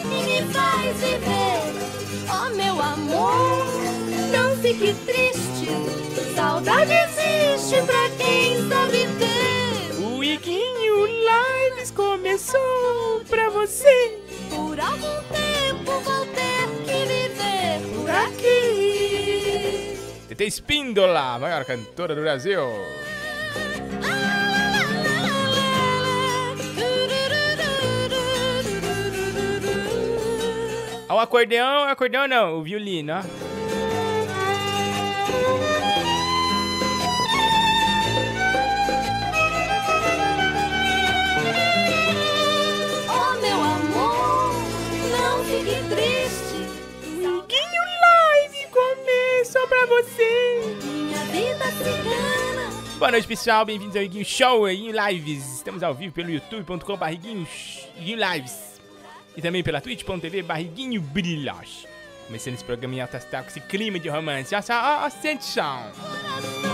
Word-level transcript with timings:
que 0.00 0.06
me 0.06 0.42
faz 0.52 0.96
viver. 0.98 1.60
Oh, 2.28 2.48
meu 2.54 2.80
amor, 2.80 3.66
não 4.32 4.56
fique 4.56 4.94
triste. 5.06 5.68
Saudade 6.34 6.92
existe 6.92 7.82
pra 7.82 8.10
quem 8.18 8.68
sabe 8.68 9.08
ter. 9.18 10.04
O 10.04 10.22
Iguinho 10.22 11.06
Lives 11.06 11.90
começou 11.90 13.22
pra 13.28 13.50
você. 13.50 14.18
Por 14.50 14.78
algum 14.78 15.22
tempo 15.32 15.92
vou 16.00 16.26
ter 16.26 16.68
que 16.84 17.06
viver 17.06 17.80
por 17.94 18.10
aqui. 18.10 19.98
TT 20.28 20.44
Espíndola, 20.44 21.38
maior 21.38 21.64
cantora 21.64 22.14
do 22.14 22.20
Brasil. 22.22 22.60
O 31.14 31.18
acordeão, 31.20 31.84
acordeão 31.84 32.26
não, 32.26 32.58
o 32.58 32.62
violino, 32.64 33.12
ó. 33.12 33.20
Oh, 43.08 43.40
meu 43.40 43.62
amor, 43.62 44.54
não 45.12 45.44
fique 45.44 45.76
triste. 45.88 46.66
Iguinho 47.06 47.84
Live 48.02 48.66
começou 48.72 49.68
pra 49.68 49.86
você. 49.86 50.76
Minha 50.82 51.24
vida 51.26 51.64
cigana. 51.76 52.72
Boa 52.98 53.12
noite, 53.12 53.28
pessoal. 53.28 53.64
Bem-vindos 53.64 53.94
ao 53.94 54.02
Iguinho 54.02 54.24
Show, 54.24 54.68
Iguinho 54.68 54.92
Lives. 55.06 55.58
Estamos 55.58 55.84
ao 55.84 55.94
vivo 55.94 56.12
pelo 56.12 56.32
youtube.com.br 56.32 57.06
Iguinho 57.12 57.46
Lives. 58.32 58.63
E 59.36 59.42
também 59.42 59.62
pela 59.62 59.80
twitch.tv 59.80 60.42
Barriguinho 60.42 61.00
Brilhos. 61.00 61.86
Começando 62.26 62.54
esse 62.54 62.64
programa 62.64 62.94
em 62.94 63.00
alta 63.00 63.18
astral 63.18 63.42
com 63.42 63.50
esse 63.50 63.60
clima 63.60 63.98
de 63.98 64.08
romance. 64.08 64.54
Olha 64.54 66.73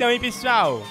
estão, 0.00 0.10
hein, 0.10 0.18
pessoal? 0.18 0.82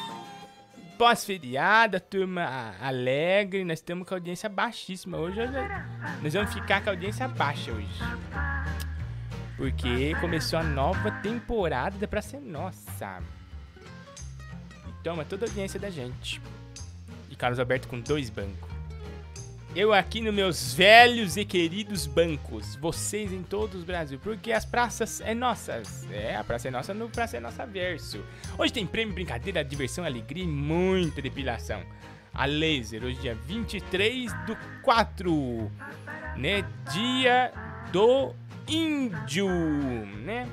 Pós-feriado, 0.95 1.99
turma 1.99 2.75
alegre. 2.79 3.65
Nós 3.65 3.79
estamos 3.79 4.07
com 4.07 4.13
a 4.13 4.17
audiência 4.17 4.47
baixíssima. 4.47 5.17
Hoje 5.17 5.39
nós 6.21 6.31
vamos 6.31 6.53
ficar 6.53 6.83
com 6.83 6.91
a 6.91 6.93
audiência 6.93 7.27
baixa 7.27 7.71
hoje. 7.71 7.99
Porque 9.57 10.13
começou 10.21 10.59
a 10.59 10.63
nova 10.63 11.09
temporada 11.23 11.97
da 11.97 12.21
Ser 12.21 12.39
Nossa. 12.39 13.19
Então, 15.01 15.19
é 15.19 15.23
toda 15.23 15.47
a 15.47 15.49
audiência 15.49 15.79
da 15.79 15.89
gente. 15.89 16.39
E 17.31 17.35
Carlos 17.35 17.57
Alberto 17.57 17.87
com 17.87 17.99
dois 17.99 18.29
bancos. 18.29 18.68
Eu 19.75 19.93
aqui 19.93 20.19
nos 20.19 20.33
meus 20.33 20.73
velhos 20.73 21.37
e 21.37 21.45
queridos 21.45 22.07
bancos. 22.07 22.75
Vocês 22.77 23.31
em 23.31 23.43
todos 23.43 23.75
os 23.75 23.83
Brasil. 23.83 24.19
Porque 24.21 24.51
as 24.51 24.65
praças 24.65 25.21
é 25.21 25.35
nossas. 25.35 26.07
É, 26.11 26.35
a 26.35 26.43
praça 26.43 26.67
é 26.67 26.71
nossa 26.71 26.91
no 26.91 27.07
Praça 27.07 27.37
é 27.37 27.39
Nossa 27.39 27.67
Verso. 27.67 28.25
Hoje 28.57 28.73
tem 28.73 28.85
prêmio, 28.85 29.13
brincadeira, 29.13 29.63
diversão, 29.63 30.03
alegria 30.03 30.43
e 30.43 30.47
muita 30.47 31.21
depilação. 31.21 31.83
A 32.33 32.45
laser, 32.45 33.03
hoje 33.03 33.19
dia 33.19 33.35
23 33.35 34.33
do 34.47 34.57
4. 34.81 35.71
Né? 36.35 36.65
Dia 36.91 37.53
do 37.91 38.33
índio. 38.67 39.49
Né? 39.49 40.47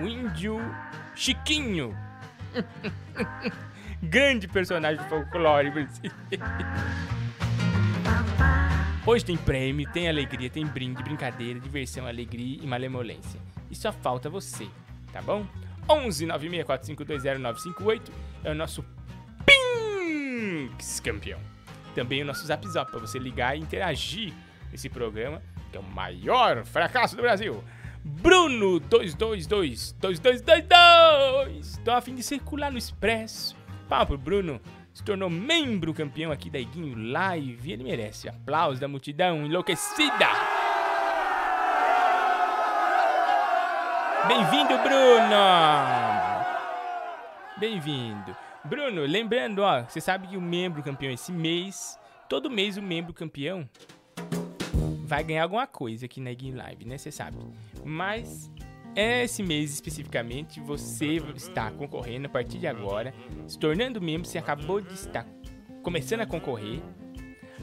O 0.00 0.06
índio 0.06 0.60
Chiquinho. 1.16 1.96
Grande 4.00 4.46
personagem 4.46 5.02
do 5.02 5.08
folclore 5.08 5.70
brasileiro. 5.70 6.14
Hoje 9.04 9.24
tem 9.24 9.36
prêmio, 9.36 9.90
tem 9.90 10.08
alegria, 10.08 10.48
tem 10.48 10.64
brinde, 10.64 11.02
brincadeira, 11.02 11.58
diversão, 11.58 12.06
alegria 12.06 12.58
e 12.62 12.66
malemolência. 12.68 13.40
E 13.68 13.74
só 13.74 13.92
falta 13.92 14.30
você, 14.30 14.68
tá 15.12 15.20
bom? 15.20 15.44
11 15.90 16.24
964520958 16.26 18.00
é 18.44 18.52
o 18.52 18.54
nosso 18.54 18.84
Pinks 19.44 21.00
campeão. 21.00 21.40
Também 21.96 22.22
o 22.22 22.24
nosso 22.24 22.46
Zap 22.46 22.64
Zap 22.68 22.92
para 22.92 23.00
você 23.00 23.18
ligar 23.18 23.56
e 23.56 23.60
interagir 23.60 24.32
nesse 24.70 24.88
programa, 24.88 25.42
que 25.72 25.76
é 25.76 25.80
o 25.80 25.82
maior 25.82 26.64
fracasso 26.64 27.16
do 27.16 27.22
Brasil. 27.22 27.62
Bruno 28.04 28.78
222 28.78 29.96
2222. 29.98 31.80
Tô 31.84 31.90
a 31.90 32.00
fim 32.00 32.14
de 32.14 32.22
circular 32.22 32.70
no 32.70 32.78
Expresso. 32.78 33.56
Palma 33.88 34.06
pro 34.06 34.16
Bruno 34.16 34.60
se 34.92 35.02
tornou 35.02 35.30
membro 35.30 35.94
campeão 35.94 36.30
aqui 36.30 36.50
da 36.50 36.58
Iguinho 36.58 37.12
Live 37.12 37.72
ele 37.72 37.84
merece 37.84 38.28
aplausos 38.28 38.78
da 38.78 38.88
multidão 38.88 39.46
enlouquecida. 39.46 40.28
Bem-vindo, 44.28 44.78
Bruno! 44.78 46.42
Bem-vindo. 47.58 48.36
Bruno, 48.64 49.02
lembrando, 49.02 49.60
ó, 49.62 49.82
você 49.82 50.00
sabe 50.00 50.28
que 50.28 50.36
o 50.36 50.40
membro 50.40 50.82
campeão 50.82 51.12
esse 51.12 51.32
mês, 51.32 51.98
todo 52.28 52.50
mês 52.50 52.76
o 52.76 52.82
membro 52.82 53.12
campeão 53.12 53.68
vai 55.04 55.24
ganhar 55.24 55.42
alguma 55.42 55.66
coisa 55.66 56.06
aqui 56.06 56.20
na 56.20 56.30
Iguinho 56.30 56.56
Live, 56.56 56.84
né? 56.84 56.96
Você 56.98 57.10
sabe. 57.10 57.36
Mas 57.84 58.50
esse 58.94 59.42
mês 59.42 59.72
especificamente, 59.72 60.60
você 60.60 61.16
está 61.34 61.70
concorrendo 61.70 62.26
a 62.26 62.30
partir 62.30 62.58
de 62.58 62.66
agora, 62.66 63.14
se 63.46 63.58
tornando 63.58 64.00
membro, 64.00 64.28
você 64.28 64.38
acabou 64.38 64.80
de 64.80 64.92
estar 64.94 65.26
começando 65.82 66.20
a 66.20 66.26
concorrer 66.26 66.80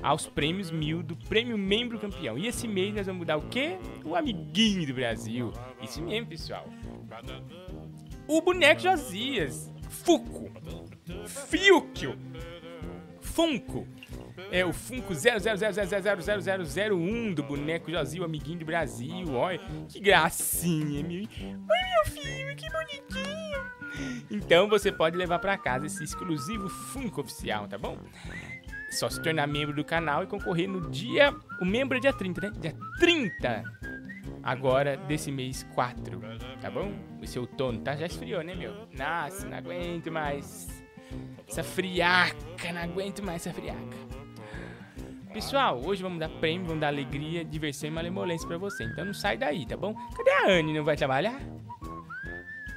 aos 0.01 0.25
prêmios 0.27 0.71
mil 0.71 1.03
do 1.03 1.15
Prêmio 1.15 1.57
Membro 1.57 1.99
Campeão. 1.99 2.37
E 2.37 2.47
esse 2.47 2.67
mês 2.67 2.93
nós 2.93 3.05
vamos 3.05 3.19
mudar 3.19 3.37
o 3.37 3.49
quê? 3.49 3.77
O 4.03 4.15
amiguinho 4.15 4.87
do 4.87 4.93
Brasil. 4.93 5.51
Isso 5.81 6.01
mesmo, 6.01 6.27
pessoal. 6.27 6.67
O 8.27 8.41
boneco 8.41 8.81
Josias. 8.81 9.71
Fuco. 9.89 10.49
Fiukio. 11.47 12.17
Funko. 13.21 13.87
É 14.51 14.65
o 14.65 14.73
Funko 14.73 15.13
000000001 15.13 17.33
do 17.33 17.43
boneco 17.43 17.91
Josil, 17.91 18.23
amiguinho 18.23 18.59
do 18.59 18.65
Brasil. 18.65 19.33
Olha, 19.33 19.59
que 19.87 19.99
gracinha, 19.99 21.03
meu. 21.03 21.21
Oi, 21.21 21.27
meu 21.49 22.05
filho, 22.05 22.55
que 22.55 22.69
bonitinho. 22.69 23.59
Então 24.31 24.69
você 24.69 24.91
pode 24.91 25.17
levar 25.17 25.39
pra 25.39 25.57
casa 25.57 25.85
esse 25.85 26.03
exclusivo 26.03 26.69
Funko 26.69 27.21
oficial, 27.21 27.67
tá 27.67 27.77
bom? 27.77 27.97
Só 28.91 29.09
se 29.09 29.21
tornar 29.21 29.47
membro 29.47 29.75
do 29.75 29.83
canal 29.83 30.23
e 30.23 30.27
concorrer 30.27 30.67
no 30.67 30.89
dia. 30.89 31.35
O 31.61 31.65
membro 31.65 31.97
é 31.97 32.01
dia 32.01 32.13
30, 32.13 32.41
né? 32.41 32.51
Dia 32.59 32.75
30 32.99 33.63
agora 34.41 34.97
desse 34.97 35.31
mês 35.31 35.63
4, 35.75 36.19
tá 36.61 36.71
bom? 36.71 36.91
Esse 37.21 37.37
outono, 37.37 37.81
tá? 37.81 37.95
Já 37.95 38.07
esfriou, 38.07 38.43
né, 38.43 38.55
meu? 38.55 38.87
Nossa, 38.97 39.47
não 39.47 39.57
aguento 39.57 40.11
mais. 40.11 40.67
Essa 41.47 41.63
friaca, 41.63 42.73
não 42.73 42.81
aguento 42.81 43.23
mais 43.23 43.45
essa 43.45 43.53
friaca. 43.53 44.08
Pessoal, 45.33 45.79
hoje 45.85 46.01
vamos 46.01 46.17
dar 46.19 46.29
prêmio, 46.29 46.65
vamos 46.65 46.81
dar 46.81 46.87
alegria, 46.87 47.45
diversão 47.45 47.87
e 47.87 47.91
malemolência 47.91 48.47
pra 48.47 48.57
você. 48.57 48.83
Então 48.83 49.05
não 49.05 49.13
sai 49.13 49.37
daí, 49.37 49.63
tá 49.65 49.77
bom? 49.77 49.93
Cadê 50.17 50.31
a 50.31 50.49
Anne? 50.49 50.73
Não 50.73 50.83
vai 50.83 50.97
trabalhar? 50.97 51.39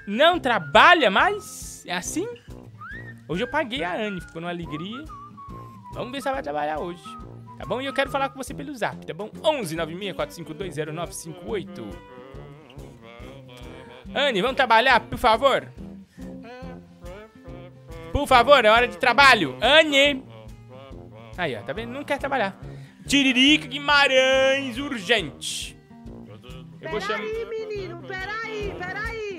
Não 0.06 0.38
trabalha 0.38 1.10
mais? 1.10 1.82
É 1.86 1.96
assim? 1.96 2.28
Hoje 3.26 3.42
eu 3.42 3.48
paguei 3.48 3.82
a 3.82 3.94
Anne, 3.94 4.20
ficou 4.20 4.42
numa 4.42 4.50
alegria. 4.50 5.02
Vamos 5.94 6.12
ver 6.12 6.20
se 6.20 6.28
ela 6.28 6.36
vai 6.36 6.42
trabalhar 6.42 6.78
hoje. 6.78 7.02
Tá 7.56 7.64
bom? 7.64 7.80
E 7.80 7.86
eu 7.86 7.94
quero 7.94 8.10
falar 8.10 8.28
com 8.28 8.36
você 8.36 8.52
pelo 8.52 8.74
zap, 8.74 9.06
tá 9.06 9.14
bom? 9.14 9.30
11 9.42 9.74
964520958. 9.76 11.86
Anne, 14.14 14.42
vamos 14.42 14.56
trabalhar, 14.56 15.00
por 15.00 15.18
favor? 15.18 15.72
Por 18.12 18.26
favor, 18.26 18.62
é 18.62 18.68
hora 18.68 18.86
de 18.86 18.98
trabalho. 18.98 19.56
Anne! 19.62 20.22
Aí, 21.36 21.56
ó, 21.56 21.62
tá 21.62 21.72
vendo? 21.72 21.92
Não 21.92 22.04
quer 22.04 22.18
trabalhar. 22.18 22.58
Tiririca 23.06 23.66
Guimarães, 23.66 24.78
urgente. 24.78 25.76
Eu 26.80 26.90
vou 26.90 27.00
chamar. 27.00 27.24
Peraí, 27.24 27.46
menino, 27.46 28.02
peraí, 28.02 28.26
peraí. 28.26 28.51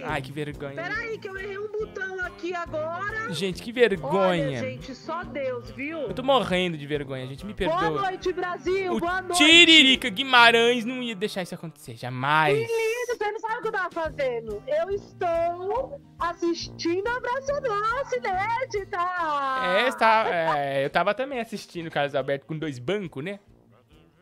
Ai, 0.06 0.22
que 0.22 0.32
vergonha. 0.32 0.76
Peraí, 0.76 1.18
que 1.18 1.28
eu 1.30 1.38
errei 1.38 1.58
um 1.58 1.72
botão 1.72 2.20
aqui. 2.26 2.54
agora. 2.56 3.32
Gente, 3.34 3.62
que 3.62 3.72
Olha, 3.72 3.90
vergonha. 3.90 4.60
gente, 4.60 4.94
só 4.96 5.24
Deus, 5.24 5.70
viu? 5.72 6.00
Eu 6.00 6.14
tô 6.14 6.24
morrendo 6.24 6.78
de 6.78 6.86
vergonha, 6.86 7.26
gente. 7.28 7.46
Me 7.46 7.54
Boa 7.54 7.80
perdoa. 7.80 8.02
noite, 8.02 8.34
Brasil. 8.34 9.00
Boa 9.00 9.20
O 9.20 9.22
noite. 9.24 9.38
Tiririca 9.38 10.10
Guimarães 10.10 10.86
não 10.86 11.02
ia 11.02 11.16
deixar 11.16 11.42
isso 11.44 11.56
acontecer, 11.56 11.96
jamais. 11.96 12.54
Menino, 12.58 13.08
você 13.18 13.32
não 13.32 13.40
sabe 13.40 13.58
o 13.58 13.62
que 13.62 13.68
eu 13.68 13.72
tava 13.72 13.92
fazendo. 13.92 14.64
Eu 14.68 14.90
estou 14.92 16.02
assistindo 16.20 17.08
Abraço 17.08 17.52
Doce, 17.62 18.18
inédita. 18.18 18.98
É, 18.98 19.92
tá, 19.92 20.26
é, 20.58 20.86
eu 20.86 20.90
tava 20.90 21.14
também 21.14 21.40
assistindo 21.40 21.88
o 21.88 21.92
Carlos 21.92 22.16
Alberto 22.16 22.46
com 22.46 22.58
dois 22.58 22.80
bancos, 22.80 23.24
né? 23.24 23.40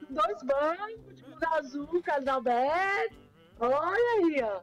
Dois 0.10 0.44
bancos, 0.44 1.16
de 1.16 1.24
blusa 1.24 1.48
azul, 1.57 2.01
Casalberto. 2.04 3.16
Olha 3.60 4.25
aí, 4.25 4.44
ó. 4.44 4.60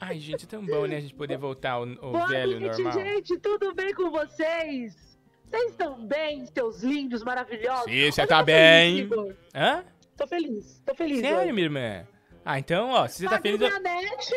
Ai, 0.00 0.18
gente, 0.18 0.44
é 0.44 0.48
tão 0.48 0.64
bom, 0.64 0.86
né? 0.86 0.96
A 0.96 1.00
gente 1.00 1.14
poder 1.14 1.36
voltar 1.36 1.72
ao, 1.72 1.82
ao 1.82 2.12
Boa 2.12 2.26
velho 2.28 2.60
noite, 2.60 2.82
normal. 2.82 3.04
gente. 3.04 3.38
Tudo 3.38 3.74
bem 3.74 3.92
com 3.94 4.10
vocês? 4.10 4.96
Vocês 5.44 5.70
estão 5.72 6.06
bem, 6.06 6.46
seus 6.46 6.82
lindos, 6.82 7.22
maravilhosos? 7.24 7.84
Sim, 7.90 8.10
você 8.10 8.20
Olha, 8.20 8.28
tá 8.28 8.44
feliz, 8.44 8.56
bem. 8.56 8.98
Igor. 8.98 9.34
Hã? 9.54 9.84
Tô 10.16 10.26
feliz, 10.26 10.82
tô 10.86 10.94
feliz. 10.94 11.20
Sério, 11.20 11.38
hoje. 11.40 11.52
minha 11.52 11.64
irmã? 11.66 12.06
Ah, 12.44 12.58
então, 12.58 12.90
ó, 12.90 13.06
se 13.06 13.18
você 13.18 13.24
tá 13.24 13.30
Paguei 13.32 13.58
feliz. 13.58 13.68
minha 13.68 13.80
net. 13.80 14.30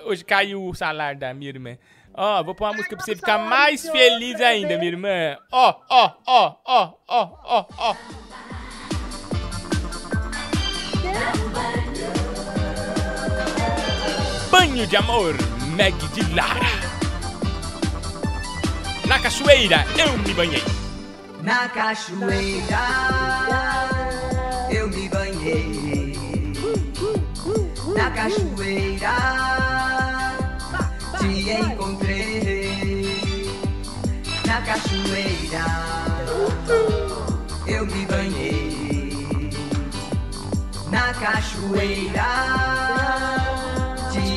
Hoje 0.04 0.24
caiu 0.24 0.64
o 0.64 0.74
salário 0.74 1.20
da 1.20 1.34
minha 1.34 1.50
irmã. 1.50 1.76
Ó, 2.14 2.42
vou 2.42 2.54
pôr 2.54 2.64
uma 2.64 2.72
música 2.74 2.96
pra 2.96 3.04
você 3.04 3.14
ficar 3.14 3.38
mais 3.38 3.86
feliz 3.86 4.40
ainda, 4.40 4.78
minha 4.78 4.90
irmã. 4.92 5.36
Ó, 5.52 5.74
ó, 5.90 6.12
ó, 6.26 6.56
ó, 6.64 6.94
ó, 7.06 7.36
ó, 7.44 7.66
ó. 7.78 7.96
Banho 14.58 14.86
de 14.86 14.96
amor, 14.96 15.34
Meg 15.76 15.94
de 16.14 16.22
Lara. 16.34 16.70
Na 19.06 19.18
cachoeira 19.18 19.84
eu 19.98 20.16
me 20.16 20.32
banhei. 20.32 20.64
Na 21.42 21.68
cachoeira 21.68 22.80
eu 24.70 24.88
me 24.88 25.10
banhei. 25.10 26.16
Na 27.94 28.10
cachoeira 28.12 29.14
te 31.18 31.50
encontrei. 31.50 33.20
Na 34.46 34.62
cachoeira 34.62 35.66
eu 37.66 37.84
me 37.84 38.06
banhei. 38.06 39.50
Na 40.90 41.12
cachoeira 41.12 43.45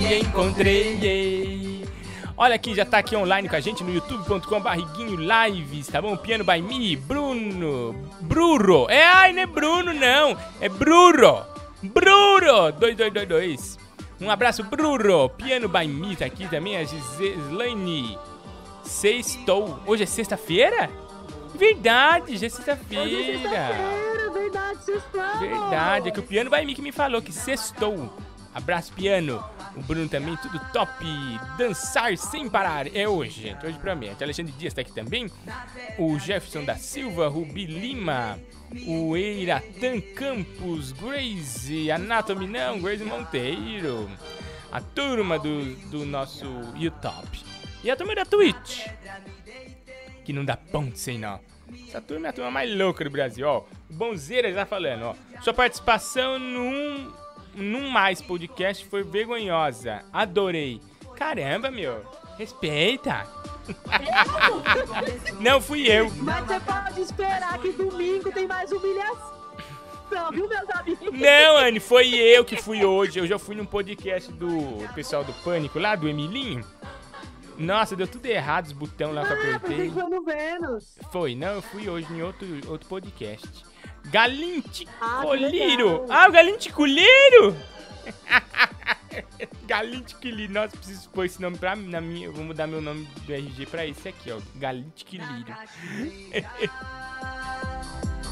te 0.09 0.15
encontrei. 0.15 1.85
Olha 2.35 2.55
aqui, 2.55 2.73
já 2.73 2.83
tá 2.83 2.97
aqui 2.97 3.15
online 3.15 3.47
com 3.47 3.55
a 3.55 3.59
gente 3.59 3.83
no 3.83 3.93
youtube.com 3.93 4.59
barriguinho 4.59 5.15
lives, 5.15 5.87
tá 5.87 6.01
bom? 6.01 6.17
Piano 6.17 6.43
by 6.43 6.61
me, 6.63 6.95
Bruno, 6.95 7.93
Bruro. 8.21 8.87
É, 8.89 9.03
ai, 9.05 9.33
não 9.33 9.43
é 9.43 9.45
Bruno 9.45 9.93
não, 9.93 10.35
é 10.59 10.67
Bruro. 10.67 11.45
Bruro, 11.83 12.71
2222. 12.79 13.77
Um 14.19 14.31
abraço, 14.31 14.63
Bruro. 14.63 15.29
Piano 15.29 15.69
by 15.69 15.87
me 15.87 16.15
tá 16.15 16.25
aqui 16.25 16.47
também, 16.47 16.75
a 16.77 16.83
Gislaine. 16.83 18.17
Sextou. 18.83 19.79
Hoje 19.85 20.03
é 20.03 20.07
sexta-feira? 20.07 20.89
Verdade, 21.53 22.35
já 22.35 22.35
é 22.35 22.35
Hoje 22.35 22.45
é 22.45 22.49
sexta-feira. 22.49 23.39
sexta-feira, 23.39 24.31
verdade, 24.31 24.91
estão. 24.91 25.39
Verdade, 25.39 26.09
é 26.09 26.11
que 26.11 26.19
o 26.19 26.23
Piano 26.23 26.49
vai 26.49 26.65
mim 26.65 26.73
que 26.73 26.81
me 26.81 26.91
falou 26.91 27.21
que 27.21 27.31
sextou. 27.31 28.09
Abraço, 28.59 28.91
Piano. 28.91 29.41
O 29.75 29.81
Bruno 29.81 30.09
também, 30.09 30.35
tudo 30.35 30.59
top. 30.73 31.05
Dançar 31.57 32.15
sem 32.17 32.49
parar. 32.49 32.93
É 32.93 33.07
hoje, 33.07 33.41
gente. 33.43 33.65
Hoje 33.65 33.79
promete. 33.79 34.21
Alexandre 34.21 34.51
Dias 34.51 34.73
tá 34.73 34.81
aqui 34.81 34.91
também. 34.91 35.31
O 35.97 36.19
Jefferson 36.19 36.65
da 36.65 36.75
Silva, 36.75 37.29
Rubi 37.29 37.65
Lima. 37.65 38.37
O 38.85 39.15
Eiratan 39.15 40.01
Campos, 40.13 40.91
Grace, 40.91 41.89
Anatomy 41.89 42.47
não, 42.47 42.81
Grace 42.81 43.03
Monteiro. 43.03 44.09
A 44.71 44.81
turma 44.81 45.39
do, 45.39 45.73
do 45.89 46.05
nosso 46.05 46.45
YouTube. 46.75 47.39
E 47.81 47.89
a 47.89 47.95
turma 47.95 48.13
da 48.13 48.25
Twitch. 48.25 48.87
Que 50.25 50.33
não 50.33 50.43
dá 50.43 50.57
ponto 50.57 50.97
sem 50.97 51.17
nó. 51.17 51.39
Essa 51.87 52.01
turma 52.01 52.27
é 52.27 52.29
a 52.29 52.33
turma 52.33 52.51
mais 52.51 52.69
louca 52.75 53.05
do 53.05 53.09
Brasil, 53.09 53.47
ó. 53.47 53.63
O 53.89 53.93
Bonzeira 53.93 54.51
já 54.51 54.65
falando, 54.65 55.03
ó. 55.05 55.15
Sua 55.41 55.53
participação 55.53 56.37
num, 56.37 57.11
num 57.55 57.89
mais 57.89 58.21
podcast 58.21 58.85
foi 58.85 59.03
vergonhosa. 59.03 60.03
Adorei. 60.13 60.81
Caramba, 61.15 61.69
meu. 61.69 62.03
Respeita. 62.37 63.27
não 65.39 65.61
fui 65.61 65.87
eu. 65.91 66.09
Mas 66.17 66.45
você 66.45 66.59
pode 66.59 67.01
esperar 67.01 67.59
que 67.59 67.71
domingo 67.71 68.31
tem 68.31 68.47
mais 68.47 68.71
humilhação, 68.71 70.31
viu, 70.31 70.47
meus 70.47 70.69
amigos? 70.71 71.11
Não, 71.11 71.57
Anne, 71.57 71.79
foi 71.79 72.13
eu 72.15 72.43
que 72.45 72.55
fui 72.61 72.83
hoje. 72.83 73.19
Eu 73.19 73.27
já 73.27 73.37
fui 73.37 73.55
num 73.55 73.65
podcast 73.65 74.31
do 74.31 74.49
pessoal 74.95 75.23
do 75.23 75.33
Pânico 75.43 75.77
lá, 75.79 75.95
do 75.95 76.07
Emilinho. 76.07 76.63
Nossa, 77.57 77.93
deu 77.95 78.07
tudo 78.07 78.25
errado 78.25 78.67
os 78.67 78.71
botões 78.71 79.13
lá 79.13 79.25
que 79.25 79.33
eu 79.33 79.51
Ah, 79.51 79.55
apertei. 79.57 79.91
foi 79.91 80.03
no 80.03 80.23
Vênus. 80.23 80.97
Foi, 81.11 81.35
não, 81.35 81.49
eu 81.55 81.61
fui 81.61 81.89
hoje 81.89 82.07
em 82.13 82.21
outro, 82.21 82.47
outro 82.69 82.87
podcast. 82.87 83.65
Galinte 84.05 84.87
Ah, 84.99 85.19
que 85.21 85.27
Colírio! 85.27 86.01
legal. 86.01 86.05
Ah, 86.09 86.27
o 86.27 86.31
Galinte 86.31 86.71
Colírio! 86.71 87.55
Galinte 89.65 90.15
Colírio. 90.15 90.53
Nossa, 90.53 90.75
preciso 90.75 91.09
pôr 91.09 91.25
esse 91.25 91.41
nome 91.41 91.57
pra 91.57 91.75
mim. 91.75 91.89
Na 91.89 92.01
minha, 92.01 92.27
eu 92.27 92.33
vou 92.33 92.43
mudar 92.43 92.65
meu 92.67 92.81
nome 92.81 93.07
do 93.25 93.33
RG 93.33 93.65
pra 93.67 93.85
esse 93.85 94.07
aqui, 94.07 94.31
ó. 94.31 94.39
Galinte 94.55 95.05
Colírio. 95.05 95.55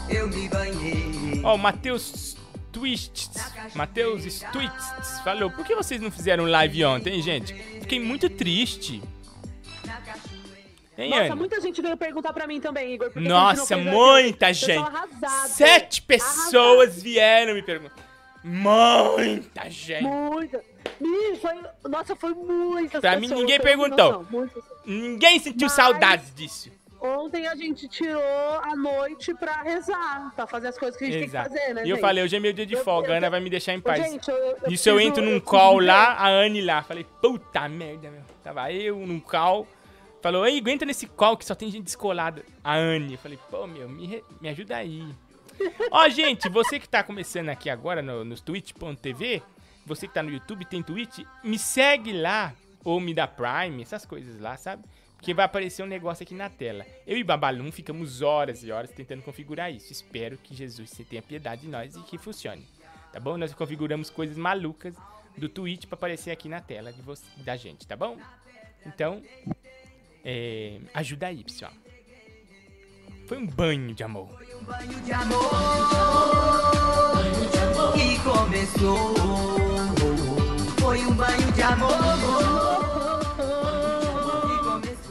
Eu 0.10 0.28
me 0.30 0.48
banhei. 0.50 1.42
Ó, 1.44 1.56
o 1.56 1.58
Matheus 1.58 2.38
Twists. 2.72 3.30
Matheus 3.76 4.40
Twists 4.52 5.20
falou: 5.24 5.52
Por 5.52 5.66
que 5.66 5.76
vocês 5.76 6.02
não 6.02 6.10
fizeram 6.12 6.46
live 6.46 6.86
ontem, 6.86 7.22
gente? 7.22 7.54
Fiquei 7.82 8.00
muito 8.00 8.30
triste. 8.30 9.02
Hein, 10.98 11.10
Nossa, 11.12 11.24
Anne? 11.24 11.36
muita 11.36 11.62
gente 11.62 11.82
veio 11.82 11.96
perguntar 11.96 12.34
pra 12.34 12.48
mim 12.48 12.60
também, 12.60 12.94
Igor. 12.96 13.12
Nossa, 13.16 13.78
muita? 13.78 14.50
Eu 14.50 14.54
gente. 14.54 14.78
arrasada. 14.78 15.48
Sete 15.50 16.02
pessoas 16.02 17.02
vieram 17.04 17.54
me 17.54 17.62
perguntar. 17.62 17.96
Muita 18.44 19.70
gente. 19.70 20.04
Muita. 20.04 20.62
Foi... 21.42 21.90
Nossa, 21.92 22.16
foi 22.16 22.34
muitas 22.34 23.02
Pra 23.02 23.16
mim, 23.16 23.22
pessoas, 23.22 23.40
ninguém 23.42 23.58
você 23.58 23.64
não 23.64 23.76
tem 23.78 23.78
perguntou. 23.90 24.26
noção. 24.32 24.50
Ninguém 24.86 25.40
sentiu 25.40 25.68
Mas- 25.68 25.74
saudades 25.74 26.34
disso. 26.34 26.72
Ontem 27.00 27.46
a 27.48 27.54
gente 27.54 27.88
tirou 27.88 28.20
a 28.64 28.76
noite 28.76 29.32
pra 29.36 29.62
rezar, 29.62 30.32
pra 30.36 30.48
fazer 30.48 30.70
as 30.70 30.80
coisas 30.80 30.98
que 30.98 31.06
a 31.06 31.12
gente 31.12 31.26
Exato. 31.26 31.50
tem 31.50 31.54
que 31.54 31.60
fazer, 31.60 31.74
né, 31.76 31.82
E 31.86 31.90
eu 31.92 31.96
gente? 31.98 32.02
falei, 32.02 32.24
hoje 32.24 32.36
é 32.36 32.40
meu 32.40 32.52
dia 32.52 32.66
de 32.66 32.74
Eu- 32.74 32.84
folga, 32.84 33.10
eu- 33.10 33.14
a 33.14 33.18
Ana 33.18 33.30
vai 33.30 33.40
me 33.40 33.52
deixar 33.52 33.74
em 33.74 33.80
paz. 33.80 34.04
Gente, 34.04 34.28
eu, 34.32 34.36
eu 34.36 34.58
Nisso 34.68 34.90
eu 34.90 35.00
entro 35.00 35.24
num 35.24 35.40
call 35.40 35.80
lá, 35.80 36.14
a 36.14 36.28
Anne 36.28 36.60
lá. 36.62 36.82
Falei, 36.82 37.06
puta 37.22 37.70
merda, 37.70 38.10
meu. 38.10 38.22
Tava 38.44 38.72
eu 38.74 38.96
num 38.98 39.20
call. 39.20 39.68
Falou, 40.22 40.46
ei, 40.46 40.58
aguenta 40.60 40.86
nesse 40.86 41.08
call 41.08 41.38
que 41.38 41.46
só 41.46 41.54
tem 41.56 41.70
gente 41.72 41.86
descolada. 41.86 42.44
A 42.64 42.76
Anne. 42.76 43.14
Eu 43.14 43.20
falei, 43.20 43.38
pô, 43.50 43.68
meu, 43.68 43.88
me, 43.88 44.08
re- 44.08 44.24
me 44.42 44.50
ajuda 44.50 44.76
aí. 44.78 45.04
Ó, 45.92 46.10
gente, 46.10 46.50
você 46.50 46.80
que 46.80 46.90
tá 46.90 47.04
começando 47.04 47.50
aqui 47.50 47.70
agora 47.70 48.02
no, 48.02 48.24
nos 48.26 48.42
twitch.tv, 48.42 49.42
você 49.86 50.08
que 50.08 50.14
tá 50.14 50.22
no 50.24 50.30
YouTube, 50.32 50.66
tem 50.66 50.84
Twitch, 50.84 51.20
me 51.44 51.58
segue 51.58 52.12
lá, 52.14 52.54
ou 52.84 53.00
me 53.00 53.14
dá 53.14 53.28
Prime, 53.28 53.82
essas 53.82 54.06
coisas 54.06 54.40
lá, 54.40 54.58
sabe? 54.58 54.84
Porque 55.16 55.34
vai 55.34 55.46
aparecer 55.46 55.82
um 55.82 55.88
negócio 55.88 56.24
aqui 56.24 56.36
na 56.36 56.50
tela. 56.50 56.86
Eu 57.06 57.18
e 57.18 57.24
Babalum 57.24 57.72
ficamos 57.72 58.22
horas 58.22 58.64
e 58.64 58.72
horas 58.72 58.92
tentando 58.92 59.24
configurar 59.24 59.72
isso. 59.74 59.92
Espero 59.92 60.38
que 60.38 60.54
Jesus 60.56 60.92
tenha 61.10 61.22
piedade 61.24 61.62
de 61.62 61.68
nós 61.68 61.96
e 61.96 62.02
que 62.02 62.18
funcione. 62.20 62.68
Tá 63.12 63.20
bom? 63.20 63.36
Nós 63.38 63.54
configuramos 63.54 64.10
coisas 64.12 64.38
malucas 64.38 64.94
do 65.36 65.50
Twitch 65.50 65.86
pra 65.86 65.96
aparecer 65.96 66.30
aqui 66.32 66.48
na 66.48 66.62
tela 66.62 66.94
de 66.94 67.02
você, 67.02 67.24
da 67.38 67.56
gente, 67.56 67.88
tá 67.88 67.96
bom? 67.96 68.18
Então, 68.86 69.24
é, 70.30 70.80
ajuda 70.94 71.28
aí, 71.28 71.42
pessoal. 71.42 71.72
Foi 73.28 73.38
um 73.38 73.48
banho 73.48 73.96
de 73.96 74.04
amor. 74.04 74.28
Um 74.60 74.64
banho 74.66 75.02
de 75.02 75.12
amor 75.14 75.50
que 77.94 78.20
começou. 78.20 79.16
Foi 80.82 81.00
um 81.00 81.14
banho 81.14 81.52
de 81.54 81.62
amor. 81.62 81.98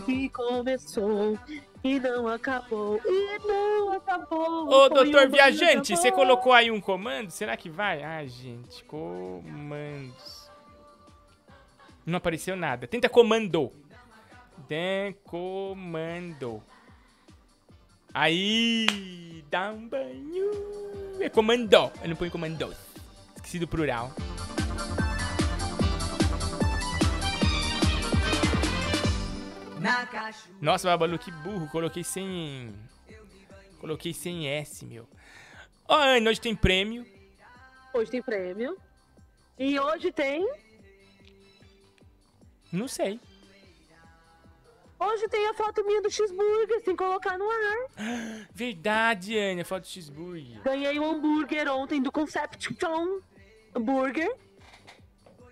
E 0.07 0.29
começou, 0.29 1.39
e 1.83 1.99
não 1.99 2.29
acabou, 2.29 3.01
e 3.05 3.39
não 3.47 3.93
acabou. 3.95 4.69
Ô, 4.69 4.71
Foi 4.71 4.89
doutor 4.91 5.07
um 5.07 5.13
banho 5.13 5.27
de 5.29 5.33
viajante, 5.33 5.97
você 5.97 6.09
amor. 6.09 6.21
colocou 6.21 6.53
aí 6.53 6.71
um 6.71 6.81
comando? 6.81 7.31
Será 7.31 7.57
que 7.57 7.71
vai? 7.71 8.03
Ai, 8.03 8.29
gente, 8.29 8.85
comandos. 8.85 10.51
Não 12.05 12.19
apareceu 12.19 12.55
nada. 12.55 12.87
Tenta 12.87 13.09
comando. 13.09 13.73
Tem 14.69 15.13
comando. 15.25 16.63
Aí, 18.13 19.45
dá 19.51 19.71
um 19.71 19.89
banho. 19.89 20.51
É 21.21 21.29
comando. 21.29 21.93
Eu 22.03 22.09
não 22.09 22.17
ponho 22.17 22.31
comando. 22.31 22.75
Esqueci 23.37 23.59
do 23.59 23.69
plural. 23.69 24.13
Nossa, 30.61 30.89
Babalu, 30.89 31.19
que 31.19 31.31
burro. 31.31 31.69
Coloquei 31.69 32.03
sem. 32.03 32.75
Coloquei 33.79 34.13
sem 34.13 34.49
S, 34.49 34.85
meu. 34.85 35.09
Ó, 35.87 35.97
Anne, 35.97 36.29
hoje 36.29 36.41
tem 36.41 36.57
prêmio. 36.57 37.07
Hoje 37.95 38.11
tem 38.11 38.23
prêmio. 38.23 38.77
E 39.59 39.79
hoje 39.79 40.11
tem. 40.11 40.51
Não 42.73 42.89
sei. 42.89 43.21
Hoje 44.99 45.29
tem 45.29 45.47
a 45.49 45.55
foto 45.55 45.85
minha 45.85 46.01
do 46.01 46.11
cheeseburger, 46.11 46.83
sem 46.85 46.97
colocar 46.97 47.37
no 47.39 47.45
ar. 47.51 48.47
Verdade, 48.53 49.39
Anne, 49.39 49.61
a 49.61 49.65
foto 49.65 49.83
do 49.83 49.89
cheeseburger. 49.89 50.63
Ganhei 50.63 50.99
um 50.99 51.05
hambúrguer 51.11 51.69
ontem 51.71 52.01
do 52.03 52.11
Conception 52.11 52.75
Burger. 53.75 54.35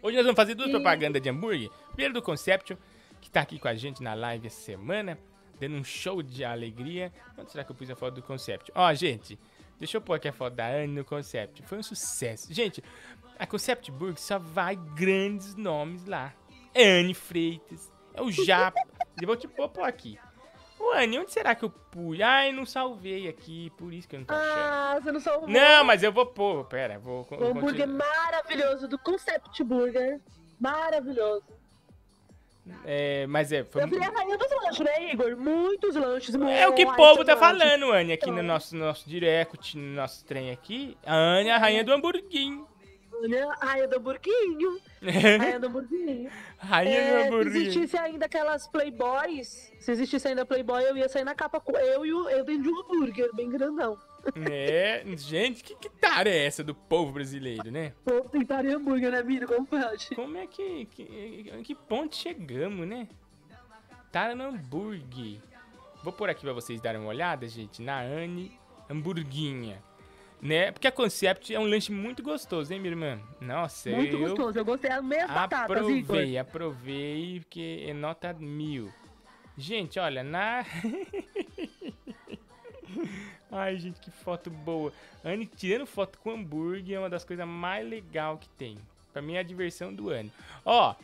Hoje 0.02 0.16
nós 0.16 0.24
vamos 0.24 0.36
fazer 0.36 0.54
duas 0.54 0.68
E- 0.70 0.72
propagandas 0.72 1.20
de 1.20 1.28
hambúrguer. 1.28 1.70
Primeiro 1.88 2.14
do 2.14 2.22
Conception, 2.22 2.76
que 3.20 3.30
tá 3.30 3.40
aqui 3.42 3.58
com 3.58 3.68
a 3.68 3.74
gente 3.74 4.02
na 4.02 4.14
live 4.14 4.46
essa 4.46 4.60
semana, 4.62 5.18
dando 5.60 5.76
um 5.76 5.84
show 5.84 6.22
de 6.22 6.42
alegria. 6.44 7.12
Onde 7.36 7.50
será 7.52 7.64
que 7.64 7.70
eu 7.70 7.76
pus 7.76 7.90
a 7.90 7.96
foto 7.96 8.14
do 8.14 8.22
Conception? 8.22 8.72
Ó, 8.74 8.92
gente, 8.94 9.38
deixa 9.78 9.98
eu 9.98 10.00
pôr 10.00 10.14
aqui 10.14 10.28
a 10.28 10.32
foto 10.32 10.54
da 10.54 10.66
Anne 10.68 10.88
no 10.94 11.04
Conception. 11.04 11.66
Foi 11.66 11.78
um 11.78 11.82
sucesso. 11.82 12.52
Gente, 12.52 12.82
a 13.38 13.46
Concept 13.46 13.90
Burger 13.90 14.18
só 14.18 14.38
vai 14.38 14.74
grandes 14.76 15.54
nomes 15.54 16.06
lá. 16.06 16.32
Anne 16.74 17.12
Freitas, 17.14 17.92
é 18.14 18.22
o 18.22 18.30
Japa. 18.32 18.80
Eu 19.20 19.26
vou 19.26 19.36
te 19.36 19.46
pôr 19.48 19.70
aqui. 19.82 20.18
Ô, 20.78 20.90
Anne, 20.92 21.18
onde 21.18 21.32
será 21.32 21.54
que 21.54 21.64
eu 21.64 21.70
pus? 21.70 22.20
Ai, 22.20 22.52
não 22.52 22.66
salvei 22.66 23.28
aqui, 23.28 23.70
por 23.78 23.92
isso 23.92 24.08
que 24.08 24.16
eu 24.16 24.20
não 24.20 24.26
tô 24.26 24.34
achando. 24.34 24.50
Ah, 24.58 24.98
você 25.00 25.12
não 25.12 25.20
salvou. 25.20 25.48
Não, 25.48 25.84
mas 25.84 26.02
eu 26.02 26.12
vou 26.12 26.26
pôr. 26.26 26.64
Pera, 26.66 26.98
vou. 26.98 27.26
O 27.30 27.44
hambúrguer 27.44 27.88
maravilhoso 27.88 28.88
do 28.88 28.98
Concept 28.98 29.62
Burger. 29.62 30.20
Maravilhoso. 30.60 31.44
É, 32.84 33.26
mas 33.26 33.52
é. 33.52 33.62
Foi 33.62 33.82
Eu 33.82 33.88
virei 33.88 34.08
a 34.08 34.10
rainha 34.10 34.38
dos 34.38 34.50
lanches, 34.50 34.80
né, 34.80 35.12
Igor? 35.12 35.36
Muitos 35.36 35.94
lanches. 35.94 36.34
É 36.34 36.66
o 36.66 36.72
que 36.72 36.84
o 36.84 36.94
povo 36.96 37.24
tá 37.24 37.36
falando, 37.36 37.92
Anne, 37.92 38.12
aqui 38.14 38.26
no 38.26 38.34
Então. 38.34 38.44
nosso, 38.44 38.74
nosso 38.74 39.08
direct, 39.08 39.76
no 39.76 39.94
nosso 39.94 40.24
trem 40.24 40.50
aqui. 40.50 40.96
A 41.04 41.14
Anne 41.14 41.50
é 41.50 41.54
a 41.54 41.58
rainha 41.58 41.84
do 41.84 41.92
hamburguinho. 41.92 42.66
Olha, 43.24 43.52
a 43.58 43.64
rainha 43.64 43.88
do 43.88 43.96
hamburguinho. 43.96 44.78
Rainha 45.02 45.58
do 45.58 45.66
hamburguinho. 45.66 46.30
rainha 46.58 47.30
do 47.30 47.40
É, 47.40 47.42
se 47.42 47.48
existisse 47.48 47.96
ainda 47.96 48.26
aquelas 48.26 48.68
Playboys, 48.68 49.72
se 49.80 49.90
existisse 49.92 50.28
ainda 50.28 50.44
Playboy, 50.44 50.82
eu 50.82 50.94
ia 50.94 51.08
sair 51.08 51.24
na 51.24 51.34
capa 51.34 51.58
com 51.58 51.72
eu 51.78 52.04
e 52.04 52.12
o, 52.12 52.28
eu 52.28 52.44
dentro 52.44 52.64
de 52.64 52.68
um 52.68 52.80
hambúrguer, 52.80 53.34
bem 53.34 53.48
grandão. 53.48 53.98
É, 54.50 55.02
gente, 55.16 55.64
que, 55.64 55.74
que 55.74 55.88
tara 55.88 56.28
é 56.28 56.44
essa 56.46 56.62
do 56.62 56.74
povo 56.74 57.12
brasileiro, 57.12 57.70
né? 57.70 57.94
Pô, 58.04 58.20
tentar 58.22 58.64
hambúrguer, 58.64 59.10
né, 59.10 59.22
Miro? 59.22 59.46
Como 59.46 59.66
pode? 59.66 60.14
Como 60.14 60.36
é 60.36 60.46
que. 60.46 60.86
Que, 60.86 61.62
que 61.62 61.74
ponto 61.74 62.16
chegamos, 62.16 62.86
né? 62.86 63.08
Tara 64.12 64.34
no 64.34 64.44
hambúrguer. 64.44 65.40
Vou 66.02 66.12
pôr 66.12 66.28
aqui 66.28 66.42
pra 66.42 66.52
vocês 66.52 66.80
darem 66.80 67.00
uma 67.00 67.08
olhada, 67.08 67.48
gente, 67.48 67.80
na 67.80 68.00
Anne 68.00 68.58
Hamburguinha. 68.88 69.82
Né? 70.44 70.70
Porque 70.70 70.86
a 70.86 70.92
Concept 70.92 71.54
é 71.54 71.58
um 71.58 71.64
lanche 71.64 71.90
muito 71.90 72.22
gostoso, 72.22 72.70
hein, 72.70 72.78
minha 72.78 72.92
irmã? 72.92 73.18
Nossa, 73.40 73.88
Muito 73.88 74.14
eu 74.14 74.28
gostoso. 74.28 74.58
Eu 74.58 74.64
gostei 74.64 74.90
das 74.90 75.02
meias 75.02 75.26
batatas, 75.26 75.74
aprovei, 75.74 76.36
aprovei, 76.36 77.40
porque 77.40 77.86
é 77.88 77.94
nota 77.94 78.30
mil. 78.34 78.92
Gente, 79.56 79.98
olha, 79.98 80.22
na... 80.22 80.62
Ai, 83.50 83.78
gente, 83.78 83.98
que 84.00 84.10
foto 84.10 84.50
boa. 84.50 84.92
Anne 85.24 85.46
tirando 85.46 85.86
foto 85.86 86.18
com 86.18 86.32
hambúrguer 86.32 86.96
é 86.96 86.98
uma 86.98 87.08
das 87.08 87.24
coisas 87.24 87.48
mais 87.48 87.88
legais 87.88 88.38
que 88.38 88.48
tem. 88.50 88.76
Pra 89.14 89.22
mim 89.22 89.36
é 89.36 89.38
a 89.38 89.42
diversão 89.42 89.94
do 89.94 90.10
ano. 90.10 90.30
Ó, 90.62 90.94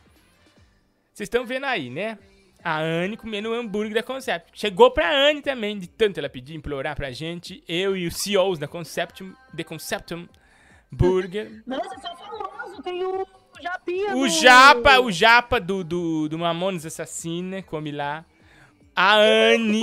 vocês 1.15 1.29
estão 1.29 1.47
vendo 1.47 1.65
aí, 1.65 1.89
né? 1.89 2.19
A 2.63 2.79
Anne 2.79 3.17
comendo 3.17 3.51
o 3.51 3.55
hambúrguer 3.55 3.95
da 3.95 4.03
Concept. 4.03 4.51
Chegou 4.55 4.91
pra 4.91 5.11
Anne 5.11 5.41
também, 5.41 5.79
de 5.79 5.87
tanto 5.89 6.19
ela 6.19 6.29
pedir, 6.29 6.55
implorar 6.55 6.95
pra 6.95 7.11
gente. 7.11 7.63
Eu 7.67 7.97
e 7.97 8.07
os 8.07 8.17
CEOs 8.17 8.59
da 8.59 8.69
Conceptum, 8.69 9.33
The 9.57 9.65
Conceptum 9.65 10.29
Burger. 10.93 11.63
Nossa, 11.67 11.89
sou 12.01 12.17
famoso. 12.17 12.83
Tem 12.83 13.03
o 13.05 13.27
Japinha. 13.61 14.15
O 14.17 14.21
do- 14.21 14.29
Japa, 14.29 15.01
o 15.01 15.11
Japa 15.13 15.59
do, 15.61 15.83
do, 15.85 16.29
do 16.29 16.39
Mamonas 16.39 16.85
Assassina, 16.85 17.63
come 17.63 17.91
lá. 17.93 18.25
A 18.95 19.15
Anne. 19.17 19.83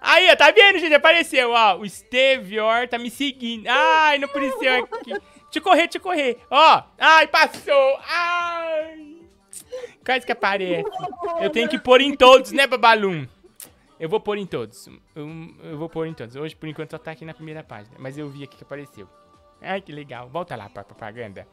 Aí, 0.00 0.28
ó, 0.30 0.34
tá 0.36 0.50
vendo, 0.50 0.78
gente? 0.80 0.94
Apareceu, 0.94 1.52
ó. 1.52 1.76
O 1.78 1.84
Estevior 1.84 2.88
tá 2.88 2.98
me 2.98 3.08
seguindo. 3.10 3.68
Ai, 3.68 4.18
não 4.18 4.28
apareceu 4.28 4.84
aqui. 4.84 5.10
Deixa 5.12 5.20
eu 5.58 5.62
correr, 5.62 5.82
deixa 5.82 5.98
eu 5.98 6.02
correr. 6.02 6.38
Ó. 6.50 6.82
Ai, 6.98 7.28
passou. 7.28 7.98
Ai. 8.08 9.11
Quase 10.04 10.26
que 10.26 10.32
aparece. 10.32 10.84
Eu 11.40 11.50
tenho 11.50 11.68
que 11.68 11.78
pôr 11.78 12.00
em 12.00 12.16
todos, 12.16 12.52
né, 12.52 12.66
Babalum? 12.66 13.26
Eu 13.98 14.08
vou 14.08 14.20
pôr 14.20 14.36
em 14.36 14.46
todos. 14.46 14.88
Eu, 15.14 15.28
eu 15.62 15.78
vou 15.78 15.88
pôr 15.88 16.06
em 16.06 16.14
todos. 16.14 16.34
Hoje, 16.34 16.56
por 16.56 16.68
enquanto, 16.68 16.90
só 16.90 16.98
tá 16.98 17.12
aqui 17.12 17.24
na 17.24 17.32
primeira 17.32 17.62
página. 17.62 17.94
Mas 17.98 18.18
eu 18.18 18.28
vi 18.28 18.42
aqui 18.42 18.56
que 18.56 18.64
apareceu. 18.64 19.08
Ai, 19.60 19.80
que 19.80 19.92
legal. 19.92 20.28
Volta 20.28 20.56
lá 20.56 20.68
pra 20.68 20.82
propaganda. 20.82 21.46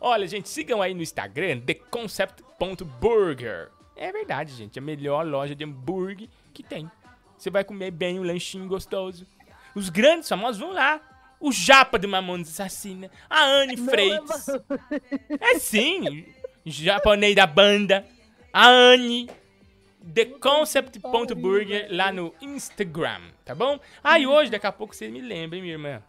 Olha, 0.00 0.26
gente, 0.26 0.48
sigam 0.48 0.80
aí 0.80 0.94
no 0.94 1.02
Instagram, 1.02 1.60
theconcept.burger. 1.60 3.68
É 3.94 4.10
verdade, 4.10 4.54
gente. 4.54 4.78
A 4.78 4.82
melhor 4.82 5.26
loja 5.26 5.54
de 5.54 5.62
hambúrguer 5.62 6.28
que 6.54 6.62
tem. 6.62 6.90
Você 7.36 7.50
vai 7.50 7.64
comer 7.64 7.90
bem 7.90 8.18
um 8.18 8.22
lanchinho 8.22 8.66
gostoso. 8.66 9.26
Os 9.74 9.90
grandes 9.90 10.28
famosos 10.28 10.58
vão 10.58 10.72
lá. 10.72 11.00
O 11.38 11.52
Japa 11.52 11.98
do 11.98 12.08
Mamonas 12.08 12.48
Assassina. 12.48 13.10
A 13.28 13.44
Anne 13.44 13.76
Freitas. 13.76 14.46
É 15.38 15.58
sim. 15.58 16.24
Japonês 16.64 17.34
da 17.34 17.46
banda. 17.46 18.06
A 18.52 18.68
Anne. 18.68 19.28
TheConcept.burger 20.14 21.88
lá 21.90 22.10
no 22.10 22.34
Instagram, 22.40 23.20
tá 23.44 23.54
bom? 23.54 23.78
Ah, 24.02 24.18
e 24.18 24.26
hoje, 24.26 24.50
daqui 24.50 24.66
a 24.66 24.72
pouco, 24.72 24.96
você 24.96 25.08
me 25.08 25.20
lembra, 25.20 25.56
hein, 25.56 25.62
minha 25.62 25.74
irmã? 25.74 26.02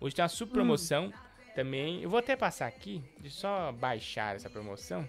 Hoje 0.00 0.14
tem 0.14 0.22
uma 0.22 0.28
super 0.28 0.52
promoção 0.54 1.12
também. 1.54 2.02
Eu 2.02 2.08
vou 2.08 2.18
até 2.18 2.36
passar 2.36 2.66
aqui. 2.66 3.02
Deixa 3.18 3.36
eu 3.36 3.40
só 3.40 3.72
baixar 3.72 4.36
essa 4.36 4.48
promoção. 4.48 5.08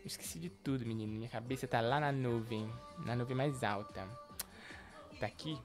Eu 0.00 0.06
esqueci 0.06 0.38
de 0.38 0.48
tudo, 0.48 0.86
menino. 0.86 1.12
Minha 1.12 1.28
cabeça 1.28 1.66
tá 1.66 1.80
lá 1.80 1.98
na 1.98 2.12
nuvem. 2.12 2.70
Na 3.04 3.16
nuvem 3.16 3.36
mais 3.36 3.62
alta. 3.64 4.06
Tá 5.18 5.26
aqui. 5.26 5.58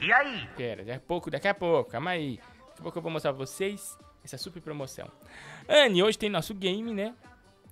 E 0.00 0.12
aí? 0.12 0.48
Pera, 0.56 0.84
daqui 0.84 0.98
a 0.98 1.00
pouco, 1.00 1.30
daqui 1.30 1.48
a 1.48 1.54
pouco, 1.54 1.90
calma 1.90 2.10
aí. 2.10 2.36
Daqui 2.36 2.80
a 2.80 2.82
pouco 2.82 2.98
eu 2.98 3.02
vou 3.02 3.12
mostrar 3.12 3.32
pra 3.32 3.44
vocês 3.44 3.98
essa 4.24 4.38
super 4.38 4.62
promoção. 4.62 5.10
Anne, 5.68 6.02
hoje 6.02 6.16
tem 6.16 6.30
nosso 6.30 6.54
game, 6.54 6.94
né? 6.94 7.14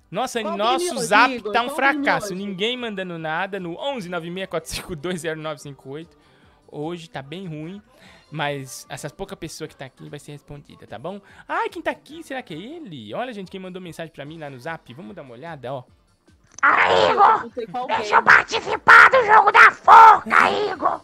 Nossa, 0.09 0.41
Qual 0.41 0.57
nosso 0.57 0.97
zap 0.99 1.33
Igor? 1.33 1.51
tá 1.51 1.61
um 1.61 1.65
Qual 1.65 1.75
fracasso. 1.75 2.33
Ninguém 2.33 2.77
mandando 2.77 3.17
nada 3.17 3.59
no 3.59 3.77
11 3.77 4.09
964520958. 4.09 6.07
Hoje 6.69 7.09
tá 7.09 7.21
bem 7.21 7.47
ruim, 7.47 7.81
mas 8.29 8.85
essas 8.89 9.11
poucas 9.11 9.37
pessoas 9.37 9.69
que 9.69 9.75
tá 9.75 9.85
aqui 9.85 10.09
vai 10.09 10.19
ser 10.19 10.33
respondida, 10.33 10.85
tá 10.85 10.99
bom? 10.99 11.21
Ai, 11.47 11.69
quem 11.69 11.81
tá 11.81 11.91
aqui? 11.91 12.21
Será 12.23 12.41
que 12.41 12.53
é 12.53 12.57
ele? 12.57 13.13
Olha, 13.13 13.31
gente, 13.31 13.49
quem 13.49 13.59
mandou 13.59 13.81
mensagem 13.81 14.11
pra 14.13 14.25
mim 14.25 14.37
lá 14.37 14.49
no 14.49 14.59
zap. 14.59 14.93
Vamos 14.93 15.15
dar 15.15 15.21
uma 15.21 15.33
olhada, 15.33 15.73
ó. 15.73 15.83
Aí, 16.61 17.11
Igor, 17.11 17.49
deixa 17.87 18.15
eu 18.15 18.23
participar 18.23 19.09
do 19.11 19.25
jogo 19.25 19.51
da 19.51 19.71
forca, 19.71 20.51
Igor. 20.51 21.01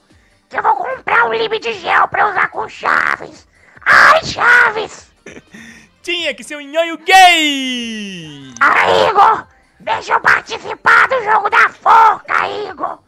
Que 0.49 0.57
eu 0.57 0.63
vou 0.63 0.75
comprar 0.75 1.27
um 1.29 1.33
lib 1.33 1.59
de 1.59 1.73
gel 1.73 2.07
pra 2.07 2.29
usar 2.29 2.49
com 2.49 2.67
Chaves. 2.67 3.47
Ai, 3.85 4.23
Chaves! 4.25 5.12
Tinha 6.03 6.33
que 6.33 6.43
ser 6.43 6.57
um 6.57 6.61
nhonho 6.61 6.97
gay! 6.97 8.53
Aí, 8.59 9.07
Igor, 9.07 9.47
deixa 9.79 10.11
eu 10.11 10.19
participar 10.19 11.07
do 11.07 11.23
jogo 11.23 11.49
da 11.49 11.69
forca, 11.69 12.45
Igor. 12.69 12.99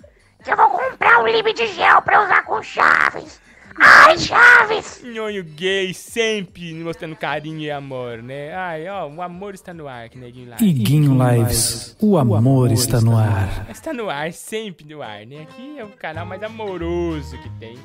Que 0.41 0.53
eu 0.53 0.55
vou 0.55 0.69
comprar 0.69 1.21
um 1.21 1.27
lib 1.27 1.53
de 1.53 1.67
gel 1.73 2.01
pra 2.03 2.23
usar 2.23 2.43
com 2.43 2.63
Chaves. 2.63 3.41
Ai, 3.77 4.17
Chaves! 4.17 5.01
Nhonho 5.03 5.43
gay 5.43 5.93
sempre 5.93 6.73
mostrando 6.73 7.17
carinho 7.17 7.59
e 7.59 7.69
amor, 7.69 8.23
né? 8.23 8.55
Ai, 8.55 8.87
ó, 8.87 9.09
o 9.09 9.21
amor 9.21 9.55
está 9.55 9.73
no 9.73 9.89
ar, 9.89 10.07
que 10.07 10.17
neguinho 10.17 10.51
lá. 10.51 10.55
Iguinho 10.61 11.17
Lives, 11.21 11.97
o 11.99 12.17
amor 12.17 12.71
está 12.71 13.01
no 13.01 13.17
ar. 13.17 13.67
Está 13.69 13.91
no 13.91 14.09
ar, 14.09 14.31
sempre 14.31 14.87
no 14.87 15.01
ar, 15.01 15.25
né? 15.25 15.41
Aqui 15.41 15.77
é 15.77 15.83
o 15.83 15.89
canal 15.89 16.25
mais 16.25 16.41
amoroso 16.41 17.37
que 17.39 17.49
tem. 17.59 17.77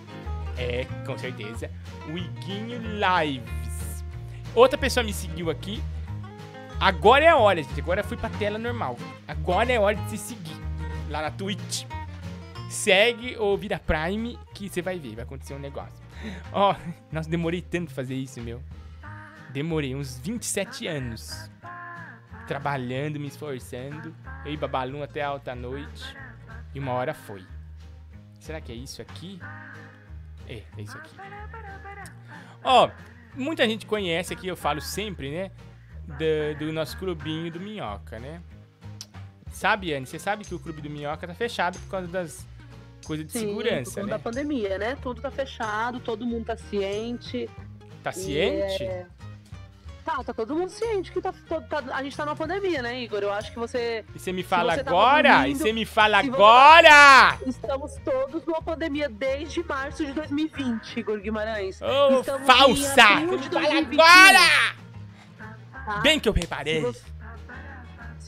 É, 0.57 0.87
com 1.05 1.19
certeza, 1.19 1.69
o 2.07 2.17
Iguinho 2.17 2.81
Lives. 2.81 3.70
Outra 4.54 4.78
pessoa 4.78 5.04
me 5.04 5.12
seguiu 5.12 5.50
aqui. 5.50 5.83
Agora 6.80 7.25
é 7.25 7.28
a 7.28 7.37
hora, 7.37 7.62
gente. 7.62 7.80
Agora 7.80 8.00
eu 8.00 8.04
fui 8.04 8.16
pra 8.16 8.28
tela 8.30 8.59
normal. 8.59 8.97
Agora 9.28 9.73
é 9.73 9.78
hora 9.78 9.97
de 9.97 10.11
se 10.11 10.19
seguir. 10.19 10.57
Lá 11.09 11.23
na 11.23 11.30
Twitch. 11.30 11.85
Segue 12.69 13.37
ou 13.37 13.57
vira 13.57 13.78
Prime 13.78 14.38
que 14.54 14.69
você 14.69 14.80
vai 14.80 14.99
ver, 14.99 15.16
vai 15.16 15.25
acontecer 15.25 15.54
um 15.54 15.59
negócio. 15.59 15.99
Ó, 16.52 16.75
nossa, 17.11 17.28
demorei 17.28 17.61
tanto 17.61 17.87
pra 17.87 17.97
fazer 17.97 18.14
isso, 18.14 18.40
meu. 18.40 18.62
Demorei 19.50 19.95
uns 19.95 20.19
27 20.19 20.87
anos. 20.87 21.50
Trabalhando, 22.47 23.19
me 23.19 23.28
esforçando. 23.28 24.14
Eu 24.45 24.52
e 24.52 24.57
Babalum 24.57 25.02
até 25.02 25.23
alta 25.23 25.54
noite. 25.54 26.16
E 26.75 26.78
uma 26.78 26.92
hora 26.92 27.12
foi. 27.12 27.45
Será 28.38 28.61
que 28.61 28.73
é 28.73 28.75
isso 28.75 29.02
aqui? 29.02 29.40
É, 30.49 30.62
é 30.76 30.83
isso 30.83 30.97
aqui. 30.97 31.14
Ó, 32.64 32.90
muita 33.34 33.66
gente 33.66 33.87
conhece 33.87 34.32
aqui, 34.32 34.46
eu 34.49 34.56
falo 34.56 34.80
sempre, 34.80 35.30
né? 35.30 35.50
Do, 36.06 36.66
do 36.66 36.72
nosso 36.72 36.96
clubinho 36.99 37.50
do 37.52 37.60
Minhoca, 37.60 38.18
né? 38.18 38.42
sabe, 39.52 39.92
Anne? 39.92 40.06
Você 40.06 40.18
sabe 40.18 40.44
que 40.44 40.54
o 40.54 40.58
Clube 40.58 40.80
do 40.80 40.88
Minhoca 40.88 41.26
tá 41.26 41.34
fechado 41.34 41.78
por 41.80 41.90
causa 41.90 42.08
das 42.08 42.46
coisas 43.04 43.26
de 43.26 43.32
Sim, 43.32 43.40
segurança, 43.40 43.90
por 43.90 44.00
conta 44.00 44.06
né? 44.06 44.10
da 44.12 44.18
pandemia, 44.18 44.78
né? 44.78 44.96
Tudo 45.02 45.20
tá 45.20 45.30
fechado, 45.30 46.00
todo 46.00 46.26
mundo 46.26 46.46
tá 46.46 46.56
ciente. 46.56 47.49
Tá 48.02 48.12
ciente? 48.12 48.84
é- 48.84 49.06
Tá, 50.04 50.25
tá 50.25 50.33
todo 50.33 50.54
mundo 50.57 50.71
ciente 50.71 51.12
que 51.12 51.21
tá, 51.21 51.33
to- 51.33 51.61
tá- 51.69 51.83
a 51.92 52.02
gente 52.02 52.16
tá 52.16 52.25
numa 52.25 52.35
pandemia, 52.37 52.80
né, 52.83 53.00
Igor? 53.02 53.21
Eu 53.23 53.33
acho 53.33 53.52
que 53.52 53.59
você. 53.59 54.04
E 54.14 54.19
você 54.19 54.33
me 54.33 54.42
fala 54.42 54.75
você 54.75 54.83
tava 54.85 54.97
agora? 54.97 55.28
E 55.28 55.33
dormindo, 55.33 55.59
você 55.59 55.73
me 55.73 55.85
fala 55.85 56.23
você- 56.23 56.28
agora? 56.28 57.38
Estamos 57.47 57.95
todos 58.04 58.45
numa 58.47 58.62
pandemia 58.62 59.09
desde 59.09 59.62
março 59.62 60.04
de 60.04 60.12
2020, 60.12 61.00
Igor 61.00 61.21
Guimarães. 61.21 61.80
Ô, 61.83 62.21
em 62.21 62.23
falsa! 62.25 62.76
Você 62.76 62.97
fala 62.97 63.26
2021, 63.26 64.00
agora! 64.02 64.38
tá? 65.85 66.00
Bem 66.00 66.19
que 66.21 66.28
eu 66.28 66.33
reparei. 66.33 66.83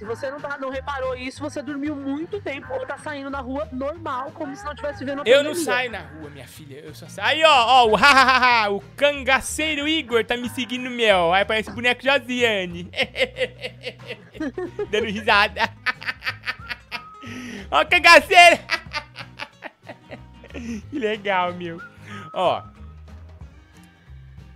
Você, 0.04 0.12
se 0.22 0.22
você 0.22 0.30
não, 0.30 0.40
tá, 0.40 0.58
não 0.58 0.70
reparou 0.70 1.14
isso, 1.14 1.40
você 1.40 1.62
dormiu 1.62 1.94
muito 1.94 2.40
tempo 2.40 2.72
ou 2.72 2.86
tá 2.86 2.98
saindo 2.98 3.30
na 3.30 3.40
rua 3.40 3.68
normal, 3.70 4.32
como 4.32 4.56
se 4.56 4.64
não 4.64 4.74
tivesse 4.74 5.00
vivendo 5.00 5.20
a 5.20 5.28
Eu 5.28 5.44
não 5.44 5.54
saio 5.54 5.90
na 5.90 6.00
rua, 6.00 6.30
minha 6.30 6.46
filha. 6.46 6.80
Eu 6.80 6.94
só 6.94 7.06
saio. 7.08 7.28
Aí, 7.28 7.44
ó, 7.44 7.66
ó, 7.66 7.88
o 7.88 7.94
hahaha, 7.94 8.70
o 8.70 8.80
cangaceiro 8.96 9.86
Igor 9.86 10.24
tá 10.24 10.36
me 10.36 10.48
seguindo, 10.48 10.90
meu. 10.90 11.32
Aí 11.32 11.44
parece 11.44 11.70
boneco 11.70 12.02
Josiane. 12.02 12.90
Dando 14.90 15.06
risada. 15.06 15.62
ó, 17.70 17.82
o 17.82 17.86
cangaceiro. 17.86 18.58
que 20.90 20.98
legal, 20.98 21.52
meu. 21.54 21.80
Ó. 22.34 22.62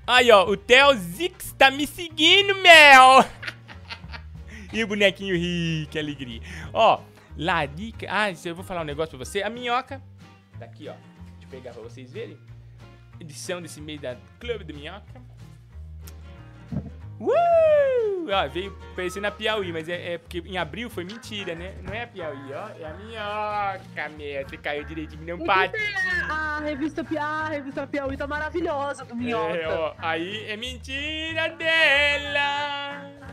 Aí, 0.06 0.30
ó, 0.30 0.44
o 0.44 0.56
Theo 0.56 0.94
Zix 0.94 1.52
tá 1.58 1.70
me 1.70 1.86
seguindo, 1.86 2.54
meu. 2.56 3.24
E 4.76 4.84
o 4.84 4.86
bonequinho 4.86 5.34
ri, 5.34 5.88
que 5.90 5.98
alegria. 5.98 6.40
Ó, 6.72 7.00
Larica. 7.36 8.06
Ah, 8.10 8.30
eu 8.30 8.54
vou 8.54 8.64
falar 8.64 8.82
um 8.82 8.84
negócio 8.84 9.16
pra 9.16 9.24
você. 9.24 9.42
A 9.42 9.48
minhoca. 9.48 10.02
Tá 10.58 10.66
aqui, 10.66 10.88
ó. 10.88 10.92
Deixa 10.92 11.44
eu 11.44 11.48
pegar 11.48 11.72
pra 11.72 11.82
vocês 11.82 12.12
verem. 12.12 12.38
Edição 13.18 13.62
desse 13.62 13.80
mês 13.80 14.00
da 14.00 14.16
Clube 14.38 14.64
do 14.64 14.74
Minhoca. 14.74 15.22
Uh! 17.18 18.28
Ó, 18.30 18.48
veio 18.48 18.76
parecendo 18.94 19.26
a 19.26 19.30
Piauí, 19.30 19.72
mas 19.72 19.88
é, 19.88 20.14
é 20.14 20.18
porque 20.18 20.42
em 20.44 20.58
abril 20.58 20.90
foi 20.90 21.04
mentira, 21.04 21.54
né? 21.54 21.74
Não 21.82 21.94
é 21.94 22.02
a 22.02 22.06
Piauí, 22.06 22.52
ó. 22.52 22.68
É 22.78 22.84
a 22.84 22.94
minhoca, 22.94 24.08
meu. 24.10 24.46
Você 24.46 24.56
caiu 24.58 24.84
direitinho, 24.84 25.24
não 25.24 25.46
bate. 25.46 25.72
tem 25.72 25.94
a, 26.28 26.58
a 26.58 26.60
revista 26.60 27.02
Piauí, 27.02 27.24
a 27.26 27.48
revista 27.48 27.86
Piauí 27.86 28.16
tá 28.18 28.26
maravilhosa 28.26 29.04
do 29.06 29.16
Minhoca. 29.16 29.56
É, 29.56 29.68
ó, 29.68 29.94
aí 29.96 30.44
é 30.44 30.56
mentira 30.58 31.48
dela. 31.50 33.25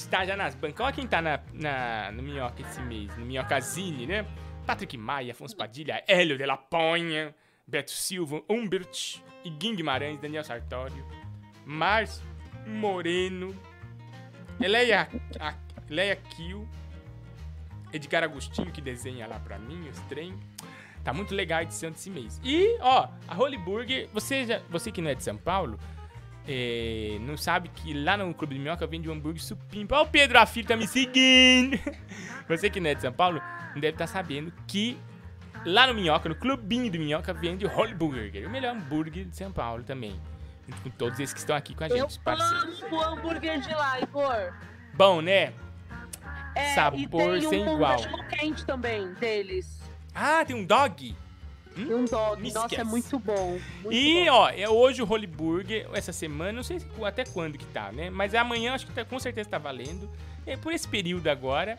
Está 0.00 0.24
já 0.24 0.34
nas 0.34 0.54
bancas. 0.54 0.80
Olha 0.80 0.94
quem 0.94 1.06
tá 1.06 1.20
na, 1.20 1.40
na, 1.52 2.10
no 2.10 2.22
Minhoca 2.22 2.62
esse 2.62 2.80
mês, 2.80 3.14
no 3.18 3.26
Minhocazine, 3.26 4.06
né? 4.06 4.26
Patrick 4.66 4.96
Maia, 4.96 5.32
Afonso 5.32 5.54
Padilha, 5.54 6.02
Hélio 6.08 6.38
de 6.38 6.46
la 6.46 6.56
Ponha, 6.56 7.34
Beto 7.66 7.90
Silva, 7.90 8.42
Humbert, 8.48 9.20
Iguim 9.44 9.76
Guimarães, 9.76 10.18
Daniel 10.18 10.42
Sartório, 10.42 11.06
Márcio 11.66 12.24
Moreno, 12.66 13.54
Eleia, 14.58 15.06
a, 15.38 15.54
Eleia 15.88 16.16
Kiel, 16.16 16.66
Edgar 17.92 18.24
Agostinho, 18.24 18.72
que 18.72 18.80
desenha 18.80 19.26
lá 19.26 19.38
pra 19.38 19.58
mim 19.58 19.86
os 19.86 20.00
trem. 20.02 20.34
Tá 21.04 21.12
muito 21.12 21.34
legal 21.34 21.58
a 21.58 21.62
edição 21.62 21.90
desse 21.90 22.08
mês. 22.08 22.40
E, 22.42 22.78
ó, 22.80 23.06
a 23.28 23.36
Holy 23.36 23.58
Burger, 23.58 24.08
você, 24.14 24.46
já, 24.46 24.60
você 24.70 24.90
que 24.90 25.02
não 25.02 25.10
é 25.10 25.14
de 25.14 25.22
São 25.22 25.36
Paulo, 25.36 25.78
é, 26.46 27.18
não 27.20 27.36
sabe 27.36 27.68
que 27.68 27.92
lá 27.94 28.16
no 28.16 28.32
Clube 28.34 28.54
de 28.54 28.60
Minhoca 28.60 28.86
vende 28.86 29.08
um 29.08 29.12
hambúrguer 29.12 29.42
supimpa. 29.42 29.96
Ó, 29.96 30.02
o 30.02 30.06
Pedro 30.06 30.38
Afilho 30.38 30.66
tá 30.66 30.76
me 30.76 30.86
seguindo. 30.86 31.78
Você 32.48 32.68
que 32.70 32.80
não 32.80 32.90
é 32.90 32.94
de 32.94 33.02
São 33.02 33.12
Paulo, 33.12 33.40
não 33.74 33.80
deve 33.80 33.94
estar 33.94 34.06
sabendo 34.06 34.52
que 34.66 34.98
lá 35.64 35.86
no 35.86 35.94
Minhoca, 35.94 36.28
no 36.28 36.34
Clubinho 36.34 36.90
do 36.90 36.98
Minhoca, 36.98 37.32
vende 37.32 37.64
o 37.66 37.70
Holy 37.76 37.94
Burger. 37.94 38.46
O 38.46 38.50
melhor 38.50 38.74
hambúrguer 38.74 39.26
de 39.26 39.36
São 39.36 39.52
Paulo 39.52 39.82
também. 39.84 40.18
Junto 40.68 40.82
com 40.82 40.90
todos 40.90 41.18
esses 41.20 41.32
que 41.32 41.40
estão 41.40 41.56
aqui 41.56 41.74
com 41.74 41.84
a 41.84 41.88
Eu 41.88 42.08
gente, 42.08 42.18
parceiros. 42.20 42.82
amo 42.82 42.96
o 42.96 43.02
hambúrguer 43.02 43.60
de 43.60 43.74
lá, 43.74 44.00
Igor. 44.00 44.52
Bom, 44.94 45.20
né? 45.20 45.52
É, 46.54 46.74
Sabor 46.74 47.36
e 47.36 47.40
tem 47.40 47.48
sem 47.48 47.64
um 47.68 47.74
igual. 47.74 47.96
quente 48.28 48.64
também 48.66 49.12
deles. 49.14 49.80
Ah, 50.14 50.44
tem 50.44 50.56
um 50.56 50.64
dog? 50.64 51.14
E 51.76 51.94
um 51.94 52.04
dog. 52.04 52.40
me 52.42 52.48
Nossa, 52.52 52.66
esquece. 52.66 52.80
é 52.80 52.84
muito 52.84 53.18
bom. 53.18 53.58
muito 53.82 53.92
E, 53.92 54.24
bom. 54.26 54.32
ó, 54.32 54.50
é 54.50 54.68
hoje 54.68 55.02
o 55.02 55.10
Holy 55.10 55.26
Burger, 55.26 55.88
essa 55.94 56.12
semana, 56.12 56.52
não 56.52 56.62
sei 56.62 56.80
se- 56.80 56.86
até 57.04 57.24
quando 57.24 57.56
que 57.56 57.64
tá, 57.66 57.90
né? 57.92 58.10
Mas 58.10 58.34
amanhã 58.34 58.74
acho 58.74 58.86
que 58.86 58.92
tá- 58.92 59.04
com 59.04 59.18
certeza 59.18 59.48
tá 59.48 59.58
valendo. 59.58 60.10
E 60.46 60.56
por 60.56 60.72
esse 60.72 60.86
período 60.88 61.28
agora, 61.28 61.78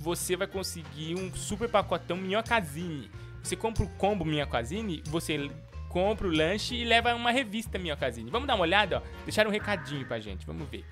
você 0.00 0.34
vai 0.36 0.46
conseguir 0.46 1.14
um 1.14 1.32
super 1.34 1.68
pacotão 1.68 2.16
Minhocazine. 2.16 3.10
Você 3.42 3.54
compra 3.56 3.84
o 3.84 3.88
combo 3.90 4.24
Minhocazine, 4.24 5.02
você 5.06 5.50
compra 5.88 6.26
o 6.26 6.30
lanche 6.30 6.74
e 6.74 6.84
leva 6.84 7.14
uma 7.14 7.30
revista 7.30 7.78
Minhocazine. 7.78 8.30
Vamos 8.30 8.46
dar 8.48 8.54
uma 8.54 8.62
olhada, 8.62 8.98
ó. 8.98 9.02
Deixaram 9.24 9.50
um 9.50 9.52
recadinho 9.52 10.06
pra 10.06 10.18
gente, 10.20 10.46
vamos 10.46 10.68
ver. 10.68 10.84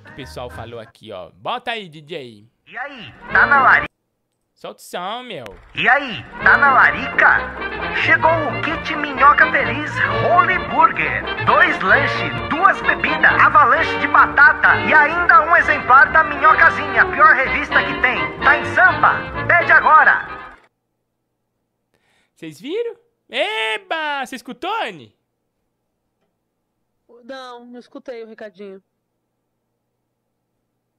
O 0.00 0.04
que 0.06 0.10
o 0.10 0.14
pessoal 0.16 0.50
falou 0.50 0.80
aqui, 0.80 1.12
ó. 1.12 1.30
Bota 1.30 1.70
aí, 1.70 1.88
DJ. 1.88 2.44
E 2.66 2.76
aí, 2.76 3.12
tá 3.32 3.46
na 3.46 3.60
larica? 3.62 3.88
Solta 4.58 4.80
o 4.80 4.84
som, 4.84 5.22
meu. 5.22 5.44
E 5.72 5.88
aí, 5.88 6.20
tá 6.42 6.58
na 6.58 6.72
larica? 6.72 7.38
Chegou 8.04 8.28
o 8.28 8.60
kit 8.60 8.92
Minhoca 8.96 9.48
Feliz 9.52 9.88
Holy 10.26 10.58
Burger. 10.68 11.22
Dois 11.46 11.80
lanches, 11.80 12.50
duas 12.50 12.82
bebidas, 12.82 13.40
avalanche 13.40 13.96
de 14.00 14.08
batata 14.08 14.74
e 14.88 14.92
ainda 14.92 15.42
um 15.42 15.56
exemplar 15.56 16.10
da 16.10 16.24
Minhocazinha, 16.24 17.02
a 17.02 17.12
pior 17.12 17.36
revista 17.36 17.76
que 17.84 18.02
tem. 18.02 18.18
Tá 18.42 18.58
em 18.58 18.64
Sampa? 18.74 19.46
Pede 19.46 19.70
agora! 19.70 20.26
Vocês 22.34 22.60
viram? 22.60 22.96
Eba! 23.30 24.26
Você 24.26 24.34
escutou, 24.34 24.74
Anne? 24.82 25.16
Não, 27.22 27.64
não 27.64 27.78
escutei 27.78 28.24
o 28.24 28.26
recadinho. 28.26 28.82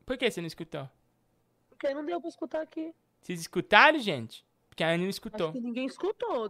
Por 0.05 0.17
que 0.17 0.31
você 0.31 0.39
não 0.39 0.47
escutou? 0.47 0.89
Porque 1.69 1.93
não 1.93 2.05
deu 2.05 2.21
pra 2.21 2.29
escutar 2.29 2.61
aqui. 2.61 2.95
Vocês 3.21 3.39
escutaram, 3.41 3.99
gente? 3.99 4.45
Porque 4.69 4.83
a 4.83 4.87
Anne 4.89 4.99
não 5.03 5.09
Acho 5.09 5.17
escutou. 5.17 5.51
que 5.51 5.59
ninguém 5.59 5.85
escutou. 5.85 6.49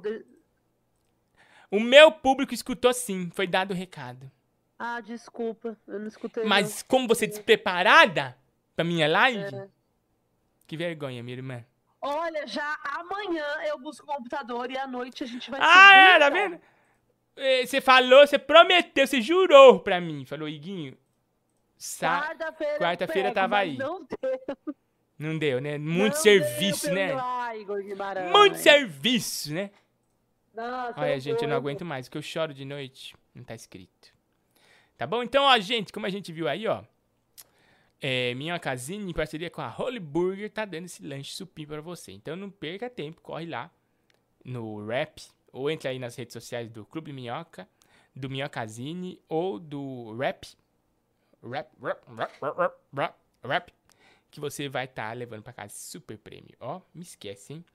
O 1.71 1.79
meu 1.79 2.12
público 2.12 2.53
escutou 2.53 2.93
sim, 2.93 3.29
foi 3.34 3.45
dado 3.47 3.71
o 3.71 3.75
recado. 3.75 4.29
Ah, 4.77 5.01
desculpa. 5.01 5.77
Eu 5.88 5.99
não 5.99 6.08
escutei. 6.08 6.43
Mas 6.45 6.82
como 6.82 7.08
você 7.08 7.25
é 7.25 7.27
despreparada 7.27 8.38
pra 8.75 8.86
minha 8.86 9.08
live, 9.08 9.55
É. 9.55 9.67
que 10.65 10.77
vergonha, 10.77 11.21
minha 11.21 11.36
irmã. 11.38 11.58
não. 11.58 11.65
Olha, 12.01 12.47
já 12.47 12.77
amanhã 12.84 13.45
eu 13.67 13.77
busco 13.77 14.10
o 14.10 14.15
computador 14.15 14.71
e 14.71 14.77
à 14.77 14.88
noite 14.88 15.21
a 15.21 15.27
gente 15.27 15.51
vai 15.51 15.60
Ah, 15.62 15.95
é, 15.97 16.19
tá 16.19 16.27
ó. 16.27 16.32
vendo? 16.32 16.62
Eh, 17.36 17.65
Você 17.65 17.82
falou, 17.82 18.25
você 18.25 18.39
prometeu, 18.39 19.05
você 19.05 19.21
jurou 19.21 19.82
pra 19.82 19.99
mim. 19.99 20.23
Falou, 20.25 20.47
Iguinho. 20.47 20.97
Sa... 21.77 22.21
Quarta-feira. 22.21 22.79
quarta-feira 22.79 23.34
tava 23.34 23.58
aí. 23.58 23.77
Não 23.77 23.99
deu. 24.05 24.75
Não 25.19 25.38
deu, 25.38 25.60
né? 25.60 25.77
Muito 25.77 26.13
não 26.13 26.21
serviço, 26.21 26.86
deu 26.86 26.95
né? 26.95 27.08
eu 27.08 27.10
ir 27.10 27.15
lá, 27.15 27.58
Igor 27.58 27.84
Guimarães. 27.84 28.32
Muito 28.32 28.58
serviço, 28.58 29.53
né? 29.53 29.69
Nossa, 30.55 30.97
Olha, 30.97 31.15
eu 31.15 31.19
gente, 31.19 31.43
eu 31.43 31.49
não 31.49 31.58
aguento 31.58 31.84
mais, 31.84 32.08
porque 32.08 32.17
eu 32.17 32.21
choro 32.21 32.53
de 32.53 32.63
noite. 32.63 33.13
Não 33.36 33.43
tá 33.43 33.53
escrito. 33.53 34.13
Tá 34.97 35.05
bom? 35.05 35.21
Então, 35.21 35.43
ó, 35.43 35.60
gente, 35.60 35.91
como 35.91 36.05
a 36.05 36.10
gente 36.10 36.32
viu 36.32 36.47
aí, 36.47 36.65
ó. 36.67 36.84
É, 38.01 38.34
minha 38.36 38.58
casine, 38.60 39.12
em 39.12 39.13
parceria 39.13 39.49
com 39.49 39.62
a 39.62 39.75
Holy 39.77 39.99
Burger, 39.99 40.49
tá 40.49 40.63
dando 40.63 40.86
esse 40.86 41.05
lanche 41.05 41.34
supim 41.36 41.65
pra 41.65 41.82
você. 41.82 42.13
Então 42.13 42.38
não 42.38 42.49
perca 42.49 42.89
tempo, 42.89 43.19
corre 43.19 43.45
lá 43.45 43.69
no 44.43 44.86
Rap, 44.88 45.21
ou 45.51 45.69
entre 45.69 45.89
aí 45.89 45.99
nas 45.99 46.15
redes 46.15 46.32
sociais 46.32 46.69
do 46.69 46.86
Clube 46.86 47.12
Minhoca, 47.12 47.67
do 48.15 48.29
Minhocazine, 48.29 49.21
ou 49.27 49.60
do 49.60 50.15
Rap. 50.17 50.47
Rap, 51.43 51.69
rap, 51.82 52.01
rap, 52.15 52.32
rap, 52.41 52.58
rap, 52.58 52.75
rap, 52.93 53.15
rap 53.43 53.79
que 54.32 54.39
você 54.39 54.70
vai 54.70 54.86
estar 54.86 55.15
levando 55.15 55.44
pra 55.44 55.54
casa 55.54 55.74
super 55.74 56.18
prêmio. 56.18 56.56
Ó, 56.60 56.82
me 56.94 57.02
esquece, 57.04 57.54
hein? 57.54 57.65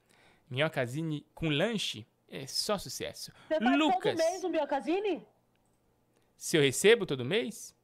Minhocazine 0.48 1.26
com 1.34 1.48
lanche 1.48 2.06
é 2.28 2.46
só 2.46 2.78
sucesso. 2.78 3.32
Você 3.48 3.58
faz 3.60 3.78
Lucas, 3.78 4.16
todo 4.16 4.30
mês 4.30 4.44
um 4.44 4.50
Biocasine? 4.50 5.22
se 6.36 6.56
eu 6.56 6.62
recebo 6.62 7.06
todo 7.06 7.24
mês, 7.24 7.74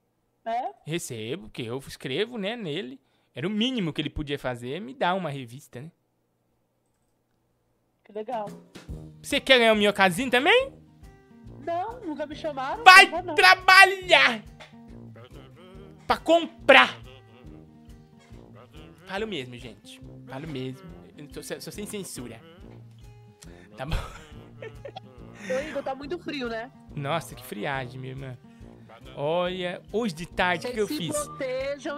É? 0.44 0.72
recebo, 0.84 1.44
porque 1.44 1.62
eu 1.62 1.78
escrevo, 1.78 2.36
né, 2.38 2.56
nele. 2.56 3.00
Era 3.34 3.46
o 3.46 3.50
mínimo 3.50 3.92
que 3.92 4.00
ele 4.00 4.10
podia 4.10 4.38
fazer, 4.38 4.80
me 4.80 4.92
dar 4.92 5.14
uma 5.14 5.30
revista, 5.30 5.80
né? 5.80 5.90
Que 8.04 8.12
legal. 8.12 8.46
Você 9.22 9.40
quer 9.40 9.58
ganhar 9.58 9.72
o 9.72 9.76
Minhocazine 9.76 10.30
também? 10.30 10.72
Não, 11.64 12.00
nunca 12.00 12.26
me 12.26 12.34
chamaram. 12.34 12.82
Vai 12.84 13.04
não 13.04 13.10
vou, 13.12 13.22
não. 13.22 13.34
trabalhar! 13.34 14.42
Pra 16.06 16.16
comprar! 16.16 16.98
Falo 19.10 19.26
mesmo, 19.26 19.58
gente. 19.58 20.00
Falo 20.28 20.46
mesmo. 20.46 20.88
Eu 21.18 21.26
tô, 21.26 21.42
sou 21.42 21.72
sem 21.72 21.84
censura. 21.84 22.40
Tá 23.76 23.84
bom? 23.84 23.96
Ô, 23.96 25.68
Igor, 25.68 25.82
tá 25.82 25.96
muito 25.96 26.16
frio, 26.16 26.48
né? 26.48 26.70
Nossa, 26.94 27.34
que 27.34 27.44
friagem, 27.44 27.98
minha 27.98 28.12
irmã. 28.12 28.38
Olha, 29.16 29.82
hoje 29.92 30.14
de 30.14 30.26
tarde, 30.26 30.68
o 30.68 30.72
que, 30.72 30.80
eu 30.80 30.86
fiz? 30.86 31.16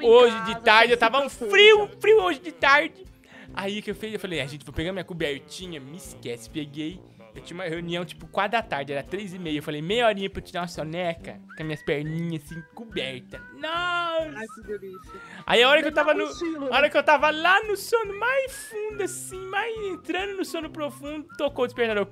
Hoje 0.02 0.36
casa, 0.36 0.54
de 0.54 0.60
tarde 0.62 0.92
eu 0.94 0.96
tava 0.96 1.20
um 1.20 1.28
frio, 1.28 1.86
frio 2.00 2.22
hoje 2.22 2.40
de 2.40 2.52
tarde. 2.52 3.04
Aí 3.52 3.82
que 3.82 3.90
eu 3.90 3.94
fiz, 3.94 4.14
eu 4.14 4.18
falei, 4.18 4.40
a 4.40 4.46
gente 4.46 4.64
vou 4.64 4.72
pegar 4.72 4.90
minha 4.90 5.04
cobertinha, 5.04 5.78
me 5.78 5.98
esquece, 5.98 6.48
peguei. 6.48 6.98
Eu 7.34 7.42
tinha 7.42 7.56
uma 7.56 7.64
reunião, 7.64 8.04
tipo, 8.04 8.26
4 8.26 8.52
da 8.52 8.62
tarde, 8.62 8.92
era 8.92 9.02
3 9.02 9.34
e 9.34 9.38
meia. 9.38 9.58
Eu 9.58 9.62
falei, 9.62 9.80
meia 9.80 10.06
horinha 10.06 10.28
pra 10.28 10.40
eu 10.40 10.44
tirar 10.44 10.60
uma 10.60 10.68
soneca, 10.68 11.40
com 11.56 11.62
as 11.62 11.64
minhas 11.64 11.82
perninhas 11.82 12.44
assim, 12.44 12.62
cobertas. 12.74 13.40
Nossa! 13.54 14.32
Ai, 14.36 14.46
que 14.54 14.62
delícia. 14.66 15.20
Aí 15.46 15.62
a 15.62 15.68
hora 15.68 15.80
que 15.80 15.88
eu 15.88 15.94
tava 15.94 16.12
no. 16.12 16.26
A 16.70 16.76
hora 16.76 16.90
que 16.90 16.96
eu 16.96 17.02
tava 17.02 17.30
lá 17.30 17.62
no 17.64 17.76
sono 17.76 18.18
mais 18.18 18.52
fundo, 18.68 19.02
assim, 19.02 19.46
mais 19.46 19.74
entrando 19.86 20.36
no 20.36 20.44
sono 20.44 20.68
profundo, 20.68 21.26
tocou 21.38 21.64
o 21.64 21.66
despertador. 21.66 22.06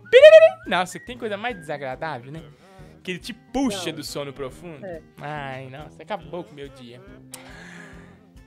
Nossa, 0.67 0.99
tem 0.99 1.19
coisa 1.19 1.37
mais 1.37 1.57
desagradável, 1.57 2.33
né? 2.33 2.43
Que 3.03 3.13
ele 3.13 3.19
te 3.19 3.33
puxa 3.33 3.93
do 3.93 4.05
sono 4.05 4.33
profundo. 4.33 4.85
É. 4.85 5.03
Ai, 5.21 5.69
nossa, 5.71 6.03
acabou 6.03 6.45
com 6.45 6.53
o 6.53 6.55
meu 6.55 6.69
dia. 6.69 7.01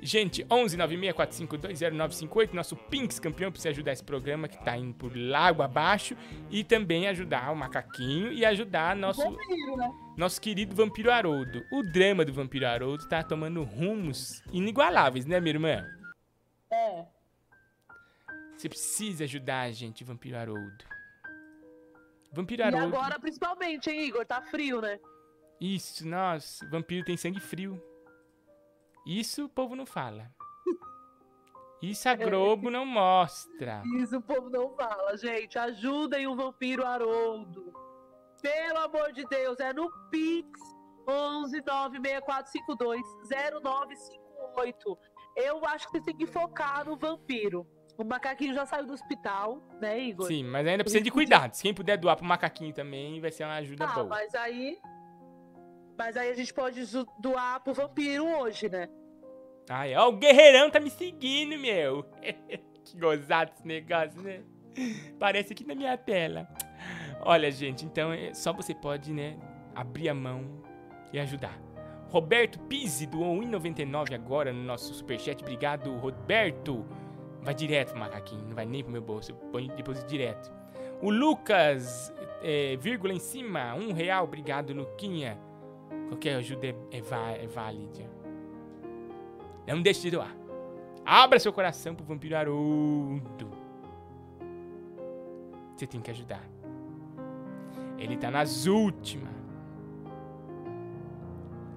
Gente, 0.05 0.45
11 0.51 0.77
964520958, 0.77 2.53
nosso 2.53 2.75
Pinks 2.75 3.19
campeão, 3.19 3.51
pra 3.51 3.61
você 3.61 3.69
ajudar 3.69 3.93
esse 3.93 4.03
programa 4.03 4.47
que 4.49 4.61
tá 4.63 4.75
indo 4.77 4.93
por 4.93 5.15
lago 5.15 5.61
abaixo. 5.61 6.15
E 6.51 6.63
também 6.63 7.07
ajudar 7.07 7.51
o 7.51 7.55
Macaquinho 7.55 8.31
e 8.31 8.45
ajudar 8.45 8.95
nosso, 8.95 9.21
Vampiro, 9.23 9.77
né? 9.77 9.89
nosso 10.17 10.41
querido 10.41 10.75
Vampiro 10.75 11.09
Haroldo. 11.09 11.63
O 11.71 11.81
drama 11.83 12.25
do 12.25 12.33
Vampiro 12.33 12.67
Haroldo 12.67 13.07
tá 13.07 13.23
tomando 13.23 13.63
rumos 13.63 14.41
inigualáveis, 14.51 15.25
né, 15.25 15.39
minha 15.39 15.55
irmã? 15.55 15.85
É. 16.69 17.05
Você 18.57 18.67
precisa 18.67 19.23
ajudar 19.23 19.61
a 19.61 19.71
gente, 19.71 20.03
Vampiro 20.03 20.37
Haroldo. 20.37 20.83
Vampiro 22.31 22.61
E 22.61 22.65
Haroldo. 22.65 22.95
agora, 22.97 23.19
principalmente, 23.19 23.89
hein, 23.89 24.07
Igor? 24.07 24.25
Tá 24.25 24.41
frio, 24.41 24.81
né? 24.81 24.99
Isso, 25.61 26.05
nossa, 26.05 26.67
vampiro 26.69 27.05
tem 27.05 27.15
sangue 27.15 27.39
frio. 27.39 27.81
Isso 29.05 29.45
o 29.45 29.49
povo 29.49 29.75
não 29.75 29.85
fala. 29.85 30.29
Isso 31.81 32.07
a 32.07 32.15
Globo 32.15 32.69
não 32.69 32.85
mostra. 32.85 33.81
Isso 33.97 34.17
o 34.17 34.21
povo 34.21 34.49
não 34.49 34.73
fala, 34.75 35.17
gente. 35.17 35.57
Ajudem 35.59 36.27
o 36.27 36.35
vampiro 36.35 36.85
Haroldo. 36.85 37.73
Pelo 38.41 38.79
amor 38.79 39.11
de 39.13 39.25
Deus, 39.27 39.59
é 39.59 39.73
no 39.73 39.89
Pix 40.09 40.49
11 41.07 41.61
96452 41.65 43.01
0958. 43.31 44.97
Eu 45.35 45.65
acho 45.65 45.85
que 45.87 45.91
vocês 45.93 46.03
têm 46.05 46.15
que 46.17 46.25
focar 46.27 46.85
no 46.85 46.95
vampiro. 46.97 47.67
O 47.97 48.03
macaquinho 48.03 48.53
já 48.53 48.65
saiu 48.65 48.85
do 48.87 48.93
hospital, 48.93 49.61
né, 49.79 49.99
Igor? 49.99 50.25
Sim, 50.27 50.43
mas 50.45 50.65
ainda 50.65 50.83
precisa 50.83 51.03
de 51.03 51.11
cuidado. 51.11 51.53
Se 51.53 51.61
quem 51.61 51.73
puder 51.73 51.97
doar 51.97 52.15
pro 52.17 52.25
macaquinho 52.25 52.73
também, 52.73 53.21
vai 53.21 53.31
ser 53.31 53.43
uma 53.43 53.55
ajuda 53.55 53.85
Ah, 53.85 53.93
boa. 53.93 54.07
mas 54.07 54.33
aí. 54.35 54.79
Mas 55.97 56.17
aí 56.17 56.29
a 56.29 56.35
gente 56.35 56.53
pode 56.53 56.81
doar 57.19 57.59
pro 57.61 57.73
vampiro 57.73 58.25
hoje, 58.25 58.69
né? 58.69 58.89
Ai, 59.69 59.95
ó, 59.95 60.09
o 60.09 60.17
guerreirão 60.17 60.69
tá 60.69 60.79
me 60.79 60.89
seguindo, 60.89 61.57
meu. 61.57 62.03
que 62.83 62.97
gozado 62.97 63.51
esse 63.55 63.65
negócio, 63.65 64.21
né? 64.21 64.41
Parece 65.19 65.53
aqui 65.53 65.65
na 65.65 65.75
minha 65.75 65.97
tela. 65.97 66.47
Olha, 67.21 67.49
gente, 67.51 67.85
então 67.85 68.11
é, 68.11 68.33
só 68.33 68.51
você 68.51 68.73
pode, 68.75 69.13
né, 69.13 69.37
abrir 69.73 70.09
a 70.09 70.13
mão 70.13 70.61
e 71.13 71.19
ajudar. 71.19 71.57
Roberto 72.09 72.59
Pizzi 72.59 73.07
doou 73.07 73.39
1,99 73.39 74.13
agora 74.13 74.51
no 74.51 74.63
nosso 74.63 74.93
superchat. 74.93 75.41
Obrigado, 75.41 75.95
Roberto. 75.97 76.85
Vai 77.41 77.53
direto 77.53 77.97
macaquinho, 77.97 78.45
não 78.45 78.55
vai 78.55 78.65
nem 78.65 78.83
pro 78.83 78.91
meu 78.91 79.01
bolso. 79.01 79.33
Ponho 79.51 79.73
depois 79.75 80.03
direto. 80.05 80.51
O 81.01 81.09
Lucas, 81.09 82.13
é, 82.41 82.77
vírgula 82.77 83.13
em 83.13 83.19
cima, 83.19 83.73
um 83.75 83.93
real. 83.93 84.25
Obrigado, 84.25 84.73
Luquinha. 84.73 85.39
Qualquer 86.07 86.35
ajuda 86.35 86.67
é, 86.67 86.75
é, 86.91 87.43
é 87.43 87.47
válida. 87.47 88.09
Não 89.67 89.81
deixe 89.81 90.01
de 90.01 90.11
doar. 90.11 90.35
Abra 91.05 91.39
seu 91.39 91.51
coração 91.51 91.95
pro 91.95 92.05
vampiro 92.05 92.35
Haroldo. 92.35 93.51
Você 95.75 95.87
tem 95.87 96.01
que 96.01 96.11
ajudar. 96.11 96.43
Ele 97.97 98.17
tá 98.17 98.29
nas 98.29 98.65
últimas. 98.67 99.33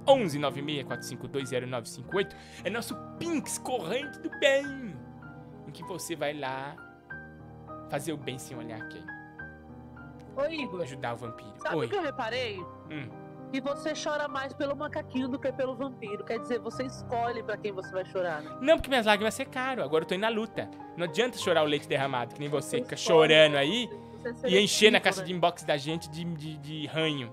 11 0.08 0.38
964520958 0.38 2.36
é 2.64 2.70
nosso 2.70 2.94
Pinks 3.18 3.58
corrente 3.58 4.20
do 4.20 4.30
bem. 4.38 4.96
Em 5.66 5.70
que 5.72 5.82
você 5.82 6.14
vai 6.14 6.32
lá 6.32 6.76
fazer 7.90 8.12
o 8.12 8.16
bem 8.16 8.38
sem 8.38 8.56
olhar 8.56 8.86
quem. 8.88 9.02
Ô, 10.36 10.44
Igor, 10.44 10.82
Ajudar 10.82 11.14
o 11.14 11.16
vampiro. 11.16 11.52
sabe 11.58 11.76
Oi. 11.76 11.86
o 11.86 11.88
que 11.88 11.96
eu 11.96 12.02
reparei? 12.02 12.60
Hum. 12.90 13.08
Que 13.52 13.60
você 13.60 13.92
chora 13.94 14.26
mais 14.28 14.52
pelo 14.52 14.74
macaquinho 14.76 15.28
do 15.28 15.38
que 15.38 15.50
pelo 15.52 15.74
vampiro. 15.76 16.24
Quer 16.24 16.40
dizer, 16.40 16.58
você 16.58 16.84
escolhe 16.84 17.42
pra 17.42 17.56
quem 17.56 17.72
você 17.72 17.90
vai 17.92 18.04
chorar, 18.04 18.42
né? 18.42 18.56
Não, 18.60 18.76
porque 18.76 18.88
minhas 18.88 19.06
lágrimas 19.06 19.34
secaram. 19.34 19.82
Agora 19.82 20.04
eu 20.04 20.08
tô 20.08 20.14
indo 20.14 20.22
na 20.22 20.28
luta. 20.28 20.68
Não 20.96 21.04
adianta 21.04 21.38
chorar 21.38 21.62
o 21.62 21.66
leite 21.66 21.86
derramado, 21.88 22.34
que 22.34 22.40
nem 22.40 22.48
você 22.48 22.78
fica 22.78 22.94
escolhe, 22.94 23.32
chorando 23.32 23.56
aí. 23.56 23.88
Você 24.22 24.48
E 24.48 24.58
encher 24.58 24.90
na 24.90 25.00
caixa 25.00 25.20
né? 25.20 25.26
de 25.26 25.32
inbox 25.32 25.62
da 25.62 25.76
gente 25.76 26.10
de, 26.10 26.24
de, 26.24 26.56
de 26.58 26.86
ranho. 26.86 27.32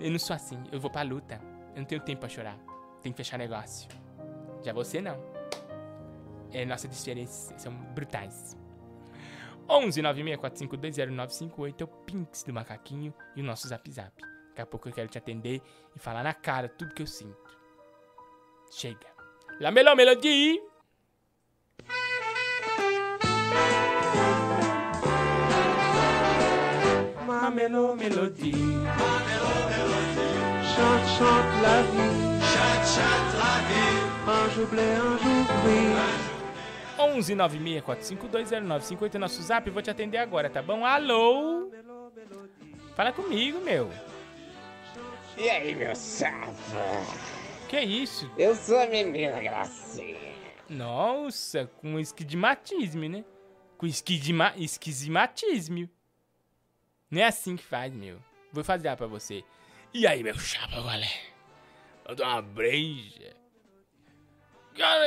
Eu 0.00 0.10
não 0.10 0.18
sou 0.18 0.36
assim, 0.36 0.62
eu 0.70 0.78
vou 0.80 0.90
pra 0.90 1.02
luta. 1.02 1.40
Eu 1.74 1.80
não 1.80 1.84
tenho 1.84 2.00
tempo 2.00 2.20
pra 2.20 2.28
chorar. 2.28 2.56
Tem 3.02 3.10
que 3.12 3.16
fechar 3.16 3.36
negócio. 3.38 3.88
Já 4.62 4.72
você 4.72 5.00
não. 5.00 5.18
É, 6.52 6.64
nossas 6.64 6.88
diferenças 6.88 7.60
são 7.60 7.72
brutais. 7.72 8.56
11 9.68 10.02
964520958 10.02 11.80
é 11.80 11.84
o 11.84 11.86
Pinks 11.86 12.42
do 12.42 12.52
Macaquinho 12.52 13.14
e 13.34 13.40
o 13.40 13.44
nosso 13.44 13.66
Zap 13.68 13.90
Zap. 13.90 14.12
Daqui 14.48 14.60
a 14.60 14.66
pouco 14.66 14.88
eu 14.88 14.92
quero 14.92 15.08
te 15.08 15.18
atender 15.18 15.60
e 15.94 15.98
falar 15.98 16.22
na 16.22 16.32
cara 16.34 16.68
tudo 16.68 16.94
que 16.94 17.02
eu 17.02 17.06
sinto. 17.06 17.36
Chega. 18.70 19.06
La 19.60 19.70
Melô 19.70 19.94
Melodie! 19.94 20.60
Ma 27.26 27.50
Melô 27.50 27.94
Melodie. 27.94 28.52
Chante, 30.74 31.06
chante 31.16 31.62
la 31.62 31.82
vie. 31.82 32.40
Chante, 32.52 32.86
chante 32.94 33.36
la 33.38 33.54
vie. 33.68 34.14
Un 34.26 34.50
jour 34.50 34.66
bleu, 34.66 34.82
un 34.82 35.18
jour 35.18 35.44
gris. 35.62 36.23
11 36.98 37.34
964520950 37.34 39.14
é 39.14 39.18
nosso 39.18 39.42
zap, 39.42 39.68
vou 39.70 39.82
te 39.82 39.90
atender 39.90 40.18
agora, 40.18 40.48
tá 40.48 40.62
bom? 40.62 40.84
Alô? 40.84 41.70
Fala 42.94 43.12
comigo, 43.12 43.60
meu. 43.60 43.90
E 45.36 45.50
aí, 45.50 45.74
meu 45.74 45.94
sapo? 45.96 46.54
Que 47.68 47.80
isso? 47.80 48.30
Eu 48.38 48.54
sou 48.54 48.78
a 48.78 48.86
menina 48.86 49.40
Gracinha. 49.40 50.34
Nossa, 50.68 51.66
com 51.80 51.98
esquidimatismo, 51.98 53.08
né? 53.08 53.24
Com 53.76 53.86
esquidima, 53.86 54.52
esquisimatismo. 54.56 55.88
Não 57.10 57.20
é 57.20 57.24
assim 57.24 57.56
que 57.56 57.64
faz, 57.64 57.92
meu. 57.92 58.18
Vou 58.52 58.62
fazer 58.62 58.94
pra 58.96 59.06
você. 59.06 59.42
E 59.92 60.06
aí, 60.06 60.22
meu 60.22 60.38
chapa, 60.38 60.80
galera? 60.80 61.12
Eu 62.08 62.14
dou 62.14 62.26
uma 62.26 62.40
breja. 62.40 63.34
Cara, 64.76 65.06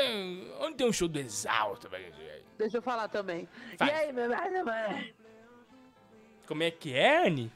onde 0.61 0.75
tem 0.75 0.87
um 0.87 0.93
show 0.93 1.07
do 1.07 1.19
Exalto, 1.19 1.89
velho? 1.89 2.13
Deixa 2.57 2.77
eu 2.77 2.81
falar 2.81 3.07
também. 3.07 3.47
Faz. 3.77 3.91
E 3.91 3.93
aí, 3.93 4.13
meu 4.13 4.23
irmão? 4.23 5.03
Como 6.47 6.63
é 6.63 6.71
que 6.71 6.93
é, 6.93 7.27
Anne? 7.27 7.51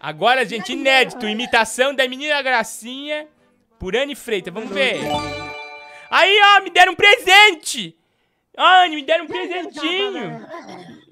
Agora, 0.00 0.46
gente, 0.46 0.72
inédito. 0.72 1.28
Imitação 1.28 1.94
da 1.94 2.08
menina 2.08 2.40
Gracinha 2.40 3.28
por 3.78 3.94
Anne 3.94 4.14
Freitas. 4.14 4.52
Vamos 4.52 4.70
ver. 4.70 5.00
Aí, 6.10 6.40
ó, 6.56 6.62
me 6.62 6.70
deram 6.70 6.92
um 6.92 6.96
presente. 6.96 7.96
Anne, 8.56 8.96
me 8.96 9.02
deram 9.02 9.24
um 9.24 9.28
presentinho. 9.28 10.46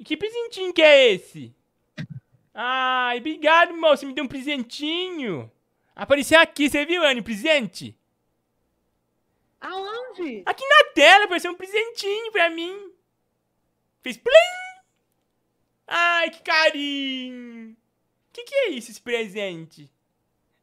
Que 0.05 0.17
presentinho 0.17 0.73
que 0.73 0.83
é 0.83 1.13
esse? 1.13 1.55
Ai, 2.55 3.19
obrigado, 3.19 3.75
moço. 3.75 4.07
Me 4.07 4.15
deu 4.15 4.25
um 4.25 4.29
presentinho. 4.29 5.51
Apareceu 5.95 6.41
aqui, 6.41 6.71
você 6.71 6.87
viu, 6.87 7.05
Anne, 7.05 7.21
o 7.21 7.25
presente? 7.25 7.98
Aonde? 9.61 10.43
Aqui 10.47 10.65
na 10.67 10.93
tela, 10.95 11.25
apareceu 11.25 11.51
um 11.53 11.57
presentinho 11.57 12.31
pra 12.33 12.49
mim. 12.51 12.93
Fez 14.03 14.17
plim. 14.17 14.33
Ai, 15.87 16.31
que 16.31 16.43
carinho. 16.43 17.77
Que 18.33 18.45
que 18.45 18.55
é 18.55 18.69
isso, 18.71 18.91
esse 18.91 19.01
presente? 19.01 19.85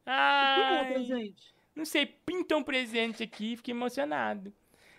Que 0.04 0.10
bom, 0.10 0.12
Ai, 0.12 0.92
presente. 0.92 1.54
não 1.74 1.84
sei, 1.84 2.06
pintou 2.06 2.58
um 2.60 2.62
presente 2.62 3.22
aqui, 3.22 3.56
fiquei 3.56 3.74
emocionado. 3.74 4.52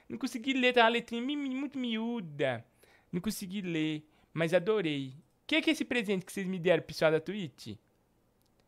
Não 0.08 0.18
consegui 0.18 0.54
ler, 0.54 0.74
tá 0.74 0.84
uma 0.84 0.90
letrinha 0.90 1.22
muito 1.22 1.78
miúda. 1.78 2.64
Não 3.12 3.22
consegui 3.22 3.62
ler, 3.62 4.06
mas 4.34 4.54
adorei. 4.54 5.10
O 5.10 5.48
que 5.48 5.62
que 5.62 5.70
é 5.70 5.74
esse 5.74 5.86
presente 5.86 6.26
que 6.26 6.32
vocês 6.32 6.46
me 6.46 6.60
deram, 6.60 6.84
pessoal 6.84 7.12
da 7.12 7.20
Twitch? 7.22 7.78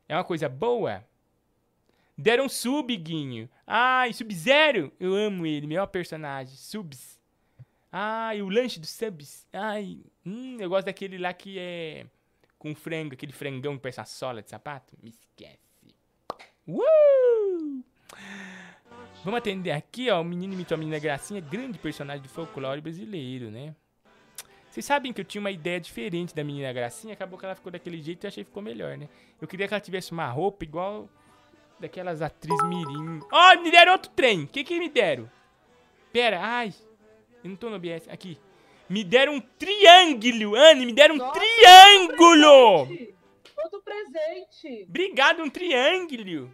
É 0.08 0.16
uma 0.16 0.24
coisa 0.24 0.50
boa? 0.50 1.06
Deram 2.20 2.48
um 2.48 2.50
sub, 2.50 2.94
Guinho. 2.98 3.50
Ai, 3.66 4.12
Sub-Zero. 4.12 4.92
Eu 5.00 5.16
amo 5.16 5.46
ele, 5.46 5.66
melhor 5.66 5.88
personagem. 5.88 6.54
Subs. 6.54 7.18
Ai, 7.90 8.42
o 8.42 8.50
lanche 8.50 8.78
dos 8.78 8.90
subs. 8.90 9.48
Ai, 9.54 10.02
hum, 10.26 10.58
eu 10.60 10.68
gosto 10.68 10.88
daquele 10.88 11.18
lá 11.18 11.32
que 11.32 11.58
é 11.58 12.06
com 12.58 12.76
frango, 12.76 13.14
aquele 13.14 13.32
frangão 13.32 13.78
que 13.78 13.82
parece 13.82 14.02
uma 14.02 14.06
sola 14.06 14.42
de 14.42 14.50
sapato. 14.50 14.98
Me 15.02 15.12
esquece. 15.12 15.96
Uh! 16.68 17.82
Vamos 19.24 19.38
atender 19.38 19.72
aqui, 19.72 20.10
ó. 20.10 20.20
O 20.20 20.26
menino 20.26 20.54
imitou 20.54 20.76
a 20.76 20.78
menina 20.78 21.00
Gracinha, 21.00 21.40
grande 21.40 21.80
personagem 21.80 22.22
do 22.22 22.28
folclore 22.28 22.82
brasileiro, 22.82 23.50
né? 23.50 23.74
Vocês 24.70 24.86
sabem 24.86 25.14
que 25.14 25.22
eu 25.22 25.26
tinha 25.26 25.40
uma 25.40 25.52
ideia 25.52 25.80
diferente 25.80 26.36
da 26.36 26.44
menina 26.44 26.74
Gracinha, 26.74 27.14
acabou 27.14 27.40
que 27.40 27.46
ela 27.46 27.56
ficou 27.56 27.72
daquele 27.72 28.02
jeito 28.02 28.26
e 28.26 28.28
achei 28.28 28.44
que 28.44 28.50
ficou 28.50 28.62
melhor, 28.62 28.98
né? 28.98 29.08
Eu 29.42 29.48
queria 29.48 29.70
que 29.70 29.74
ela 29.74 29.80
tivesse 29.80 30.12
uma 30.12 30.28
roupa 30.28 30.66
igual 30.66 31.10
daquelas 31.80 32.22
atrizes 32.22 32.64
mirim. 32.66 33.20
Ó, 33.32 33.62
me 33.62 33.72
deram 33.72 33.94
outro 33.94 34.12
trem. 34.12 34.44
O 34.44 34.48
que 34.48 34.64
que 34.64 34.80
me 34.80 34.90
deram? 34.90 35.30
Pera, 36.12 36.40
ai. 36.42 36.74
Eu 37.44 37.50
não 37.50 37.56
tô 37.56 37.70
no 37.70 37.76
OBS. 37.76 38.08
Aqui. 38.10 38.38
Me 38.90 39.04
deram 39.04 39.36
um 39.36 39.42
triângulo, 39.42 40.56
Anne, 40.56 40.86
me 40.86 40.94
deram 40.94 41.14
um 41.14 41.20
Nossa, 41.20 41.40
triângulo! 41.40 42.88
Presente. 42.88 43.16
Todo 43.56 43.84
presente. 43.84 44.86
Obrigado, 44.90 45.44
um 45.44 45.50
triângulo. 45.50 46.52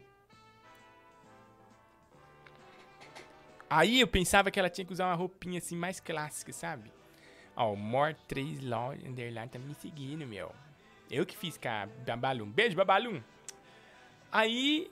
Aí 3.70 4.02
eu 4.02 4.08
pensava 4.08 4.52
que 4.52 4.60
ela 4.60 4.70
tinha 4.70 4.86
que 4.86 4.92
usar 4.92 5.06
uma 5.06 5.16
roupinha 5.16 5.60
assim 5.60 5.78
mais 5.78 6.02
clássica, 6.02 6.52
sabe? 6.52 6.92
Ó, 7.56 7.72
o 7.72 7.78
More 7.78 8.16
3 8.28 8.62
Law 8.66 8.92
Underline 8.92 9.50
tá 9.50 9.58
me 9.58 9.74
seguindo, 9.76 10.28
meu. 10.28 10.52
Eu 11.10 11.26
que 11.26 11.38
fiz 11.38 11.58
com 11.58 11.70
a 11.70 11.88
Babalum. 12.06 12.50
Beijo, 12.50 12.76
Babalum. 12.76 13.22
Aí 14.32 14.90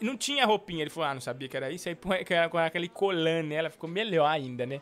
não 0.00 0.16
tinha 0.16 0.44
roupinha. 0.46 0.82
Ele 0.82 0.90
falou, 0.90 1.08
ah, 1.10 1.14
não 1.14 1.20
sabia 1.20 1.48
que 1.48 1.56
era 1.56 1.70
isso. 1.70 1.88
Aí 1.88 1.94
põe 1.94 2.24
com 2.50 2.58
aquele 2.58 2.88
colan 2.88 3.42
nela, 3.42 3.70
ficou 3.70 3.88
melhor 3.88 4.26
ainda, 4.26 4.64
né? 4.66 4.80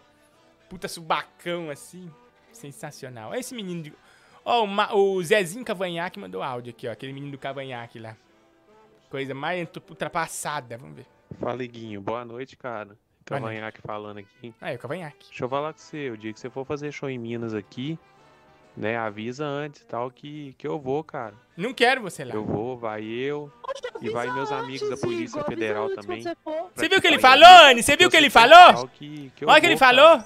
Puta 0.68 0.88
subacão 0.88 1.70
assim. 1.70 2.10
Sensacional. 2.52 3.30
Olha 3.30 3.38
esse 3.38 3.54
menino 3.54 3.82
de. 3.82 3.92
Ó, 4.44 4.62
o, 4.64 4.66
Ma- 4.66 4.94
o 4.94 5.22
Zezinho 5.22 5.64
Cavanhaque 5.64 6.18
mandou 6.18 6.42
áudio 6.42 6.70
aqui, 6.70 6.88
ó. 6.88 6.92
Aquele 6.92 7.12
menino 7.12 7.32
do 7.32 7.38
Cavanhaque 7.38 7.98
lá. 7.98 8.16
Coisa 9.10 9.34
mais 9.34 9.68
ultrapassada. 9.88 10.76
Vamos 10.78 10.96
ver. 10.96 11.06
Fala, 11.38 11.62
Iguinho. 11.62 12.00
Boa 12.00 12.24
noite, 12.24 12.56
cara. 12.56 12.96
Cavanhaque 13.24 13.80
falando 13.82 14.18
aqui. 14.18 14.54
Ah, 14.60 14.72
é 14.72 14.76
o 14.76 14.78
Cavanhaque. 14.78 15.26
Deixa 15.28 15.44
eu 15.44 15.48
falar 15.48 15.72
com 15.72 15.78
você. 15.80 16.10
O 16.10 16.16
dia 16.16 16.32
que 16.32 16.38
você 16.40 16.48
for 16.48 16.64
fazer 16.64 16.92
show 16.92 17.10
em 17.10 17.18
Minas 17.18 17.52
aqui, 17.54 17.98
né? 18.76 18.96
Avisa 18.96 19.44
antes 19.44 19.82
e 19.82 19.86
tal 19.86 20.10
que, 20.10 20.54
que 20.56 20.66
eu 20.66 20.78
vou, 20.78 21.02
cara. 21.04 21.34
Não 21.56 21.74
quero 21.74 22.00
você 22.00 22.24
lá. 22.24 22.34
Eu 22.34 22.44
vou, 22.44 22.78
vai 22.78 23.04
eu. 23.04 23.52
E 24.00 24.10
vai 24.10 24.32
meus 24.32 24.52
amigos 24.52 24.88
da 24.88 24.96
Polícia 24.96 25.42
Federal 25.44 25.90
também. 25.90 26.22
você 26.22 26.88
viu 26.88 26.98
o 26.98 27.00
que 27.00 27.06
ele 27.06 27.18
falou. 27.18 27.48
Anne? 27.64 27.82
Você 27.82 27.96
viu 27.96 28.08
o 28.08 28.10
que 28.10 28.16
ele 28.16 28.30
sei 28.30 28.42
falou? 28.42 28.88
Que, 28.88 29.32
que 29.34 29.44
Olha 29.44 29.58
o 29.58 29.60
que 29.60 29.66
ele 29.66 29.76
falou. 29.76 30.22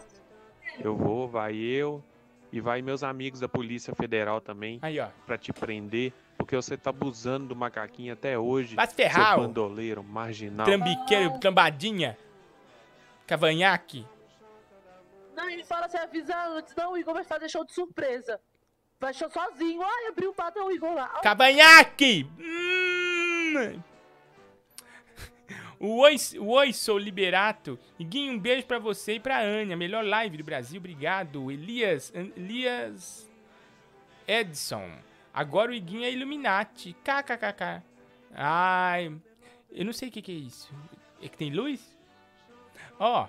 Eu 0.82 0.96
vou, 0.96 1.28
vai 1.28 1.56
eu. 1.56 2.02
E 2.52 2.60
vai 2.60 2.82
meus 2.82 3.04
amigos 3.04 3.38
da 3.38 3.48
Polícia 3.48 3.94
Federal 3.94 4.40
também. 4.40 4.78
Aí, 4.82 4.98
ó. 4.98 5.08
Pra 5.24 5.38
te 5.38 5.52
prender. 5.52 6.12
Porque 6.36 6.56
você 6.56 6.76
tá 6.76 6.90
abusando 6.90 7.48
do 7.48 7.56
macaquinho 7.56 8.12
até 8.12 8.38
hoje. 8.38 8.74
Vai 8.74 8.86
se 8.86 8.94
ferrar, 8.94 9.34
Seu 9.34 9.46
bandoleiro, 9.46 10.02
marginal. 10.02 10.64
Trambiqueiro, 10.64 11.38
trambadinha. 11.38 12.18
Cavanhaque. 13.26 14.04
Não, 15.36 15.48
ele 15.48 15.62
fala 15.64 15.86
assim, 15.86 15.98
avisa 15.98 16.36
antes. 16.48 16.74
Não, 16.74 16.92
o 16.92 16.98
Igor 16.98 17.14
vai 17.14 17.24
fazer 17.24 17.48
show 17.48 17.64
de 17.64 17.72
surpresa. 17.72 18.40
Vai 18.98 19.14
show 19.14 19.30
sozinho. 19.30 19.80
Ai, 19.82 20.08
abriu 20.08 20.30
o 20.30 20.34
pato, 20.34 20.58
é 20.58 20.62
o 20.62 20.72
Igor 20.72 20.92
lá. 20.92 21.08
Cavanhaque! 21.22 22.28
Hum. 22.38 22.79
O 25.80 26.00
Oi, 26.00 26.16
o 26.38 26.48
Oi, 26.48 26.74
sou 26.74 26.98
Liberato. 26.98 27.78
Iguinho, 27.98 28.34
um 28.34 28.38
beijo 28.38 28.66
pra 28.66 28.78
você 28.78 29.14
e 29.14 29.20
pra 29.20 29.38
Ania. 29.38 29.74
Melhor 29.78 30.04
live 30.04 30.36
do 30.36 30.44
Brasil, 30.44 30.78
obrigado. 30.78 31.50
Elias, 31.50 32.12
Elias 32.14 33.30
Edson. 34.28 34.90
Agora 35.32 35.70
o 35.70 35.74
Iguinho 35.74 36.04
é 36.04 36.12
Illuminati. 36.12 36.94
KKKK. 37.02 37.82
Ai, 38.34 39.10
eu 39.72 39.84
não 39.86 39.92
sei 39.94 40.10
o 40.10 40.12
que, 40.12 40.20
que 40.20 40.32
é 40.32 40.34
isso. 40.34 40.70
É 41.22 41.28
que 41.28 41.38
tem 41.38 41.50
luz? 41.50 41.98
Ó, 42.98 43.26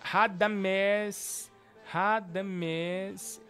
Radamés, 0.00 1.48
Radamés 1.86 3.40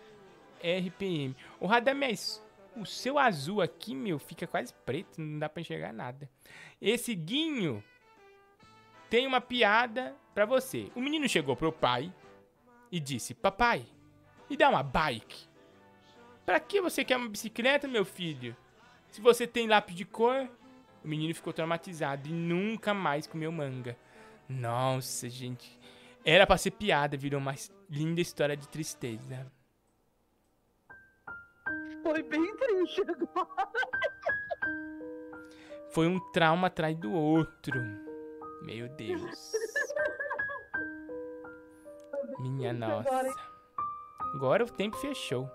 RPM. 0.63 1.35
O 1.59 1.67
Radamés, 1.67 2.42
o 2.77 2.87
seu 2.87 3.19
azul 3.19 3.61
aqui, 3.61 3.95
meu, 3.95 4.19
fica 4.19 4.47
quase 4.47 4.73
preto, 4.87 5.21
não 5.21 5.39
dá 5.39 5.49
pra 5.49 5.61
enxergar 5.61 5.93
nada. 5.93 6.29
Esse 6.81 7.15
Guinho 7.15 7.83
tem 9.11 9.27
uma 9.27 9.41
piada 9.41 10.17
pra 10.35 10.47
você. 10.47 10.91
O 10.95 11.01
menino 11.01 11.29
chegou 11.29 11.55
pro 11.55 11.73
pai 11.73 12.13
e 12.91 12.99
disse: 12.99 13.35
Papai, 13.35 13.85
me 14.49 14.57
dá 14.57 14.69
uma 14.69 14.83
bike. 14.83 15.49
Pra 16.45 16.59
que 16.59 16.81
você 16.81 17.05
quer 17.05 17.17
uma 17.17 17.29
bicicleta, 17.29 17.87
meu 17.87 18.05
filho? 18.05 18.57
Se 19.11 19.21
você 19.21 19.47
tem 19.47 19.67
lápis 19.67 19.95
de 19.95 20.05
cor. 20.05 20.49
O 21.05 21.09
menino 21.09 21.35
ficou 21.35 21.53
traumatizado 21.53 22.29
e 22.29 22.33
nunca 22.33 22.95
mais 22.95 23.27
comeu 23.27 23.51
manga. 23.51 23.97
Nossa, 24.49 25.29
gente. 25.29 25.79
Era 26.25 26.47
pra 26.47 26.57
ser 26.57 26.71
piada, 26.71 27.17
virou 27.17 27.41
uma 27.41 27.55
linda 27.91 28.21
história 28.21 28.57
de 28.57 28.69
tristeza. 28.69 29.51
Foi 32.03 32.23
bem 32.23 32.57
triste 32.57 33.03
agora. 33.03 33.69
Foi 35.91 36.07
um 36.07 36.19
trauma 36.33 36.67
atrás 36.69 36.97
do 36.97 37.13
outro. 37.13 37.79
Meu 38.63 38.89
Deus. 38.89 39.53
Minha 42.41 42.73
nossa. 42.73 43.35
Agora 44.35 44.65
o 44.65 44.71
tempo 44.71 44.97
fechou. 44.97 45.51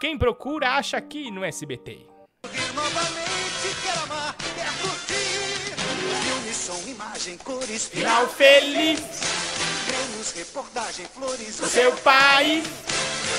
Quem 0.00 0.16
procura 0.16 0.70
acha 0.70 0.96
aqui 0.96 1.30
no 1.30 1.44
SBT. 1.44 2.06
Novamente 2.74 3.82
quer 3.82 3.98
amar, 4.04 4.34
quer 4.34 4.72
curtir. 4.80 5.76
Filme, 6.24 6.54
som, 6.54 6.88
imagem, 6.88 7.36
cores, 7.38 7.88
Final 7.88 8.26
feliz, 8.28 9.00
Prêmios, 9.86 10.32
reportagem, 10.32 11.06
flores, 11.06 11.60
o 11.60 11.66
seu 11.66 11.94
pai. 11.98 12.62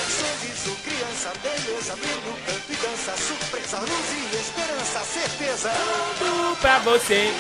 Sorriso, 0.10 0.75
criança, 0.84 1.34
beleza, 1.41 1.95
brilho, 1.95 2.38
canto 2.45 2.71
e 2.71 2.75
dança, 2.75 3.17
surpresa, 3.17 3.80
luz 3.80 4.12
e 4.13 4.36
esperança, 4.36 4.99
certeza. 4.99 5.71
Tudo 6.17 6.56
pra 6.62 6.80
você. 6.80 7.32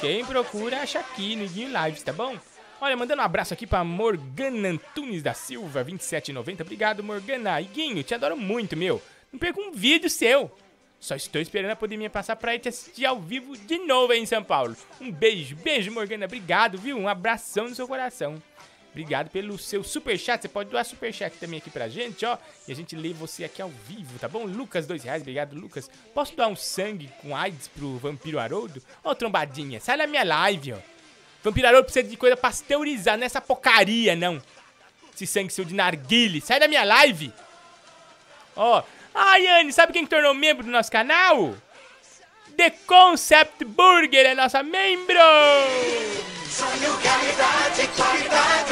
Quem 0.00 0.24
procura 0.24 0.80
acha 0.80 0.98
aqui 0.98 1.36
no 1.36 1.44
Iguinho 1.44 1.70
Lives, 1.84 2.02
tá 2.02 2.12
bom? 2.12 2.36
Olha, 2.80 2.96
mandando 2.96 3.22
um 3.22 3.24
abraço 3.24 3.54
aqui 3.54 3.64
pra 3.68 3.84
Morgana 3.84 4.70
Antunes 4.70 5.22
da 5.22 5.32
Silva, 5.32 5.84
2790. 5.84 6.64
Obrigado, 6.64 7.04
Morgana. 7.04 7.60
Iguinho, 7.60 8.02
te 8.02 8.12
adoro 8.12 8.36
muito, 8.36 8.76
meu. 8.76 9.00
Não 9.32 9.38
perca 9.38 9.60
um 9.60 9.70
vídeo 9.70 10.10
seu. 10.10 10.50
Só 11.02 11.16
estou 11.16 11.42
esperando 11.42 11.72
a 11.72 11.76
pandemia 11.76 12.08
passar 12.08 12.36
pra 12.36 12.56
te 12.56 12.68
assistir 12.68 13.04
ao 13.04 13.18
vivo 13.18 13.56
de 13.56 13.76
novo 13.80 14.12
aí 14.12 14.20
em 14.20 14.24
São 14.24 14.40
Paulo. 14.40 14.76
Um 15.00 15.10
beijo, 15.10 15.56
beijo, 15.56 15.90
Morgana. 15.90 16.26
Obrigado, 16.26 16.78
viu? 16.78 16.96
Um 16.96 17.08
abração 17.08 17.68
no 17.68 17.74
seu 17.74 17.88
coração. 17.88 18.40
Obrigado 18.92 19.28
pelo 19.28 19.58
seu 19.58 19.82
superchat. 19.82 20.40
Você 20.40 20.48
pode 20.48 20.70
doar 20.70 20.84
superchat 20.84 21.36
também 21.38 21.58
aqui 21.58 21.70
pra 21.70 21.88
gente, 21.88 22.24
ó. 22.24 22.38
E 22.68 22.72
a 22.72 22.76
gente 22.76 22.94
lê 22.94 23.12
você 23.12 23.42
aqui 23.42 23.60
ao 23.60 23.68
vivo, 23.68 24.16
tá 24.20 24.28
bom? 24.28 24.44
Lucas, 24.44 24.86
dois 24.86 25.02
reais. 25.02 25.22
Obrigado, 25.22 25.56
Lucas. 25.56 25.90
Posso 26.14 26.36
doar 26.36 26.46
um 26.46 26.54
sangue 26.54 27.10
com 27.20 27.36
AIDS 27.36 27.66
pro 27.66 27.98
Vampiro 27.98 28.38
Haroldo? 28.38 28.80
Ó, 29.02 29.12
trombadinha, 29.12 29.80
sai 29.80 29.98
da 29.98 30.06
minha 30.06 30.22
live, 30.22 30.74
ó. 30.74 30.78
Vampiro 31.42 31.66
Haroldo 31.66 31.86
precisa 31.86 32.08
de 32.08 32.16
coisa 32.16 32.36
pasteurizada, 32.36 33.16
não 33.16 33.24
é 33.24 33.26
essa 33.26 33.40
porcaria, 33.40 34.14
não. 34.14 34.40
Esse 35.12 35.26
sangue 35.26 35.52
seu 35.52 35.64
de 35.64 35.74
narguile. 35.74 36.40
Sai 36.40 36.60
da 36.60 36.68
minha 36.68 36.84
live. 36.84 37.32
Ó. 38.54 38.84
Ai, 39.14 39.46
Anne, 39.46 39.72
sabe 39.72 39.92
quem 39.92 40.04
que 40.04 40.10
tornou 40.10 40.34
membro 40.34 40.64
do 40.64 40.70
nosso 40.70 40.90
canal? 40.90 41.54
The 42.56 42.70
Concept 42.86 43.64
Burger 43.64 44.26
é 44.26 44.34
nossa 44.34 44.62
membro! 44.62 45.18
Qualidade. 47.96 48.62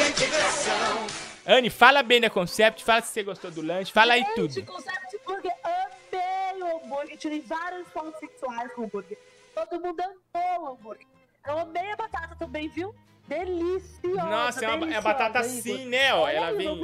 Anne, 1.45 1.69
fala 1.69 2.03
bem 2.03 2.21
da 2.21 2.29
Concept, 2.29 2.83
fala 2.83 3.01
se 3.01 3.13
você 3.13 3.23
gostou 3.23 3.51
do 3.51 3.61
lanche, 3.61 3.91
fala 3.91 4.13
aí 4.13 4.25
tudo. 4.35 4.63
Concept 4.65 5.19
Burger, 5.25 5.51
amei 5.63 6.61
o 6.61 6.77
hambúrguer. 6.77 7.17
Tirei 7.17 7.41
vários 7.41 7.87
pontos 7.89 8.19
sexuais 8.19 8.71
com 8.73 8.81
o 8.81 8.85
hambúrguer. 8.85 9.17
Todo 9.53 9.81
mundo 9.81 10.01
amou 10.01 10.63
o 10.63 10.73
hambúrguer. 10.73 11.07
Eu 11.47 11.57
amei 11.57 11.91
a 11.91 11.95
batata 11.95 12.35
também, 12.35 12.69
viu? 12.69 12.95
Deliciosa. 13.31 14.25
Nossa, 14.29 14.65
é 14.65 14.67
uma, 14.67 14.75
é 14.75 14.79
deliciosa, 14.79 15.01
batata 15.01 15.39
Igor. 15.39 15.49
assim, 15.49 15.85
né? 15.85 16.13
Ó, 16.13 16.23
Olha 16.23 16.31
ela 16.35 16.47
aí, 16.47 16.57
vem. 16.57 16.83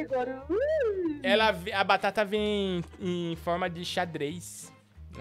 Igor. 0.00 0.28
Uh, 0.50 1.20
Ela, 1.22 1.54
a 1.74 1.84
batata 1.84 2.24
vem 2.24 2.82
em 3.00 3.36
forma 3.36 3.70
de 3.70 3.84
xadrez. 3.84 4.72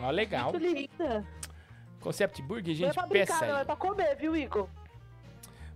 Ó, 0.02 0.10
legal. 0.10 0.52
Muito 0.52 0.66
linda. 0.66 1.26
Concept 2.00 2.42
Burger, 2.42 2.66
Não 2.66 2.72
é 2.72 2.76
gente, 2.76 2.94
pra 2.94 3.08
peça 3.08 3.34
brincar, 3.34 3.48
não. 3.54 3.60
É 3.60 3.66
pra 3.66 3.76
comer, 3.76 4.16
viu, 4.16 4.36
Igor? 4.36 4.68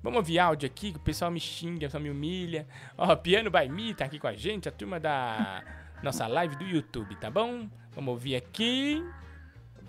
Vamos 0.02 0.18
ouvir 0.18 0.40
áudio 0.40 0.66
aqui, 0.66 0.92
que 0.92 0.98
o 0.98 1.02
pessoal 1.02 1.30
me 1.30 1.40
xinga, 1.40 1.88
só 1.90 2.00
me 2.00 2.10
humilha. 2.10 2.68
Ó, 2.98 3.16
Piano 3.16 3.52
by 3.52 3.70
Me 3.70 3.94
tá 3.94 4.06
aqui 4.06 4.18
com 4.18 4.28
a 4.28 4.34
gente, 4.34 4.68
a 4.68 4.72
turma 4.72 5.00
da 5.00 5.64
nossa 6.02 6.26
live 6.26 6.56
do 6.56 6.64
YouTube, 6.64 7.16
tá 7.18 7.30
bom? 7.30 7.70
Vamos 7.92 8.12
ouvir 8.12 8.36
aqui. 8.36 9.04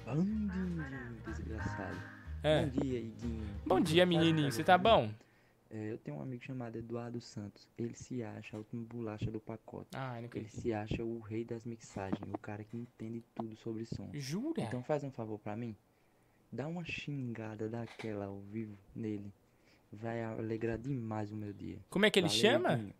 Dia, 0.04 1.32
desgraçado. 1.32 2.11
É. 2.42 2.64
Bom 2.64 2.80
dia, 2.80 2.98
Iguinho. 2.98 3.46
Bom 3.64 3.80
dia, 3.80 4.04
menininho, 4.04 4.50
você 4.50 4.64
tá 4.64 4.76
bom? 4.76 5.12
É, 5.70 5.92
eu 5.92 5.98
tenho 5.98 6.18
um 6.18 6.20
amigo 6.20 6.42
chamado 6.44 6.76
Eduardo 6.76 7.20
Santos. 7.20 7.68
Ele 7.78 7.94
se 7.94 8.22
acha 8.22 8.56
a 8.56 8.58
última 8.58 8.84
bolacha 8.84 9.30
do 9.30 9.40
pacote. 9.40 9.90
Ah, 9.94 10.20
não 10.20 10.28
Ele 10.34 10.48
se 10.48 10.72
acha 10.72 11.02
o 11.02 11.20
rei 11.20 11.44
das 11.44 11.64
mixagens, 11.64 12.20
o 12.30 12.38
cara 12.38 12.64
que 12.64 12.76
entende 12.76 13.22
tudo 13.34 13.56
sobre 13.56 13.86
som. 13.86 14.10
Jura? 14.12 14.60
Então 14.60 14.82
faz 14.82 15.04
um 15.04 15.10
favor 15.10 15.38
pra 15.38 15.56
mim. 15.56 15.74
Dá 16.50 16.66
uma 16.66 16.84
xingada 16.84 17.68
daquela 17.68 18.26
ao 18.26 18.40
vivo 18.40 18.76
nele. 18.94 19.32
Vai 19.90 20.22
alegrar 20.22 20.78
demais 20.78 21.30
o 21.30 21.36
meu 21.36 21.52
dia. 21.52 21.78
Como 21.88 22.04
é 22.04 22.10
que 22.10 22.18
ele 22.18 22.28
Valeu, 22.28 22.40
chama? 22.40 22.72
Iguinho. 22.74 22.94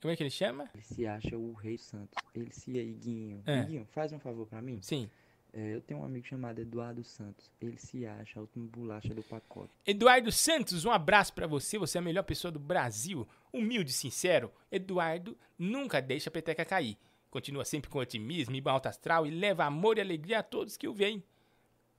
Como 0.00 0.12
é 0.12 0.16
que 0.16 0.22
ele 0.22 0.30
chama? 0.30 0.70
Ele 0.72 0.82
se 0.82 1.06
acha 1.06 1.36
o 1.36 1.52
rei 1.52 1.76
Santos. 1.76 2.16
Ele 2.34 2.50
se 2.52 2.78
é 2.78 2.82
Iguinho. 2.82 3.42
É. 3.44 3.60
Iguinho, 3.60 3.84
faz 3.86 4.12
um 4.12 4.18
favor 4.18 4.46
pra 4.46 4.62
mim. 4.62 4.78
Sim. 4.80 5.10
É, 5.52 5.74
eu 5.74 5.80
tenho 5.80 6.00
um 6.00 6.04
amigo 6.04 6.26
chamado 6.26 6.60
Eduardo 6.60 7.02
Santos. 7.02 7.50
Ele 7.60 7.76
se 7.76 8.06
acha 8.06 8.38
a 8.38 8.42
última 8.42 8.66
bolacha 8.68 9.12
do 9.12 9.22
pacote. 9.22 9.72
Eduardo 9.86 10.30
Santos, 10.30 10.84
um 10.84 10.90
abraço 10.90 11.32
pra 11.32 11.46
você. 11.46 11.78
Você 11.78 11.98
é 11.98 12.00
a 12.00 12.04
melhor 12.04 12.22
pessoa 12.22 12.52
do 12.52 12.58
Brasil. 12.58 13.26
Humilde 13.52 13.90
e 13.90 13.94
sincero. 13.94 14.52
Eduardo 14.70 15.36
nunca 15.58 16.00
deixa 16.00 16.30
a 16.30 16.32
peteca 16.32 16.64
cair. 16.64 16.96
Continua 17.30 17.64
sempre 17.64 17.90
com 17.90 17.98
otimismo 17.98 18.54
e 18.56 18.62
alto 18.64 18.86
astral 18.86 19.26
e 19.26 19.30
leva 19.30 19.64
amor 19.64 19.98
e 19.98 20.00
alegria 20.00 20.40
a 20.40 20.42
todos 20.42 20.76
que 20.76 20.88
o 20.88 20.94
veem. 20.94 21.22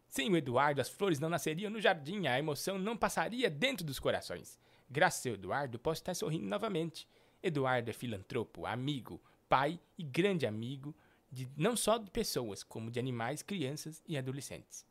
Sem 0.10 0.30
o 0.30 0.36
Eduardo, 0.36 0.82
as 0.82 0.90
flores 0.90 1.20
não 1.20 1.30
nasceriam 1.30 1.72
no 1.72 1.80
jardim, 1.80 2.28
a 2.28 2.38
emoção 2.38 2.78
não 2.78 2.98
passaria 2.98 3.50
dentro 3.50 3.86
dos 3.86 3.98
corações. 3.98 4.60
Graças 4.90 5.26
ao 5.26 5.34
Eduardo, 5.34 5.80
posso 5.80 6.02
estar 6.02 6.14
sorrindo 6.14 6.46
novamente. 6.46 7.08
Eduardo 7.42 7.90
é 7.90 7.94
filantropo, 7.94 8.66
amigo, 8.66 9.22
pai 9.48 9.80
e 9.98 10.04
grande 10.04 10.46
amigo 10.46 10.94
de 11.32 11.50
não 11.56 11.78
só 11.78 11.98
de 11.98 12.12
pessoas, 12.12 12.64
como 12.64 12.92
de 12.92 13.00
animais, 13.00 13.42
crianças 13.42 14.04
e 14.08 14.18
adolescentes. 14.18 14.86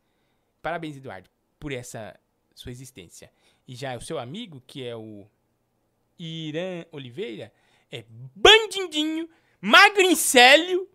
Parabéns, 0.62 0.96
Eduardo, 0.96 1.28
por 1.58 1.72
essa 1.72 2.18
sua 2.54 2.70
existência. 2.70 3.30
E 3.66 3.74
já 3.74 3.96
o 3.96 4.00
seu 4.00 4.18
amigo, 4.18 4.62
que 4.66 4.84
é 4.84 4.96
o 4.96 5.26
Irã 6.18 6.84
Oliveira, 6.90 7.52
é 7.90 8.04
bandindinho, 8.34 9.28
magrincélio, 9.60 10.88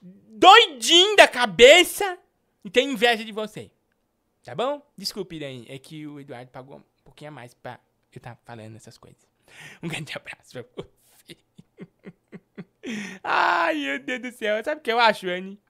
doidinho 0.00 1.16
da 1.16 1.28
cabeça 1.28 2.18
e 2.64 2.70
tem 2.70 2.90
inveja 2.90 3.24
de 3.24 3.32
você. 3.32 3.70
Tá 4.42 4.54
bom? 4.54 4.82
Desculpe, 4.96 5.36
Irã, 5.36 5.64
é 5.68 5.78
que 5.78 6.06
o 6.06 6.18
Eduardo 6.18 6.50
pagou 6.50 6.78
um 6.78 7.02
pouquinho 7.04 7.30
a 7.30 7.32
mais 7.32 7.54
pra 7.54 7.78
eu 8.12 8.18
estar 8.18 8.36
falando 8.44 8.76
essas 8.76 8.98
coisas. 8.98 9.26
Um 9.82 9.88
grande 9.88 10.12
abraço 10.16 10.52
pra 10.52 10.62
você. 10.62 11.01
Ai, 13.22 13.74
meu 13.76 13.98
Deus 13.98 14.20
do 14.22 14.32
céu. 14.32 14.62
Sabe 14.64 14.80
o 14.80 14.82
que 14.82 14.92
eu 14.92 14.98
acho, 15.00 15.26
Anne? 15.28 15.60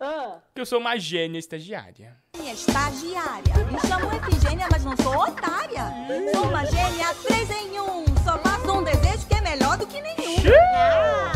Ah, 0.00 0.38
Que 0.54 0.60
eu 0.60 0.66
sou 0.66 0.78
uma 0.78 0.96
gênia 0.96 1.38
estagiária. 1.38 2.16
Minha 2.36 2.52
estagiária. 2.52 3.54
Me 3.70 3.80
chamo 3.80 4.14
Efigênia, 4.14 4.68
mas 4.70 4.84
não 4.84 4.96
sou 4.96 5.14
otária. 5.16 5.84
Sou 6.32 6.44
uma 6.48 6.64
gênia 6.66 7.14
três 7.26 7.50
em 7.50 7.80
um. 7.80 8.04
Só 8.24 8.38
faço 8.38 8.72
um 8.72 8.84
desejo 8.84 9.26
que 9.26 9.34
é 9.34 9.40
melhor 9.40 9.76
do 9.76 9.86
que 9.86 10.00
nenhum. 10.00 10.16
Efigênia, 10.18 11.32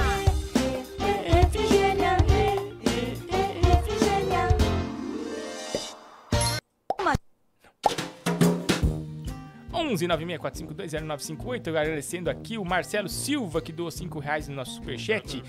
11 9.93 10.07
964520958. 10.07 11.69
Agradecendo 11.69 12.31
aqui 12.31 12.59
o 12.59 12.65
Marcelo 12.65 13.09
Silva, 13.09 13.61
que 13.61 13.73
doou 13.73 13.91
5 13.91 14.19
reais 14.19 14.49
no 14.49 14.55
nosso 14.55 14.75
superchat. 14.75 15.43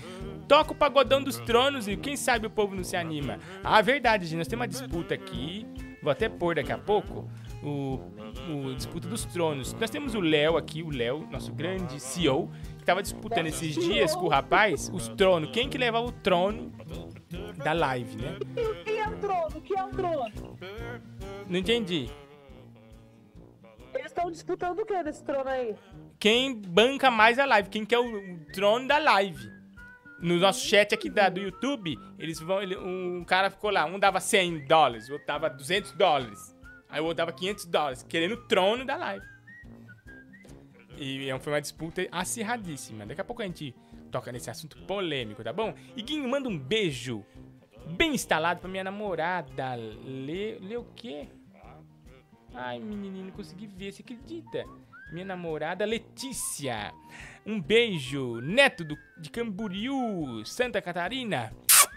Toca 0.46 0.72
o 0.72 0.74
pagodão 0.74 1.22
dos 1.22 1.38
tronos 1.38 1.88
e 1.88 1.96
quem 1.96 2.16
sabe 2.16 2.46
o 2.46 2.50
povo 2.50 2.74
não 2.74 2.84
se 2.84 2.96
anima. 2.96 3.38
Ah, 3.62 3.80
verdade, 3.80 4.26
gente. 4.26 4.38
Nós 4.38 4.48
temos 4.48 4.62
uma 4.62 4.68
disputa 4.68 5.14
aqui. 5.14 5.66
Vou 6.02 6.10
até 6.10 6.28
pôr 6.28 6.54
daqui 6.56 6.72
a 6.72 6.78
pouco. 6.78 7.28
O, 7.62 7.98
o 8.50 8.74
disputa 8.74 9.08
dos 9.08 9.24
tronos. 9.24 9.72
Nós 9.74 9.88
temos 9.88 10.14
o 10.14 10.20
Léo 10.20 10.58
aqui, 10.58 10.82
o 10.82 10.90
Léo, 10.90 11.26
nosso 11.30 11.50
grande 11.50 11.98
CEO, 11.98 12.50
que 12.78 12.84
tava 12.84 13.02
disputando 13.02 13.46
esses 13.46 13.74
dias 13.74 14.14
com 14.14 14.26
o 14.26 14.28
rapaz 14.28 14.90
os 14.92 15.08
tronos. 15.08 15.50
Quem 15.50 15.66
que 15.66 15.78
leva 15.78 15.98
o 15.98 16.12
trono 16.12 16.70
da 17.56 17.72
live, 17.72 18.16
né? 18.16 18.36
o 18.38 18.84
que 18.84 18.98
é 18.98 19.08
um 19.08 19.16
trono? 19.16 19.56
O 19.56 19.60
que 19.62 19.78
é 19.78 19.82
um 19.82 19.90
trono? 19.90 20.58
Não 21.48 21.58
entendi. 21.58 22.10
Estão 24.14 24.30
disputando 24.30 24.78
o 24.78 24.86
que 24.86 25.02
nesse 25.02 25.24
trono 25.24 25.50
aí? 25.50 25.74
quem 26.20 26.54
banca 26.54 27.10
mais 27.10 27.36
a 27.36 27.44
live, 27.44 27.68
quem 27.68 27.84
quer 27.84 27.98
o, 27.98 28.04
o 28.04 28.46
trono 28.52 28.86
da 28.86 28.96
live. 28.96 29.52
No 30.20 30.38
nosso 30.38 30.64
chat 30.64 30.94
aqui 30.94 31.10
da, 31.10 31.28
do 31.28 31.40
YouTube, 31.40 31.98
eles 32.16 32.38
vão. 32.38 32.62
Ele, 32.62 32.76
um 32.76 33.24
cara 33.24 33.50
ficou 33.50 33.70
lá, 33.70 33.84
um 33.84 33.98
dava 33.98 34.20
100 34.20 34.66
dólares, 34.66 35.08
o 35.08 35.14
outro 35.14 35.26
dava 35.26 35.50
200 35.50 35.92
dólares. 35.92 36.56
Aí 36.88 37.00
o 37.00 37.04
outro 37.04 37.16
dava 37.16 37.32
500 37.32 37.66
dólares, 37.66 38.02
querendo 38.04 38.34
o 38.34 38.46
trono 38.46 38.84
da 38.84 38.94
live. 38.94 39.26
E 40.96 41.28
é- 41.28 41.38
foi 41.40 41.52
uma 41.52 41.60
disputa 41.60 42.06
acirradíssima. 42.12 43.04
Daqui 43.04 43.20
a 43.20 43.24
pouco 43.24 43.42
a 43.42 43.46
gente 43.46 43.74
toca 44.12 44.30
nesse 44.30 44.48
assunto 44.48 44.78
polêmico, 44.86 45.42
tá 45.42 45.52
bom? 45.52 45.74
E 45.96 46.02
Guinho, 46.02 46.28
manda 46.28 46.48
um 46.48 46.56
beijo 46.56 47.26
bem 47.84 48.14
instalado 48.14 48.60
pra 48.60 48.70
minha 48.70 48.84
namorada. 48.84 49.74
Lê, 49.74 50.56
lê 50.60 50.76
o 50.76 50.84
quê? 50.94 51.26
Ai, 52.54 52.78
menininho, 52.78 53.26
não 53.26 53.32
consegui 53.32 53.66
ver, 53.66 53.92
você 53.92 54.02
acredita? 54.02 54.64
Minha 55.12 55.26
namorada 55.26 55.84
Letícia. 55.84 56.94
Um 57.44 57.60
beijo. 57.60 58.40
Neto 58.40 58.84
do, 58.84 58.96
de 59.18 59.28
Camboriú, 59.28 60.44
Santa 60.46 60.80
Catarina. 60.80 61.52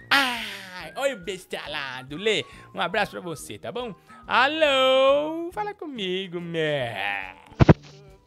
Ai, 0.10 0.94
olha 0.96 1.16
o 1.16 1.20
beijo 1.20 1.42
estralado. 1.42 2.18
Lê, 2.18 2.44
um 2.74 2.82
abraço 2.82 3.12
pra 3.12 3.20
você, 3.20 3.60
tá 3.60 3.72
bom? 3.72 3.94
Alô? 4.26 5.52
Fala 5.52 5.74
comigo, 5.74 6.42
meu. 6.42 6.64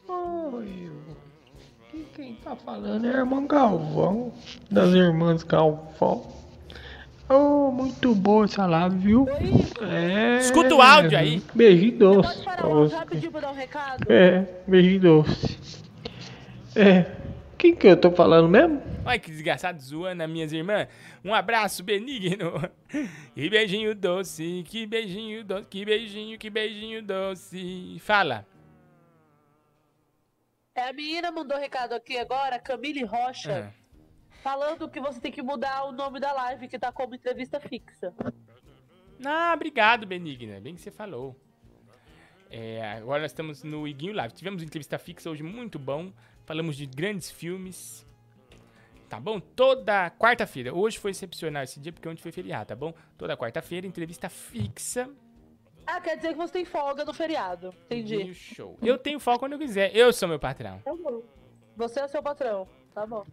Oi, 0.09 0.91
quem, 2.15 2.35
tá 2.37 2.55
falando 2.55 3.07
é 3.07 3.15
a 3.15 3.19
irmã 3.19 3.47
Galvão, 3.47 4.33
das 4.71 4.95
irmãs 4.95 5.43
Galvão. 5.43 6.40
Oh, 7.33 7.71
muito 7.71 8.13
boa 8.13 8.45
essa 8.45 8.67
live, 8.67 8.99
viu? 8.99 9.27
É. 9.81 10.39
Escuta 10.39 10.75
o 10.75 10.83
áudio 10.83 11.17
aí. 11.17 11.41
Beijinho 11.55 11.97
doce 11.97 12.45
dar 13.41 13.51
um 13.53 13.55
recado. 13.55 14.13
É, 14.13 14.47
beijinho 14.67 15.01
doce. 15.01 15.85
É, 16.75 17.07
quem 17.57 17.75
que 17.75 17.87
eu 17.87 17.97
tô 17.97 18.11
falando 18.11 18.49
mesmo? 18.49 18.83
Olha 19.05 19.19
que 19.19 19.31
desgraçado 19.31 19.81
zoando 19.81 20.23
as 20.23 20.29
minhas 20.29 20.53
irmãs. 20.53 20.89
Um 21.25 21.33
abraço 21.33 21.85
benigno. 21.85 22.69
Que 23.33 23.49
beijinho 23.49 23.95
doce, 23.95 24.65
que 24.67 24.85
beijinho 24.85 25.45
doce, 25.45 25.67
que 25.69 25.85
beijinho, 25.85 26.37
que 26.37 26.51
beijinho 26.51 27.01
doce. 27.01 27.97
Fala. 28.01 28.45
É, 30.75 30.89
a 30.89 30.93
menina 30.93 31.31
mandou 31.31 31.57
recado 31.57 31.93
aqui 31.93 32.19
agora, 32.19 32.59
Camille 32.59 33.05
Rocha, 33.05 33.73
falando 34.43 34.89
que 34.89 35.01
você 35.01 35.21
tem 35.21 35.33
que 35.33 35.43
mudar 35.43 35.85
o 35.85 35.93
nome 35.93 36.21
da 36.21 36.33
live, 36.33 36.69
que 36.69 36.79
tá 36.79 36.93
como 36.93 37.15
entrevista 37.15 37.61
fixa. 37.61 38.15
Ah, 39.25 39.53
obrigado, 39.55 40.07
Benigna. 40.07 40.61
Bem 40.61 40.75
que 40.75 40.81
você 40.81 40.91
falou. 40.91 41.37
É, 42.51 42.83
agora 42.97 43.23
nós 43.23 43.31
estamos 43.31 43.63
no 43.63 43.87
Iguinho 43.87 44.13
Live. 44.13 44.35
Tivemos 44.35 44.63
entrevista 44.63 44.99
fixa 44.99 45.31
hoje 45.31 45.43
muito 45.43 45.79
bom. 45.79 46.13
Falamos 46.45 46.77
de 46.77 46.87
grandes 46.87 47.31
filmes. 47.31 48.05
Tá 49.09 49.21
bom? 49.21 49.39
Toda 49.41 50.11
quarta-feira. 50.11 50.75
Hoje 50.75 50.99
foi 50.99 51.11
excepcional 51.11 51.63
esse 51.63 51.79
dia 51.79 51.93
porque 51.93 52.09
ontem 52.09 52.21
foi 52.21 52.33
feriado, 52.33 52.67
tá 52.67 52.77
bom? 52.77 52.95
Toda 53.17 53.37
quarta-feira, 53.37 53.87
entrevista 53.87 54.29
fixa. 54.29 55.09
Ah, 55.87 56.01
quer 56.01 56.17
dizer 56.17 56.31
que 56.31 56.39
você 56.39 56.53
tem 56.53 56.65
folga 56.65 57.05
no 57.05 57.13
feriado. 57.13 57.75
Entendi. 57.87 58.15
Iguinho 58.15 58.35
Show. 58.35 58.79
Eu 58.81 58.97
tenho 58.97 59.19
foco 59.19 59.41
quando 59.41 59.53
eu 59.53 59.59
quiser. 59.59 59.95
Eu 59.95 60.13
sou 60.13 60.29
meu 60.29 60.39
patrão. 60.39 60.81
Tá 60.85 60.95
bom. 60.95 61.23
Você 61.77 62.01
é 62.01 62.05
o 62.05 62.09
seu 62.09 62.23
patrão. 62.23 62.69
Tá 62.95 63.07
bom. 63.07 63.25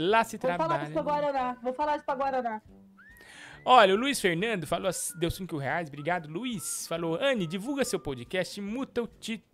Lá 0.00 0.22
se 0.22 0.38
Vou 0.38 0.56
falar 0.56 0.84
isso 0.84 0.92
pra 0.92 1.02
trabalha. 1.02 1.32
Guaraná. 1.32 1.58
Vou 1.60 1.72
falar 1.72 1.96
isso 1.96 2.04
pra 2.04 2.14
Guaraná. 2.14 2.62
Olha, 3.64 3.94
o 3.94 3.96
Luiz 3.96 4.20
Fernando 4.20 4.64
falou, 4.64 4.88
deu 5.18 5.28
5 5.28 5.56
reais, 5.56 5.88
obrigado, 5.88 6.28
Luiz. 6.28 6.86
Falou, 6.86 7.18
Anne, 7.20 7.48
divulga 7.48 7.84
seu 7.84 7.98
podcast 7.98 8.60
e 8.60 8.62
muda 8.62 9.02
o, 9.02 9.08
ti 9.08 9.44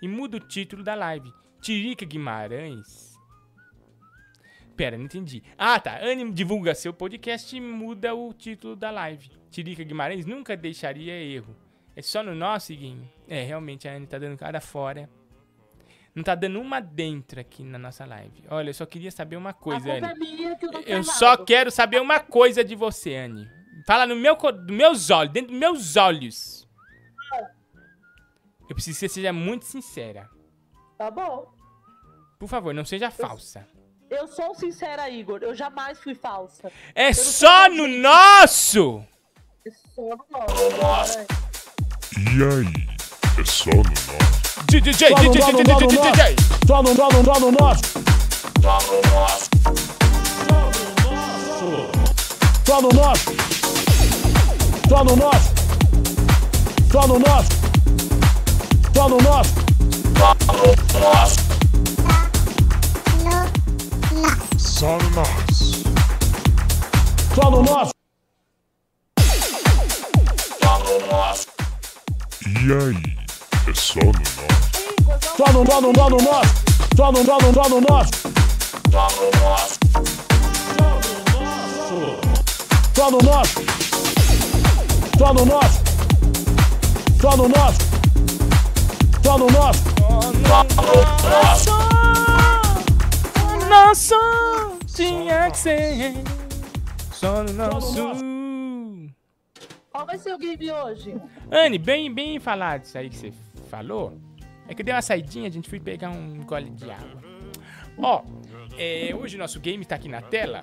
e 0.00 0.06
muda 0.06 0.36
o 0.36 0.40
título 0.40 0.84
da 0.84 0.94
live. 0.94 1.32
Tirica 1.60 2.06
Guimarães. 2.06 3.18
Pera, 4.76 4.96
não 4.96 5.06
entendi. 5.06 5.42
Ah, 5.58 5.80
tá. 5.80 5.98
Anne 6.00 6.30
divulga 6.30 6.72
seu 6.72 6.94
podcast 6.94 7.54
e 7.54 7.60
muda 7.60 8.14
o 8.14 8.32
título 8.32 8.76
da 8.76 8.92
live. 8.92 9.28
Tirica 9.50 9.82
Guimarães 9.82 10.24
nunca 10.24 10.56
deixaria 10.56 11.12
erro. 11.14 11.56
É 11.96 12.00
só 12.00 12.22
no 12.22 12.34
nosso, 12.34 12.72
Guinho. 12.72 13.10
É, 13.26 13.42
realmente 13.42 13.88
a 13.88 13.92
Anne 13.92 14.06
tá 14.06 14.18
dando 14.18 14.38
cara 14.38 14.60
fora. 14.60 15.10
Não 16.14 16.24
tá 16.24 16.34
dando 16.34 16.60
uma 16.60 16.80
dentro 16.80 17.40
aqui 17.40 17.62
na 17.62 17.78
nossa 17.78 18.04
live. 18.04 18.42
Olha, 18.48 18.70
eu 18.70 18.74
só 18.74 18.84
queria 18.84 19.10
saber 19.10 19.36
uma 19.36 19.52
coisa, 19.52 19.92
Anne. 19.92 20.44
é 20.44 20.54
que 20.56 20.66
eu 20.66 20.80
Eu 20.82 21.04
só 21.04 21.36
quero 21.36 21.70
saber 21.70 22.00
uma 22.00 22.18
coisa 22.18 22.64
de 22.64 22.74
você, 22.74 23.14
Anne. 23.14 23.48
Fala 23.86 24.06
no 24.06 24.16
meu, 24.16 24.36
dos 24.36 24.76
meus 24.76 25.10
olhos, 25.10 25.32
dentro 25.32 25.52
dos 25.52 25.60
meus 25.60 25.96
olhos. 25.96 26.68
Eu 28.68 28.74
preciso 28.74 28.98
que 28.98 29.08
você 29.08 29.14
seja 29.14 29.32
muito 29.32 29.64
sincera. 29.64 30.28
Tá 30.98 31.10
bom. 31.10 31.52
Por 32.38 32.48
favor, 32.48 32.74
não 32.74 32.84
seja 32.84 33.10
falsa. 33.10 33.66
Eu 34.08 34.26
sou 34.26 34.54
sincera, 34.54 35.08
Igor. 35.08 35.40
Eu 35.42 35.54
jamais 35.54 35.98
fui 36.00 36.14
falsa. 36.14 36.70
É 36.94 37.12
só 37.12 37.68
no 37.68 37.86
nosso! 37.86 39.04
Eu 39.64 39.72
sou 39.94 40.16
no 40.16 40.82
nosso. 40.82 41.18
E 42.18 42.42
aí? 42.42 42.99
É 43.38 43.44
só 43.44 43.70
no 43.70 43.82
nosso. 43.82 44.64
DJ, 44.68 44.92
DJ, 44.92 45.08
só 45.08 45.14
no- 45.22 45.30
DJ, 45.30 45.42
só 45.42 45.52
no 45.80 45.86
DJ. 45.88 46.00
nosso. 46.00 46.16
Só 46.66 46.82
no, 46.82 46.94
só 46.96 47.08
no, 47.08 47.24
só 47.24 47.40
no 47.40 47.50
nosso. 47.50 47.82
Só 48.62 48.78
no 48.80 49.10
nosso. 49.10 49.30
Só 52.66 52.80
no 52.80 52.86
nosso. 52.88 54.70
Só 54.88 55.04
no 55.04 55.16
nosso. 55.16 55.50
Só 56.92 57.08
no 57.08 57.18
nosso. 57.18 57.50
Só 64.58 64.98
no 64.98 65.02
nosso. 65.10 65.84
Só 67.34 67.50
no 67.50 67.62
nosso. 67.62 67.92
E 72.46 72.72
aí? 72.72 73.19
É 73.66 73.74
só 73.74 74.00
no 74.00 74.12
nosso. 74.12 74.80
Só 75.36 75.52
no, 75.52 75.66
só 75.66 75.80
no, 75.80 75.92
só 75.94 76.08
no 76.08 76.20
nosso. 76.20 76.54
Só 76.96 77.12
no, 77.12 77.24
só 77.24 77.38
no, 77.38 77.54
só 77.54 77.68
no 77.68 77.80
nosso. 77.80 78.20
Só 82.94 83.10
no 83.10 83.18
nosso. 83.22 83.60
Só 85.18 85.32
no 85.34 85.44
nosso. 85.44 85.80
Só 87.20 87.36
no 87.36 87.46
nosso. 87.48 87.78
Só 89.22 89.38
no 89.38 89.46
nosso. 89.50 89.80
Nosso 93.68 94.14
tinha 94.94 95.50
que 95.50 95.58
ser 95.58 96.14
só 97.20 97.42
no 97.42 97.52
nosso. 97.52 98.02
Qual 99.92 100.06
vai 100.06 100.16
ser 100.16 100.32
o 100.32 100.38
game 100.38 100.72
hoje? 100.72 101.14
Anne, 101.50 101.76
bem, 101.78 102.12
bem 102.12 102.40
falado 102.40 102.84
isso 102.84 102.96
aí 102.96 103.10
que 103.10 103.16
você 103.16 103.32
falou. 103.70 104.18
É 104.68 104.74
que 104.74 104.82
deu 104.82 104.94
uma 104.94 105.02
saidinha, 105.02 105.48
a 105.48 105.50
gente 105.50 105.68
foi 105.68 105.80
pegar 105.80 106.10
um 106.10 106.42
gole 106.44 106.70
de 106.70 106.90
água. 106.90 107.22
Ó, 107.98 108.22
é, 108.76 109.14
hoje 109.14 109.36
o 109.36 109.38
nosso 109.38 109.58
game 109.60 109.84
tá 109.84 109.94
aqui 109.96 110.08
na 110.08 110.20
tela. 110.20 110.62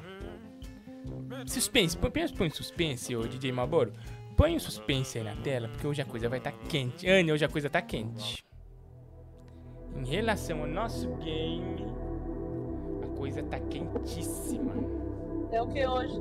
Suspense, 1.45 1.97
põe, 1.97 2.11
põe, 2.11 2.27
põe 2.29 2.49
suspense, 2.49 3.15
ô 3.15 3.21
DJ 3.27 3.51
Malboro. 3.51 3.93
Põe 4.35 4.55
o 4.55 4.59
suspense 4.59 5.17
aí 5.17 5.23
na 5.23 5.35
tela, 5.37 5.67
porque 5.67 5.87
hoje 5.87 6.01
a 6.01 6.05
coisa 6.05 6.29
vai 6.29 6.37
estar 6.39 6.51
tá 6.51 6.57
quente. 6.69 7.09
Anne, 7.09 7.31
hoje 7.31 7.43
a 7.43 7.49
coisa 7.49 7.69
tá 7.69 7.81
quente. 7.81 8.43
Em 9.95 10.05
relação 10.05 10.61
ao 10.61 10.67
nosso 10.67 11.09
game, 11.15 11.85
a 13.03 13.17
coisa 13.17 13.41
tá 13.43 13.59
quentíssima. 13.59 14.73
É 15.51 15.61
o 15.61 15.67
que 15.67 15.85
hoje? 15.85 16.19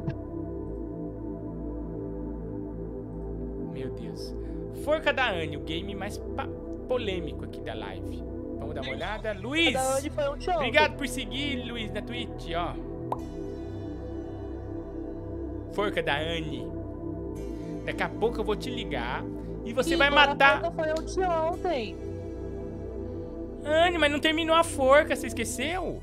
Meu 3.73 3.91
Deus. 3.91 4.35
Forca 4.83 5.13
da 5.13 5.31
Anne, 5.31 5.57
o 5.57 5.61
game 5.61 5.95
mais 5.95 6.19
pa- 6.19 6.49
polêmico 6.87 7.45
aqui 7.45 7.61
da 7.61 7.75
live. 7.75 8.23
Vamos 8.59 8.75
dar 8.75 8.83
uma 8.83 8.93
olhada. 8.93 9.33
Luiz! 9.33 9.75
Um 9.77 10.41
show. 10.41 10.55
Obrigado 10.55 10.97
por 10.97 11.07
seguir, 11.09 11.65
Luiz, 11.65 11.91
na 11.93 12.03
Twitch, 12.03 12.51
ó. 12.55 12.75
Forca 15.73 16.03
da 16.03 16.17
Anne. 16.17 16.67
Daqui 17.85 18.03
a 18.03 18.09
pouco 18.09 18.41
eu 18.41 18.45
vou 18.45 18.57
te 18.57 18.71
ligar 18.71 19.23
e 19.65 19.73
você 19.73 19.97
vai 19.97 20.09
Igor, 20.09 20.19
a 20.19 20.27
matar. 20.27 20.61
forca 20.73 21.07
foi 21.09 21.25
ontem. 21.25 21.97
Anne, 23.65 23.99
mas 23.99 24.11
não 24.11 24.21
terminou 24.21 24.55
a 24.57 24.65
forca, 24.65 25.15
você 25.15 25.27
esqueceu? 25.27 26.01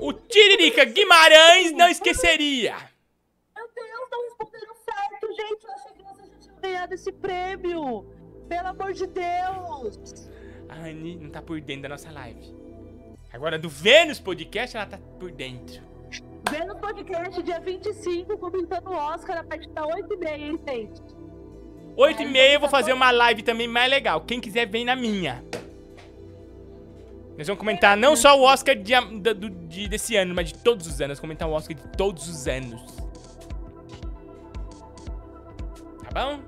O 0.00 0.12
Tiririca 0.12 0.84
Guimarães 0.84 1.72
não 1.72 1.88
esqueceria. 1.88 2.74
Meu 3.54 3.68
Deus, 3.74 4.08
não 4.10 4.22
responderam 4.24 4.74
certo, 4.84 5.26
gente. 5.28 5.64
Eu 5.64 5.72
achei 5.72 5.92
que 5.92 6.02
vocês 6.02 6.28
já 6.28 6.36
tinham 6.40 6.51
ganhado 6.62 6.94
esse 6.94 7.12
prêmio. 7.12 8.06
Pelo 8.48 8.68
amor 8.68 8.92
de 8.92 9.06
Deus. 9.06 10.28
A 10.68 10.74
Anne 10.76 11.16
não 11.16 11.30
tá 11.30 11.42
por 11.42 11.60
dentro 11.60 11.82
da 11.82 11.88
nossa 11.90 12.10
live. 12.10 12.54
Agora, 13.32 13.58
do 13.58 13.68
Vênus 13.68 14.18
Podcast, 14.20 14.76
ela 14.76 14.86
tá 14.86 14.98
por 15.18 15.30
dentro. 15.30 15.82
O 16.70 16.76
podcast 16.76 17.42
dia 17.42 17.60
25, 17.60 18.36
comentando 18.36 18.88
o 18.88 18.94
Oscar 18.94 19.38
a 19.38 19.44
partir 19.44 19.68
da 19.70 19.82
8h30, 19.86 20.28
hein, 20.28 20.60
gente? 20.68 21.00
8 21.96 22.22
e 22.22 22.26
meia 22.26 22.54
eu 22.54 22.60
vou 22.60 22.68
fazer 22.68 22.92
uma 22.92 23.10
live 23.10 23.42
também 23.42 23.66
mais 23.68 23.90
legal. 23.90 24.20
Quem 24.22 24.40
quiser, 24.40 24.66
vem 24.66 24.84
na 24.84 24.94
minha. 24.96 25.42
Nós 27.38 27.46
vamos 27.46 27.58
comentar 27.60 27.96
não 27.96 28.14
só 28.16 28.38
o 28.38 28.42
Oscar 28.42 28.74
de, 28.76 28.92
do- 29.34 29.48
de- 29.50 29.88
desse 29.88 30.14
ano, 30.16 30.34
mas 30.34 30.48
de 30.52 30.58
todos 30.58 30.86
os 30.86 31.00
anos. 31.00 31.18
Comentar 31.18 31.48
o 31.48 31.52
Oscar 31.52 31.74
de 31.76 31.82
todos 31.96 32.28
os 32.28 32.46
anos. 32.46 32.82
Tá 36.04 36.10
bom? 36.12 36.40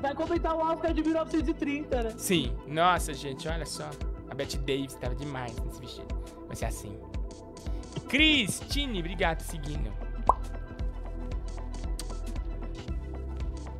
Vai 0.00 0.14
comentar 0.14 0.54
o 0.54 0.60
Oscar 0.60 0.92
de 0.94 1.02
1930, 1.02 2.02
né? 2.02 2.14
Sim. 2.16 2.56
Nossa, 2.66 3.12
gente, 3.12 3.48
olha 3.48 3.66
só. 3.66 3.90
A 4.30 4.34
Bette 4.34 4.58
Davis 4.58 4.94
tava 4.94 5.14
demais 5.14 5.56
nesse 5.60 5.80
vestido. 5.80 6.14
Vai 6.46 6.56
ser 6.56 6.66
assim. 6.66 6.98
Cristine, 8.08 9.00
obrigado 9.00 9.40
seguindo. 9.40 9.92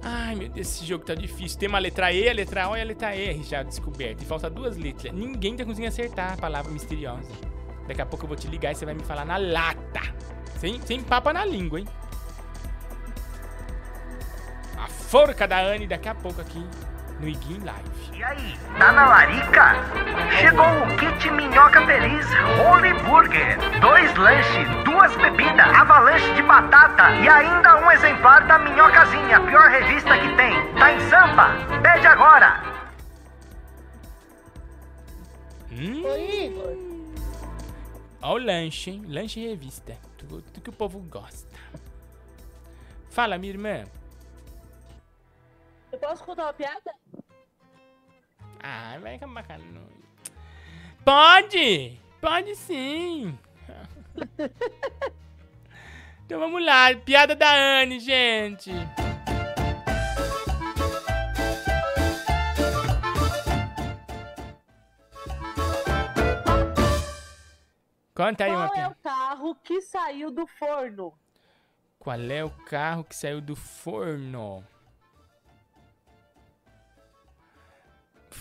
Ai, 0.02 0.34
meu 0.34 0.48
Deus, 0.48 0.68
esse 0.68 0.84
jogo 0.84 1.04
tá 1.04 1.14
difícil. 1.14 1.58
Tem 1.58 1.68
uma 1.68 1.78
letra 1.78 2.12
E, 2.12 2.28
a 2.28 2.32
letra 2.32 2.68
O 2.68 2.76
e 2.76 2.80
a 2.80 2.84
letra 2.84 3.14
R 3.14 3.42
já 3.42 3.62
descoberta. 3.62 4.22
E 4.22 4.26
falta 4.26 4.48
duas 4.48 4.76
letras. 4.76 5.12
Ninguém 5.12 5.56
tá 5.56 5.64
conseguindo 5.64 5.88
acertar 5.88 6.32
a 6.32 6.36
palavra 6.36 6.72
misteriosa. 6.72 7.30
Daqui 7.86 8.00
a 8.00 8.06
pouco 8.06 8.24
eu 8.24 8.28
vou 8.28 8.36
te 8.36 8.48
ligar 8.48 8.72
e 8.72 8.74
você 8.74 8.84
vai 8.84 8.94
me 8.94 9.02
falar 9.04 9.24
na 9.24 9.36
lata. 9.36 10.00
Sem, 10.58 10.80
sem 10.82 11.02
papa 11.02 11.32
na 11.32 11.44
língua, 11.44 11.80
hein? 11.80 11.86
A 14.78 14.86
forca 14.86 15.46
da 15.46 15.58
Anne 15.58 15.86
daqui 15.86 16.08
a 16.08 16.14
pouco 16.14 16.40
aqui 16.40 16.64
no 17.18 17.28
Iguin 17.28 17.64
Live. 17.64 17.88
E 18.12 18.22
aí, 18.22 18.56
tá 18.78 18.92
na 18.92 19.06
larica? 19.06 19.74
Chegou 20.38 20.64
o 20.64 20.96
kit 20.96 21.30
Minhoca 21.30 21.84
Feliz 21.84 22.26
Holy 22.60 22.94
Burger. 23.02 23.58
Dois 23.80 24.14
lanches, 24.16 24.84
duas 24.84 25.14
bebidas, 25.16 25.66
avalanche 25.66 26.32
de 26.34 26.42
batata 26.42 27.10
e 27.10 27.28
ainda 27.28 27.76
um 27.84 27.90
exemplar 27.90 28.46
da 28.46 28.58
Minhocazinha, 28.58 29.38
a 29.38 29.40
pior 29.40 29.68
revista 29.68 30.16
que 30.16 30.36
tem. 30.36 30.74
Tá 30.74 30.92
em 30.92 31.00
Sampa? 31.10 31.48
Pede 31.82 32.06
agora! 32.06 32.62
Hum. 35.72 36.02
Oi, 36.04 36.46
Igor. 36.46 36.76
Ó 38.22 38.34
o 38.34 38.38
lanche, 38.38 38.90
hein? 38.90 39.04
Lanche 39.06 39.40
e 39.40 39.48
revista. 39.48 39.96
Tudo, 40.16 40.42
tudo 40.42 40.60
que 40.60 40.70
o 40.70 40.72
povo 40.72 40.98
gosta. 41.00 41.56
Fala, 43.10 43.38
minha 43.38 43.52
irmã. 43.52 43.84
Eu 45.90 45.98
posso 45.98 46.22
contar 46.24 46.44
uma 46.44 46.52
piada? 46.52 46.94
Ah, 48.62 48.98
vai 49.00 49.14
acabar 49.14 49.46
com 49.46 49.52
a 49.52 49.58
noite. 49.58 50.32
Pode! 51.04 52.00
Pode 52.20 52.56
sim! 52.56 53.38
então 56.26 56.40
vamos 56.40 56.64
lá, 56.64 56.94
piada 56.96 57.34
da 57.36 57.54
Anne, 57.54 58.00
gente. 58.00 58.72
Conta 68.14 68.44
aí 68.44 68.50
uma 68.50 68.66
Qual 68.66 68.72
é 68.72 68.74
piada. 68.74 68.90
o 68.90 68.94
carro 69.02 69.54
que 69.62 69.80
saiu 69.80 70.30
do 70.32 70.46
forno? 70.46 71.14
Qual 72.00 72.20
é 72.20 72.44
o 72.44 72.50
carro 72.50 73.04
que 73.04 73.14
saiu 73.14 73.40
do 73.40 73.54
forno? 73.54 74.64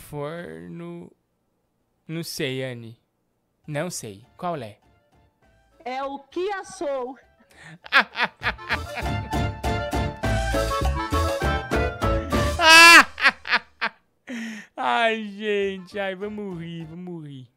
Forno. 0.07 1.11
Não 2.07 2.23
sei, 2.23 2.63
Anne. 2.63 2.97
Não 3.67 3.89
sei. 3.89 4.25
Qual 4.37 4.55
é? 4.55 4.77
É 5.83 6.01
o 6.01 6.17
Kia 6.19 6.63
Soul. 6.63 7.17
Ai, 14.77 15.25
gente. 15.25 15.99
Ai, 15.99 16.15
vamos 16.15 16.57
rir, 16.57 16.85
vamos 16.85 17.27
rir. 17.27 17.49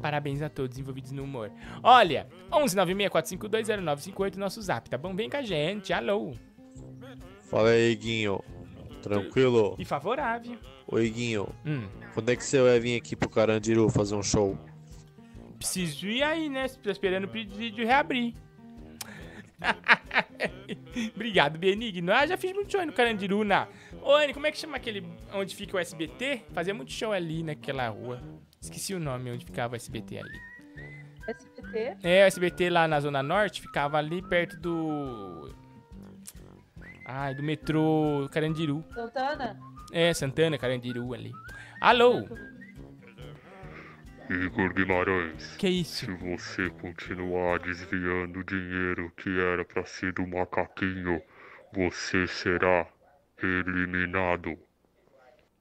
Parabéns 0.00 0.42
a 0.42 0.48
todos 0.48 0.78
envolvidos 0.78 1.10
no 1.10 1.24
humor. 1.24 1.50
Olha, 1.82 2.28
11964520958 2.52 4.36
nosso 4.36 4.62
zap, 4.62 4.88
tá 4.88 4.96
bom? 4.96 5.12
Vem 5.14 5.28
com 5.28 5.38
a 5.38 5.42
gente. 5.42 5.92
Alô. 5.92 6.34
Fala 7.50 7.70
aí, 7.70 7.96
Guinho. 7.96 8.40
Tranquilo? 9.02 9.74
E 9.76 9.84
favorável. 9.84 10.56
Oi, 10.86 11.10
Guinho. 11.10 11.48
Hum. 11.66 11.88
Quando 12.14 12.28
é 12.28 12.36
que 12.36 12.44
você 12.44 12.62
vai 12.62 12.78
vir 12.78 12.96
aqui 12.96 13.16
pro 13.16 13.28
Carandiru 13.28 13.90
fazer 13.90 14.14
um 14.14 14.22
show? 14.22 14.56
Preciso 15.58 16.06
ir 16.06 16.22
aí, 16.22 16.48
né? 16.48 16.68
Tô 16.68 16.88
esperando 16.90 17.24
o 17.24 17.28
vídeo 17.28 17.84
reabrir. 17.84 18.34
Obrigado, 21.16 21.58
Benigno. 21.58 22.12
Ah, 22.12 22.24
já 22.24 22.36
fiz 22.36 22.52
muito 22.52 22.70
show 22.70 22.80
aí 22.80 22.86
no 22.86 22.92
Carandiru, 22.92 23.42
na... 23.42 23.66
Ô, 24.00 24.14
Anne, 24.14 24.32
como 24.32 24.46
é 24.46 24.52
que 24.52 24.58
chama 24.58 24.76
aquele... 24.76 25.04
Onde 25.34 25.56
fica 25.56 25.76
o 25.76 25.80
SBT? 25.80 26.44
Fazia 26.52 26.72
muito 26.72 26.92
show 26.92 27.12
ali 27.12 27.42
naquela 27.42 27.88
rua. 27.88 28.22
Esqueci 28.60 28.94
o 28.94 29.00
nome 29.00 29.32
onde 29.32 29.44
ficava 29.44 29.74
o 29.74 29.76
SBT 29.76 30.18
ali. 30.18 30.38
SBT. 31.26 31.96
É, 32.04 32.24
o 32.24 32.26
SBT 32.28 32.70
lá 32.70 32.86
na 32.86 33.00
Zona 33.00 33.24
Norte 33.24 33.60
ficava 33.60 33.98
ali 33.98 34.22
perto 34.22 34.56
do. 34.56 35.52
Ai, 37.12 37.34
do 37.34 37.42
metrô 37.42 38.28
Carandiru. 38.30 38.84
Santana? 38.94 39.58
É, 39.92 40.14
Santana, 40.14 40.56
Carandiru 40.56 41.12
ali. 41.12 41.32
Alô? 41.80 42.20
Igor 44.30 44.72
Guimarães. 44.72 45.56
Que 45.56 45.68
isso? 45.68 46.06
Se 46.06 46.12
você 46.12 46.70
continuar 46.70 47.58
desviando 47.58 48.38
o 48.38 48.44
dinheiro 48.44 49.10
que 49.16 49.28
era 49.40 49.64
pra 49.64 49.84
ser 49.84 50.12
do 50.12 50.24
macaquinho, 50.24 51.20
você 51.72 52.28
será 52.28 52.86
eliminado. 53.42 54.56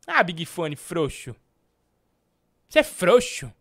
Ah, 0.06 0.22
Big 0.22 0.46
Fone, 0.46 0.76
frouxo. 0.76 1.36
Você 2.68 2.80
é 2.80 2.84
frouxo. 2.84 3.52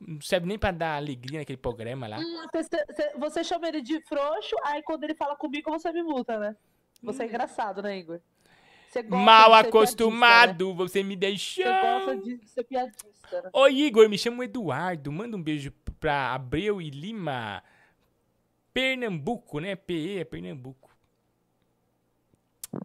Não 0.00 0.20
serve 0.20 0.46
nem 0.48 0.58
pra 0.58 0.72
dar 0.72 0.96
alegria 0.96 1.38
naquele 1.40 1.56
programa 1.58 2.08
lá. 2.08 2.18
Hum, 2.18 2.46
Você, 2.52 2.68
você- 2.86 3.12
você 3.18 3.44
chama 3.44 3.68
ele 3.68 3.82
de 3.82 4.00
frouxo, 4.02 4.56
aí 4.64 4.82
quando 4.82 5.04
ele 5.04 5.14
fala 5.14 5.36
comigo, 5.36 5.70
você 5.70 5.92
me 5.92 6.02
multa, 6.02 6.38
né? 6.38 6.56
Você 7.02 7.22
é 7.22 7.26
engraçado, 7.26 7.82
né, 7.82 7.98
Igor? 7.98 8.20
Hum. 8.96 9.16
Mal 9.16 9.52
acostumado, 9.54 10.74
você 10.74 11.02
me 11.02 11.14
deixou. 11.14 11.64
né? 11.64 12.00
Você 12.00 12.06
gosta 12.06 12.16
de 12.16 12.48
ser 12.48 12.64
piadista, 12.64 13.42
né? 13.42 13.50
Oi, 13.52 13.74
Igor, 13.74 14.08
me 14.08 14.16
chamo 14.18 14.42
Eduardo. 14.42 15.12
Manda 15.12 15.36
um 15.36 15.42
beijo 15.42 15.70
pra 16.00 16.32
Abreu 16.34 16.80
e 16.80 16.90
Lima. 16.90 17.62
Pernambuco, 18.72 19.60
né? 19.60 19.76
PE 19.76 20.18
é 20.20 20.24
Pernambuco. 20.24 20.90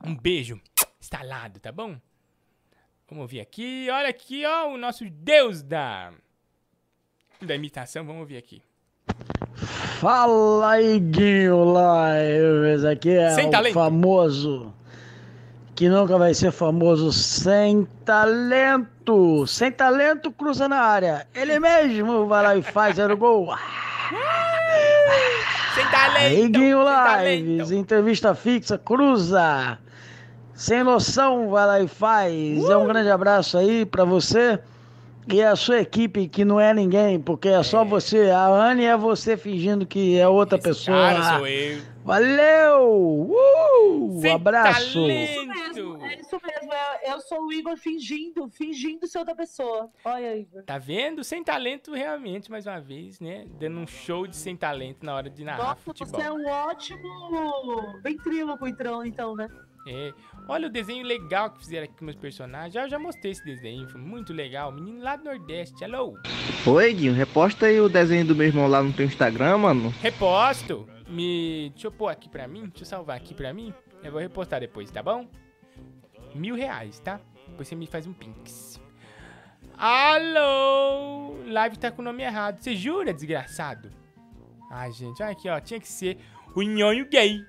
Um 0.05 0.15
beijo 0.15 0.59
instalado, 0.99 1.59
tá 1.59 1.71
bom? 1.71 1.99
Vamos 3.07 3.23
ouvir 3.23 3.39
aqui. 3.39 3.87
Olha 3.89 4.09
aqui, 4.09 4.45
ó, 4.45 4.69
o 4.69 4.77
nosso 4.77 5.09
Deus 5.09 5.61
da, 5.61 6.13
da 7.41 7.55
imitação. 7.55 8.05
Vamos 8.05 8.21
ouvir 8.21 8.37
aqui. 8.37 8.61
Fala, 10.03 10.81
Iguinho 10.81 11.63
Lives. 11.63 12.83
Aqui 12.83 13.11
é 13.11 13.29
Sem 13.29 13.47
o 13.47 13.51
talento. 13.51 13.73
famoso 13.73 14.73
que 15.73 15.87
nunca 15.87 16.17
vai 16.17 16.33
ser 16.33 16.51
famoso 16.51 17.13
sem 17.13 17.87
talento. 18.03 19.47
Sem 19.47 19.71
talento, 19.71 20.29
cruza 20.29 20.67
na 20.67 20.81
área. 20.81 21.25
Ele 21.33 21.57
mesmo 21.57 22.27
vai 22.27 22.43
lá 22.43 22.57
e 22.57 22.61
faz 22.61 22.99
era 22.99 23.13
o 23.13 23.17
gol. 23.17 23.55
Sem 25.73 25.85
talento. 25.87 26.37
Iguinho 26.47 26.79
Lives, 26.83 27.71
entrevista 27.71 28.35
fixa, 28.35 28.77
cruza. 28.77 29.79
Sem 30.53 30.83
noção, 30.83 31.47
vai 31.47 31.65
lá 31.65 31.79
e 31.79 31.87
faz. 31.87 32.61
É 32.69 32.75
um 32.75 32.85
grande 32.85 33.09
abraço 33.09 33.57
aí 33.57 33.85
pra 33.85 34.03
você 34.03 34.59
e 35.27 35.41
a 35.41 35.55
sua 35.55 35.79
equipe, 35.79 36.27
que 36.27 36.43
não 36.43 36.59
é 36.59 36.73
ninguém, 36.73 37.19
porque 37.19 37.47
é 37.49 37.63
só 37.63 37.83
você. 37.83 38.29
A 38.29 38.47
Anne 38.47 38.83
é 38.83 38.97
você 38.97 39.37
fingindo 39.37 39.85
que 39.85 40.17
é 40.17 40.27
outra 40.27 40.57
pessoa. 40.57 40.97
Cara, 40.97 41.37
sou 41.37 41.47
eu. 41.47 41.81
Valeu! 42.03 43.31
Uh! 43.31 44.19
Sem 44.19 44.33
abraço! 44.33 44.81
Isso 44.81 45.07
mesmo, 45.07 45.53
é 45.53 46.19
isso 46.19 46.39
mesmo. 46.43 46.73
Eu, 46.73 47.13
eu 47.13 47.21
sou 47.21 47.45
o 47.45 47.53
Igor 47.53 47.77
fingindo, 47.77 48.49
fingindo 48.49 49.07
ser 49.07 49.19
outra 49.19 49.33
pessoa. 49.33 49.89
Olha, 50.03 50.35
Igor. 50.35 50.63
Tá 50.63 50.77
vendo? 50.77 51.23
Sem 51.23 51.41
talento, 51.41 51.93
realmente, 51.93 52.51
mais 52.51 52.67
uma 52.67 52.81
vez, 52.81 53.21
né? 53.21 53.45
Dando 53.57 53.79
um 53.79 53.87
show 53.87 54.27
de 54.27 54.35
sem 54.35 54.55
talento 54.57 55.05
na 55.05 55.15
hora 55.15 55.29
de 55.29 55.45
narrar 55.45 55.63
Nossa, 55.63 55.81
futebol. 55.81 56.19
você 56.19 56.27
é 56.27 56.31
um 56.31 56.45
ótimo 56.45 58.01
ventríloco, 58.03 58.67
então, 58.67 59.35
né? 59.35 59.47
É. 59.87 60.13
Olha 60.47 60.67
o 60.67 60.71
desenho 60.71 61.05
legal 61.05 61.51
que 61.51 61.59
fizeram 61.59 61.85
aqui 61.85 61.95
com 61.97 62.05
meus 62.05 62.17
personagens. 62.17 62.73
Já, 62.73 62.87
já 62.87 62.97
mostrei 62.97 63.31
esse 63.31 63.43
desenho, 63.43 63.87
foi 63.89 63.99
muito 63.99 64.31
legal. 64.31 64.71
Menino 64.71 65.01
lá 65.01 65.15
do 65.15 65.25
Nordeste, 65.25 65.83
alô. 65.83 66.17
Oi, 66.65 66.93
Guinho, 66.93 67.13
reposta 67.13 67.65
aí 67.65 67.79
o 67.79 67.89
desenho 67.89 68.25
do 68.25 68.35
meu 68.35 68.47
irmão 68.47 68.67
lá 68.67 68.81
no 68.81 68.93
teu 68.93 69.05
Instagram, 69.05 69.57
mano. 69.57 69.89
Reposto. 70.01 70.87
Me. 71.07 71.69
Deixa 71.71 71.87
eu 71.87 71.91
pôr 71.91 72.07
aqui 72.09 72.29
pra 72.29 72.47
mim. 72.47 72.61
Deixa 72.67 72.83
eu 72.83 72.85
salvar 72.85 73.17
aqui 73.17 73.33
pra 73.33 73.53
mim. 73.53 73.73
Eu 74.03 74.11
vou 74.11 74.21
repostar 74.21 74.59
depois, 74.59 74.89
tá 74.89 75.03
bom? 75.03 75.27
Mil 76.33 76.55
reais, 76.55 76.99
tá? 76.99 77.19
Depois 77.47 77.67
você 77.67 77.75
me 77.75 77.85
faz 77.85 78.07
um 78.07 78.13
pinks. 78.13 78.81
Alô! 79.77 81.35
Live 81.45 81.77
tá 81.77 81.91
com 81.91 82.01
o 82.01 82.05
nome 82.05 82.23
errado. 82.23 82.59
Você 82.59 82.75
jura, 82.75 83.13
desgraçado? 83.13 83.91
Ai, 84.71 84.91
gente, 84.91 85.21
olha 85.21 85.31
aqui, 85.31 85.49
ó. 85.49 85.59
Tinha 85.59 85.79
que 85.79 85.87
ser 85.87 86.17
o 86.55 86.61
nhonho 86.61 87.07
gay. 87.09 87.39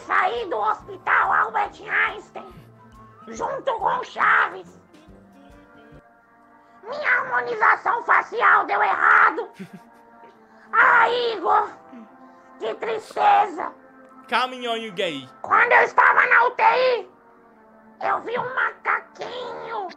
Saí 0.00 0.46
do 0.48 0.56
hospital 0.58 1.32
Albert 1.32 1.80
Einstein 1.82 2.52
junto 3.28 3.72
com 3.78 4.02
Chaves. 4.04 4.80
Minha 6.82 7.10
harmonização 7.20 8.02
facial 8.04 8.64
deu 8.66 8.82
errado. 8.82 9.48
Ah, 10.74 11.06
Igor, 11.06 11.68
que 12.58 12.72
tristeza. 12.76 13.70
Calma, 14.26 14.54
nhonho 14.56 14.90
gay. 14.94 15.28
Quando 15.42 15.70
eu 15.70 15.82
estava 15.82 16.24
na 16.26 16.44
UTI, 16.46 17.10
eu 18.00 18.20
vi 18.22 18.38
um 18.38 18.54
macaquinho 18.54 19.88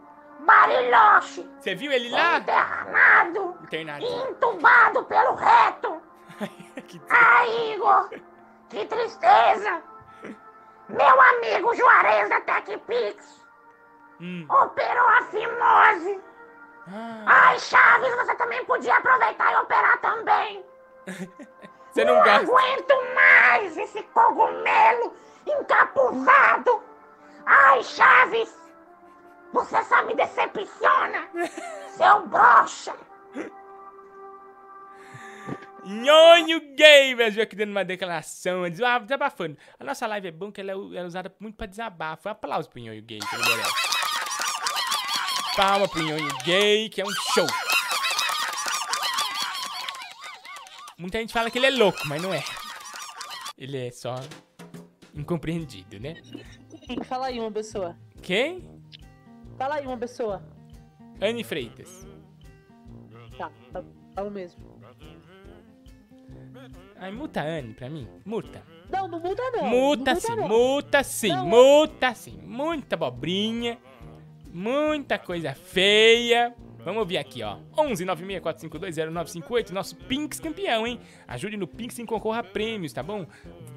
bariloche 0.42 1.50
Você 1.62 1.76
viu 1.76 1.94
ele 1.94 2.10
lá? 2.10 2.40
internado 2.40 3.58
Internado. 3.64 4.04
e 4.06 4.14
entubado 4.30 5.06
pelo 5.06 5.36
reto. 5.36 6.02
Ah, 7.10 7.48
Igor, 7.48 8.10
que 8.70 8.86
tristeza. 8.86 9.82
Meu 10.90 11.22
amigo 11.22 11.74
Juarez 11.76 12.30
da 12.30 12.42
TechPix 12.42 13.44
Hum. 14.22 14.46
operou 14.50 15.08
a 15.08 15.22
fimose. 15.24 16.22
Ai, 17.26 17.60
Chaves, 17.60 18.16
você 18.16 18.36
também 18.36 18.64
podia 18.66 18.96
aproveitar 18.96 19.52
e 19.52 19.56
operar 19.58 19.98
também. 20.02 20.66
Você 21.92 22.04
não 22.04 22.16
não 22.16 22.24
gosta. 22.24 22.40
aguento 22.42 22.94
mais 23.16 23.78
esse 23.78 24.04
cogumelo 24.04 25.14
encapuzado. 25.48 26.84
Ai, 27.46 27.82
Chaves, 27.84 28.54
você 29.54 29.82
só 29.86 30.04
me 30.04 30.14
decepciona, 30.14 31.26
seu 31.96 32.28
broxa. 32.28 32.94
Nhonho 35.86 36.76
gay, 36.76 37.14
Brasil 37.14 37.44
aqui 37.44 37.56
dando 37.56 37.70
uma 37.70 37.86
declaração, 37.86 38.64
ah, 38.64 39.00
desabafando. 39.00 39.56
A 39.80 39.84
nossa 39.84 40.08
live 40.08 40.28
é 40.28 40.32
bom 40.32 40.52
que 40.52 40.60
ela 40.60 40.72
é, 40.72 40.98
é 40.98 41.04
usada 41.04 41.34
muito 41.40 41.56
pra 41.56 41.68
desabafo. 41.68 42.28
Aplausos 42.28 42.68
pro 42.68 42.80
Nhonho 42.80 43.04
gay, 43.04 43.20
ele 43.20 43.44
merece. 43.44 43.74
Palma 45.56 45.88
pro 45.88 46.02
Nhonho 46.02 46.38
gay, 46.44 46.90
que 46.90 47.02
é 47.02 47.06
um 47.06 47.12
show. 47.34 47.48
Muita 50.98 51.20
gente 51.20 51.32
fala 51.32 51.52
que 51.52 51.60
ele 51.60 51.68
é 51.68 51.72
louco, 51.72 52.00
mas 52.08 52.22
não 52.22 52.34
é. 52.34 52.44
Ele 53.58 53.88
é 53.88 53.92
só 53.92 54.16
incompreendido, 55.14 56.00
né? 56.00 56.16
Fala 57.06 57.28
aí 57.28 57.40
uma 57.40 57.52
pessoa. 57.52 57.98
Quem? 58.22 58.68
Fala 59.58 59.76
aí 59.76 59.86
uma 59.86 59.98
pessoa. 59.98 60.44
Anne 61.22 61.44
Freitas. 61.44 62.08
Tá, 63.38 63.52
tá, 63.72 63.84
fala 64.14 64.30
mesmo. 64.30 64.75
Ai, 66.98 67.12
multa 67.12 67.42
a 67.42 67.44
Anne 67.44 67.74
pra 67.74 67.90
mim. 67.90 68.08
Multa. 68.26 68.64
Não, 68.90 69.08
não 69.08 69.20
muda 69.20 69.44
não. 69.52 69.66
Multa 69.68 70.14
não 70.14 70.22
sim, 70.22 70.36
não. 70.36 70.48
multa 70.48 71.04
sim, 71.04 71.36
multa 71.36 72.14
sim. 72.14 72.40
Muita 72.44 72.96
abobrinha, 72.96 73.78
muita 74.52 75.18
coisa 75.18 75.54
feia. 75.54 76.56
Vamos 76.86 77.00
ouvir 77.00 77.18
aqui, 77.18 77.42
ó. 77.42 77.58
11 77.76 78.06
964520958, 78.06 79.72
nosso 79.72 79.96
Pinks 79.96 80.40
campeão, 80.40 80.86
hein? 80.86 81.00
Ajude 81.28 81.58
no 81.58 81.68
Pinks 81.68 81.98
e 81.98 82.06
concorra 82.06 82.42
a 82.42 82.44
prêmios, 82.44 82.94
tá 82.94 83.02
bom? 83.02 83.26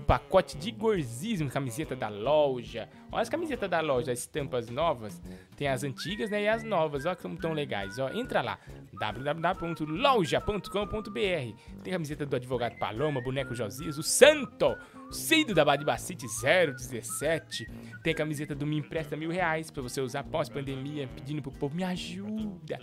Pacote 0.06 0.58
de 0.58 0.70
gorzismo, 0.70 1.50
camiseta 1.50 1.96
da 1.96 2.10
loja. 2.10 2.86
Olha 3.10 3.22
as 3.22 3.30
camisetas 3.30 3.70
da 3.70 3.80
loja, 3.80 4.12
as 4.12 4.18
estampas 4.18 4.68
novas. 4.68 5.22
Tem 5.56 5.68
as 5.68 5.82
antigas, 5.82 6.28
né? 6.28 6.42
E 6.42 6.48
as 6.48 6.62
novas, 6.62 7.06
ó, 7.06 7.14
que 7.14 7.22
são 7.22 7.34
tão 7.34 7.54
legais, 7.54 7.98
ó. 7.98 8.10
Entra 8.10 8.42
lá, 8.42 8.58
www.loja.com.br. 8.92 11.80
Tem 11.82 11.92
camiseta 11.92 12.26
do 12.26 12.36
advogado 12.36 12.78
Paloma, 12.78 13.22
boneco 13.22 13.54
Josias, 13.54 13.96
o 13.96 14.02
Santo, 14.02 14.76
Cido 15.10 15.54
da 15.54 15.64
Badibacite 15.64 16.26
017. 16.26 17.66
Tem 18.02 18.14
camiseta 18.14 18.54
do 18.54 18.66
Me 18.66 18.76
Empresta 18.76 19.16
Mil 19.16 19.30
Reais 19.30 19.70
pra 19.70 19.82
você 19.82 20.00
usar 20.00 20.22
pós-pandemia, 20.24 21.08
pedindo 21.08 21.40
pro 21.40 21.50
povo, 21.50 21.74
me 21.74 21.82
ajuda. 21.82 22.78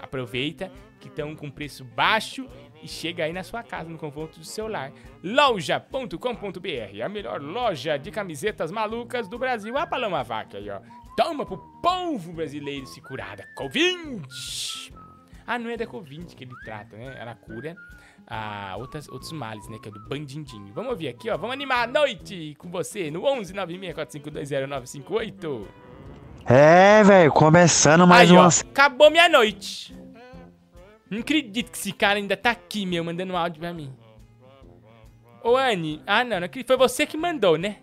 Aproveita 0.00 0.70
que 1.00 1.08
estão 1.08 1.34
com 1.34 1.50
preço 1.50 1.84
baixo 1.84 2.48
e 2.82 2.88
chega 2.88 3.24
aí 3.24 3.32
na 3.32 3.42
sua 3.42 3.62
casa, 3.62 3.88
no 3.88 3.98
conforto 3.98 4.38
do 4.38 4.44
seu 4.44 4.68
lar. 4.68 4.92
Loja.com.br, 5.22 7.02
a 7.04 7.08
melhor 7.08 7.42
loja 7.42 7.96
de 7.96 8.10
camisetas 8.10 8.70
malucas 8.70 9.28
do 9.28 9.38
Brasil. 9.38 9.76
A 9.76 9.86
Paloma 9.86 10.22
Vaca 10.22 10.58
aí, 10.58 10.70
ó. 10.70 10.80
Toma 11.16 11.44
pro 11.44 11.58
povo 11.80 12.32
brasileiro 12.32 12.86
se 12.86 13.00
curar 13.00 13.36
da 13.36 13.46
Covid. 13.54 14.22
Ah, 15.46 15.58
não 15.58 15.70
é 15.70 15.76
da 15.76 15.86
Covid 15.86 16.34
que 16.34 16.44
ele 16.44 16.54
trata, 16.64 16.96
né? 16.96 17.16
Ela 17.18 17.34
cura 17.34 17.76
ah, 18.26 18.74
outras, 18.78 19.08
outros 19.08 19.32
males, 19.32 19.68
né? 19.68 19.78
Que 19.82 19.88
é 19.88 19.92
do 19.92 20.00
bandindinho. 20.08 20.72
Vamos 20.72 20.92
ouvir 20.92 21.08
aqui, 21.08 21.28
ó. 21.30 21.36
Vamos 21.36 21.52
animar 21.52 21.84
a 21.84 21.86
noite 21.86 22.54
com 22.58 22.70
você 22.70 23.10
no 23.10 23.24
11 23.24 23.52
964520958. 23.54 25.66
É, 26.46 27.02
velho, 27.02 27.32
começando 27.32 28.06
mais 28.06 28.30
Aí, 28.30 28.36
ó, 28.36 28.42
uma. 28.42 28.48
acabou 28.48 29.10
minha 29.10 29.28
noite. 29.28 29.94
Não 31.10 31.20
acredito 31.20 31.70
que 31.70 31.78
esse 31.78 31.92
cara 31.92 32.18
ainda 32.18 32.36
tá 32.36 32.50
aqui, 32.50 32.86
meu, 32.86 33.04
mandando 33.04 33.32
um 33.32 33.36
áudio 33.36 33.60
pra 33.60 33.72
mim. 33.72 33.94
Ô, 35.42 35.56
Anne. 35.56 36.02
Ah, 36.06 36.24
não, 36.24 36.40
não 36.40 36.46
acredito. 36.46 36.68
Foi 36.68 36.76
você 36.76 37.06
que 37.06 37.16
mandou, 37.16 37.58
né? 37.58 37.78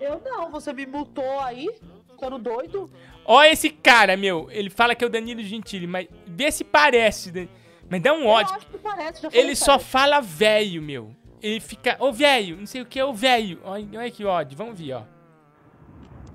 Eu 0.00 0.20
não, 0.24 0.50
você 0.50 0.72
me 0.72 0.86
multou 0.86 1.40
aí, 1.40 1.68
ficando 2.10 2.38
doido. 2.38 2.90
Ó 3.24 3.42
esse 3.42 3.70
cara, 3.70 4.16
meu. 4.16 4.48
Ele 4.50 4.68
fala 4.70 4.94
que 4.94 5.02
é 5.04 5.06
o 5.06 5.10
Danilo 5.10 5.42
Gentili, 5.42 5.86
mas 5.86 6.06
vê 6.26 6.50
se 6.50 6.64
parece. 6.64 7.32
né? 7.32 7.48
Mas 7.88 8.02
dá 8.02 8.12
um 8.12 8.26
ódio. 8.26 8.54
Acho 8.54 8.66
que 8.66 8.78
parece, 8.78 9.26
Ele 9.32 9.54
só 9.56 9.72
parece. 9.72 9.90
fala 9.90 10.20
velho, 10.20 10.82
meu. 10.82 11.10
Ele 11.42 11.60
fica, 11.60 11.96
ô 12.00 12.10
velho, 12.12 12.56
não 12.58 12.66
sei 12.66 12.80
o 12.82 12.86
que, 12.86 13.02
ô 13.02 13.12
velho. 13.12 13.58
Olha, 13.64 13.86
olha 13.96 14.10
que 14.10 14.24
ódio. 14.24 14.56
Vamos 14.56 14.78
ver, 14.80 14.94
ó. 14.94 15.02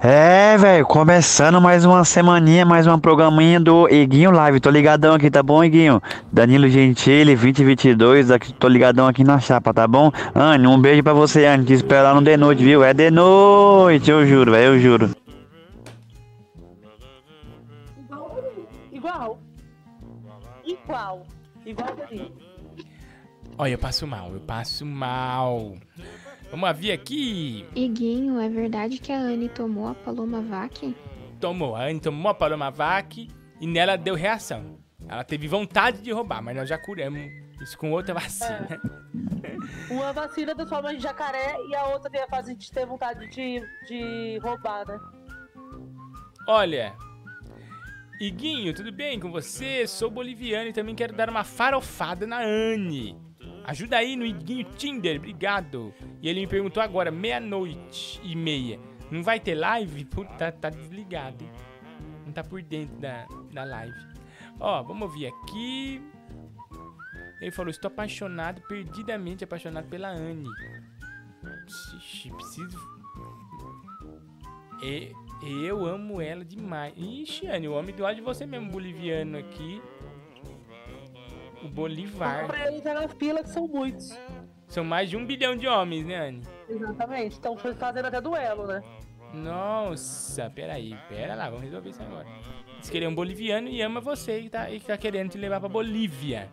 É, 0.02 0.58
velho, 0.58 0.86
começando 0.86 1.60
mais 1.60 1.84
uma 1.84 2.06
semaninha, 2.06 2.66
mais 2.66 2.88
uma 2.88 2.98
programinha 2.98 3.60
do 3.60 3.90
Iguinho 3.90 4.32
Live. 4.32 4.62
Tô 4.62 4.70
ligadão 4.70 5.14
aqui, 5.16 5.30
tá 5.30 5.44
bom, 5.44 5.62
Iguinho? 5.62 6.02
Danilo 6.32 6.70
Gentili, 6.70 7.36
2022, 7.36 8.32
aqui, 8.32 8.54
tô 8.54 8.70
ligadão 8.70 9.08
aqui 9.08 9.26
na 9.26 9.42
chapa, 9.42 9.74
tá 9.74 9.86
bom? 9.86 10.10
Anne, 10.34 10.68
um 10.68 10.80
beijo 10.80 11.04
pra 11.04 11.12
você, 11.12 11.46
Anne. 11.46 11.66
Te 11.66 11.74
espero 11.74 12.04
lá 12.04 12.14
no 12.14 12.22
de 12.22 12.38
noite, 12.38 12.64
viu? 12.64 12.82
É 12.82 12.94
de 12.94 13.12
noite, 13.12 14.10
eu 14.10 14.26
juro, 14.26 14.52
velho, 14.54 14.76
eu 14.76 14.80
juro. 14.80 15.10
Igual. 20.90 21.28
Igual 21.64 21.96
Danilo. 21.96 22.36
Olha, 23.56 23.74
eu 23.74 23.78
passo 23.78 24.08
mal, 24.08 24.34
eu 24.34 24.40
passo 24.40 24.84
mal. 24.84 25.76
Vamos 26.50 26.80
ver 26.80 26.94
aqui. 26.94 27.64
Iguinho, 27.76 28.40
é 28.40 28.50
verdade 28.50 28.98
que 28.98 29.12
a 29.12 29.20
Anne 29.20 29.50
tomou 29.50 29.90
a 29.90 29.94
Paloma 29.94 30.42
Vac? 30.42 30.96
Tomou, 31.40 31.76
a 31.76 31.84
Anne 31.84 32.00
tomou 32.00 32.32
a 32.32 32.34
Paloma 32.34 32.72
Vac 32.72 33.18
e 33.62 33.68
nela 33.68 33.98
deu 33.98 34.16
reação. 34.16 34.80
Ela 35.08 35.24
teve 35.24 35.48
vontade 35.48 36.02
de 36.02 36.12
roubar, 36.12 36.42
mas 36.42 36.56
nós 36.56 36.68
já 36.68 36.78
curamos 36.80 37.22
isso 37.62 37.78
com 37.78 37.92
outra 37.92 38.16
vacina. 38.16 38.82
Uma 39.92 40.12
vacina 40.12 40.56
transforma 40.56 40.92
em 40.92 41.00
jacaré 41.00 41.56
e 41.70 41.76
a 41.76 41.86
outra 41.90 42.10
tem 42.10 42.22
a 42.22 42.28
fase 42.28 42.56
de 42.56 42.72
ter 42.72 42.88
vontade 42.88 43.28
de, 43.28 43.62
de 43.88 44.40
roubar, 44.40 44.88
né? 44.88 45.00
Olha, 46.48 46.96
Iguinho, 48.20 48.74
tudo 48.74 48.92
bem 48.92 49.18
com 49.18 49.32
você? 49.32 49.88
Sou 49.88 50.12
boliviano 50.12 50.70
e 50.70 50.74
também 50.74 50.94
quero 50.94 51.14
dar 51.14 51.30
uma 51.30 51.46
farofada 51.46 52.28
na 52.28 52.42
Anne. 52.42 53.18
Ajuda 53.64 53.96
aí 53.96 54.18
no 54.18 54.26
Iguinho 54.26 54.66
Tinder, 54.76 55.16
obrigado. 55.16 55.94
E 56.22 56.28
ele 56.28 56.42
me 56.42 56.48
perguntou 56.48 56.84
agora, 56.84 57.12
meia-noite 57.12 58.20
e 58.22 58.36
meia. 58.36 58.78
Não 59.10 59.24
vai 59.24 59.40
ter 59.40 59.56
live? 59.56 60.04
Puta, 60.04 60.52
tá 60.52 60.70
desligado. 60.70 61.46
Não 62.26 62.34
tá 62.34 62.44
por 62.44 62.62
dentro 62.62 62.98
da, 62.98 63.26
da 63.54 63.64
live. 63.64 63.98
Ó, 64.60 64.84
vamos 64.84 65.04
ouvir 65.04 65.28
aqui. 65.28 66.02
Ele 67.40 67.52
falou, 67.52 67.70
estou 67.72 67.88
apaixonado, 67.88 68.62
perdidamente 68.68 69.46
apaixonado 69.46 69.88
pela 69.88 70.10
Anne. 70.10 70.50
Preciso... 71.64 72.36
E, 74.84 75.14
eu 75.42 75.86
amo 75.86 76.22
ela 76.22 76.44
demais. 76.44 76.94
Ixi, 76.98 77.48
Anne, 77.48 77.68
o 77.68 77.74
homem 77.74 77.96
do 77.96 78.04
lado 78.04 78.16
de 78.16 78.22
você 78.22 78.46
mesmo, 78.46 78.72
boliviano 78.72 79.38
aqui. 79.38 79.82
O 81.64 81.68
Bolivar. 81.68 82.48
Pra 82.48 82.68
eles 82.68 82.86
é 82.86 82.94
na 82.94 83.08
fila 83.08 83.44
que 83.44 83.50
são 83.50 83.68
muitos. 83.68 84.18
São 84.68 84.84
mais 84.84 85.10
de 85.10 85.18
um 85.18 85.26
bilhão 85.26 85.56
de 85.56 85.68
homens, 85.68 86.06
né, 86.06 86.30
Anne? 86.30 86.42
Exatamente. 86.70 87.34
Estão 87.34 87.58
fazendo 87.58 88.06
até 88.06 88.22
duelo, 88.22 88.68
né? 88.68 88.82
Nossa, 89.34 90.50
peraí, 90.50 90.98
pera 91.08 91.36
lá, 91.36 91.50
vamos 91.50 91.64
resolver 91.64 91.90
isso 91.90 92.02
agora. 92.02 92.26
Diz 92.80 92.90
que 92.90 92.98
ele 92.98 93.06
é 93.06 93.10
um 93.10 93.16
boliviano 93.16 93.68
e 93.68 93.82
ama 93.82 94.00
você 94.00 94.40
e 94.40 94.50
tá, 94.50 94.72
e 94.72 94.80
tá 94.80 94.98
querendo 94.98 95.32
te 95.32 95.38
levar 95.38 95.60
pra 95.60 95.70
Bolívia. 95.70 96.50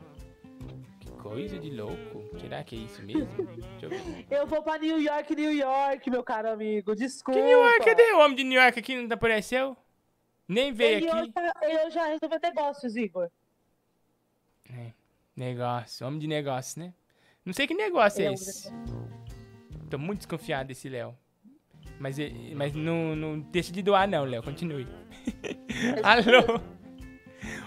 Coisa 1.28 1.58
de 1.58 1.70
louco. 1.70 2.38
Será 2.38 2.62
que 2.64 2.76
é 2.76 2.78
isso 2.80 3.02
mesmo? 3.02 3.46
Deixa 3.46 3.86
eu 3.86 3.90
ver. 3.90 4.26
Eu 4.30 4.46
vou 4.46 4.62
pra 4.62 4.78
New 4.78 5.00
York, 5.00 5.34
New 5.34 5.52
York, 5.52 6.08
meu 6.10 6.22
caro 6.22 6.48
amigo. 6.50 6.94
Desculpa. 6.94 7.38
Que 7.38 7.44
New 7.46 7.60
York? 7.62 7.84
Cadê 7.84 8.12
o 8.12 8.18
homem 8.20 8.36
de 8.36 8.44
New 8.44 8.60
York 8.60 8.78
aqui? 8.78 8.94
Não 8.96 9.12
apareceu? 9.14 9.76
Nem 10.48 10.72
veio 10.72 10.98
Ele 10.98 11.10
aqui. 11.10 11.32
tá- 11.32 11.52
ele 11.62 11.90
já 11.90 12.06
resolveu 12.06 12.38
negócios, 12.42 12.96
Igor. 12.96 13.28
É, 14.72 14.92
negócio, 15.36 16.06
homem 16.06 16.18
de 16.20 16.26
negócio, 16.26 16.80
né? 16.80 16.92
Não 17.44 17.52
sei 17.52 17.66
que 17.66 17.74
negócio 17.74 18.22
é 18.22 18.26
é 18.26 18.32
esse. 18.32 18.72
Tô 19.90 19.98
muito 19.98 20.18
desconfiado 20.18 20.68
desse 20.68 20.88
Léo. 20.88 21.16
Mas, 21.98 22.16
mas 22.54 22.74
não, 22.74 23.16
não 23.16 23.40
deixa 23.40 23.72
de 23.72 23.82
doar 23.82 24.06
não, 24.08 24.24
Léo. 24.24 24.42
Continue. 24.42 24.86
Alô? 26.02 26.60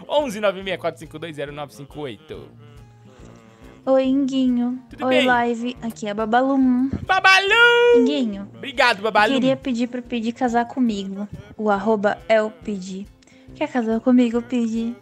11 0.11 0.39
964520958. 0.41 2.68
Oi, 3.85 4.03
Inguinho. 4.05 4.79
Tudo 4.89 5.05
Oi, 5.05 5.17
bem? 5.17 5.25
live. 5.25 5.77
Aqui 5.81 6.07
é 6.07 6.11
a 6.11 6.13
Babalum. 6.13 6.89
Babalu! 7.05 7.97
Inguinho. 7.97 8.49
Obrigado, 8.55 9.01
Babalu. 9.01 9.33
Queria 9.33 9.55
pedir 9.57 9.87
pra 9.87 10.01
pedir 10.01 10.33
casar 10.33 10.65
comigo. 10.67 11.27
O 11.57 11.69
arroba 11.69 12.17
é 12.27 12.41
o 12.41 12.51
pedir. 12.51 13.07
Quer 13.55 13.71
casar 13.71 13.99
comigo, 13.99 14.41
pedir? 14.41 14.95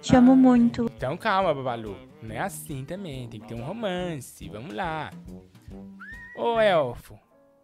Te 0.00 0.16
amo 0.16 0.34
muito. 0.34 0.90
Então 0.96 1.16
calma, 1.16 1.52
Babalu. 1.52 1.96
Não 2.22 2.34
é 2.34 2.38
assim 2.38 2.84
também. 2.84 3.28
Tem 3.28 3.40
que 3.40 3.48
ter 3.48 3.54
um 3.54 3.62
romance. 3.64 4.48
Vamos 4.48 4.74
lá. 4.74 5.10
Ô, 6.36 6.58
Elfo. 6.58 7.18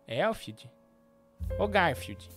Elfield? 0.06 0.70
Ô, 1.58 1.66
Garfield. 1.66 2.28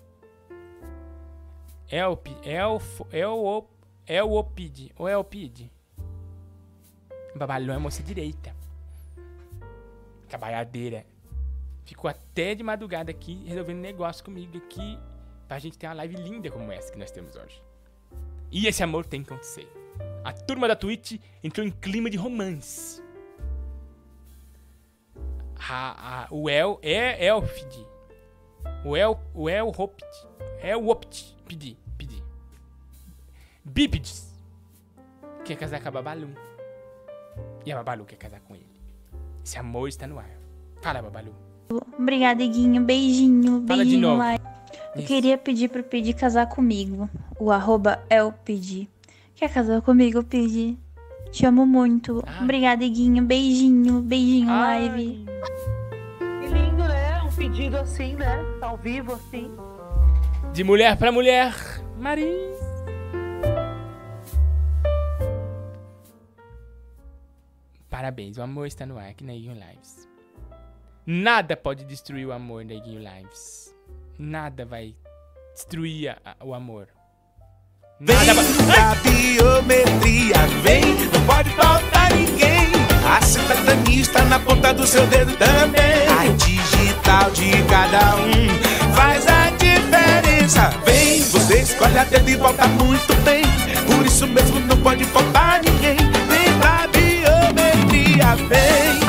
Elp, 1.92 2.28
Elfo, 2.44 3.08
El, 3.12 3.68
Elopid. 4.08 4.92
Ô, 4.98 5.08
Elpid. 5.08 5.70
Babalu 7.36 7.72
é 7.72 7.78
moça 7.78 8.02
direita. 8.02 8.56
Trabalhadeira. 10.28 11.06
Ficou 11.86 12.10
até 12.10 12.54
de 12.54 12.64
madrugada 12.64 13.12
aqui 13.12 13.44
resolvendo 13.48 13.80
negócio 13.80 14.24
comigo 14.24 14.58
aqui 14.58 14.98
pra 15.48 15.58
gente 15.58 15.78
ter 15.78 15.88
uma 15.88 15.94
live 15.94 16.16
linda 16.16 16.52
como 16.52 16.72
essa 16.72 16.92
que 16.92 17.00
nós 17.00 17.12
temos 17.12 17.36
hoje. 17.36 17.62
E 18.52 18.68
esse 18.68 18.84
amor 18.84 19.06
tem 19.06 19.24
que 19.24 19.32
acontecer. 19.32 19.68
A 20.24 20.32
turma 20.32 20.68
da 20.68 20.76
Twitch 20.76 21.20
entrou 21.44 21.66
em 21.66 21.72
clima 21.72 22.10
de 22.10 22.18
romance. 22.18 23.02
A, 25.56 26.24
a, 26.24 26.28
o 26.32 26.50
El 26.50 26.80
é 26.82 27.26
Elfid. 27.26 27.86
O 28.86 28.96
El 28.96 29.20
o 29.34 29.50
El 29.50 29.70
Hopt. 29.70 30.06
É 30.62 30.76
o 30.76 30.90
Opt. 30.90 31.36
Pedi, 31.48 31.78
pedi. 31.98 32.24
Bípedes. 33.64 34.34
Quer 35.46 35.58
casar 35.58 35.82
com 35.82 35.88
a 35.88 35.92
Babalu. 35.92 36.49
E 37.66 37.72
a 37.72 37.76
Babalu 37.76 38.06
quer 38.06 38.16
casar 38.18 38.40
com 38.42 38.56
ele. 38.56 38.66
Esse 39.44 39.58
amor 39.58 39.88
está 39.88 40.08
no 40.08 40.20
ar. 40.20 40.30
Fala, 40.82 41.02
Babalu. 41.02 41.34
Obrigada, 41.98 42.42
Iguinho. 42.44 42.82
Beijinho. 42.84 43.64
Fala 43.68 43.84
de 43.84 43.92
Beijinho, 43.92 44.02
novo. 44.02 44.18
live. 44.20 44.44
Eu 44.96 45.00
Isso. 45.00 45.08
queria 45.08 45.38
pedir 45.38 45.70
pra 45.70 45.84
pedir 45.84 46.14
casar 46.14 46.48
comigo. 46.48 47.10
O 47.40 47.52
arroba 47.52 48.04
é 48.10 48.24
o 48.24 48.32
pedir. 48.32 48.90
Quer 49.36 49.52
casar 49.54 49.82
comigo, 49.82 50.24
pedir? 50.24 50.78
Te 51.32 51.46
amo 51.46 51.66
muito. 51.66 52.24
Obrigada, 52.42 52.84
Iguinho. 52.84 53.24
Beijinho. 53.24 54.02
Beijinho, 54.02 54.50
Ai. 54.50 54.90
live. 54.90 55.26
Que 56.42 56.48
lindo, 56.48 56.84
né? 56.88 57.22
Um 57.24 57.32
pedido 57.36 57.78
assim, 57.78 58.16
né? 58.16 58.40
Ao 58.62 58.76
vivo, 58.78 59.14
assim. 59.14 59.52
De 60.54 60.64
mulher 60.64 60.98
pra 60.98 61.12
mulher. 61.12 61.54
Maris. 62.00 62.58
Parabéns, 67.90 68.38
o 68.38 68.42
amor 68.42 68.68
está 68.68 68.86
no 68.86 68.98
ar 68.98 69.10
aqui 69.10 69.24
na 69.24 69.34
Iguinho 69.34 69.54
Lives. 69.54 70.08
Nada 71.06 71.58
pode 71.58 71.84
destruir 71.86 72.28
o 72.28 72.32
amor 72.32 72.64
da 72.66 72.74
Iguinho 72.76 73.00
Lives. 73.00 73.74
Nada 74.18 74.66
vai 74.66 74.96
destruir 75.56 76.10
a- 76.24 76.36
o 76.44 76.54
amor. 76.54 76.88
Nada 78.00 78.34
vai... 78.34 78.46
A 78.80 78.96
biometria 78.96 80.38
vem, 80.62 80.94
não 81.12 81.26
pode 81.26 81.50
faltar 81.52 82.14
ninguém. 82.14 82.70
A 83.08 83.22
cidadania 83.22 84.02
está 84.02 84.24
na 84.26 84.40
ponta 84.40 84.74
do 84.74 84.86
seu 84.86 85.06
dedo 85.08 85.36
também. 85.38 86.08
A 86.08 86.28
digital 86.38 87.32
de 87.32 87.52
cada 87.68 88.16
um 88.18 88.94
faz 88.96 89.26
a 89.28 89.50
diferença. 89.52 90.70
Vem, 90.86 91.24
você 91.24 91.62
escolhe 91.62 91.98
a 91.98 92.04
dedo 92.04 92.30
e 92.30 92.36
volta 92.36 92.68
muito 92.68 93.14
bem. 93.24 93.42
Por 93.88 94.06
isso 94.06 94.28
mesmo 94.28 94.60
não 94.62 94.78
pode 94.82 95.04
faltar 95.06 95.62
ninguém. 95.64 95.98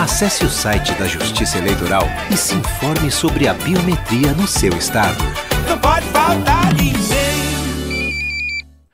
Acesse 0.03 0.47
o 0.47 0.49
site 0.49 0.95
da 0.95 1.07
Justiça 1.07 1.59
Eleitoral 1.59 2.05
e 2.33 2.37
se 2.39 2.55
informe 2.55 3.11
sobre 3.11 3.47
a 3.47 3.53
biometria 3.53 4.33
no 4.33 4.47
seu 4.47 4.71
estado. 4.79 5.23
Não 5.69 5.79
pode 5.79 6.07
faltar 6.07 6.73
ninguém. 6.73 8.17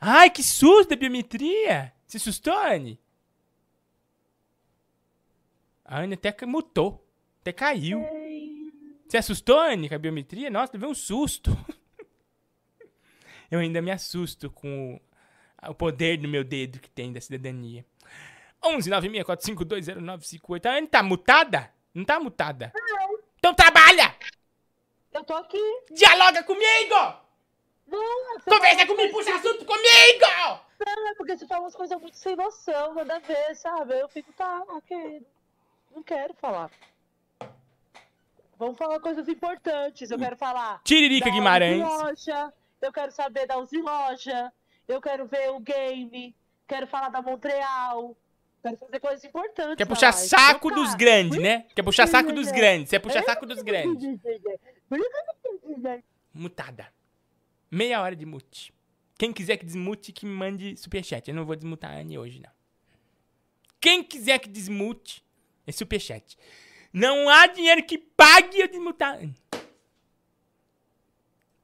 Ai, 0.01 0.29
que 0.29 0.43
susto 0.43 0.91
da 0.91 0.97
biometria! 0.97 1.93
Se 2.09 2.17
assustou, 2.17 2.59
Anne? 2.59 2.99
A 5.85 6.01
Anne 6.01 6.15
até 6.15 6.35
mutou. 6.45 7.09
Até 7.41 7.53
caiu. 7.53 8.05
Você 9.07 9.19
assustou, 9.19 9.61
Anne, 9.61 9.89
com 9.89 9.95
a 9.95 9.99
biometria? 9.99 10.51
Nossa, 10.51 10.73
levei 10.73 10.89
um 10.89 10.95
susto. 10.95 11.57
eu 13.49 13.61
ainda 13.61 13.81
me 13.81 13.93
assusto 13.93 14.51
com 14.51 15.01
o, 15.63 15.71
o 15.71 15.75
poder 15.75 16.17
do 16.17 16.27
meu 16.27 16.43
dedo 16.43 16.81
que 16.81 16.91
tem 16.91 17.13
da 17.13 17.21
cidadania. 17.21 17.87
11 18.67 18.91
964520958. 18.91 20.67
A 20.67 20.73
Anne 20.79 20.87
tá 20.87 21.03
mutada? 21.03 21.73
Não 21.95 22.05
tá 22.05 22.19
mutada? 22.21 22.73
Não. 22.75 23.19
Então 23.39 23.55
trabalha! 23.55 24.15
Eu 25.13 25.25
tô 25.25 25.35
aqui. 25.35 25.59
Dialoga 25.93 26.43
comigo! 26.43 26.95
Não, 27.87 28.39
Conversa 28.45 28.81
fala- 28.81 28.87
comigo, 28.87 29.13
puxa 29.13 29.35
assunto 29.35 29.65
comigo! 29.65 30.27
Não, 30.85 31.09
é 31.09 31.15
porque 31.15 31.37
você 31.37 31.47
fala 31.47 31.63
umas 31.63 31.75
coisas 31.77 31.99
muito 32.01 32.17
sem 32.17 32.37
noção, 32.37 32.93
nada 32.95 33.17
a 33.17 33.19
ver, 33.21 33.55
sabe? 33.55 33.99
Eu 33.99 34.09
fico, 34.09 34.33
tá, 34.33 34.63
ok. 34.69 35.23
Não 35.95 36.03
quero 36.03 36.35
falar. 36.35 36.71
Vamos 38.59 38.77
falar 38.77 39.01
coisas 39.01 39.29
importantes. 39.29 40.11
Eu 40.11 40.19
quero 40.19 40.37
falar. 40.37 40.81
Tiririca 40.85 41.31
Guimarães. 41.31 41.81
Loja. 41.81 42.53
Eu 42.83 42.93
quero 42.93 43.13
saber 43.13 43.47
da 43.47 43.59
Uzi 43.59 43.81
Loja. 43.81 44.53
Eu 44.89 45.01
quero 45.01 45.27
ver 45.27 45.51
o 45.51 45.61
game. 45.61 46.35
Quero 46.67 46.87
falar 46.87 47.09
da 47.11 47.23
Montreal. 47.23 48.17
Quero 48.63 48.77
fazer 48.79 49.01
coisas 49.01 49.25
importantes. 49.25 49.77
Quer 49.77 49.87
puxar 49.87 50.13
saco 50.13 50.71
dos 50.71 50.95
grandes, 50.95 51.39
né? 51.39 51.67
Quer 51.75 51.83
puxar 51.83 52.07
saco 52.07 52.33
dos 52.33 52.51
grandes. 52.51 52.91
Você 52.91 52.99
puxa 52.99 53.23
saco 53.23 53.47
dos 53.47 53.63
grandes. 53.63 54.19
Mutada. 56.35 56.89
Meia 57.71 58.01
hora 58.01 58.17
de 58.17 58.27
mute. 58.27 58.73
Quem 59.19 59.33
quiser 59.33 59.57
que 59.57 59.65
desmute, 59.65 60.13
que 60.13 60.27
me 60.27 60.33
mande 60.33 60.77
superchat. 60.77 61.29
Eu 61.29 61.35
não 61.35 61.45
vou 61.47 61.57
desmutar 61.57 61.93
a 61.93 61.95
Anne 61.95 62.19
hoje, 62.19 62.41
não. 62.41 62.51
Quem 63.81 64.03
quiser 64.03 64.39
que 64.39 64.49
desmute, 64.49 65.25
é 65.67 65.73
superchat. 65.73 66.37
Não 66.93 67.29
há 67.29 67.47
dinheiro 67.47 67.83
que 67.85 67.99
pague 67.99 68.61
eu 68.61 68.69
desmutar 68.69 69.15
a 69.15 69.17
Anne. 69.17 69.35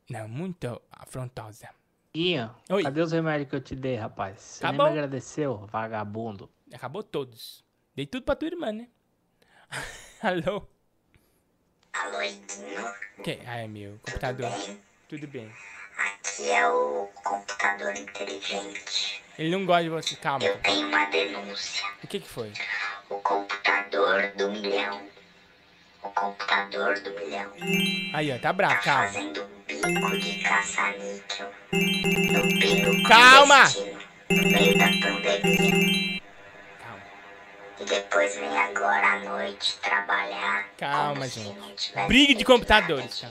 Não, 0.08 0.28
muito 0.28 0.80
afrontosa. 0.90 1.68
Guinho, 2.14 2.54
Oi. 2.68 2.82
cadê 2.82 3.00
os 3.00 3.12
remédios 3.12 3.48
que 3.48 3.56
eu 3.56 3.60
te 3.60 3.74
dei, 3.74 3.96
rapaz? 3.96 4.38
Você 4.38 4.64
Acabou. 4.64 4.84
nem 4.86 4.94
me 4.94 4.98
agradeceu, 5.00 5.66
vagabundo. 5.66 6.50
Acabou 6.74 7.02
todos. 7.02 7.64
Dei 7.94 8.06
tudo 8.06 8.24
pra 8.24 8.34
tua 8.36 8.48
irmã, 8.48 8.72
né? 8.72 8.88
Alô? 10.22 10.66
Alô, 11.92 12.22
Edinho. 12.22 12.94
Que? 13.22 13.38
Ah, 13.46 13.58
é 13.58 13.68
meu. 13.68 13.98
Computador. 14.02 14.50
Tudo 15.08 15.26
bem. 15.28 15.52
Aqui 15.98 16.50
é 16.50 16.66
o 16.68 17.08
computador 17.22 17.94
inteligente. 17.96 19.22
Ele 19.38 19.50
não 19.50 19.66
gosta 19.66 19.82
de 19.82 19.88
você. 19.90 20.16
Calma. 20.16 20.44
Eu 20.44 20.58
tenho 20.60 20.88
uma 20.88 21.04
denúncia. 21.06 21.86
O 22.02 22.06
que 22.06 22.20
que 22.20 22.28
foi? 22.28 22.52
O 23.10 23.16
computador 23.16 24.32
do 24.36 24.50
milhão. 24.50 25.02
O 26.02 26.08
computador 26.10 26.98
do 27.00 27.10
milhão. 27.10 27.52
Aí, 28.14 28.32
ó. 28.32 28.38
Tá 28.38 28.52
bravo. 28.52 28.82
Calma. 28.82 29.06
Fazendo 29.08 29.44
bico 29.66 30.18
de 30.18 30.42
caça-níquel. 30.42 31.52
No 31.72 32.48
pingo 32.58 33.08
Calma! 33.08 33.64
No 34.30 34.50
meio 34.50 34.78
da 34.78 34.86
pandemia. 34.86 36.11
E 37.82 37.84
depois 37.84 38.36
vem 38.36 38.56
agora 38.56 39.14
à 39.14 39.18
noite 39.24 39.76
trabalhar. 39.82 40.68
Calma, 40.76 41.26
gente. 41.26 41.92
Briga 42.06 42.32
de 42.32 42.44
computadores, 42.44 43.20
tá? 43.20 43.30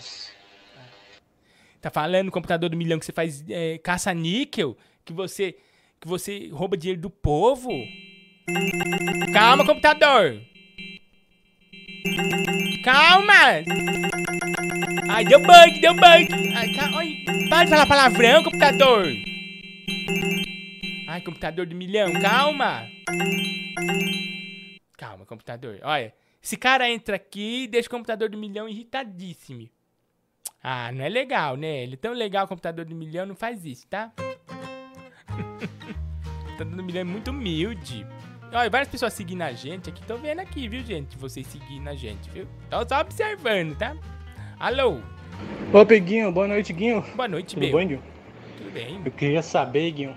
Tá 1.80 1.90
falando 1.90 2.26
no 2.26 2.32
computador 2.32 2.70
do 2.70 2.76
milhão 2.76 3.00
que 3.00 3.06
você 3.06 3.14
faz 3.14 3.44
é, 3.50 3.78
caça-níquel? 3.78 4.78
Que 5.06 5.14
você, 5.14 5.56
que 6.02 6.08
você 6.08 6.50
rouba 6.52 6.76
dinheiro 6.76 7.02
do 7.02 7.10
povo? 7.10 7.72
Calma, 9.32 9.66
computador! 9.66 10.42
Calma! 12.84 13.64
Ai, 15.10 15.24
deu 15.24 15.40
bug, 15.40 15.80
deu 15.80 15.94
bug! 15.94 16.28
Ai. 16.56 16.76
Ai, 16.78 17.48
para 17.50 17.64
de 17.64 17.70
falar 17.70 17.86
palavrão, 17.86 18.44
computador! 18.44 19.06
Ai, 21.08 21.22
computador 21.22 21.66
do 21.66 21.76
milhão, 21.76 22.12
calma! 22.20 22.90
Calma, 25.02 25.26
computador. 25.26 25.80
Olha, 25.82 26.14
esse 26.44 26.56
cara 26.56 26.88
entra 26.88 27.16
aqui 27.16 27.64
e 27.64 27.68
deixa 27.68 27.88
o 27.88 27.90
computador 27.90 28.30
do 28.30 28.38
milhão 28.38 28.70
irritadíssimo. 28.70 29.68
Ah, 30.62 30.92
não 30.92 31.04
é 31.04 31.10
legal, 31.10 31.58
né? 31.58 31.82
Ele 31.82 31.96
é 31.96 31.98
tão 31.98 32.14
legal, 32.14 32.46
o 32.46 32.48
computador 32.48 32.86
do 32.86 32.94
milhão, 32.94 33.26
não 33.26 33.34
faz 33.36 33.66
isso, 33.66 33.88
tá? 33.88 34.12
o 35.28 36.46
computador 36.46 36.76
do 36.76 36.84
milhão 36.84 37.02
é 37.02 37.04
muito 37.04 37.32
humilde. 37.32 38.06
Olha, 38.54 38.70
várias 38.70 38.90
pessoas 38.90 39.14
seguindo 39.14 39.42
a 39.42 39.52
gente 39.52 39.90
aqui. 39.90 40.06
Tô 40.06 40.18
vendo 40.18 40.38
aqui, 40.38 40.68
viu, 40.68 40.84
gente? 40.84 41.18
Vocês 41.18 41.48
seguindo 41.48 41.88
a 41.88 41.96
gente, 41.96 42.30
viu? 42.30 42.48
Tô 42.70 42.88
só 42.88 43.02
observando, 43.02 43.76
tá? 43.76 43.98
Alô? 44.60 45.02
Ô, 45.74 45.84
Peguinho, 45.84 46.32
boa 46.32 46.48
noite, 46.48 46.72
Guinho. 46.74 47.02
Boa 47.16 47.28
noite, 47.28 47.56
Tudo 47.56 47.64
meu. 47.64 47.72
bom, 47.72 47.88
Guinho? 47.88 48.04
Tudo 48.56 48.72
bem? 48.72 49.02
Eu 49.04 49.12
queria 49.12 49.42
saber, 49.42 49.90
Guinho. 49.94 50.16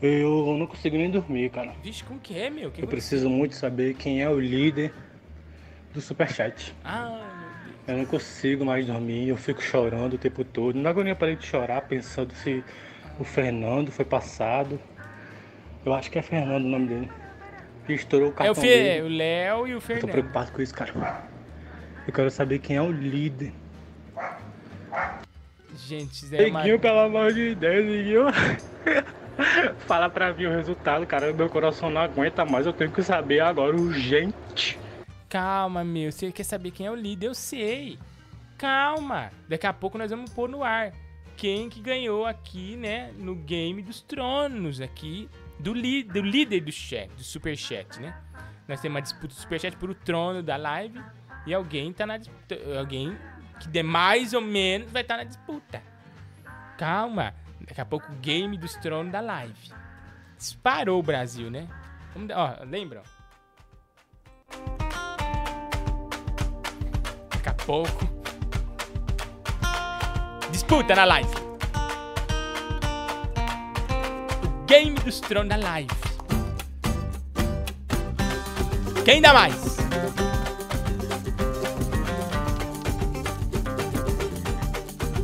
Eu 0.00 0.56
não 0.58 0.66
consigo 0.66 0.96
nem 0.96 1.10
dormir, 1.10 1.50
cara. 1.50 1.72
Vixe, 1.82 2.04
com 2.04 2.14
o 2.14 2.18
que, 2.18 2.38
é, 2.38 2.48
meu? 2.50 2.70
Que 2.70 2.82
Eu 2.82 2.86
preciso 2.88 3.28
muito 3.28 3.54
saber 3.56 3.94
quem 3.94 4.22
é 4.22 4.28
o 4.28 4.38
líder 4.38 4.92
do 5.92 6.00
Superchat. 6.00 6.74
Ah, 6.84 7.20
Eu 7.86 7.96
não 7.96 8.04
consigo 8.04 8.64
mais 8.64 8.86
dormir, 8.86 9.28
eu 9.28 9.36
fico 9.36 9.60
chorando 9.62 10.14
o 10.14 10.18
tempo 10.18 10.44
todo. 10.44 10.78
Na 10.78 10.90
agonia 10.90 11.16
parei 11.16 11.34
de 11.36 11.44
chorar 11.46 11.80
pensando 11.82 12.32
se 12.34 12.62
o 13.18 13.24
Fernando 13.24 13.90
foi 13.90 14.04
passado. 14.04 14.78
Eu 15.84 15.92
acho 15.94 16.10
que 16.10 16.18
é 16.18 16.22
Fernando 16.22 16.64
o 16.64 16.68
nome 16.68 16.86
dele. 16.86 17.10
Que 17.86 17.94
estourou 17.94 18.28
o 18.28 18.30
É 18.30 18.32
o, 18.32 18.34
cartão 18.34 18.54
Fe... 18.56 18.68
dele. 18.68 19.02
o 19.02 19.08
Léo 19.08 19.66
e 19.66 19.70
o 19.72 19.74
Eu 19.76 19.80
tô 19.80 19.86
Fernando. 19.86 20.10
preocupado 20.12 20.52
com 20.52 20.62
isso, 20.62 20.74
cara. 20.74 21.22
Eu 22.06 22.12
quero 22.12 22.30
saber 22.30 22.58
quem 22.60 22.76
é 22.76 22.82
o 22.82 22.92
líder. 22.92 23.52
Gente, 25.76 26.26
Zé 26.26 26.44
é 26.44 26.48
uma... 26.50 26.58
Neguinho, 26.60 26.78
pelo 26.78 26.98
amor 27.00 27.32
de 27.32 27.54
Deus, 27.54 27.84
Neguinho. 27.86 28.26
Fala 29.86 30.10
pra 30.10 30.32
mim 30.32 30.46
o 30.46 30.50
resultado, 30.50 31.06
cara. 31.06 31.32
Meu 31.32 31.48
coração 31.48 31.90
não 31.90 32.00
aguenta 32.00 32.44
mais. 32.44 32.66
Eu 32.66 32.72
tenho 32.72 32.90
que 32.90 33.02
saber 33.02 33.40
agora, 33.40 33.76
urgente. 33.76 34.78
Calma, 35.28 35.84
meu. 35.84 36.10
Você 36.10 36.32
quer 36.32 36.44
saber 36.44 36.70
quem 36.70 36.86
é 36.86 36.90
o 36.90 36.94
líder? 36.94 37.28
Eu 37.28 37.34
sei. 37.34 37.98
Calma. 38.56 39.30
Daqui 39.48 39.66
a 39.66 39.72
pouco 39.72 39.98
nós 39.98 40.10
vamos 40.10 40.30
pôr 40.32 40.48
no 40.48 40.64
ar. 40.64 40.92
Quem 41.36 41.68
que 41.68 41.80
ganhou 41.80 42.26
aqui, 42.26 42.76
né? 42.76 43.12
No 43.16 43.34
Game 43.34 43.80
dos 43.82 44.00
Tronos 44.00 44.80
aqui. 44.80 45.28
Do, 45.58 45.72
do 45.72 46.20
líder 46.22 46.60
do 46.60 46.72
chat, 46.72 47.08
do 47.10 47.22
Superchat, 47.22 48.00
né? 48.00 48.16
Nós 48.66 48.80
temos 48.80 48.96
uma 48.96 49.02
disputa 49.02 49.28
do 49.28 49.34
Superchat 49.34 49.76
por 49.76 49.90
o 49.90 49.94
trono 49.94 50.42
da 50.42 50.56
live. 50.56 51.00
E 51.46 51.54
alguém 51.54 51.92
tá 51.92 52.06
na. 52.06 52.18
Alguém 52.78 53.16
que 53.60 53.68
der 53.68 53.82
mais 53.82 54.34
ou 54.34 54.40
menos 54.40 54.90
vai 54.90 55.02
estar 55.02 55.16
na 55.16 55.24
disputa. 55.24 55.82
Calma. 56.76 57.34
Daqui 57.68 57.80
a 57.82 57.84
pouco 57.84 58.10
Game 58.22 58.56
dos 58.56 58.74
Tronos 58.76 59.12
da 59.12 59.20
live. 59.20 59.72
Disparou 60.38 60.98
o 60.98 61.02
Brasil, 61.02 61.50
né? 61.50 61.68
Vamos, 62.14 62.30
ó, 62.34 62.64
lembra? 62.64 63.02
Daqui 67.30 67.48
a 67.48 67.54
pouco. 67.54 68.08
Disputa 70.50 70.94
na 70.94 71.04
live. 71.04 71.30
O 74.42 74.64
Game 74.64 74.94
dos 75.00 75.20
Tronos 75.20 75.50
da 75.50 75.56
live. 75.56 75.90
Quem 79.04 79.20
dá 79.20 79.34
mais? 79.34 79.78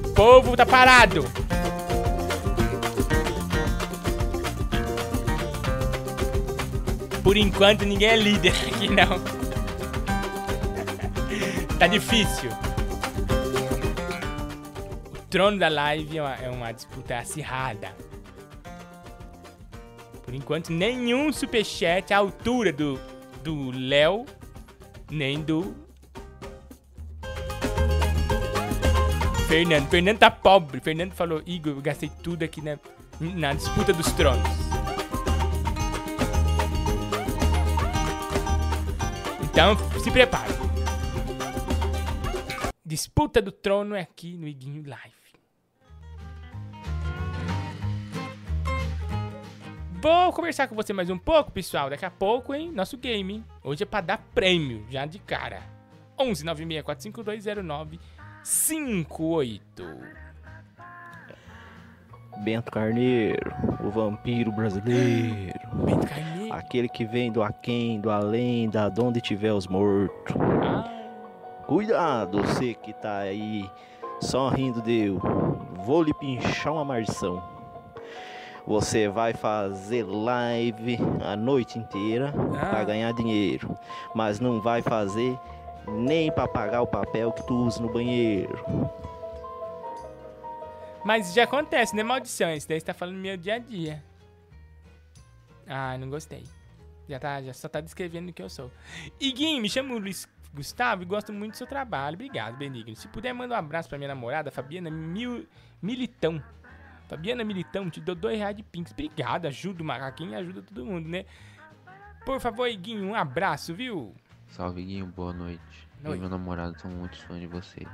O 0.05 0.15
povo 0.15 0.57
tá 0.57 0.67
parado. 0.67 1.25
Por 7.35 7.41
enquanto 7.41 7.85
ninguém 7.85 8.11
é 8.11 8.17
líder 8.17 8.53
aqui 8.73 8.89
não. 8.89 9.19
tá 11.81 11.89
difícil. 11.89 12.49
O 15.13 15.19
trono 15.29 15.59
da 15.59 15.67
live 15.67 16.19
é 16.19 16.23
uma, 16.23 16.35
é 16.37 16.49
uma 16.49 16.71
disputa 16.71 17.19
acirrada. 17.19 17.93
Por 20.25 20.33
enquanto, 20.33 20.73
nenhum 20.73 21.33
superchat 21.33 22.15
à 22.15 22.19
altura 22.19 22.73
do 22.73 23.01
do 23.43 23.73
Léo, 23.73 24.27
nem 25.11 25.43
do 25.43 25.75
Fernando. 29.49 29.89
Fernando 29.89 30.19
tá 30.19 30.31
pobre. 30.31 30.81
Fernando 30.81 31.15
falou, 31.15 31.43
Igor, 31.45 31.73
eu 31.73 31.83
gastei 31.83 32.13
tudo 32.23 32.45
aqui 32.45 32.63
na, 32.63 32.79
na 33.19 33.55
disputa 33.55 33.93
dos 33.93 34.13
tronos. 34.13 34.74
Então, 39.55 39.77
se 40.01 40.11
prepare. 40.11 40.53
Disputa 42.85 43.41
do 43.41 43.53
trono 43.53 43.95
é 43.95 44.01
aqui 44.01 44.37
no 44.37 44.49
Iguinho 44.49 44.83
Live. 44.85 45.15
Vou 50.03 50.33
conversar 50.33 50.67
com 50.67 50.75
você 50.75 50.93
mais 50.93 51.09
um 51.09 51.17
pouco, 51.17 51.53
pessoal. 51.53 51.89
Daqui 51.89 52.05
a 52.05 52.11
pouco, 52.11 52.53
hein? 52.53 52.73
Nosso 52.73 52.99
game. 52.99 53.45
Hoje 53.63 53.85
é 53.85 53.87
pra 53.87 54.01
dar 54.01 54.19
prêmio, 54.35 54.85
já 54.91 55.07
de 55.07 55.21
cara. 55.21 55.63
11 56.19 56.45
96 56.45 56.83
452 56.85 57.65
09 57.65 58.01
58. 58.43 59.85
Bento 62.37 62.71
Carneiro, 62.71 63.53
o 63.83 63.91
vampiro 63.91 64.53
brasileiro. 64.53 65.61
Bento 65.73 66.07
Carneiro. 66.07 66.55
Aquele 66.55 66.89
que 66.89 67.05
vem 67.05 67.31
do 67.31 67.43
aquém, 67.43 68.01
do 68.01 68.11
além, 68.11 68.69
da 68.69 68.89
de 68.89 69.01
onde 69.01 69.21
tiver 69.21 69.53
os 69.53 69.67
mortos. 69.67 70.35
Cuidado, 71.67 72.43
você 72.43 72.75
que 72.75 72.93
tá 72.93 73.19
aí 73.19 73.69
só 74.21 74.49
rindo 74.49 74.83
de 74.83 75.07
eu. 75.07 75.21
Vou 75.85 76.03
lhe 76.03 76.15
pinchar 76.15 76.73
uma 76.73 76.85
marção. 76.85 77.43
Você 78.67 79.09
vai 79.09 79.35
fazer 79.35 80.05
live 80.05 80.99
a 81.23 81.37
noite 81.37 81.79
inteira 81.79 82.33
pra 82.71 82.85
ganhar 82.85 83.13
dinheiro, 83.13 83.77
mas 84.15 84.41
não 84.41 84.61
vai 84.61 84.81
fazer 84.81 85.39
nem 85.87 86.33
pra 86.33 86.49
pagar 86.49 86.81
o 86.81 86.87
papel 86.87 87.31
que 87.33 87.47
tu 87.47 87.55
usa 87.55 87.83
no 87.83 87.93
banheiro. 87.93 88.59
Mas 91.05 91.35
já 91.35 91.45
acontece, 91.45 91.95
né, 91.95 92.03
maldição? 92.03 92.53
Isso 92.53 92.69
daí 92.69 92.81
você 92.81 92.87
tá 92.87 92.95
falando 92.95 93.17
no 93.17 93.21
meu 93.21 93.37
dia 93.37 93.55
a 93.55 93.59
dia. 93.59 94.03
Ah, 95.67 95.97
não 95.99 96.09
gostei. 96.09 96.45
Já, 97.09 97.19
tá, 97.19 97.43
já 97.43 97.53
só 97.53 97.69
tá 97.69 97.81
descrevendo 97.81 98.31
o 98.31 98.33
que 98.33 98.43
eu 98.43 98.49
sou. 98.49 98.71
Iguinho, 99.21 99.61
me 99.61 99.69
chamo 99.69 99.99
Luiz 99.99 100.27
Gustavo 100.55 101.03
e 101.03 101.07
gosto 101.07 101.33
muito 101.33 101.53
do 101.53 101.57
seu 101.59 101.67
trabalho. 101.67 102.15
Obrigado, 102.15 102.57
Benigno. 102.57 102.97
Se 102.97 103.09
puder, 103.09 103.33
manda 103.35 103.55
um 103.55 103.59
abraço 103.59 103.89
pra 103.89 103.99
minha 103.99 104.09
namorada, 104.09 104.51
Fabiana 104.51 104.91
Mil... 104.91 105.47
Militão. 105.83 106.43
Fabiana 107.09 107.45
Militão, 107.45 107.91
te 107.91 108.01
dou 108.01 108.15
dois 108.15 108.39
reais 108.39 108.57
de 108.57 108.63
pinks. 108.63 108.93
Obrigado, 108.93 109.47
ajuda 109.47 109.83
o 109.83 109.87
macaquinho 109.87 110.33
e 110.33 110.37
ajuda 110.37 110.63
todo 110.63 110.87
mundo, 110.87 111.09
né? 111.09 111.27
Por 112.25 112.41
favor, 112.41 112.67
Iguinho, 112.67 113.09
um 113.09 113.15
abraço, 113.15 113.75
viu? 113.75 114.15
Salve, 114.49 114.83
Guinho, 114.83 115.07
boa 115.07 115.33
noite. 115.33 115.89
Eu 116.03 116.13
Oi. 116.13 116.17
e 116.17 116.21
meu 116.21 116.31
namorado 116.31 116.79
são 116.81 116.91
muito 116.91 117.21
fãs 117.27 117.41
de 117.41 117.47
você. 117.47 117.87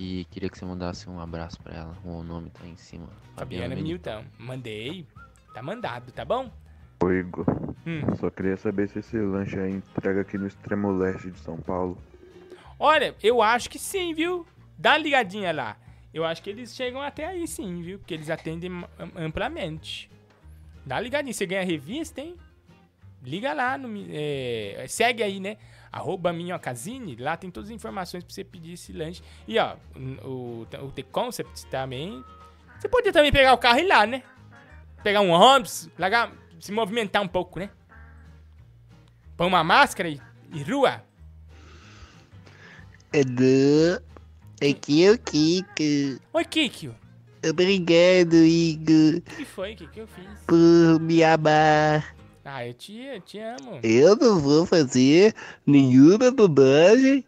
E 0.00 0.24
queria 0.30 0.48
que 0.48 0.56
você 0.56 0.64
mandasse 0.64 1.10
um 1.10 1.18
abraço 1.18 1.60
pra 1.60 1.74
ela. 1.74 1.96
O 2.04 2.22
nome 2.22 2.50
tá 2.50 2.64
em 2.64 2.76
cima. 2.76 3.08
Fabiana 3.34 3.74
Militão. 3.74 4.24
Mandei. 4.38 5.04
Tá 5.52 5.60
mandado, 5.60 6.12
tá 6.12 6.24
bom? 6.24 6.48
Ô 7.02 7.10
Igor, 7.10 7.44
Hum. 7.84 8.14
só 8.16 8.30
queria 8.30 8.56
saber 8.56 8.88
se 8.88 9.00
esse 9.00 9.16
lanche 9.18 9.58
aí 9.58 9.72
entrega 9.72 10.20
aqui 10.20 10.38
no 10.38 10.46
extremo 10.46 10.92
leste 10.92 11.32
de 11.32 11.38
São 11.40 11.56
Paulo. 11.56 11.98
Olha, 12.78 13.14
eu 13.22 13.42
acho 13.42 13.68
que 13.68 13.78
sim, 13.78 14.14
viu? 14.14 14.46
Dá 14.78 14.90
uma 14.92 14.98
ligadinha 14.98 15.52
lá. 15.52 15.76
Eu 16.14 16.24
acho 16.24 16.42
que 16.42 16.50
eles 16.50 16.74
chegam 16.76 17.02
até 17.02 17.26
aí 17.26 17.46
sim, 17.48 17.82
viu? 17.82 17.98
Porque 17.98 18.14
eles 18.14 18.30
atendem 18.30 18.70
am- 18.70 18.88
amplamente. 19.16 20.08
Dá 20.86 20.94
uma 20.96 21.00
ligadinha. 21.00 21.32
Você 21.32 21.44
ganha 21.44 21.64
revista, 21.64 22.20
hein? 22.20 22.36
Liga 23.22 23.52
lá. 23.52 23.76
No, 23.76 23.88
é, 24.10 24.84
segue 24.88 25.22
aí, 25.24 25.40
né? 25.40 25.56
Arroba 25.92 26.32
Minhocasine. 26.32 27.16
Lá 27.16 27.36
tem 27.36 27.50
todas 27.50 27.70
as 27.70 27.74
informações 27.74 28.22
pra 28.24 28.32
você 28.34 28.44
pedir 28.44 28.72
esse 28.74 28.92
lanche. 28.92 29.22
E, 29.46 29.58
ó, 29.58 29.76
o, 30.24 30.66
o 30.82 30.92
The 30.92 31.02
Concept 31.04 31.66
também. 31.66 32.22
Você 32.78 32.88
podia 32.88 33.12
também 33.12 33.32
pegar 33.32 33.52
o 33.54 33.58
carro 33.58 33.78
e 33.78 33.82
ir 33.82 33.88
lá, 33.88 34.06
né? 34.06 34.22
Pegar 35.02 35.20
um 35.20 35.30
Homes, 35.30 35.88
largar, 35.98 36.32
se 36.60 36.70
movimentar 36.72 37.22
um 37.22 37.28
pouco, 37.28 37.58
né? 37.58 37.70
Põe 39.36 39.46
uma 39.46 39.62
máscara 39.64 40.08
e, 40.08 40.20
e 40.52 40.62
rua. 40.62 41.02
Alô, 43.14 44.00
aqui 44.60 45.04
é 45.06 45.12
o 45.12 45.18
Kiko. 45.18 46.22
Oi, 46.32 46.44
Kikio. 46.44 46.94
Obrigado, 47.48 48.34
Igor, 48.34 49.18
O 49.18 49.20
que 49.36 49.44
foi? 49.44 49.72
O 49.72 49.76
que, 49.76 49.86
que 49.86 50.00
eu 50.00 50.06
fiz? 50.08 50.26
por 50.46 51.00
me 51.00 51.22
amar. 51.22 52.14
Ah, 52.50 52.66
eu 52.66 52.72
te, 52.72 52.98
eu 52.98 53.20
te 53.20 53.38
amo. 53.38 53.78
Eu 53.82 54.16
não 54.16 54.40
vou 54.40 54.64
fazer 54.64 55.34
nenhuma 55.66 56.30
bobagem 56.30 57.22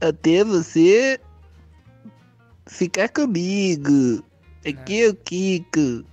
até 0.00 0.42
você 0.42 1.20
ficar 2.66 3.10
comigo. 3.10 4.24
Aqui 4.66 5.02
é 5.02 5.08
o 5.10 5.14
Kiko. 5.14 6.06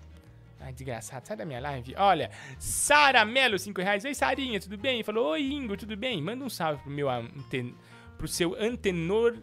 Ai, 0.60 0.74
desgraçado, 0.74 1.26
sai 1.26 1.38
da 1.38 1.46
minha 1.46 1.62
live. 1.62 1.96
Olha, 1.96 2.30
Sara 2.60 3.24
Melo, 3.24 3.58
5 3.58 3.82
reais. 3.82 4.04
Oi, 4.04 4.14
Sarinha, 4.14 4.60
tudo 4.60 4.78
bem? 4.78 5.02
Falou, 5.02 5.30
oi, 5.30 5.44
Ingo, 5.44 5.78
tudo 5.78 5.96
bem? 5.96 6.22
Manda 6.22 6.44
um 6.44 6.50
salve 6.50 6.84
pro 6.84 6.92
meu 6.92 7.10
anten... 7.10 7.74
pro 8.18 8.28
seu 8.28 8.54
Antenor 8.62 9.38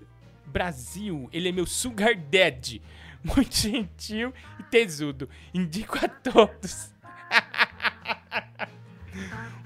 Brasil. 0.45 1.31
Ele 1.33 1.49
é 1.49 1.53
meu 1.53 1.65
sugar 1.65 2.15
daddy. 2.15 2.83
Muito 3.25 3.57
gentil 3.57 4.35
e 4.61 4.63
tesudo. 4.65 5.31
Indico 5.55 5.97
a 5.97 6.09
todos. 6.09 6.95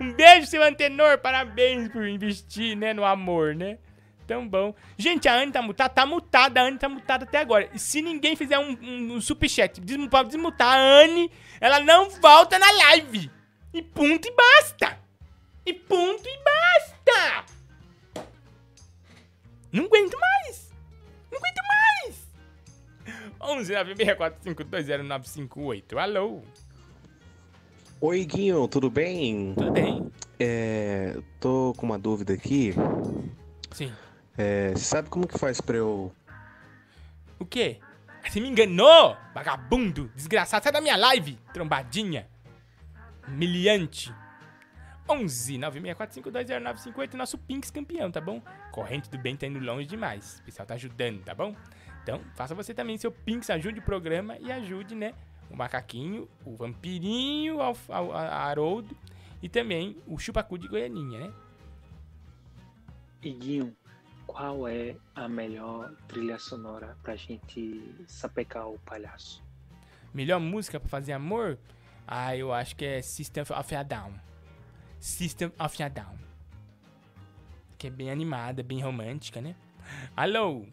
um 0.00 0.12
beijo, 0.12 0.46
seu 0.46 0.62
Antenor. 0.62 1.18
Parabéns 1.18 1.88
por 1.88 2.06
investir, 2.06 2.76
né, 2.76 2.92
no 2.92 3.04
amor, 3.04 3.54
né? 3.54 3.78
Tão 4.26 4.46
bom. 4.46 4.74
Gente, 4.96 5.28
a 5.28 5.34
Anne 5.34 5.50
tá 5.50 5.60
mutada? 5.60 5.92
Tá 5.92 6.06
mutada, 6.06 6.60
a 6.60 6.64
Anne 6.64 6.78
tá 6.78 6.88
mutada 6.88 7.24
até 7.24 7.38
agora. 7.38 7.68
E 7.74 7.80
se 7.80 8.00
ninguém 8.00 8.36
fizer 8.36 8.60
um, 8.60 8.78
um, 8.80 9.14
um 9.14 9.20
superchat 9.20 9.80
pra 10.08 10.22
desmutar 10.22 10.78
a 10.78 11.02
Anne, 11.02 11.32
ela 11.60 11.80
não 11.80 12.08
volta 12.10 12.56
na 12.56 12.70
live. 12.70 13.28
E 13.74 13.82
ponto 13.82 14.28
e 14.28 14.32
basta. 14.32 15.00
E 15.66 15.72
ponto 15.72 16.22
e 16.24 16.38
basta. 16.44 17.44
Não 19.72 19.86
aguento 19.86 20.16
mais. 20.16 20.72
Não 21.30 21.38
aguento 21.38 21.60
mais. 21.68 21.80
11 23.40 23.72
964520958. 23.74 25.96
Alô. 25.96 26.42
Oi, 28.02 28.24
Guinho, 28.24 28.66
tudo 28.66 28.88
bem? 28.88 29.52
Tudo 29.54 29.72
bem. 29.72 30.10
É, 30.38 31.18
tô 31.38 31.74
com 31.76 31.84
uma 31.84 31.98
dúvida 31.98 32.32
aqui. 32.32 32.72
Sim. 33.72 33.92
É, 34.38 34.72
sabe 34.74 35.10
como 35.10 35.28
que 35.28 35.38
faz 35.38 35.60
pra 35.60 35.76
eu... 35.76 36.10
O 37.38 37.44
quê? 37.44 37.78
Você 38.26 38.40
me 38.40 38.48
enganou, 38.48 39.18
vagabundo, 39.34 40.10
desgraçado. 40.16 40.62
Sai 40.62 40.72
da 40.72 40.80
minha 40.80 40.96
live, 40.96 41.38
trombadinha. 41.52 42.26
Humilhante. 43.28 44.14
11 45.06 45.58
964520958, 45.58 47.14
nosso 47.14 47.36
Pinks 47.36 47.70
campeão, 47.70 48.10
tá 48.10 48.20
bom? 48.20 48.40
Corrente 48.72 49.10
do 49.10 49.18
bem 49.18 49.36
tá 49.36 49.46
indo 49.46 49.58
longe 49.58 49.86
demais. 49.86 50.38
O 50.38 50.44
pessoal 50.44 50.64
tá 50.64 50.72
ajudando, 50.72 51.22
tá 51.22 51.34
bom? 51.34 51.54
Então, 52.02 52.22
faça 52.34 52.54
você 52.54 52.72
também 52.72 52.96
seu 52.96 53.12
Pinks, 53.12 53.50
ajude 53.50 53.80
o 53.80 53.82
programa 53.82 54.38
e 54.38 54.50
ajude, 54.50 54.94
né? 54.94 55.12
O 55.50 55.56
macaquinho, 55.56 56.28
o 56.44 56.54
vampirinho, 56.56 57.60
a- 57.60 57.74
a- 57.90 58.48
Haroldo 58.48 58.96
e 59.42 59.48
também 59.48 59.96
o 60.06 60.18
chupacu 60.18 60.56
de 60.58 60.68
Goianinha, 60.68 61.20
né? 61.26 61.32
Iguinho, 63.22 63.76
qual 64.26 64.66
é 64.68 64.96
a 65.14 65.28
melhor 65.28 65.92
trilha 66.08 66.38
sonora 66.38 66.96
pra 67.02 67.16
gente 67.16 67.82
sapecar 68.06 68.68
o 68.68 68.78
palhaço? 68.78 69.42
Melhor 70.14 70.40
música 70.40 70.80
pra 70.80 70.88
fazer 70.88 71.12
amor? 71.12 71.58
Ah, 72.06 72.36
eu 72.36 72.52
acho 72.52 72.74
que 72.76 72.84
é 72.84 73.02
System 73.02 73.42
of 73.42 73.74
a 73.74 73.82
Down. 73.82 74.12
System 74.98 75.52
of 75.58 75.82
a 75.82 75.88
Down. 75.88 76.18
Que 77.78 77.86
é 77.86 77.90
bem 77.90 78.10
animada, 78.10 78.62
bem 78.62 78.80
romântica, 78.82 79.40
né? 79.40 79.54
Alô? 80.16 80.66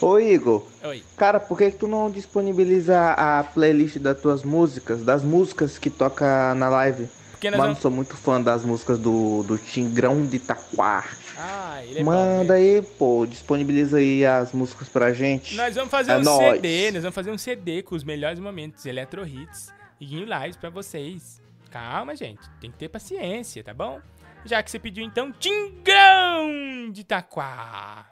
Ô 0.00 0.18
Igor, 0.18 0.66
Oi. 0.84 1.02
cara, 1.16 1.40
por 1.40 1.56
que, 1.56 1.70
que 1.70 1.78
tu 1.78 1.88
não 1.88 2.10
disponibiliza 2.10 3.12
a 3.12 3.42
playlist 3.44 3.96
das 3.98 4.20
tuas 4.20 4.42
músicas, 4.42 5.02
das 5.02 5.22
músicas 5.22 5.78
que 5.78 5.88
toca 5.90 6.54
na 6.54 6.68
live? 6.68 7.08
Porque 7.32 7.50
nós 7.50 7.58
Mano, 7.58 7.68
vamos- 7.70 7.82
sou 7.82 7.90
muito 7.90 8.16
fã 8.16 8.40
das 8.40 8.64
músicas 8.64 8.98
do, 8.98 9.42
do 9.42 9.58
Tingrão 9.58 10.24
de 10.24 10.36
Itaquá. 10.36 11.04
Ah, 11.38 11.82
ele 11.84 11.98
é 12.00 12.02
bom. 12.04 12.10
Manda 12.10 12.54
aí, 12.54 12.80
pô, 12.98 13.26
disponibiliza 13.28 13.98
aí 13.98 14.24
as 14.24 14.52
músicas 14.52 14.88
pra 14.88 15.12
gente. 15.12 15.54
Nós 15.54 15.74
vamos 15.74 15.90
fazer 15.90 16.12
é 16.12 16.16
um 16.16 16.22
nóis. 16.22 16.54
CD, 16.56 16.90
nós 16.92 17.02
vamos 17.02 17.14
fazer 17.14 17.30
um 17.30 17.36
CD 17.38 17.82
com 17.82 17.94
os 17.94 18.04
melhores 18.04 18.40
momentos, 18.40 18.86
Electro 18.86 19.26
Hits 19.26 19.70
e 20.00 20.06
Guinho 20.06 20.26
Lives 20.26 20.56
pra 20.56 20.70
vocês. 20.70 21.42
Calma, 21.70 22.16
gente, 22.16 22.40
tem 22.60 22.70
que 22.70 22.78
ter 22.78 22.88
paciência, 22.88 23.62
tá 23.62 23.74
bom? 23.74 24.00
Já 24.46 24.62
que 24.62 24.70
você 24.70 24.78
pediu 24.78 25.04
então, 25.04 25.30
Tingrão 25.32 26.90
de 26.90 27.02
Itaquá. 27.02 28.06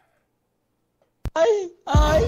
Ai, 1.36 1.68
ai, 1.86 2.22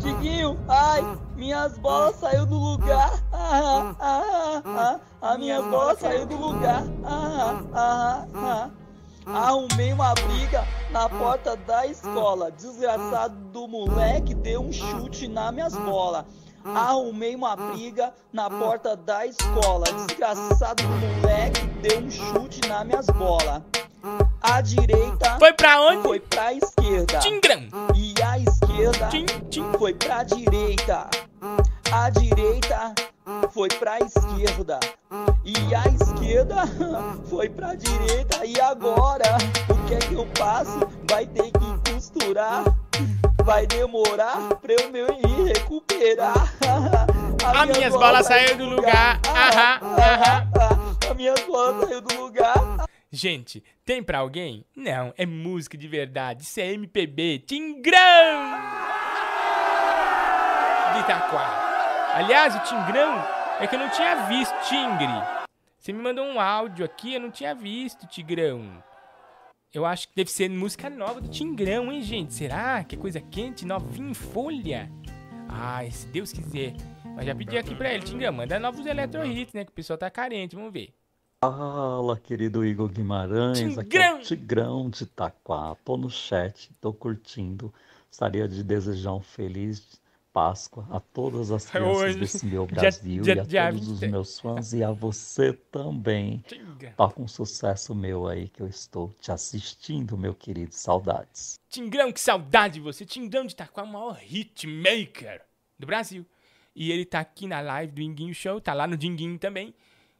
Diguinho, 0.00 0.58
ai, 0.66 1.02
minhas 1.36 1.76
bolas 1.76 2.16
saiu 2.16 2.46
do 2.46 2.56
lugar. 2.56 3.22
Ah, 3.30 3.94
ah, 4.00 4.62
ah, 4.64 5.00
ah, 5.20 5.32
a 5.32 5.36
minhas 5.36 5.62
bolas 5.66 5.98
saiu 5.98 6.24
do 6.24 6.34
lugar. 6.34 6.82
Ah, 7.04 7.62
ah, 7.74 8.26
ah. 8.34 8.70
Arrumei 9.26 9.92
uma 9.92 10.14
briga 10.14 10.64
na 10.90 11.10
porta 11.10 11.56
da 11.56 11.84
escola. 11.84 12.50
Desgraçado 12.50 13.34
do 13.52 13.68
moleque 13.68 14.34
deu 14.34 14.62
um 14.62 14.72
chute 14.72 15.28
nas 15.28 15.52
minhas 15.52 15.74
bolas. 15.74 16.24
Arrumei 16.64 17.34
uma 17.34 17.54
briga 17.54 18.14
na 18.32 18.48
porta 18.48 18.96
da 18.96 19.26
escola. 19.26 19.84
Desgraçado 20.06 20.82
do 20.82 20.88
moleque 20.88 21.66
deu 21.82 22.00
um 22.00 22.10
chute 22.10 22.66
nas 22.66 22.86
minhas 22.86 23.06
bolas. 23.08 23.62
A 24.40 24.60
direita 24.60 25.36
foi 25.38 25.52
pra 25.52 25.80
onde? 25.80 26.02
Foi 26.02 26.20
pra 26.20 26.52
esquerda. 26.52 27.18
Tingrão. 27.18 27.62
E 27.94 28.14
a 28.22 28.38
esquerda 28.38 29.08
foi 29.78 29.94
pra 29.94 30.22
direita. 30.22 31.08
A 31.92 32.10
direita 32.10 32.94
foi 33.52 33.68
pra 33.68 33.98
esquerda. 33.98 34.80
E 35.44 35.74
a 35.74 35.84
esquerda 35.88 36.64
foi 37.28 37.48
pra 37.48 37.74
direita. 37.74 38.44
E 38.44 38.60
agora, 38.60 39.38
o 39.68 39.86
que 39.86 39.94
é 39.94 39.98
que 39.98 40.14
eu 40.14 40.28
faço? 40.36 40.78
Vai 41.10 41.26
ter 41.26 41.50
que 41.50 41.92
costurar. 41.92 42.64
Vai 43.44 43.66
demorar 43.66 44.36
pra 44.60 44.72
eu 44.72 44.90
me 44.90 45.48
recuperar. 45.52 46.54
As 47.44 47.76
minhas 47.76 47.92
bolas 47.94 48.26
saíram 48.26 48.58
do 48.58 48.64
lugar. 48.66 49.20
Aham, 49.26 49.80
aham. 49.98 50.48
As 51.10 51.16
minhas 51.16 51.40
bolas 51.40 51.80
saíram 51.80 52.02
do 52.02 52.20
lugar. 52.20 52.87
Gente, 53.10 53.64
tem 53.86 54.02
pra 54.02 54.18
alguém? 54.18 54.66
Não, 54.76 55.14
é 55.16 55.24
música 55.24 55.78
de 55.78 55.88
verdade. 55.88 56.42
Isso 56.42 56.60
é 56.60 56.72
MPB. 56.74 57.38
Tingrão! 57.46 58.52
De 60.92 61.00
Itaquá. 61.00 62.12
Aliás, 62.14 62.54
o 62.54 62.60
Tingrão 62.60 63.24
é 63.60 63.66
que 63.66 63.74
eu 63.74 63.78
não 63.78 63.88
tinha 63.88 64.26
visto, 64.26 64.54
Tingre. 64.68 65.06
Você 65.78 65.90
me 65.90 66.02
mandou 66.02 66.26
um 66.26 66.38
áudio 66.38 66.84
aqui, 66.84 67.14
eu 67.14 67.20
não 67.20 67.30
tinha 67.30 67.54
visto, 67.54 68.06
Tigrão. 68.06 68.82
Eu 69.72 69.86
acho 69.86 70.08
que 70.08 70.14
deve 70.14 70.30
ser 70.30 70.50
música 70.50 70.90
nova 70.90 71.18
do 71.18 71.28
Tingrão, 71.28 71.90
hein, 71.90 72.02
gente? 72.02 72.34
Será 72.34 72.84
que 72.84 72.94
é 72.94 72.98
coisa 72.98 73.22
quente, 73.22 73.64
novinha 73.64 74.10
em 74.10 74.14
folha? 74.14 74.90
Ai, 75.48 75.90
se 75.90 76.06
Deus 76.08 76.30
quiser. 76.30 76.74
Mas 77.16 77.24
já 77.24 77.34
pedi 77.34 77.56
aqui 77.56 77.74
pra 77.74 77.92
ele, 77.92 78.04
Tingrão, 78.04 78.32
manda 78.34 78.58
novos 78.58 78.84
eletro 78.84 79.24
hits, 79.24 79.54
né? 79.54 79.64
Que 79.64 79.70
o 79.70 79.74
pessoal 79.74 79.98
tá 79.98 80.10
carente, 80.10 80.54
vamos 80.54 80.72
ver. 80.72 80.97
Fala, 81.40 82.18
querido 82.18 82.66
Igor 82.66 82.88
Guimarães, 82.88 83.78
aqui 83.78 83.96
é 83.96 84.12
o 84.12 84.18
Tigrão 84.18 84.90
de 84.90 85.04
Itaquá. 85.04 85.76
Tô 85.84 85.96
no 85.96 86.10
chat, 86.10 86.68
tô 86.80 86.92
curtindo. 86.92 87.72
Gostaria 88.08 88.48
de 88.48 88.64
desejar 88.64 89.12
um 89.14 89.20
feliz 89.22 90.00
Páscoa 90.32 90.84
a 90.90 90.98
todas 90.98 91.52
as 91.52 91.66
crianças 91.70 91.96
Hoje, 92.02 92.18
desse 92.18 92.44
meu 92.44 92.66
já- 92.66 92.80
Brasil 92.80 93.22
já- 93.24 93.34
e 93.34 93.38
a 93.38 93.44
já- 93.44 93.70
todos 93.70 93.88
os 93.88 94.00
meus 94.00 94.40
fãs 94.40 94.72
e 94.72 94.82
a 94.82 94.90
você 94.90 95.52
também. 95.52 96.42
Toca 96.96 97.22
um 97.22 97.28
sucesso 97.28 97.94
meu 97.94 98.26
aí 98.26 98.48
que 98.48 98.60
eu 98.60 98.66
estou 98.66 99.14
te 99.20 99.30
assistindo, 99.30 100.18
meu 100.18 100.34
querido. 100.34 100.74
Saudades. 100.74 101.54
Tingrão, 101.70 102.10
que 102.12 102.20
saudade 102.20 102.74
de 102.74 102.80
você. 102.80 103.04
Tingrão 103.06 103.46
de 103.46 103.52
Itaquá, 103.52 103.84
o 103.84 103.86
maior 103.86 104.20
hitmaker 104.28 105.40
do 105.78 105.86
Brasil. 105.86 106.26
E 106.74 106.90
ele 106.90 107.04
tá 107.04 107.20
aqui 107.20 107.46
na 107.46 107.60
live 107.60 107.92
do 107.92 108.02
Inguinho 108.02 108.34
Show, 108.34 108.60
tá 108.60 108.74
lá 108.74 108.88
no 108.88 108.96
Dinguinho 108.96 109.38
também. 109.38 109.72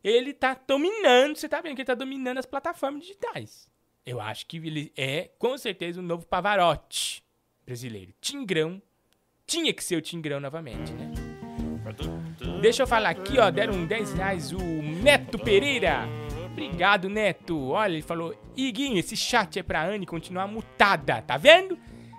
Ele 0.02 0.32
tá 0.32 0.58
dominando, 0.66 1.36
você 1.36 1.48
tá 1.48 1.60
vendo 1.60 1.74
que 1.74 1.82
ele 1.82 1.86
tá 1.86 1.94
dominando 1.94 2.38
as 2.38 2.46
plataformas 2.46 3.02
digitais. 3.02 3.68
Eu 4.06 4.20
acho 4.20 4.46
que 4.46 4.56
ele 4.56 4.92
é, 4.96 5.30
com 5.38 5.56
certeza, 5.58 6.00
o 6.00 6.02
novo 6.02 6.26
Pavarotti 6.26 7.22
brasileiro. 7.64 8.14
Tingrão. 8.20 8.80
Tinha 9.46 9.72
que 9.72 9.84
ser 9.84 9.96
o 9.96 10.02
Tingrão 10.02 10.40
novamente, 10.40 10.92
né? 10.92 11.12
Deixa 12.60 12.82
eu 12.82 12.86
falar 12.86 13.10
aqui, 13.10 13.38
ó. 13.38 13.50
Deram 13.50 13.86
10 13.86 14.14
reais 14.14 14.52
o 14.52 14.58
Neto 14.58 15.38
Pereira. 15.38 16.06
Obrigado, 16.50 17.08
Neto. 17.08 17.70
Olha, 17.70 17.92
ele 17.92 18.02
falou: 18.02 18.34
Iguinho, 18.56 18.98
esse 18.98 19.16
chat 19.16 19.58
é 19.58 19.62
pra 19.62 19.84
Anne 19.84 20.06
continuar 20.06 20.48
mutada, 20.48 21.22
tá 21.22 21.36
vendo? 21.36 21.78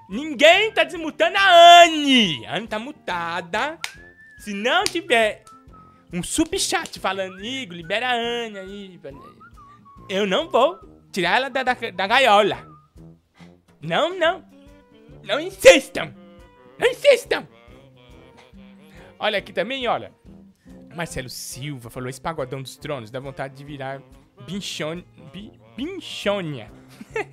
Ninguém 0.10 0.72
tá 0.72 0.84
desmutando 0.84 1.38
a 1.38 1.84
Anne. 1.84 2.46
A 2.46 2.58
Anne 2.58 2.68
tá 2.68 2.80
mutada. 2.80 3.78
Se 4.40 4.54
não 4.54 4.84
tiver 4.86 5.44
um 6.12 6.24
subchat 6.24 7.00
falando, 7.00 7.44
Igor, 7.44 7.76
libera 7.76 8.10
a 8.10 8.14
Anne 8.14 8.58
aí. 8.58 9.00
Eu 10.10 10.26
não 10.26 10.50
vou 10.50 10.80
tirar 11.12 11.38
ela 11.38 11.50
da, 11.50 11.64
da, 11.64 11.74
da 11.74 12.08
gaiola. 12.08 12.68
Não, 13.82 14.18
não. 14.18 14.44
Não 15.24 15.40
insistam. 15.40 16.14
Não 16.78 16.88
insistam. 16.88 17.48
Olha 19.20 19.38
aqui 19.38 19.54
também, 19.54 19.88
olha. 19.88 20.12
Marcelo 20.96 21.30
Silva 21.30 21.90
falou: 21.90 22.10
esse 22.10 22.20
pagodão 22.22 22.62
dos 22.62 22.76
tronos 22.78 23.12
dá 23.12 23.20
vontade 23.20 23.56
de 23.56 23.64
virar 23.64 24.02
binchônia. 25.76 26.72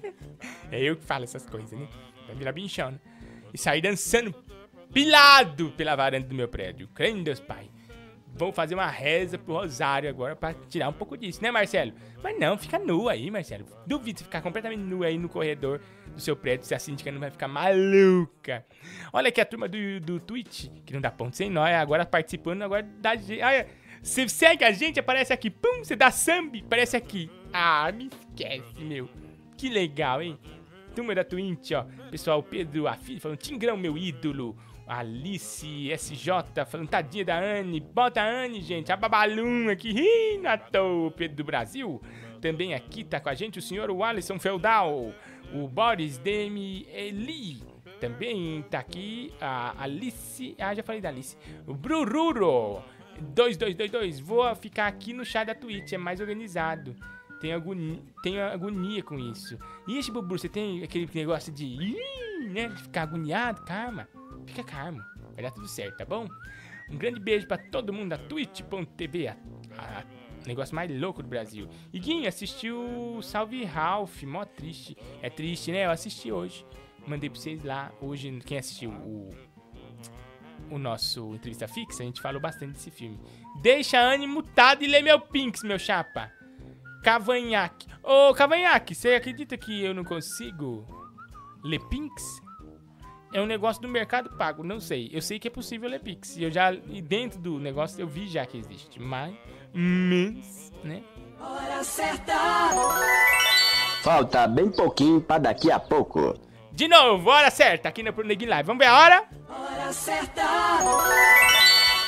é 0.71 0.83
eu 0.83 0.97
que 0.97 1.05
falo 1.05 1.25
essas 1.25 1.47
coisas, 1.47 1.79
né? 1.79 1.89
Vai 2.27 2.37
virar 2.37 2.53
binchona. 2.53 3.01
E 3.55 3.59
sair 3.59 3.81
dançando 3.81 4.35
pilado 4.93 5.73
pela 5.73 5.97
varanda 5.97 6.27
do 6.27 6.35
meu 6.35 6.49
prédio. 6.49 6.89
Crendo 6.89 7.21
em 7.21 7.23
Deus, 7.23 7.41
Pai. 7.41 7.71
Vou 8.37 8.53
fazer 8.53 8.75
uma 8.75 8.87
reza 8.87 9.39
pro 9.39 9.55
Rosário 9.55 10.11
agora 10.11 10.37
pra 10.37 10.53
tirar 10.69 10.91
um 10.91 10.93
pouco 10.93 11.17
disso, 11.17 11.43
né, 11.43 11.51
Marcelo? 11.51 11.93
Mas 12.23 12.39
não, 12.39 12.59
fica 12.59 12.79
nu 12.79 13.09
aí, 13.09 13.31
Marcelo. 13.31 13.65
Duvido 13.87 14.19
você 14.19 14.25
ficar 14.25 14.43
completamente 14.43 14.81
nu 14.81 15.03
aí 15.03 15.17
no 15.17 15.29
corredor 15.29 15.81
do 16.15 16.21
seu 16.21 16.37
prédio 16.37 16.67
se 16.67 16.75
a 16.75 16.79
síndica 16.79 17.11
não 17.11 17.19
vai 17.19 17.31
ficar 17.31 17.49
maluca. 17.49 18.65
Olha 19.11 19.29
aqui 19.29 19.41
a 19.41 19.47
turma 19.47 19.67
do, 19.67 20.01
do 20.01 20.21
Twitch, 20.21 20.69
que 20.85 20.93
não 20.93 21.01
dá 21.01 21.11
ponto 21.11 21.35
sem 21.35 21.49
nó, 21.49 21.67
é 21.67 21.77
agora 21.77 22.05
participando 22.05 22.63
agora 22.63 22.87
gente. 23.23 23.43
Olha, 23.43 23.67
você 24.03 24.29
segue 24.29 24.65
a 24.65 24.71
gente, 24.71 25.01
aparece 25.01 25.33
aqui, 25.33 25.49
pum, 25.49 25.79
você 25.83 25.97
dá 25.97 26.11
samba, 26.11 26.59
aparece 26.59 26.97
aqui. 26.97 27.31
Ah, 27.53 27.91
me 27.91 28.09
esquece, 28.09 28.81
meu. 28.81 29.09
Que 29.57 29.71
legal, 29.71 30.21
hein? 30.21 30.39
Turma 30.97 31.15
da 31.15 31.23
Twitch, 31.23 31.73
ó. 31.73 31.85
Pessoal, 32.11 32.43
Pedro 32.43 32.89
Afilho 32.89 33.21
falando, 33.21 33.37
Tingrão, 33.37 33.77
meu 33.77 33.99
ídolo. 33.99 34.57
Alice 34.87 35.91
SJ 35.91 36.65
falando, 36.67 36.89
tadinha 36.89 37.23
da 37.23 37.39
Anne. 37.39 37.81
Bota 37.81 38.23
a 38.23 38.25
Anne, 38.25 38.63
gente. 38.63 38.91
A 38.91 38.97
Babalum 38.97 39.69
aqui, 39.69 39.93
rindo 39.93 40.49
à 40.49 40.57
toa, 40.57 41.11
Pedro 41.11 41.37
do 41.37 41.45
Brasil. 41.45 42.01
Também 42.41 42.73
aqui 42.73 43.05
tá 43.05 43.21
com 43.21 43.29
a 43.29 43.35
gente 43.35 43.59
o 43.59 43.63
senhor 43.63 43.91
Alisson 44.03 44.39
Feudal. 44.39 45.13
O 45.53 45.69
Boris 45.69 46.17
Demi 46.17 46.87
Eli. 46.91 47.63
Também 48.01 48.65
tá 48.71 48.79
aqui 48.79 49.35
a 49.39 49.75
Alice. 49.83 50.57
Ah, 50.59 50.75
já 50.75 50.83
falei 50.83 51.03
da 51.03 51.11
Alice. 51.11 51.37
O 51.67 51.75
Brururo. 51.75 52.83
2222. 53.21 54.19
Vou 54.19 54.55
ficar 54.55 54.87
aqui 54.87 55.13
no 55.13 55.27
chat 55.27 55.47
da 55.47 55.55
Twitch, 55.55 55.93
é 55.93 55.99
mais 55.99 56.21
organizado. 56.21 56.97
Tenho 57.41 57.57
agonia, 57.57 58.03
tenho 58.23 58.43
agonia 58.43 59.03
com 59.03 59.19
isso. 59.19 59.59
Ixi, 59.87 60.11
Bubu, 60.11 60.39
você 60.39 60.49
tem 60.49 60.83
aquele 60.83 61.09
negócio 61.15 61.53
de. 61.53 61.77
Né? 62.49 62.69
De 62.69 62.83
ficar 62.83 63.03
agoniado? 63.03 63.63
Calma. 63.65 64.09
Fica 64.47 64.63
calmo. 64.63 65.03
Vai 65.35 65.43
dar 65.43 65.51
tudo 65.51 65.69
certo, 65.69 65.97
tá 65.97 66.05
bom? 66.05 66.29
Um 66.91 66.97
grande 66.97 67.21
beijo 67.21 67.47
pra 67.47 67.59
todo 67.59 67.93
mundo 67.93 68.11
da 68.11 68.19
twitch.tv, 68.19 69.29
a 69.77 70.05
negócio 70.47 70.75
mais 70.75 70.91
louco 70.91 71.23
do 71.23 71.29
Brasil. 71.29 71.69
Iguinho, 71.93 72.29
assistiu 72.29 73.21
Salve 73.23 73.65
Ralph, 73.65 74.23
mó 74.23 74.45
triste. 74.45 74.97
É 75.21 75.29
triste, 75.29 75.73
né? 75.73 75.87
Eu 75.87 75.91
assisti 75.91 76.31
hoje. 76.31 76.65
Mandei 77.07 77.29
pra 77.29 77.39
vocês 77.39 77.63
lá. 77.65 77.93
Hoje, 78.01 78.41
quem 78.45 78.59
assistiu 78.59 78.91
o, 78.91 79.31
o 80.71 80.79
nosso 80.79 81.35
entrevista 81.35 81.67
fixa, 81.69 82.03
a 82.03 82.07
gente 82.07 82.21
falou 82.21 82.41
bastante 82.41 82.73
desse 82.73 82.91
filme. 82.91 83.19
Deixa 83.61 83.99
a 83.99 84.13
Anne 84.13 84.27
mutada 84.27 84.85
e 84.85 84.87
lê 84.87 85.03
meu 85.03 85.21
Pinks, 85.21 85.63
meu 85.63 85.79
chapa. 85.79 86.33
Cavanhaque. 87.07 87.87
Ô, 88.03 88.35
Cavanhaque, 88.35 88.93
você 88.93 89.11
acredita 89.11 89.57
que 89.57 89.81
eu 89.85 89.95
não 89.95 90.03
consigo 90.03 90.85
ler 91.63 91.79
Pinks? 91.89 92.43
É 93.33 93.41
um 93.41 93.47
negócio 93.47 93.81
do 93.81 93.87
mercado 93.87 94.37
pago, 94.37 94.65
não 94.65 94.81
sei. 94.81 95.09
Eu 95.13 95.23
sei 95.23 95.39
que 95.39 95.47
é 95.47 95.51
possível 95.51 95.89
ler 95.89 96.01
Pix. 96.01 96.37
E 96.37 96.43
eu 96.43 96.51
já, 96.51 96.73
e 96.73 97.01
dentro 97.01 97.39
do 97.39 97.61
negócio 97.61 98.01
eu 98.01 98.09
vi 98.09 98.27
já 98.27 98.45
que 98.45 98.59
existe. 98.59 99.01
Mas, 99.01 99.33
mas, 99.73 100.73
né? 100.83 101.01
Hora 101.41 101.85
certa. 101.85 102.35
Falta 104.03 104.49
bem 104.49 104.69
pouquinho 104.69 105.21
pra 105.21 105.39
daqui 105.39 105.71
a 105.71 105.79
pouco. 105.79 106.35
De 106.73 106.89
novo, 106.89 107.31
hora 107.31 107.53
certa 107.53 107.89
aqui 107.89 108.03
no 108.03 108.11
Neguin 108.25 108.47
Live. 108.47 108.67
Vamos 108.67 108.85
ver 108.85 108.91
a 108.91 108.99
hora? 108.99 109.25
Hora 109.49 109.93
certa. 109.93 110.43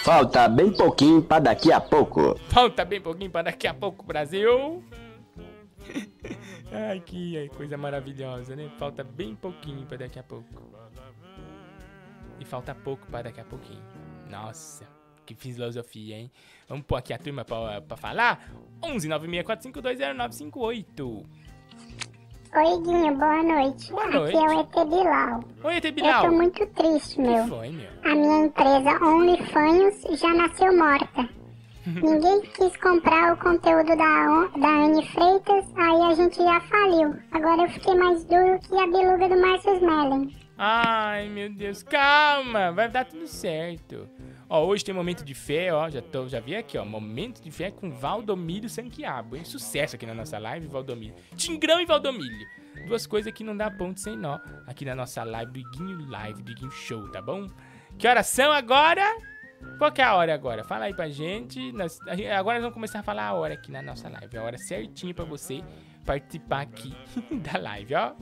Falta 0.09 0.49
bem 0.49 0.73
pouquinho 0.73 1.21
pra 1.21 1.39
daqui 1.39 1.71
a 1.71 1.79
pouco. 1.79 2.35
Falta 2.49 2.83
bem 2.83 2.99
pouquinho 2.99 3.31
para 3.31 3.43
daqui 3.43 3.67
a 3.67 3.75
pouco, 3.75 4.07
Brasil. 4.07 4.83
Ai, 6.73 6.99
que 7.01 7.51
coisa 7.51 7.77
maravilhosa, 7.77 8.57
né? 8.57 8.71
Falta 8.79 9.05
bem 9.05 9.35
pouquinho 9.35 9.85
para 9.85 9.99
daqui 9.99 10.19
a 10.19 10.23
pouco. 10.23 10.73
E 12.41 12.45
falta 12.47 12.75
pouco 12.75 13.07
para 13.09 13.25
daqui 13.25 13.43
a 13.43 13.45
pouquinho. 13.45 13.85
Nossa, 14.31 14.87
que 15.27 15.35
filosofia, 15.35 16.17
hein? 16.17 16.33
Vamos 16.67 16.87
pôr 16.87 16.97
aqui 16.97 17.13
a 17.13 17.19
turma 17.19 17.45
pra, 17.45 17.83
pra 17.83 17.99
falar? 17.99 18.51
11 18.83 19.11
964520958. 19.11 21.27
Oi, 22.57 22.83
Guinho, 22.83 23.15
boa 23.17 23.43
noite. 23.43 23.91
Boa 23.93 24.05
Aqui 24.05 24.17
noite. 24.17 24.37
é 24.37 24.41
o 24.41 24.61
ET 24.61 24.89
Bilal. 24.89 25.45
Oi, 25.65 25.77
ET 25.77 25.91
Bilal. 25.95 26.25
Eu 26.25 26.31
tô 26.31 26.37
muito 26.37 26.67
triste, 26.69 27.21
meu. 27.21 27.45
Que 27.45 27.51
foi, 27.51 27.69
meu? 27.71 27.89
A 28.05 28.15
minha 28.15 28.47
empresa 28.47 29.05
OnlyFans 29.05 30.21
já 30.21 30.29
nasceu 30.35 30.77
morta. 30.77 31.29
Ninguém 31.87 32.41
quis 32.43 32.77
comprar 32.79 33.35
o 33.35 33.37
conteúdo 33.39 33.89
da, 33.97 34.47
da 34.59 34.69
Anne 34.69 35.07
Freitas, 35.09 35.65
aí 35.77 36.03
a 36.11 36.15
gente 36.15 36.37
já 36.37 36.61
faliu. 36.63 37.15
Agora 37.33 37.63
eu 37.63 37.69
fiquei 37.71 37.95
mais 37.95 38.25
duro 38.25 38.59
que 38.61 38.75
a 38.79 38.87
beluga 38.87 39.29
do 39.29 39.41
Márcio 39.41 39.75
Smelling. 39.77 40.35
Ai, 40.59 41.29
meu 41.29 41.49
Deus, 41.51 41.83
calma, 41.83 42.73
vai 42.73 42.89
dar 42.89 43.05
tudo 43.05 43.27
certo. 43.27 44.09
Ó, 44.49 44.65
hoje 44.65 44.85
tem 44.85 44.95
momento 44.95 45.25
de 45.25 45.35
fé, 45.35 45.73
ó, 45.75 45.91
já, 45.91 46.01
tô, 46.01 46.27
já 46.27 46.41
vi 46.41 46.57
aqui, 46.57 46.79
ó, 46.79 46.85
momento 46.85 47.43
de 47.43 47.51
fé 47.51 47.71
com 47.71 47.91
Valdomiro 47.91 48.69
Sanquiabo, 48.69 49.37
hein? 49.37 49.45
Sucesso 49.45 49.95
aqui 49.97 50.07
na 50.07 50.15
nossa 50.15 50.39
live, 50.39 50.67
Valdomiro. 50.67 51.15
Tingrão 51.37 51.81
e 51.81 51.85
Valdomiro. 51.87 52.47
Duas 52.87 53.07
coisas 53.07 53.33
que 53.33 53.45
não 53.45 53.57
dá 53.57 53.71
ponto 53.71 54.01
sem 54.01 54.17
nó 54.17 54.39
aqui 54.67 54.85
na 54.85 54.95
nossa 54.95 55.23
live 55.25 55.63
do 55.77 56.11
Live, 56.11 56.43
do 56.43 56.71
Show, 56.71 57.11
tá 57.11 57.21
bom? 57.21 57.47
Que 57.99 58.07
horas 58.09 58.27
são 58.29 58.51
agora? 58.53 59.05
Qual 59.77 59.91
que 59.93 60.01
é 60.01 60.05
a 60.05 60.15
hora 60.15 60.33
agora? 60.33 60.63
Fala 60.65 60.85
aí 60.87 60.95
pra 60.95 61.09
gente. 61.11 61.73
Nós- 61.73 61.99
agora 62.37 62.55
nós 62.59 62.63
vamos 62.63 62.75
começar 62.75 63.01
a 63.01 63.03
falar 63.03 63.25
a 63.27 63.35
hora 63.35 63.55
aqui 63.55 63.73
na 63.73 63.83
nossa 63.83 64.09
live. 64.09 64.39
A 64.39 64.43
hora 64.45 64.57
certinha 64.57 65.13
pra 65.13 65.25
você 65.25 65.63
participar 66.07 66.61
aqui 66.63 66.95
da 67.43 67.59
live, 67.59 67.95
ó. 67.97 68.13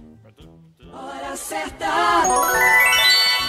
Hora 0.90 1.36
certa. 1.36 1.86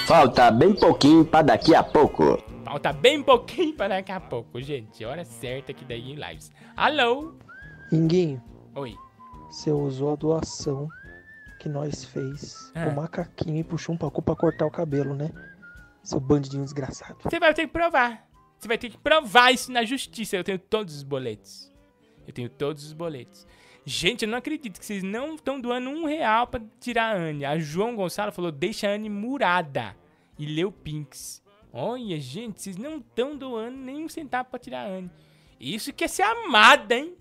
Falta 0.08 0.50
bem 0.50 0.74
pouquinho 0.74 1.26
pra 1.26 1.42
daqui 1.42 1.76
a 1.76 1.84
pouco. 1.84 2.42
Falta 2.64 2.94
bem 2.94 3.22
pouquinho 3.22 3.74
para 3.76 3.90
daqui 3.96 4.12
a 4.14 4.22
pouco, 4.22 4.62
gente. 4.62 5.04
Hora 5.04 5.26
certa 5.26 5.74
aqui 5.74 5.84
da 5.84 5.96
Ing 5.96 6.16
Lives. 6.16 6.50
Alô? 6.78 7.34
Inguinho, 7.92 8.42
Oi. 8.76 8.96
você 9.50 9.70
usou 9.70 10.14
a 10.14 10.16
doação 10.16 10.88
que 11.60 11.68
nós 11.68 12.06
fez 12.06 12.72
Ah. 12.74 12.88
o 12.88 12.96
macaquinho 12.96 13.58
e 13.58 13.64
puxou 13.66 13.96
um 13.96 13.98
pacu 13.98 14.22
pra 14.22 14.34
cortar 14.34 14.66
o 14.66 14.72
cabelo, 14.72 15.14
né? 15.14 15.30
Seu 16.04 16.22
bandidinho 16.22 16.64
desgraçado. 16.64 17.18
Você 17.24 17.38
vai 17.38 17.54
ter 17.54 17.68
que 17.68 17.74
provar. 17.74 18.26
Você 18.58 18.68
vai 18.70 18.78
ter 18.78 18.90
que 18.90 18.98
provar 18.98 19.52
isso 19.54 19.72
na 19.74 19.84
justiça. 19.84 20.38
Eu 20.38 20.44
tenho 20.44 20.58
todos 20.58 20.96
os 20.96 21.04
boletos. 21.04 21.70
Eu 22.26 22.32
tenho 22.34 22.50
todos 22.50 22.86
os 22.86 22.94
boletos. 22.94 23.46
Gente, 23.90 24.26
eu 24.26 24.28
não 24.28 24.38
acredito 24.38 24.82
que 24.82 24.86
vocês 24.86 25.02
não 25.02 25.36
estão 25.36 25.62
doando 25.62 25.90
um 25.90 26.04
real 26.04 26.46
pra 26.46 26.60
tirar 26.78 27.16
a 27.16 27.18
Anne. 27.18 27.46
A 27.46 27.58
João 27.58 27.96
Gonçalo 27.96 28.34
falou, 28.34 28.52
deixa 28.52 28.86
a 28.86 28.92
Anne 28.92 29.10
murada. 29.10 29.96
E 30.38 30.46
leu 30.46 30.74
Pinks. 30.74 31.42
Olha, 31.72 32.20
gente, 32.20 32.62
vocês 32.62 32.76
não 32.76 32.98
estão 32.98 33.38
doando 33.38 33.78
nem 33.78 34.04
um 34.04 34.10
centavo 34.10 34.50
pra 34.50 34.60
tirar 34.60 34.82
a 34.82 34.88
Anne. 34.90 35.10
Isso 35.58 35.94
que 35.94 36.04
é 36.04 36.08
ser 36.10 36.24
amada, 36.24 36.96
hein? 36.96 37.16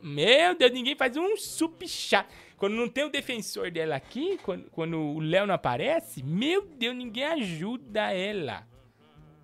Meu 0.00 0.56
Deus, 0.56 0.72
ninguém 0.72 0.96
faz 0.96 1.18
um 1.18 1.36
sup 1.36 1.86
chato. 1.86 2.32
Quando 2.56 2.76
não 2.76 2.88
tem 2.88 3.04
o 3.04 3.10
defensor 3.10 3.70
dela 3.70 3.96
aqui, 3.96 4.38
quando, 4.42 4.70
quando 4.70 4.96
o 4.96 5.20
Léo 5.20 5.46
não 5.46 5.54
aparece, 5.54 6.22
meu 6.22 6.62
Deus, 6.62 6.96
ninguém 6.96 7.24
ajuda 7.24 8.10
ela. 8.10 8.66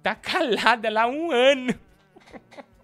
Tá 0.02 0.14
calada 0.14 0.88
lá 0.88 1.06
um 1.06 1.30
ano. 1.30 1.78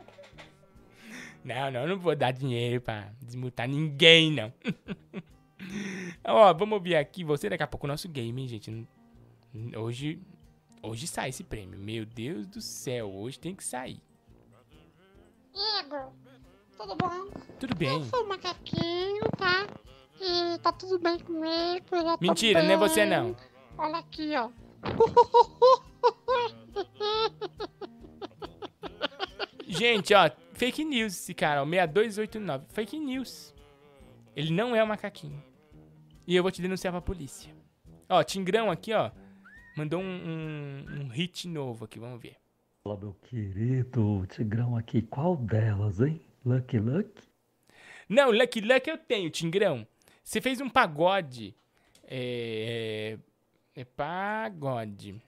Não, 1.45 1.70
não, 1.70 1.86
não 1.86 1.99
vou 1.99 2.14
dar 2.14 2.32
dinheiro 2.32 2.80
pra 2.80 3.12
desmutar 3.20 3.68
ninguém, 3.68 4.30
não. 4.30 4.53
Ó, 6.24 6.53
vamos 6.55 6.74
ouvir 6.74 6.97
aqui 6.97 7.24
você 7.24 7.49
daqui 7.49 7.62
a 7.62 7.66
pouco 7.66 7.86
o 7.86 7.88
nosso 7.88 8.09
game, 8.09 8.43
hein, 8.43 8.49
gente. 8.49 8.88
Hoje, 9.76 10.20
hoje 10.82 11.07
sai 11.07 11.30
esse 11.30 11.43
prêmio. 11.43 11.78
Meu 11.78 12.05
Deus 12.07 12.47
do 12.47 12.61
céu, 12.61 13.12
hoje 13.12 13.38
tem 13.38 13.55
que 13.55 13.64
sair. 13.64 14.01
Igor, 15.80 16.12
tudo 16.76 16.97
bom? 16.97 17.30
Tudo 17.59 17.74
bem. 17.74 17.88
Eu 17.90 18.05
sou 18.05 18.24
o 18.24 18.28
macaquinho, 18.28 19.22
tá? 19.36 19.66
E 20.20 20.59
tá 20.59 20.72
tudo 20.72 20.99
bem 20.99 21.18
comigo. 21.18 21.86
eu 21.90 22.03
já 22.03 22.16
tô 22.16 22.24
Mentira, 22.24 22.62
não 22.62 22.70
é 22.70 22.76
bem. 22.76 22.88
você 22.88 23.05
não. 23.05 23.36
Olha 23.76 23.99
aqui, 23.99 24.32
ó. 24.36 24.51
Gente, 29.66 30.14
ó, 30.14 30.30
fake 30.62 30.84
news 30.84 31.14
esse 31.14 31.34
cara, 31.34 31.60
ó, 31.60 31.66
6289. 31.66 32.66
Fake 32.68 32.96
news. 32.96 33.52
Ele 34.36 34.52
não 34.52 34.76
é 34.76 34.84
o 34.84 34.86
macaquinho. 34.86 35.42
E 36.24 36.36
eu 36.36 36.42
vou 36.44 36.52
te 36.52 36.62
denunciar 36.62 36.92
pra 36.92 37.00
polícia. 37.00 37.52
Ó, 38.08 38.22
Tingrão 38.22 38.70
aqui, 38.70 38.92
ó, 38.92 39.10
mandou 39.76 40.00
um, 40.00 40.04
um, 40.04 41.00
um 41.00 41.08
hit 41.08 41.48
novo 41.48 41.84
aqui, 41.84 41.98
vamos 41.98 42.22
ver. 42.22 42.36
Fala, 42.84 42.96
meu 42.96 43.14
querido 43.14 44.24
Tigrão 44.28 44.76
aqui. 44.76 45.02
Qual 45.02 45.36
delas, 45.36 46.00
hein? 46.00 46.20
Lucky 46.44 46.78
Lucky? 46.78 47.28
Não, 48.08 48.30
Lucky 48.30 48.60
Lucky 48.60 48.88
eu 48.88 48.98
tenho, 48.98 49.30
Tingrão. 49.30 49.84
Você 50.22 50.40
fez 50.40 50.60
um 50.60 50.68
pagode. 50.68 51.56
É, 52.04 53.18
é, 53.74 53.80
é 53.80 53.84
pagode. 53.84 55.20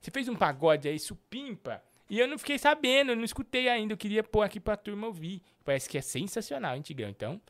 Você 0.00 0.10
fez 0.10 0.28
um 0.28 0.34
pagode 0.34 0.88
aí, 0.88 0.98
supimpa. 0.98 1.80
E 2.08 2.18
eu 2.18 2.28
não 2.28 2.38
fiquei 2.38 2.58
sabendo, 2.58 3.12
eu 3.12 3.16
não 3.16 3.24
escutei 3.24 3.68
ainda. 3.68 3.92
Eu 3.92 3.96
queria 3.96 4.22
pôr 4.22 4.42
aqui 4.42 4.60
pra 4.60 4.76
turma 4.76 5.06
ouvir. 5.06 5.42
Parece 5.64 5.88
que 5.88 5.98
é 5.98 6.02
sensacional, 6.02 6.76
hein, 6.76 6.82
Tigrão? 6.82 7.08
Então, 7.08 7.40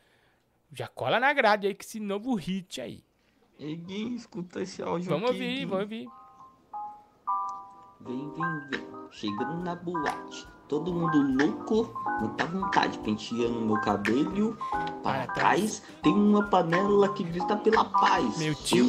já 0.72 0.88
cola 0.88 1.20
na 1.20 1.32
grade 1.32 1.66
aí 1.66 1.74
com 1.74 1.82
esse 1.82 2.00
novo 2.00 2.34
hit 2.34 2.80
aí. 2.80 3.04
Ninguém 3.58 4.14
escuta 4.14 4.60
esse 4.60 4.82
áudio 4.82 5.08
Vamos 5.08 5.30
aqui, 5.30 5.40
ouvir, 5.40 5.64
vamos 5.64 5.82
ouvir. 5.82 6.08
Vem, 8.00 8.30
vem, 8.30 8.68
vem. 8.70 8.86
Chegando 9.10 9.62
na 9.62 9.74
boate. 9.74 10.46
Todo 10.68 10.92
mundo 10.92 11.22
louco, 11.42 11.94
muita 12.20 12.44
vontade, 12.46 12.98
penteando 12.98 13.60
meu 13.60 13.80
cabelo. 13.80 14.58
Para 15.02 15.26
trás, 15.28 15.82
tem 16.02 16.12
uma 16.12 16.50
panela 16.50 17.12
que 17.14 17.22
grita 17.22 17.56
pela 17.56 17.84
paz. 17.84 18.38
Meu 18.38 18.54
tio. 18.54 18.86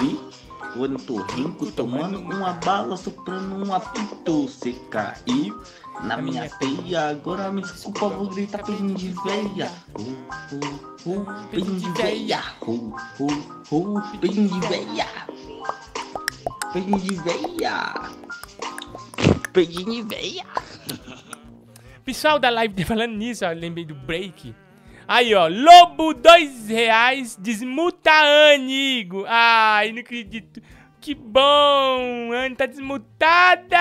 vi, 0.00 0.14
o 0.14 0.51
ornitorrinco 0.76 1.70
tomando 1.72 2.18
uma 2.20 2.52
bala, 2.54 2.96
soprando 2.96 3.54
um 3.56 3.74
apito. 3.74 4.48
Você 4.48 4.72
caiu 4.90 5.62
na 6.04 6.16
minha 6.16 6.48
peia, 6.58 7.10
agora 7.10 7.50
me 7.50 7.62
desculpa, 7.62 8.08
vou 8.08 8.28
gritar 8.28 8.62
beijinho 8.64 8.94
de 8.94 9.08
veia. 9.24 9.70
Uh, 9.98 11.06
uh, 11.06 11.20
uh, 11.20 11.48
beijinho 11.50 11.80
de 11.80 12.02
veia. 12.02 12.42
Uh, 12.62 12.94
uh, 13.20 13.72
uh, 13.72 14.16
beijinho 14.18 14.48
de 14.48 14.66
veia. 14.68 15.06
Beijinho 16.72 17.00
de 17.00 17.14
veia. 17.16 17.94
Beijinho 19.52 20.04
de 20.04 20.14
veia. 20.14 20.44
Pessoal 22.04 22.38
da 22.38 22.50
live 22.50 22.84
falando 22.84 23.14
nisso, 23.14 23.44
ó, 23.44 23.52
lembrei 23.52 23.84
do 23.84 23.94
break. 23.94 24.54
Aí, 25.06 25.34
ó, 25.34 25.48
Lobo, 25.48 26.14
dois 26.14 26.68
reais, 26.68 27.36
desmuta 27.36 28.10
a 28.10 28.54
Anne, 28.54 29.00
Igor. 29.00 29.26
Ai, 29.28 29.92
não 29.92 30.00
acredito. 30.00 30.62
Que 31.00 31.14
bom, 31.14 32.32
Anne 32.32 32.54
tá 32.54 32.66
desmutada. 32.66 33.76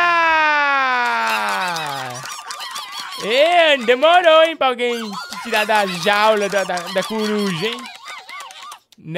Ê, 3.24 3.74
Anne, 3.74 3.86
demorou, 3.86 4.44
hein, 4.44 4.58
pra 4.58 4.68
alguém 4.68 5.00
tirar 5.44 5.66
da 5.66 5.86
jaula 5.86 6.50
da, 6.50 6.64
da, 6.64 6.78
da 6.78 7.04
coruja, 7.04 7.68
hein. 7.68 7.78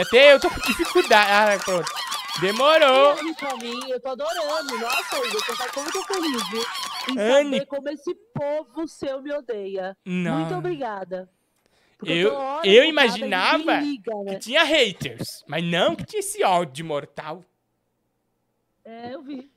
Até 0.01 0.33
eu 0.33 0.39
tô 0.39 0.49
com 0.49 0.59
dificuldade. 0.61 1.31
Ah, 1.31 1.63
pronto. 1.63 1.91
Demorou. 2.41 3.15
E 3.23 3.33
pra 3.35 3.55
mim, 3.57 3.79
eu 3.89 3.99
tô 4.01 4.09
adorando. 4.09 4.79
Nossa, 4.79 5.17
Igor, 5.17 5.41
eu 5.47 5.57
tô 5.57 5.73
como 5.73 5.91
tô 5.91 6.03
feliz, 6.03 6.49
viu? 6.49 6.63
Em 7.09 7.19
Anne. 7.19 7.65
como 7.65 7.89
esse 7.89 8.15
povo 8.33 8.87
seu 8.87 9.21
me 9.21 9.31
odeia. 9.33 9.95
Não. 10.05 10.39
Muito 10.39 10.55
obrigada. 10.55 11.29
Eu, 12.05 12.33
eu 12.63 12.83
imaginava 12.85 13.79
liga, 13.79 14.13
né? 14.23 14.33
que 14.33 14.39
tinha 14.39 14.63
haters, 14.63 15.43
mas 15.47 15.63
não 15.63 15.95
que 15.95 16.05
tinha 16.05 16.19
esse 16.19 16.43
ódio 16.43 16.85
mortal. 16.85 17.43
É, 18.85 19.13
eu 19.13 19.21
vi. 19.21 19.49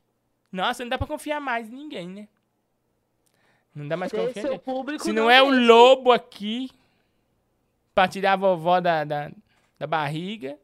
Nossa, 0.51 0.83
não 0.83 0.89
dá 0.89 0.97
pra 0.97 1.07
confiar 1.07 1.39
mais 1.39 1.67
em 1.67 1.75
ninguém, 1.75 2.07
né? 2.07 2.27
Não 3.75 3.87
dá 3.87 3.97
mais 3.97 4.11
pra 4.11 4.25
confiar. 4.25 4.59
Se 4.99 5.11
não 5.11 5.23
não 5.23 5.31
é 5.31 5.41
o 5.41 5.51
deixa. 5.51 5.65
lobo 5.65 6.11
aqui 6.11 6.69
pra 7.93 8.07
tirar 8.07 8.33
a 8.33 8.37
vovó 8.37 8.79
da, 8.79 9.03
da, 9.03 9.31
da 9.77 9.87
barriga. 9.87 10.57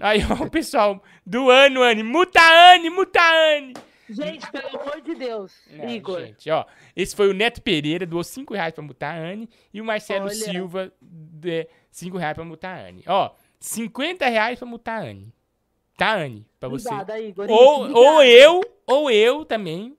Aí, 0.00 0.20
ó, 0.24 0.44
o 0.44 0.50
pessoal 0.50 1.02
do 1.26 1.50
ano, 1.50 1.82
Anne. 1.82 2.02
Muta 2.02 2.40
Anne, 2.40 2.90
muta 2.90 3.20
Anne. 3.20 3.74
Gente, 4.14 4.50
pelo 4.50 4.80
amor 4.80 5.00
de 5.00 5.14
Deus, 5.14 5.52
Não, 5.70 5.88
Igor. 5.88 6.20
Gente, 6.20 6.50
ó, 6.50 6.64
esse 6.94 7.14
foi 7.14 7.28
o 7.28 7.34
Neto 7.34 7.62
Pereira, 7.62 8.04
doou 8.06 8.24
5 8.24 8.54
reais 8.54 8.74
pra 8.74 8.82
mutar 8.82 9.14
a 9.14 9.18
Anne. 9.18 9.48
E 9.72 9.80
o 9.80 9.84
Marcelo 9.84 10.26
Olha. 10.26 10.34
Silva, 10.34 10.92
5 11.90 12.18
reais 12.18 12.34
pra 12.34 12.44
mutar 12.44 12.78
a 12.78 12.88
Anne. 12.88 13.04
Ó, 13.06 13.30
50 13.58 14.26
reais 14.26 14.58
pra 14.58 14.66
mutar 14.66 15.02
a 15.02 15.04
Anne. 15.04 15.32
Tá, 15.96 16.14
Anne? 16.16 16.46
Pra 16.58 16.68
você. 16.68 16.88
Obrigada, 16.88 17.20
Igor. 17.20 17.46
Ou, 17.50 17.92
ou 17.92 18.22
eu, 18.22 18.62
ou 18.86 19.10
eu 19.10 19.44
também, 19.44 19.96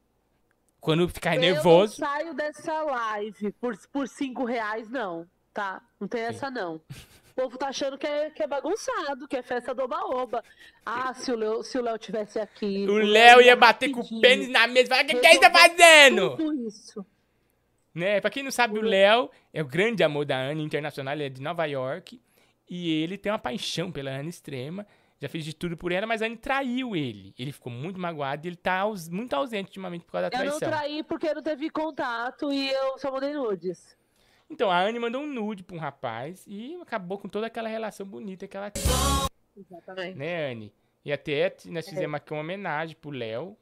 quando 0.80 1.07
ficar 1.07 1.38
nervoso. 1.38 2.01
Eu 2.01 2.07
não 2.07 2.14
saio 2.14 2.34
dessa 2.34 2.84
live 2.84 3.51
por, 3.53 3.78
por 3.92 4.08
cinco 4.08 4.43
reais, 4.43 4.89
não, 4.89 5.28
tá? 5.54 5.82
Não 6.00 6.08
tem 6.08 6.21
essa, 6.21 6.50
não. 6.50 6.82
O 7.32 7.33
povo 7.33 7.58
tá 7.58 7.67
achando 7.70 7.97
que 7.97 8.05
é, 8.08 8.29
que 8.29 8.43
é 8.43 8.47
bagunçado, 8.47 9.28
que 9.28 9.36
é 9.37 9.41
festa 9.41 9.74
do 9.74 9.83
oba-oba. 9.83 10.43
Ah, 10.86 11.13
se 11.13 11.32
o 11.32 11.36
Léo, 11.36 11.63
se 11.63 11.78
o 11.78 11.82
Léo 11.82 11.97
tivesse 11.97 12.39
aqui. 12.39 12.86
O 12.89 12.97
Léo 12.97 13.41
ia 13.41 13.55
bater 13.55 13.89
com 13.91 14.01
o 14.01 14.21
pênis 14.21 14.47
na 14.49 14.67
mesa 14.67 14.86
e 14.86 14.89
falar: 14.89 15.03
O 15.03 15.08
que, 15.08 15.16
que 15.16 15.28
ele 15.28 15.39
tá 15.39 15.51
fazendo? 15.51 16.37
Tudo 16.37 16.67
isso. 16.67 17.05
Né? 17.93 18.21
Pra 18.21 18.29
quem 18.29 18.43
não 18.43 18.51
sabe, 18.51 18.78
o 18.79 18.82
Léo 18.82 19.29
é 19.53 19.62
o 19.62 19.66
grande 19.66 20.03
amor 20.03 20.25
da 20.25 20.37
Anne 20.37 20.63
internacional, 20.63 21.13
ele 21.13 21.25
é 21.25 21.29
de 21.29 21.41
Nova 21.41 21.66
York. 21.66 22.21
E 22.70 23.03
ele 23.03 23.17
tem 23.17 23.29
uma 23.32 23.37
paixão 23.39 23.91
pela 23.91 24.12
Anne 24.12 24.29
extrema. 24.29 24.87
Já 25.20 25.28
fez 25.29 25.43
de 25.45 25.53
tudo 25.53 25.75
por 25.78 25.91
ela, 25.91 26.08
mas 26.08 26.21
a 26.21 26.25
Anne 26.25 26.37
traiu 26.37 26.95
ele. 26.95 27.33
Ele 27.37 27.51
ficou 27.51 27.71
muito 27.71 27.99
magoado 27.99 28.47
e 28.47 28.49
ele 28.49 28.55
tá 28.55 28.79
aus- 28.79 29.09
muito 29.09 29.33
ausente 29.36 29.67
ultimamente 29.67 30.05
por 30.05 30.13
causa 30.13 30.29
da 30.29 30.37
Eu 30.37 30.45
não 30.51 30.58
traição. 30.58 30.70
traí 30.70 31.03
porque 31.03 31.33
não 31.33 31.43
teve 31.43 31.70
contato 31.70 32.51
e 32.51 32.70
eu 32.71 32.97
só 32.97 33.12
mandei 33.12 33.33
nudes. 33.33 33.95
Então, 34.51 34.69
a 34.69 34.82
Anne 34.82 34.99
mandou 34.99 35.21
um 35.21 35.25
nude 35.25 35.63
pra 35.63 35.78
um 35.78 35.79
rapaz 35.79 36.43
e 36.45 36.75
acabou 36.82 37.17
com 37.17 37.29
toda 37.29 37.47
aquela 37.47 37.69
relação 37.69 38.05
bonita 38.05 38.45
que 38.49 38.57
ela 38.57 38.69
tinha. 38.69 38.86
Exatamente. 39.55 40.17
Né, 40.17 40.51
Anne? 40.51 40.73
E 41.05 41.13
até 41.13 41.55
nós 41.67 41.87
fizemos 41.87 42.15
aqui 42.15 42.33
uma 42.33 42.41
homenagem 42.41 42.97
pro 42.99 43.11
Léo. 43.11 43.51
É 43.53 43.55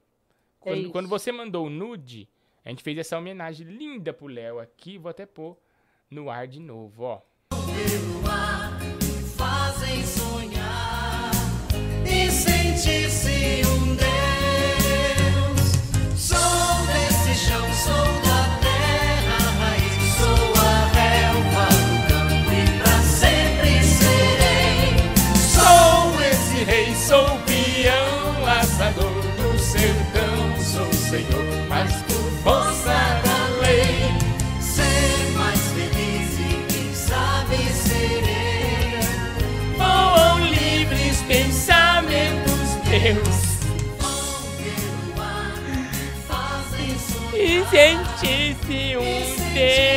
Quando, 0.60 0.82
isso. 0.82 0.92
quando 0.92 1.08
você 1.08 1.32
mandou 1.32 1.68
o 1.68 1.70
nude, 1.70 2.28
a 2.66 2.70
gente 2.70 2.82
fez 2.82 2.98
essa 2.98 3.20
homenagem 3.20 3.68
linda 3.68 4.12
pro 4.12 4.26
Léo 4.26 4.60
aqui. 4.60 4.98
Vou 4.98 5.12
até 5.12 5.28
pôr 5.28 5.56
no 6.10 6.28
ar 6.28 6.48
de 6.48 6.60
novo, 6.60 7.04
ó. 7.04 7.22
Sentisse 47.70 48.98
um 48.98 49.54
Deus. 49.54 49.90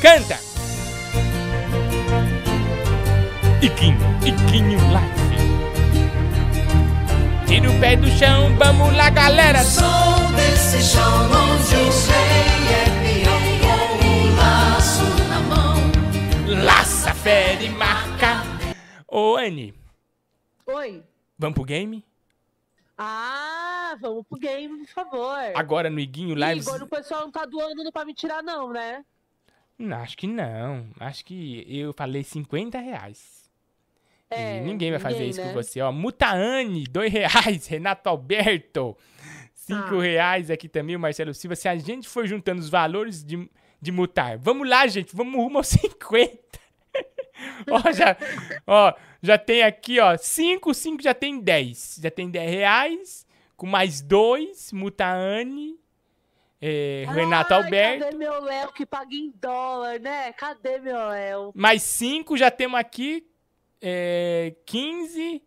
Canta! 0.00 0.38
Iquinho, 3.62 3.98
Iquinho 4.24 4.78
Life. 4.78 5.20
Tira 7.46 7.70
o 7.70 7.80
pé 7.80 7.96
do 7.96 8.08
chão, 8.10 8.54
vamos 8.56 8.94
lá, 8.96 9.10
galera. 9.10 9.62
Sou 9.64 9.82
desse 10.36 10.82
chão 10.82 11.24
onde 11.24 11.74
o 11.76 11.90
rei 12.08 12.68
é 12.76 12.84
peão 13.02 13.40
com 13.60 14.08
um 14.14 14.36
laço 14.36 15.04
na 15.28 15.40
mão. 15.40 15.76
Laça, 16.64 17.12
fere, 17.14 17.68
marca. 17.70 18.42
Ô, 19.08 19.36
Anne, 19.36 19.74
Oi. 20.66 21.02
vamos 21.38 21.54
pro 21.54 21.64
game? 21.64 22.04
Ah, 23.02 23.96
vamos 23.98 24.26
pro 24.28 24.38
game, 24.38 24.78
por 24.80 24.88
favor. 24.88 25.38
Agora 25.54 25.88
no 25.88 25.98
Iguinho 25.98 26.34
Lives. 26.34 26.66
Igor, 26.66 26.82
o 26.82 26.86
pessoal 26.86 27.22
não 27.22 27.30
tá 27.30 27.46
doando 27.46 27.90
pra 27.90 28.04
me 28.04 28.12
tirar, 28.12 28.42
não, 28.42 28.70
né? 28.72 29.02
Não, 29.78 29.96
acho 29.96 30.18
que 30.18 30.26
não. 30.26 30.86
Acho 31.00 31.24
que 31.24 31.64
eu 31.66 31.94
falei 31.94 32.22
50 32.22 32.78
reais. 32.78 33.50
É, 34.28 34.58
e 34.58 34.60
ninguém 34.60 34.90
vai 34.90 35.00
fazer 35.00 35.14
ninguém, 35.14 35.30
isso 35.30 35.40
né? 35.40 35.46
com 35.48 35.54
você. 35.54 35.80
Ó, 35.80 35.90
Mutaane, 35.90 36.84
dois 36.84 37.10
reais. 37.10 37.66
Renato 37.68 38.06
Alberto, 38.08 38.94
cinco 39.54 39.96
Ah. 39.98 40.02
reais 40.02 40.50
aqui 40.50 40.68
também. 40.68 40.94
O 40.94 41.00
Marcelo 41.00 41.32
Silva. 41.32 41.56
Se 41.56 41.68
a 41.68 41.76
gente 41.76 42.06
for 42.06 42.26
juntando 42.26 42.60
os 42.60 42.68
valores 42.68 43.24
de, 43.24 43.50
de 43.80 43.90
mutar, 43.90 44.36
vamos 44.36 44.68
lá, 44.68 44.86
gente. 44.86 45.16
Vamos 45.16 45.34
rumo 45.34 45.56
aos 45.56 45.66
50. 45.72 46.38
ó, 47.70 47.92
já, 47.92 48.16
ó, 48.66 48.92
já 49.22 49.38
tem 49.38 49.62
aqui, 49.62 50.00
ó, 50.00 50.16
5, 50.16 50.72
5 50.72 51.02
já 51.02 51.14
tem 51.14 51.40
10. 51.40 52.00
Já 52.02 52.10
tem 52.10 52.30
10 52.30 52.50
reais. 52.50 53.26
Com 53.56 53.66
mais 53.66 54.00
dois, 54.00 54.72
Mutaane, 54.72 55.78
é, 56.60 57.04
Renato 57.08 57.52
Alberto. 57.54 58.04
Cadê 58.04 58.16
meu 58.16 58.42
Léo 58.42 58.72
que 58.72 58.86
paga 58.86 59.14
em 59.14 59.30
dólar, 59.40 60.00
né? 60.00 60.32
Cadê 60.32 60.78
meu 60.78 60.96
Léo? 61.08 61.52
Mais 61.54 61.82
5 61.82 62.36
já 62.36 62.50
temos 62.50 62.80
aqui. 62.80 63.26
É, 63.82 64.54
15. 64.64 65.42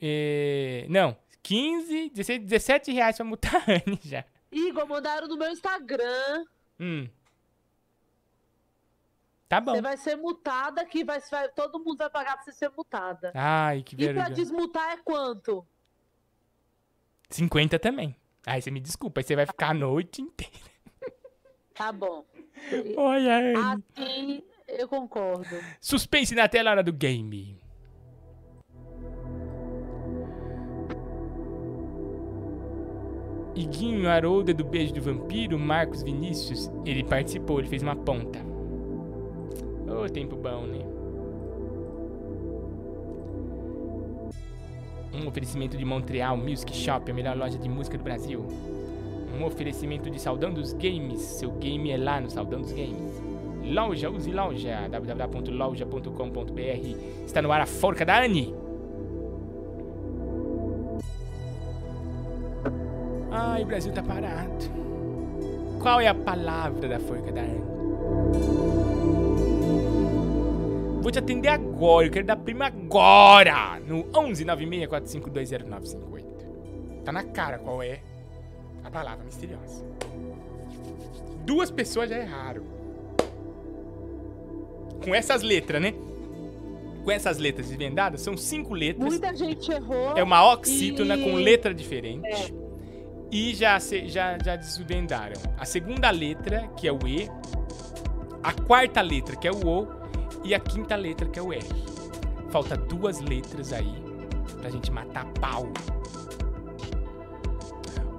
É, 0.00 0.86
não, 0.88 1.16
15, 1.42 2.10
16, 2.10 2.40
17 2.40 2.92
reais 2.92 3.16
pra 3.16 3.24
Mutane 3.24 4.00
já. 4.02 4.24
Igor, 4.50 4.86
mandaram 4.88 5.28
no 5.28 5.36
meu 5.36 5.50
Instagram. 5.50 6.44
Hum. 6.78 7.08
Tá 9.54 9.60
bom. 9.60 9.72
Você 9.74 9.80
vai 9.82 9.96
ser 9.96 10.16
mutada, 10.16 10.84
que 10.84 11.04
vai, 11.04 11.20
vai- 11.30 11.48
todo 11.50 11.78
mundo 11.78 11.96
vai 11.98 12.10
pagar 12.10 12.34
pra 12.34 12.44
você 12.44 12.50
ser 12.52 12.70
mutada. 12.76 13.30
Ai, 13.34 13.82
que 13.84 13.94
e 13.94 13.98
pra 13.98 14.06
vergonha. 14.14 14.30
desmutar 14.34 14.90
é 14.92 14.96
quanto? 14.96 15.64
50 17.30 17.78
também. 17.78 18.16
Aí 18.44 18.60
você 18.60 18.70
me 18.72 18.80
desculpa, 18.80 19.20
aí 19.20 19.24
você 19.24 19.36
vai 19.36 19.46
ficar 19.46 19.70
a 19.70 19.74
noite 19.74 20.20
inteira. 20.22 20.52
Tá 21.72 21.92
bom. 21.92 22.24
Olha 22.96 23.36
aí. 23.36 23.54
Assim, 23.56 24.42
eu 24.68 24.88
concordo. 24.88 25.56
Suspense 25.80 26.34
na 26.34 26.48
tela, 26.48 26.70
hora 26.70 26.82
do 26.82 26.92
game. 26.92 27.58
Iguinho 33.54 34.08
Haroldo 34.08 34.52
do 34.52 34.64
Beijo 34.64 34.94
do 34.94 35.00
Vampiro, 35.00 35.58
Marcos 35.58 36.02
Vinícius, 36.02 36.68
ele 36.84 37.04
participou, 37.04 37.60
ele 37.60 37.68
fez 37.68 37.82
uma 37.82 37.94
ponta. 37.94 38.53
Ô, 39.94 40.08
tempo 40.08 40.34
bom, 40.34 40.62
né? 40.62 40.84
Um 45.14 45.28
oferecimento 45.28 45.76
de 45.76 45.84
Montreal 45.84 46.36
Music 46.36 46.74
Shop, 46.74 47.08
a 47.08 47.14
melhor 47.14 47.36
loja 47.36 47.56
de 47.56 47.68
música 47.68 47.96
do 47.96 48.02
Brasil. 48.02 48.44
Um 49.38 49.44
oferecimento 49.44 50.10
de 50.10 50.20
Saudão 50.20 50.52
dos 50.52 50.72
Games, 50.72 51.20
seu 51.20 51.52
game 51.52 51.92
é 51.92 51.96
lá 51.96 52.20
no 52.20 52.28
Saudão 52.28 52.60
dos 52.60 52.72
Games. 52.72 53.22
Loja, 53.64 54.10
use 54.10 54.32
loja, 54.32 54.88
www.loja.com.br. 54.88 57.24
Está 57.24 57.40
no 57.40 57.52
ar 57.52 57.60
a 57.60 57.66
forca 57.66 58.04
da 58.04 58.24
Anne. 58.24 58.52
Ai, 63.30 63.62
o 63.62 63.66
Brasil 63.66 63.92
tá 63.92 64.02
parado. 64.02 64.64
Qual 65.80 66.00
é 66.00 66.08
a 66.08 66.14
palavra 66.14 66.88
da 66.88 66.98
forca 66.98 67.30
da 67.30 67.42
Anne? 67.42 68.83
Vou 71.04 71.12
te 71.12 71.18
atender 71.18 71.48
agora, 71.48 72.06
eu 72.06 72.10
quero 72.10 72.24
dar 72.26 72.36
prima 72.36 72.64
agora! 72.64 73.78
No 73.86 74.04
11964520958. 74.04 76.24
Tá 77.04 77.12
na 77.12 77.22
cara 77.24 77.58
qual 77.58 77.82
é 77.82 78.00
a 78.82 78.90
palavra 78.90 79.22
misteriosa. 79.22 79.84
Duas 81.44 81.70
pessoas 81.70 82.08
já 82.08 82.16
erraram. 82.18 82.62
Com 85.04 85.14
essas 85.14 85.42
letras, 85.42 85.82
né? 85.82 85.92
Com 87.04 87.10
essas 87.10 87.36
letras 87.36 87.68
desvendadas, 87.68 88.22
são 88.22 88.34
cinco 88.34 88.72
letras. 88.72 89.06
Muita 89.10 89.36
gente 89.36 89.70
errou. 89.70 90.16
É 90.16 90.22
uma 90.22 90.54
oxítona 90.54 91.18
e- 91.18 91.22
com 91.22 91.34
letra 91.34 91.74
diferente. 91.74 92.26
É. 92.26 92.46
E 93.30 93.52
já, 93.54 93.78
se- 93.78 94.08
já, 94.08 94.38
já 94.42 94.56
desvendaram 94.56 95.34
a 95.58 95.66
segunda 95.66 96.10
letra, 96.10 96.66
que 96.78 96.88
é 96.88 96.92
o 96.92 96.98
E, 97.06 97.28
a 98.42 98.54
quarta 98.54 99.02
letra, 99.02 99.36
que 99.36 99.46
é 99.46 99.52
o 99.52 99.66
O, 99.68 99.86
e 100.44 100.54
a 100.54 100.60
quinta 100.60 100.94
letra, 100.94 101.26
que 101.26 101.38
é 101.38 101.42
o 101.42 101.52
R. 101.52 101.64
Falta 102.50 102.76
duas 102.76 103.20
letras 103.20 103.72
aí 103.72 103.94
pra 104.60 104.70
gente 104.70 104.90
matar 104.90 105.24
pau. 105.40 105.72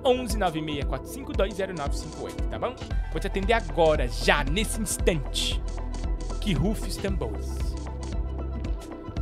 11 0.04 0.38
964520958, 0.38 2.50
tá 2.50 2.60
bom? 2.60 2.76
Vou 3.12 3.20
te 3.20 3.28
atender 3.28 3.54
agora, 3.54 4.08
já, 4.08 4.44
nesse 4.44 4.80
instante. 4.82 5.62
Que 6.42 6.54
rufe 6.54 6.90
os 6.90 6.98
tambores. 6.98 7.58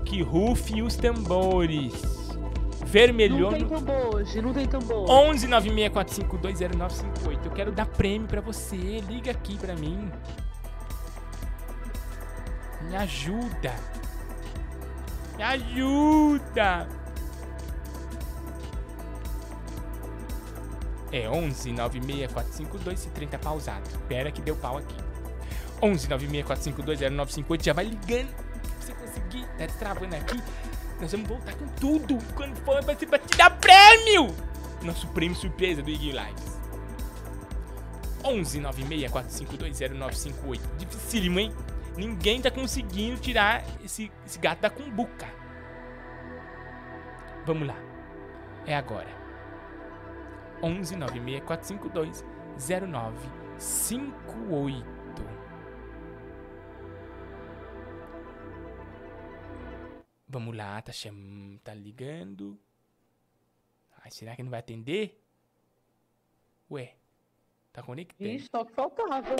Que 0.03 0.21
rufe 0.21 0.81
os 0.81 0.95
tambores. 0.97 1.93
Vermelhou 2.85 3.51
Não 3.51 3.57
tem 3.57 3.67
tambor 3.67 4.15
hoje, 4.15 4.41
não 4.41 4.53
tem 4.53 4.67
tambor. 4.67 5.09
11 5.09 5.47
964520958. 5.47 7.45
Eu 7.45 7.51
quero 7.51 7.71
dar 7.71 7.85
prêmio 7.85 8.27
pra 8.27 8.41
você. 8.41 8.75
Liga 9.07 9.31
aqui 9.31 9.57
pra 9.57 9.73
mim. 9.75 10.11
Me 12.89 12.95
ajuda. 12.95 13.75
Me 15.37 15.43
ajuda. 15.43 16.87
É 21.11 21.29
11 21.29 21.71
96452 21.73 23.05
30 23.13 23.39
pausado. 23.39 23.87
Espera 23.87 24.31
que 24.31 24.41
deu 24.41 24.55
pau 24.55 24.77
aqui. 24.77 24.95
11 25.81 26.07
964520958 26.07 27.63
já 27.63 27.73
vai 27.73 27.85
ligando. 27.85 28.33
Você 28.79 28.93
conseguir. 28.93 29.45
Tá 29.57 29.67
travando 29.79 30.15
aqui. 30.15 30.41
Nós 30.99 31.11
vamos 31.11 31.27
voltar 31.27 31.53
com 31.55 31.67
tudo. 31.79 32.17
Quando 32.35 32.55
for, 32.63 32.83
vai 32.83 32.95
ser 32.95 33.07
pra 33.07 33.19
te 33.19 33.37
dar 33.37 33.49
prêmio. 33.59 34.33
Nosso 34.81 35.07
prêmio 35.09 35.35
surpresa 35.37 35.81
do 35.81 35.89
Ig 35.89 36.11
Lives. 36.11 36.53
11 38.23 38.61
964520958. 38.61 40.59
Dificílimo, 40.77 41.39
hein? 41.39 41.53
Ninguém 41.95 42.41
tá 42.41 42.49
conseguindo 42.49 43.21
tirar 43.21 43.63
esse, 43.83 44.11
esse 44.25 44.39
gato 44.39 44.61
da 44.61 44.69
cumbuca. 44.69 45.27
Vamos 47.45 47.67
lá. 47.67 47.75
É 48.65 48.75
agora. 48.75 49.09
11 50.61 50.95
96452 50.95 52.25
0958. 52.57 54.93
Vamos 60.27 60.57
lá, 60.57 60.81
tá 60.81 60.91
cham... 60.91 61.59
tá 61.63 61.75
ligando. 61.75 62.59
Ai, 64.03 64.09
será 64.09 64.35
que 64.35 64.41
não 64.41 64.49
vai 64.49 64.61
atender? 64.61 65.21
Ué, 66.71 66.95
tá 67.71 67.83
conectando. 67.83 68.31
Ixi, 68.31 68.49
só 68.49 68.65
faltava. 68.65 69.35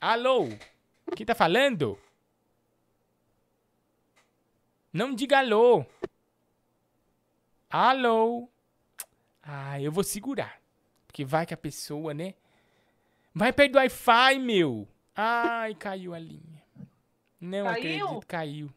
Alô? 0.00 0.48
Quem 1.14 1.24
tá 1.24 1.34
falando? 1.34 1.98
Não 4.92 5.14
diga 5.14 5.38
alô. 5.38 5.84
Alô? 7.70 8.48
Ah, 9.42 9.80
eu 9.80 9.92
vou 9.92 10.04
segurar. 10.04 10.60
Porque 11.06 11.24
vai 11.24 11.46
que 11.46 11.54
a 11.54 11.56
pessoa, 11.56 12.12
né? 12.14 12.34
Vai 13.34 13.52
perto 13.52 13.72
do 13.72 13.78
Wi-Fi, 13.78 14.38
meu. 14.38 14.88
Ai, 15.14 15.74
caiu 15.74 16.14
a 16.14 16.18
linha. 16.18 16.62
Não 17.40 17.64
Caiu? 17.66 18.06
acredito, 18.06 18.26
caiu. 18.26 18.70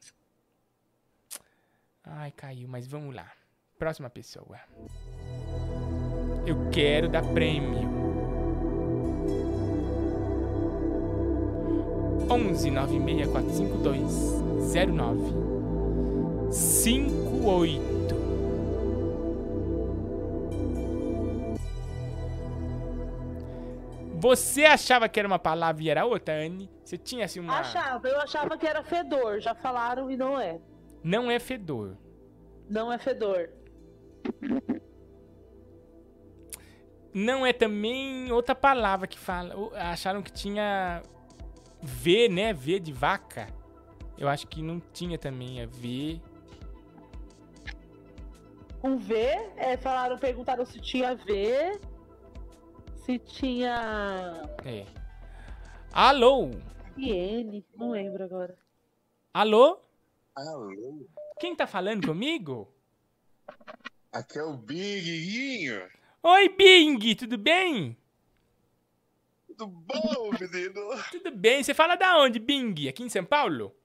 Ai, 2.04 2.32
caiu, 2.32 2.68
mas 2.68 2.88
vamos 2.88 3.16
lá. 3.16 3.32
Próxima 3.78 4.10
pessoa. 4.10 4.60
Eu 6.46 6.70
quero 6.72 7.08
dar 7.08 7.24
prêmio. 7.34 7.99
11 12.30 12.72
96452 12.72 14.40
09 14.74 16.52
58 16.52 18.00
Você 24.20 24.66
achava 24.66 25.08
que 25.08 25.18
era 25.18 25.26
uma 25.28 25.40
palavra 25.40 25.82
e 25.82 25.90
era 25.90 26.06
outra, 26.06 26.34
Anne? 26.34 26.70
Você 26.84 26.98
tinha 26.98 27.24
assim 27.24 27.40
uma. 27.40 27.60
Achava, 27.60 28.06
eu 28.06 28.20
achava 28.20 28.58
que 28.58 28.68
era 28.68 28.84
fedor. 28.84 29.40
Já 29.40 29.56
falaram 29.56 30.12
e 30.12 30.18
não 30.18 30.38
é. 30.38 30.60
Não 31.02 31.32
é 31.32 31.40
fedor. 31.40 31.98
Não 32.70 32.92
é 32.92 32.98
fedor. 32.98 33.50
Não 37.14 37.46
é 37.46 37.54
também 37.54 38.30
outra 38.32 38.54
palavra 38.54 39.08
que 39.08 39.18
fala. 39.18 39.56
Acharam 39.76 40.22
que 40.22 40.32
tinha 40.32 41.02
V, 41.82 42.30
né? 42.30 42.54
V 42.54 42.80
de 42.80 42.92
vaca. 42.92 43.48
Eu 44.18 44.28
acho 44.28 44.48
que 44.48 44.62
não 44.62 44.80
tinha 44.80 45.18
também. 45.18 45.62
É 45.62 45.66
V. 45.66 46.22
Com 48.82 48.98
V, 48.98 49.16
é, 49.58 49.78
falaram, 49.78 50.18
perguntaram 50.18 50.66
se 50.66 50.80
tinha 50.80 51.16
V. 51.16 51.80
Se 53.06 53.20
tinha. 53.20 54.44
É. 54.66 54.86
Alô? 55.92 56.52
E 56.98 57.12
N, 57.12 57.66
não 57.76 57.92
lembro 57.92 58.24
agora. 58.24 58.58
Alô? 59.34 59.80
Alô? 60.36 60.70
Quem 61.40 61.56
tá 61.56 61.66
falando 61.66 62.08
comigo? 62.08 62.68
Aqui 64.12 64.38
é 64.38 64.44
o 64.44 64.58
Big 64.58 65.02
Guinho. 65.02 65.88
Oi, 66.22 66.50
Bing, 66.50 67.16
tudo 67.16 67.38
bem? 67.38 67.96
Tudo 69.60 69.68
bom, 69.68 70.32
menino? 70.40 71.04
Tudo 71.12 71.32
bem. 71.32 71.62
Você 71.62 71.74
fala 71.74 71.96
da 71.96 72.18
onde, 72.18 72.40
Bing? 72.40 72.88
Aqui 72.88 73.04
em 73.04 73.10
São 73.10 73.26
Paulo? 73.26 73.76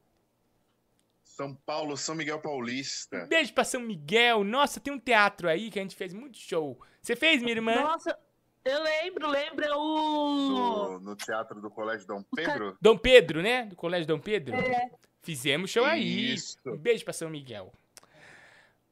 São 1.25 1.53
Paulo, 1.53 1.97
São 1.97 2.15
Miguel 2.15 2.39
Paulista. 2.41 3.27
Beijo 3.27 3.53
pra 3.53 3.65
São 3.65 3.81
Miguel. 3.81 4.45
Nossa, 4.45 4.79
tem 4.79 4.93
um 4.93 5.01
teatro 5.01 5.49
aí 5.49 5.71
que 5.71 5.79
a 5.81 5.83
gente 5.83 5.97
fez 5.97 6.15
muito 6.15 6.39
show. 6.39 6.81
Você 7.03 7.17
fez, 7.17 7.43
minha 7.43 7.57
irmã? 7.57 7.75
Nossa, 7.75 8.17
eu 8.65 8.81
lembro, 8.85 9.29
lembro, 9.29 9.65
é 9.65 9.75
o. 9.77 10.49
No, 10.49 11.01
no 11.01 11.17
Teatro 11.17 11.61
do 11.61 11.69
Colégio 11.69 12.07
Dom 12.07 12.23
Pedro. 12.23 12.79
Dom 12.81 12.97
Pedro, 12.97 13.43
né? 13.43 13.65
Do 13.67 13.75
Colégio 13.75 14.07
Dom 14.07 14.21
Pedro? 14.21 14.55
É. 14.55 14.91
Fizemos 15.23 15.71
show 15.71 15.85
aí. 15.85 16.35
Isso. 16.35 16.57
Um 16.67 16.77
beijo 16.77 17.03
pra 17.05 17.13
São 17.13 17.29
Miguel. 17.29 17.73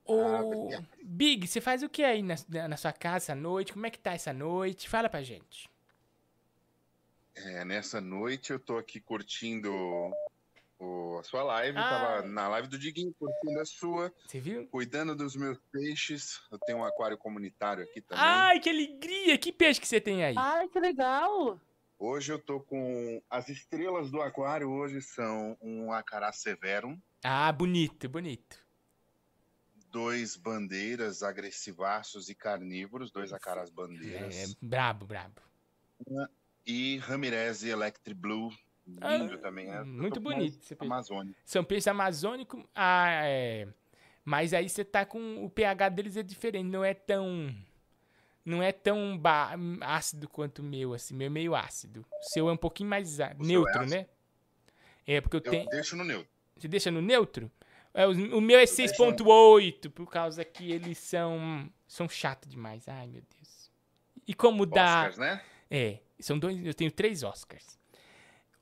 Ô, 0.05 0.69
Big, 1.05 1.47
você 1.47 1.61
faz 1.61 1.83
o 1.85 1.89
que 1.89 2.03
aí 2.03 2.23
na, 2.25 2.35
na- 2.49 2.69
na 2.69 2.77
sua 2.77 2.93
casa 2.93 3.17
essa 3.19 3.35
noite? 3.37 3.73
Como 3.73 3.87
é 3.87 3.91
que 3.91 3.99
tá 4.01 4.13
essa 4.15 4.33
noite? 4.33 4.89
Fala 4.89 5.09
pra 5.09 5.23
gente. 5.23 5.71
É, 7.35 7.65
nessa 7.65 8.01
noite 8.01 8.53
eu 8.53 8.59
tô 8.59 8.77
aqui 8.77 9.01
curtindo 9.01 9.73
o- 10.79 11.19
a 11.19 11.23
sua 11.23 11.43
live. 11.45 11.79
Ah. 11.79 11.89
Tava 11.89 12.29
na 12.29 12.49
live 12.49 12.69
do 12.69 12.79
Diguinho, 12.79 13.15
curtindo 13.19 13.61
a 13.61 13.65
sua. 13.65 14.13
Você 14.27 14.41
viu? 14.41 14.67
Cuidando 14.69 15.15
dos 15.17 15.35
meus 15.37 15.59
peixes. 15.73 16.41
Eu 16.51 16.59
tenho 16.59 16.79
um 16.79 16.85
aquário 16.85 17.17
comunitário 17.17 17.83
aqui 17.85 18.01
também. 18.01 18.25
Ai, 18.25 18.61
que 18.61 18.69
alegria! 18.69 19.39
Que 19.39 19.53
peixe 19.53 19.81
que 19.81 19.87
você 19.89 20.01
tem 20.01 20.25
aí? 20.25 20.35
Ai, 20.37 20.69
que 20.69 20.79
legal! 20.81 21.59
Hoje 21.99 22.33
eu 22.33 22.39
tô 22.39 22.59
com. 22.61 23.23
As 23.31 23.49
estrelas 23.49 24.11
do 24.11 24.21
aquário 24.21 24.69
hoje 24.69 25.01
são 25.01 25.57
um 25.63 25.93
acará 25.93 26.33
severum, 26.33 26.99
Ah, 27.23 27.51
bonito, 27.53 28.09
bonito. 28.09 28.59
dois 29.89 30.35
bandeiras 30.37 31.23
agressivaços 31.23 32.29
e 32.29 32.35
carnívoros, 32.35 33.13
dois 33.13 33.33
acarás 33.33 33.71
É, 33.71 33.73
bandeiras. 33.73 34.55
brabo, 34.61 35.07
brabo. 35.07 35.41
E 36.67 36.99
Ramirez 36.99 37.65
Electric 37.65 38.19
Blue, 38.19 38.51
lindo 38.87 39.39
também. 39.39 39.71
É, 39.71 39.77
eu 39.77 39.81
Ah, 39.81 39.85
muito 39.85 40.21
bonito 40.21 40.59
mais. 40.79 41.37
São 41.45 41.65
peixes 41.65 41.89
amazônicos. 41.89 42.63
Ah, 42.75 43.09
é. 43.25 43.69
Mas 44.25 44.55
aí 44.55 44.69
você 44.69 44.85
tá 44.85 45.05
com. 45.05 45.45
O 45.45 45.51
pH 45.51 45.89
deles 45.89 46.17
é 46.17 46.23
diferente, 46.23 46.67
não 46.69 46.85
é 46.85 46.95
tão. 46.95 47.55
Não 48.45 48.63
é 48.63 48.73
tão 48.73 49.17
ba- 49.17 49.55
ácido 49.81 50.29
quanto 50.29 50.61
o 50.61 50.65
meu, 50.65 50.95
assim. 50.95 51.15
Meu 51.15 51.27
é 51.27 51.31
meio 51.31 51.55
ácido. 51.55 52.05
O 52.21 52.25
seu 52.31 52.49
é 52.49 52.53
um 52.53 52.57
pouquinho 52.57 52.89
mais 52.91 53.21
á- 53.21 53.31
é 53.31 53.35
neutro, 53.39 53.81
ácido? 53.81 53.91
né? 53.97 54.07
É, 55.07 55.21
porque 55.21 55.37
eu, 55.37 55.43
Eu 55.45 55.51
tenho. 55.51 55.69
deixo 55.69 55.97
no 55.97 56.05
neutro. 56.05 56.29
Você 56.57 56.69
deixa 56.69 56.91
no 56.91 57.01
neutro? 57.03 57.51
É, 57.95 58.07
o 58.07 58.41
meu 58.41 58.59
é 58.59 58.65
6.8, 58.67 59.91
por 59.91 60.09
causa 60.11 60.45
que 60.45 60.71
eles 60.73 60.99
são. 60.99 61.69
São 61.87 62.09
chatos 62.09 62.49
demais. 62.51 62.89
Ai, 62.89 63.07
meu 63.07 63.23
Deus. 63.37 63.71
E 64.27 64.33
como 64.33 64.65
dá. 64.65 65.01
Oscars, 65.09 65.19
né? 65.19 65.43
É, 65.71 65.99
são 66.23 66.39
dois. 66.39 66.65
Eu 66.65 66.75
tenho 66.75 66.91
três 66.91 67.23
Oscars. 67.23 67.79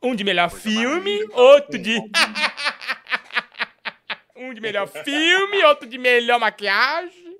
Um 0.02 0.14
de 0.14 0.24
melhor 0.24 0.50
filme, 0.50 1.24
outro 1.32 1.78
de. 1.78 1.98
um 4.34 4.54
de 4.54 4.60
melhor 4.60 4.88
filme, 4.88 5.62
outro 5.64 5.88
de 5.88 5.98
melhor 5.98 6.40
maquiagem. 6.40 7.38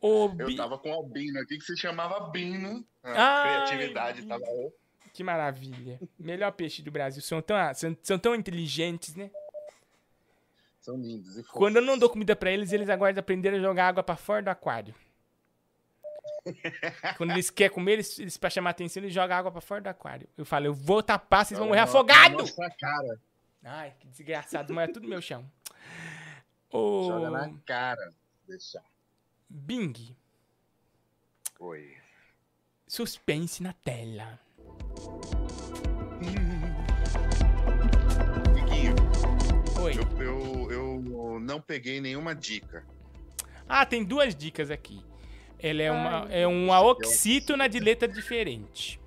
Ô, 0.00 0.30
Eu 0.38 0.56
tava 0.56 0.78
com 0.78 0.90
o 0.90 0.94
Albino 0.94 1.40
aqui, 1.40 1.58
que 1.58 1.64
se 1.64 1.76
chamava 1.76 2.14
Albino. 2.14 2.86
A 3.02 3.42
Ai, 3.42 3.66
criatividade 3.66 4.26
tava. 4.26 4.44
Que 5.12 5.24
maravilha. 5.24 6.00
Melhor 6.18 6.52
peixe 6.52 6.82
do 6.82 6.90
Brasil. 6.90 7.20
São 7.20 7.42
tão, 7.42 7.56
são, 7.74 7.96
são 8.02 8.18
tão 8.18 8.34
inteligentes, 8.34 9.16
né? 9.16 9.30
São 10.80 10.96
lindos 10.96 11.36
e 11.36 11.42
fofos. 11.42 11.58
Quando 11.58 11.76
eu 11.76 11.82
não 11.82 11.98
dou 11.98 12.08
comida 12.08 12.36
pra 12.36 12.52
eles, 12.52 12.72
eles 12.72 12.88
agora 12.88 13.18
aprenderam 13.18 13.58
a 13.58 13.60
jogar 13.60 13.88
água 13.88 14.02
pra 14.04 14.16
fora 14.16 14.42
do 14.42 14.48
aquário. 14.48 14.94
Quando 17.16 17.30
eles 17.30 17.50
querem 17.50 17.74
comer, 17.74 17.92
eles, 17.94 18.18
eles 18.18 18.36
pra 18.36 18.50
chamar 18.50 18.70
atenção, 18.70 19.02
eles 19.02 19.12
jogam 19.12 19.36
água 19.36 19.50
pra 19.50 19.60
fora 19.60 19.80
do 19.80 19.88
aquário. 19.88 20.28
Eu 20.36 20.44
falo, 20.44 20.66
eu 20.66 20.74
vou 20.74 21.02
tapar, 21.02 21.44
vocês 21.44 21.58
vão 21.58 21.68
morrer 21.68 21.80
afogados! 21.80 22.54
cara. 22.78 23.20
Ai, 23.64 23.92
que 23.98 24.06
desgraçado, 24.06 24.72
molha 24.72 24.92
tudo 24.92 25.02
no 25.02 25.08
meu 25.08 25.20
chão. 25.20 25.44
Ô, 26.70 27.08
Joga 27.08 27.30
na 27.30 27.50
cara. 27.66 28.12
Deixa. 28.46 28.82
Bing, 29.48 30.16
Oi. 31.58 31.96
suspense 32.86 33.62
na 33.62 33.72
tela. 33.72 34.38
Diguinho. 38.54 38.94
Oi. 39.80 39.94
Eu, 40.18 40.70
eu, 40.70 40.70
eu 40.70 41.40
não 41.40 41.60
peguei 41.60 42.00
nenhuma 42.00 42.34
dica. 42.34 42.84
Ah, 43.68 43.84
tem 43.84 44.04
duas 44.04 44.34
dicas 44.34 44.70
aqui. 44.70 45.04
Ela 45.60 45.82
é 45.82 45.90
uma, 45.90 46.26
é 46.30 46.46
uma 46.46 46.80
oxítona 46.80 47.68
de 47.68 47.80
letra 47.80 48.06
diferente. 48.06 49.00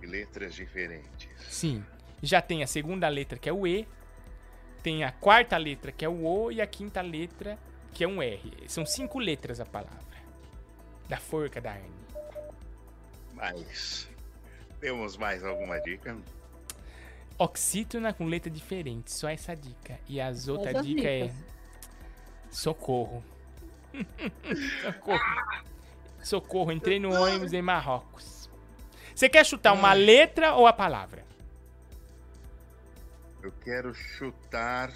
Letras 0.00 0.54
diferentes. 0.54 1.28
Sim. 1.48 1.84
Já 2.22 2.40
tem 2.40 2.62
a 2.62 2.66
segunda 2.66 3.08
letra, 3.08 3.38
que 3.38 3.48
é 3.48 3.52
o 3.52 3.66
E. 3.66 3.86
Tem 4.82 5.04
a 5.04 5.10
quarta 5.10 5.56
letra, 5.56 5.90
que 5.90 6.04
é 6.04 6.08
o 6.08 6.24
O. 6.24 6.52
E 6.52 6.60
a 6.60 6.66
quinta 6.66 7.00
letra, 7.02 7.58
que 7.92 8.04
é 8.04 8.08
um 8.08 8.22
R. 8.22 8.52
São 8.68 8.86
cinco 8.86 9.18
letras 9.18 9.60
a 9.60 9.66
palavra. 9.66 9.98
Da 11.08 11.16
forca 11.16 11.60
da 11.60 11.72
Anne. 11.72 12.00
Mas. 13.34 14.08
Temos 14.80 15.16
mais 15.16 15.44
alguma 15.44 15.78
dica? 15.80 16.16
Oxítona 17.36 18.12
com 18.12 18.26
letra 18.26 18.50
diferente. 18.50 19.10
Só 19.12 19.28
essa 19.28 19.54
dica. 19.54 19.98
E 20.08 20.20
as 20.20 20.46
outras 20.46 20.86
dicas 20.86 21.04
é. 21.04 21.22
dicas. 21.22 21.36
Socorro. 22.50 23.24
Socorro. 24.82 25.20
Socorro, 26.22 26.72
entrei 26.72 26.98
no 26.98 27.12
ônibus 27.12 27.52
em 27.52 27.62
Marrocos. 27.62 28.48
Você 29.14 29.28
quer 29.28 29.44
chutar 29.44 29.72
uma 29.72 29.92
letra 29.92 30.54
ou 30.54 30.66
a 30.66 30.72
palavra? 30.72 31.24
Eu 33.42 33.52
quero 33.52 33.94
chutar 33.94 34.92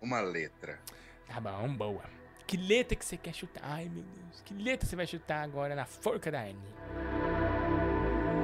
uma 0.00 0.20
letra. 0.20 0.78
Tá 1.26 1.40
bom, 1.40 1.74
boa. 1.74 2.02
Que 2.46 2.56
letra 2.56 2.96
que 2.96 3.04
você 3.04 3.16
quer 3.16 3.34
chutar? 3.34 3.62
Ai, 3.64 3.88
meu 3.88 4.02
Deus. 4.02 4.40
Que 4.42 4.54
letra 4.54 4.88
você 4.88 4.96
vai 4.96 5.06
chutar 5.06 5.42
agora 5.42 5.74
na 5.74 5.84
forca 5.84 6.30
da 6.30 6.40
Anne? 6.40 6.58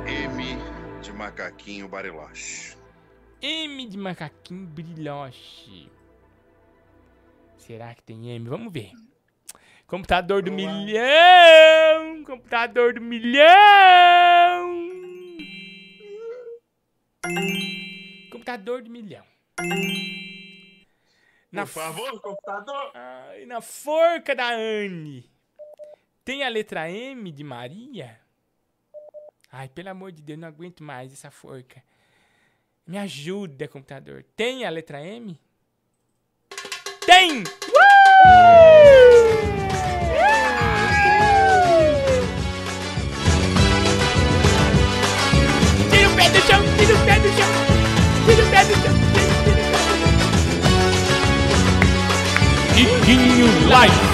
M 0.06 0.58
de 1.00 1.12
macaquinho 1.12 1.88
bariloche. 1.88 2.76
M 3.40 3.86
de 3.86 3.96
macaquinho 3.96 4.66
brilhoche. 4.66 5.90
Será 7.56 7.94
que 7.94 8.02
tem 8.02 8.30
M? 8.30 8.48
Vamos 8.48 8.72
ver. 8.72 8.92
Computador 9.94 10.42
do 10.42 10.50
milhão! 10.50 12.24
Computador 12.24 12.94
do 12.94 13.00
milhão! 13.00 13.44
Computador 18.28 18.82
do 18.82 18.90
milhão. 18.90 19.24
Por 21.52 21.66
favor, 21.68 22.20
computador. 22.20 22.90
Ai, 22.92 23.46
na 23.46 23.60
forca 23.60 24.34
da 24.34 24.50
Anne. 24.50 25.30
Tem 26.24 26.42
a 26.42 26.48
letra 26.48 26.90
M 26.90 27.30
de 27.30 27.44
Maria? 27.44 28.18
Ai, 29.52 29.68
pelo 29.68 29.90
amor 29.90 30.10
de 30.10 30.22
Deus, 30.22 30.40
não 30.40 30.48
aguento 30.48 30.82
mais 30.82 31.12
essa 31.12 31.30
forca. 31.30 31.80
Me 32.84 32.98
ajuda, 32.98 33.68
computador. 33.68 34.24
Tem 34.34 34.64
a 34.64 34.70
letra 34.70 35.00
M? 35.00 35.38
Tem! 37.06 37.44
Tira 37.44 39.13
Tiquinho 52.74 53.46
Life. 53.68 54.04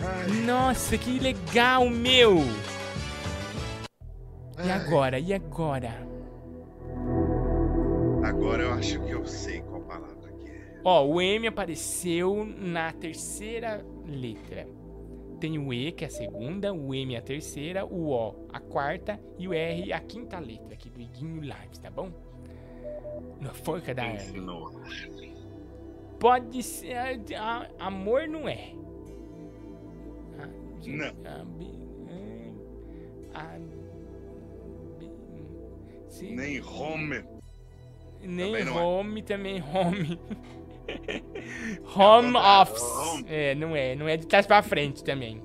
Nossa, 0.00 0.46
Nossa, 0.46 0.98
que 0.98 1.18
legal, 1.18 1.88
meu! 1.88 2.44
E 4.64 4.70
agora? 4.70 5.18
E 5.18 5.32
agora? 5.32 6.06
Agora 8.22 8.62
eu 8.62 8.72
acho 8.74 9.00
que 9.00 9.10
eu 9.10 9.24
sei 9.26 9.62
qual 9.62 9.80
palavra 9.80 10.30
que 10.38 10.50
é. 10.50 10.80
Ó, 10.84 11.04
o 11.04 11.20
M 11.20 11.46
apareceu 11.46 12.44
na 12.44 12.92
terceira 12.92 13.84
letra. 14.06 14.68
Tem 15.40 15.58
o 15.58 15.72
E, 15.72 15.90
que 15.90 16.04
é 16.04 16.08
a 16.08 16.10
segunda, 16.10 16.72
o 16.72 16.94
M 16.94 17.14
é 17.14 17.18
a 17.18 17.22
terceira, 17.22 17.84
o 17.86 18.10
O 18.10 18.46
a 18.52 18.60
quarta 18.60 19.18
e 19.38 19.48
o 19.48 19.54
R 19.54 19.90
a 19.92 19.98
quinta 20.00 20.38
letra 20.38 20.74
aqui 20.74 20.90
do 20.90 21.00
Iguinho 21.00 21.40
Lives, 21.40 21.78
tá 21.78 21.90
bom? 21.90 22.10
Na 23.40 23.54
forca 23.54 23.94
da 23.94 24.04
Anne. 24.04 24.18
Pode 26.18 26.62
ser. 26.62 26.94
a- 26.94 27.16
a- 27.38 27.86
amor 27.86 28.28
não 28.28 28.46
é. 28.46 28.72
Não. 30.86 31.06
A- 31.06 31.44
bi- 31.44 31.88
a- 33.32 33.58
bi- 34.98 35.10
se- 36.08 36.34
Nem 36.34 36.60
home. 36.60 37.24
Nem 38.22 38.52
Também 38.52 38.64
não 38.66 38.78
é. 38.78 38.82
home, 38.82 39.22
também 39.22 39.62
home. 39.62 40.20
home 41.96 42.36
office. 42.36 43.24
É, 43.28 43.54
não 43.54 43.74
é. 43.76 43.94
Não 43.94 44.08
é 44.08 44.16
de 44.16 44.26
trás 44.26 44.46
pra 44.46 44.62
frente 44.62 45.02
também. 45.04 45.42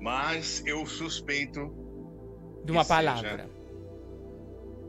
Mas 0.00 0.62
eu 0.66 0.86
suspeito 0.86 1.72
De 2.64 2.72
uma 2.72 2.84
palavra. 2.84 3.48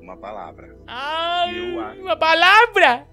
uma 0.01 0.17
palavra. 0.17 0.77
Ai, 0.87 1.73
Eu 1.73 1.79
acho. 1.81 2.01
uma 2.01 2.15
palavra? 2.17 3.07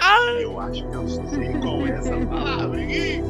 Ai. 0.00 0.44
Eu 0.44 0.60
acho 0.60 0.88
que 0.88 0.96
eu 0.96 1.08
sei 1.08 1.52
qual 1.60 1.86
é 1.86 1.90
essa 1.90 2.26
palavra. 2.26 2.80
Ih! 2.82 3.20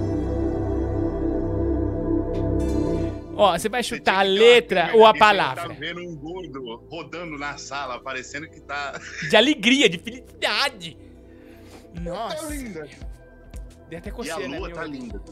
Ó, 3.40 3.56
você 3.56 3.68
vai 3.68 3.82
chutar 3.84 4.18
a 4.18 4.22
letra 4.22 4.90
ou 4.94 5.06
a 5.06 5.12
Você 5.12 5.18
palavra? 5.18 5.68
Tá 5.68 5.74
vendo 5.74 6.00
um 6.00 6.16
gordo 6.16 6.60
rodando 6.90 7.38
na 7.38 7.56
sala, 7.56 8.00
parecendo 8.00 8.48
que 8.50 8.60
tá. 8.60 9.00
De 9.30 9.36
alegria, 9.36 9.88
de 9.88 9.96
felicidade. 9.98 10.96
Nossa. 12.00 12.36
Tá 12.36 12.48
linda. 12.54 12.88
Deu 13.88 13.98
até 13.98 14.08
E 14.08 14.12
a 14.12 14.14
coceira, 14.14 14.58
lua 14.58 14.68
meu. 14.68 14.76
tá 14.76 14.84
linda. 14.84 15.22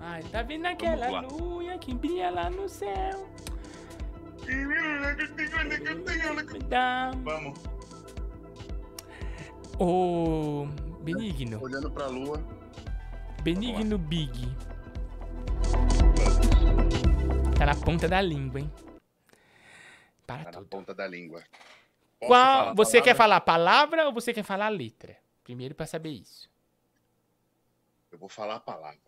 Ai, 0.00 0.22
tá 0.24 0.42
vendo 0.42 0.66
aquela 0.66 1.20
lua 1.20 1.76
que 1.78 1.94
brilha 1.94 2.30
lá 2.30 2.48
no 2.50 2.68
céu? 2.68 3.28
Vamos. 7.24 7.58
Ô, 9.78 10.66
Benigno. 11.02 11.60
Olhando 11.62 11.90
pra 11.90 12.06
lua. 12.06 12.42
Benigno 13.42 13.98
Big. 13.98 14.48
Tá 17.58 17.66
na 17.66 17.74
ponta 17.74 18.08
da 18.08 18.20
língua, 18.20 18.60
hein? 18.60 18.72
Para 20.26 20.44
Tá 20.44 20.50
na 20.52 20.58
tudo. 20.58 20.66
ponta 20.68 20.94
da 20.94 21.06
língua. 21.06 21.42
Posso 22.20 22.30
Qual, 22.32 22.58
falar 22.60 22.74
você 22.74 23.00
quer 23.00 23.14
palavra? 23.14 23.16
falar 23.16 23.36
a 23.36 23.40
palavra 23.40 24.06
ou 24.06 24.12
você 24.12 24.32
quer 24.32 24.42
falar 24.42 24.66
a 24.66 24.70
letra? 24.70 25.16
Primeiro 25.48 25.74
pra 25.74 25.86
saber 25.86 26.10
isso. 26.10 26.46
Eu 28.12 28.18
vou 28.18 28.28
falar 28.28 28.56
a 28.56 28.60
palavra. 28.60 28.98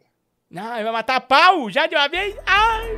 Não, 0.49 0.65
vai 0.65 0.91
matar 0.91 1.17
a 1.17 1.21
pau 1.21 1.69
já 1.69 1.87
de 1.87 1.95
uma 1.95 2.09
vez? 2.09 2.35
Ai! 2.47 2.97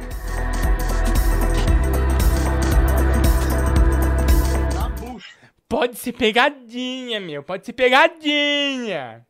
Pode 5.69 5.97
ser 5.97 6.13
pegadinha, 6.13 7.19
meu. 7.19 7.43
Pode 7.43 7.67
ser 7.67 7.73
pegadinha. 7.73 9.27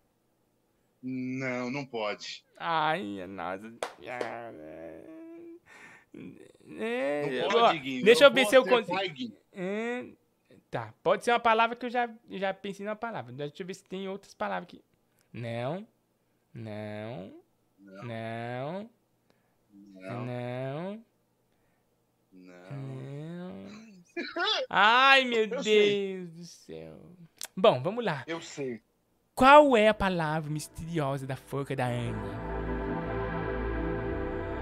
Não, 1.02 1.70
não 1.70 1.86
pode. 1.86 2.44
Ai, 2.59 3.26
nossa. 3.26 3.72
É, 6.78 7.40
Não 7.40 7.48
ó, 7.48 7.51
pode, 7.51 7.78
Guinho. 7.78 8.05
Deixa 8.05 8.24
eu, 8.24 8.28
Eu 8.28 8.34
ver 8.34 8.44
se 8.44 8.55
eu 8.56 8.62
consigo. 8.66 9.34
Hum, 9.56 10.14
tá, 10.73 10.94
pode 11.03 11.23
ser 11.23 11.31
uma 11.32 11.39
palavra 11.39 11.77
que 11.77 11.85
eu 11.85 11.90
já, 11.90 12.09
já 12.31 12.53
pensei 12.55 12.85
numa 12.85 12.97
palavra. 12.97 13.31
Deixa 13.31 13.62
eu 13.62 13.66
ver 13.66 13.74
se 13.74 13.85
tem 13.85 14.09
outras 14.09 14.32
palavras 14.32 14.65
aqui. 14.65 14.82
Não. 15.31 15.86
Não. 16.55 17.32
Não. 17.78 18.90
Não. 19.70 21.05
Não. 22.32 23.66
Ai, 24.69 25.24
meu 25.24 25.40
Eu 25.43 25.49
Deus 25.49 25.65
sei. 25.65 26.27
do 26.27 26.44
céu. 26.44 26.99
Bom, 27.55 27.82
vamos 27.82 28.03
lá. 28.05 28.24
Eu 28.27 28.40
sei. 28.40 28.81
Qual 29.35 29.77
é 29.77 29.89
a 29.89 29.94
palavra 29.94 30.51
misteriosa 30.51 31.27
da 31.27 31.36
forca 31.36 31.77
da 31.77 31.86
Anne? 31.86 32.16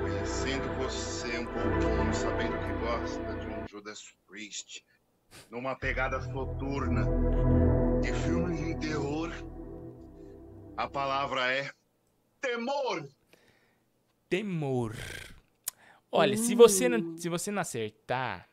Conhecendo 0.00 0.72
você 0.74 1.38
um 1.38 1.46
pouquinho, 1.46 2.14
sabendo 2.14 2.58
que 2.58 2.72
gosta 2.84 3.34
de 3.38 3.46
um 3.46 3.68
Judas 3.68 4.12
Priest, 4.26 4.84
numa 5.50 5.74
pegada 5.76 6.20
soturna 6.20 7.04
de 8.00 8.12
filmes 8.12 8.58
de 8.58 8.78
terror, 8.88 9.30
a 10.76 10.88
palavra 10.88 11.52
é 11.52 11.70
temor. 12.40 13.08
Temor. 14.28 14.94
Olha, 16.12 16.36
se 16.36 16.54
você 16.54 16.88
não, 16.88 17.16
se 17.16 17.28
você 17.28 17.50
não 17.50 17.60
acertar, 17.62 18.48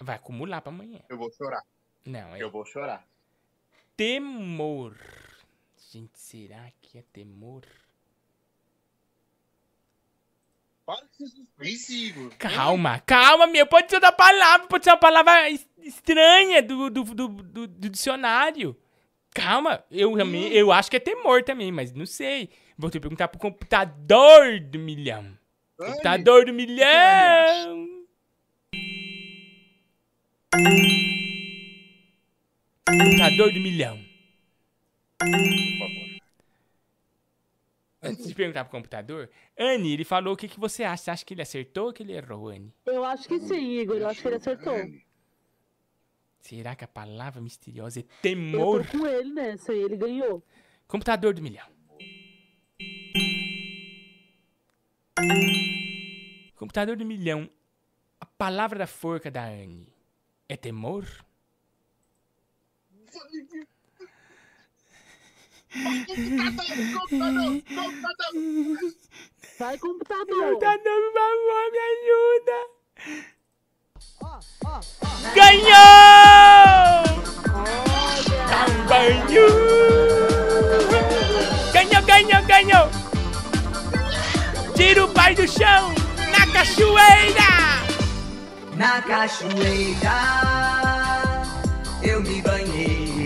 vai 0.00 0.16
acumular 0.16 0.60
pra 0.60 0.72
amanhã. 0.72 1.00
Eu 1.08 1.18
vou 1.18 1.30
chorar. 1.32 1.62
Não, 2.04 2.34
é 2.34 2.42
Eu 2.42 2.50
vou 2.50 2.64
chorar. 2.64 3.06
temor. 3.96 4.96
Gente, 5.90 6.18
será 6.18 6.70
que 6.80 6.98
é 6.98 7.02
temor? 7.12 7.64
Para 10.84 11.04
de 11.06 11.16
ser 11.16 11.26
suspensivo. 11.28 12.30
Calma, 12.38 12.98
calma, 13.00 13.46
meu. 13.46 13.66
Pode 13.66 13.88
ser 13.88 13.96
outra 13.96 14.10
palavra, 14.12 14.66
pode 14.66 14.84
ser 14.84 14.90
uma 14.90 14.96
palavra 14.96 15.48
es- 15.48 15.66
estranha 15.78 16.60
do, 16.62 16.90
do, 16.90 17.04
do, 17.04 17.28
do- 17.28 17.66
do 17.68 17.88
dicionário. 17.90 18.76
Calma, 19.34 19.82
eu, 19.90 20.16
também- 20.16 20.48
eu 20.52 20.70
acho 20.72 20.90
que 20.90 20.96
é 20.96 21.00
temor 21.00 21.42
também, 21.44 21.70
mas 21.72 21.92
não 21.92 22.04
sei. 22.04 22.50
Vou 22.76 22.90
ter 22.90 22.98
que 22.98 23.02
perguntar 23.02 23.28
pro 23.28 23.38
computador 23.38 24.58
do 24.60 24.78
milhão. 24.78 25.38
Computador 25.76 26.44
do 26.46 26.52
milhão. 26.52 27.88
Computador 32.86 33.52
do 33.52 33.60
milhão. 33.60 33.98
Antes 38.02 38.26
de 38.26 38.34
perguntar 38.34 38.64
pro 38.64 38.72
computador, 38.72 39.30
Anne, 39.56 39.92
ele 39.92 40.04
falou 40.04 40.34
o 40.34 40.36
que, 40.36 40.48
que 40.48 40.58
você 40.58 40.82
acha. 40.82 41.04
Você 41.04 41.10
acha 41.12 41.24
que 41.24 41.34
ele 41.34 41.42
acertou 41.42 41.86
ou 41.86 41.92
que 41.92 42.02
ele 42.02 42.12
errou, 42.14 42.48
Anne? 42.48 42.74
Eu 42.84 43.04
acho 43.04 43.28
que 43.28 43.38
sim, 43.38 43.78
Igor. 43.78 43.96
Eu 43.96 44.08
acho 44.08 44.20
que 44.20 44.26
ele 44.28 44.36
acertou. 44.36 44.74
Será 46.40 46.74
que 46.74 46.82
a 46.84 46.88
palavra 46.88 47.40
misteriosa 47.40 48.00
é 48.00 48.02
Eu 48.02 48.06
temor? 48.20 48.84
tô 48.86 48.98
com 48.98 49.06
ele 49.06 49.32
nessa 49.32 49.72
e 49.72 49.78
ele 49.80 49.96
ganhou. 49.96 50.42
Computador 50.88 51.32
do 51.32 51.40
milhão. 51.40 51.66
Computador 56.56 56.96
do 56.96 57.04
milhão. 57.04 57.48
A 58.20 58.26
palavra 58.26 58.78
da 58.78 58.86
forca 58.86 59.30
da 59.30 59.44
Anne 59.44 59.92
é 60.48 60.56
temor? 60.56 61.06
Vai, 69.58 69.78
computador. 69.78 70.36
Computador, 70.36 70.82
por 70.82 71.12
favor, 71.14 71.64
me 71.72 71.78
ajuda. 71.92 72.58
Ganhou! 75.34 75.72
Dá 78.50 78.60
um 78.68 78.76
banho! 78.86 79.46
Ganhou, 81.72 82.02
ganhou, 82.02 82.42
ganhou! 82.46 82.86
Tira 84.76 85.04
o 85.04 85.08
pai 85.08 85.34
do 85.34 85.48
chão 85.48 85.94
na 86.30 86.46
cachoeira! 86.52 87.50
Na 88.76 89.00
cachoeira 89.00 90.20
eu 92.02 92.20
me 92.20 92.42
banhei. 92.42 93.24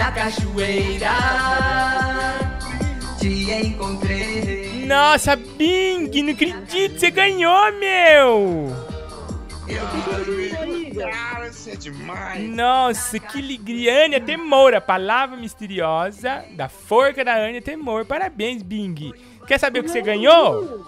Na 0.00 0.10
cachoeira 0.12 1.10
te 3.18 3.52
encontrei. 3.52 4.86
Nossa, 4.86 5.36
Bing, 5.36 6.22
não 6.22 6.32
acredito, 6.32 6.98
você 6.98 7.10
ganhou, 7.10 7.70
meu! 7.78 8.74
Cara, 10.98 11.48
isso 11.48 11.68
é 11.68 11.76
demais. 11.76 12.48
Nossa, 12.48 13.18
que 13.18 13.40
alegria! 13.40 14.06
Ania 14.06 14.22
Temor, 14.22 14.72
a 14.72 14.80
palavra 14.80 15.36
misteriosa 15.36 16.46
da 16.52 16.70
forca 16.70 17.22
da 17.22 17.34
Ania 17.34 17.60
Temor. 17.60 18.06
Parabéns, 18.06 18.62
Bing. 18.62 19.12
Quer 19.46 19.58
saber 19.58 19.80
o 19.80 19.82
que 19.82 19.90
você 19.90 20.00
ganhou? 20.00 20.82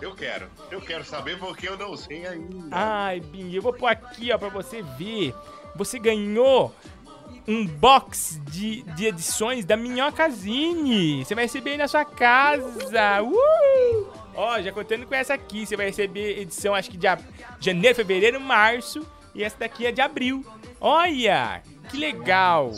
Eu 0.00 0.16
quero. 0.16 0.48
Eu 0.68 0.80
quero 0.80 1.04
saber 1.04 1.38
porque 1.38 1.68
eu 1.68 1.78
não 1.78 1.96
sei 1.96 2.26
ainda. 2.26 2.66
Ai, 2.72 3.20
Bing, 3.20 3.54
eu 3.54 3.62
vou 3.62 3.72
pôr 3.72 3.86
aqui, 3.86 4.32
ó, 4.32 4.36
pra 4.36 4.48
você 4.48 4.82
ver. 4.98 5.32
Você 5.76 6.00
ganhou 6.00 6.74
um 7.46 7.66
box 7.66 8.40
de, 8.50 8.82
de 8.94 9.06
edições 9.06 9.64
da 9.64 9.76
Minhocazine. 9.76 11.24
Você 11.24 11.34
vai 11.34 11.44
receber 11.44 11.72
aí 11.72 11.76
na 11.76 11.88
sua 11.88 12.04
casa. 12.04 13.22
Uh! 13.22 14.06
Ó, 14.34 14.60
já 14.60 14.72
contando 14.72 15.06
com 15.06 15.14
essa 15.14 15.34
aqui, 15.34 15.66
você 15.66 15.76
vai 15.76 15.86
receber 15.86 16.38
edição, 16.38 16.74
acho 16.74 16.90
que 16.90 16.96
de 16.96 17.06
janeiro, 17.60 17.96
fevereiro, 17.96 18.40
março. 18.40 19.06
E 19.34 19.44
essa 19.44 19.58
daqui 19.58 19.86
é 19.86 19.92
de 19.92 20.00
abril. 20.00 20.44
Olha, 20.80 21.62
que 21.90 21.96
legal. 21.96 22.72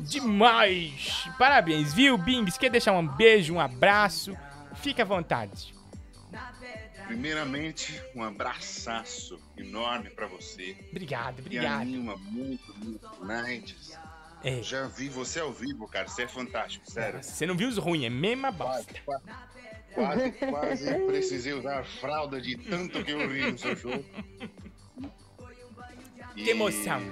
Demais. 0.00 1.28
Parabéns, 1.38 1.92
viu, 1.92 2.16
Bing? 2.16 2.44
Você 2.44 2.58
quer 2.58 2.70
deixar 2.70 2.92
um 2.92 3.06
beijo, 3.06 3.54
um 3.54 3.60
abraço? 3.60 4.36
Fica 4.76 5.02
à 5.02 5.06
vontade. 5.06 5.74
Primeiramente, 7.06 8.00
um 8.14 8.22
abraçaço 8.22 9.38
enorme 9.62 10.10
pra 10.10 10.26
você. 10.26 10.76
Obrigado, 10.90 11.36
Me 11.36 11.40
obrigado. 11.40 11.80
anima 11.82 12.16
muito, 12.16 12.74
muito, 12.78 13.24
Nights. 13.24 13.98
É. 14.44 14.62
Já 14.62 14.86
vi 14.86 15.08
você 15.08 15.40
ao 15.40 15.52
vivo, 15.52 15.88
cara. 15.88 16.06
Você 16.08 16.22
é 16.22 16.28
fantástico, 16.28 16.88
sério. 16.90 17.22
Você 17.22 17.44
não 17.44 17.56
viu 17.56 17.68
os 17.68 17.76
ruins, 17.76 18.04
é 18.04 18.10
mesma 18.10 18.50
bosta. 18.52 18.94
Quase, 19.94 20.30
quase 20.32 20.94
precisei 21.06 21.52
usar 21.54 21.84
fralda 21.84 22.40
de 22.40 22.56
tanto 22.56 23.02
que 23.02 23.10
eu 23.10 23.28
ri 23.28 23.50
no 23.50 23.58
seu 23.58 23.74
show. 23.76 24.04
Que 26.34 26.50
emoção. 26.50 27.02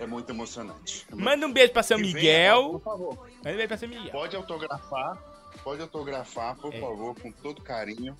É 0.00 0.06
muito 0.06 0.30
emocionante. 0.30 1.06
É 1.08 1.14
muito- 1.14 1.24
Manda 1.24 1.46
um 1.46 1.52
beijo 1.52 1.72
pra 1.72 1.82
São 1.84 1.98
E 1.98 2.02
Miguel. 2.02 2.70
Por 2.70 2.80
favor. 2.82 3.16
Manda 3.36 3.50
um 3.50 3.54
beijo 3.56 3.68
pra 3.68 3.76
São 3.78 3.88
Miguel. 3.88 4.10
Pode 4.10 4.34
autografar. 4.34 5.16
Pode 5.62 5.80
autografar, 5.82 6.56
por 6.56 6.74
É. 6.74 6.80
favor, 6.80 7.14
com 7.20 7.30
todo 7.30 7.62
carinho. 7.62 8.16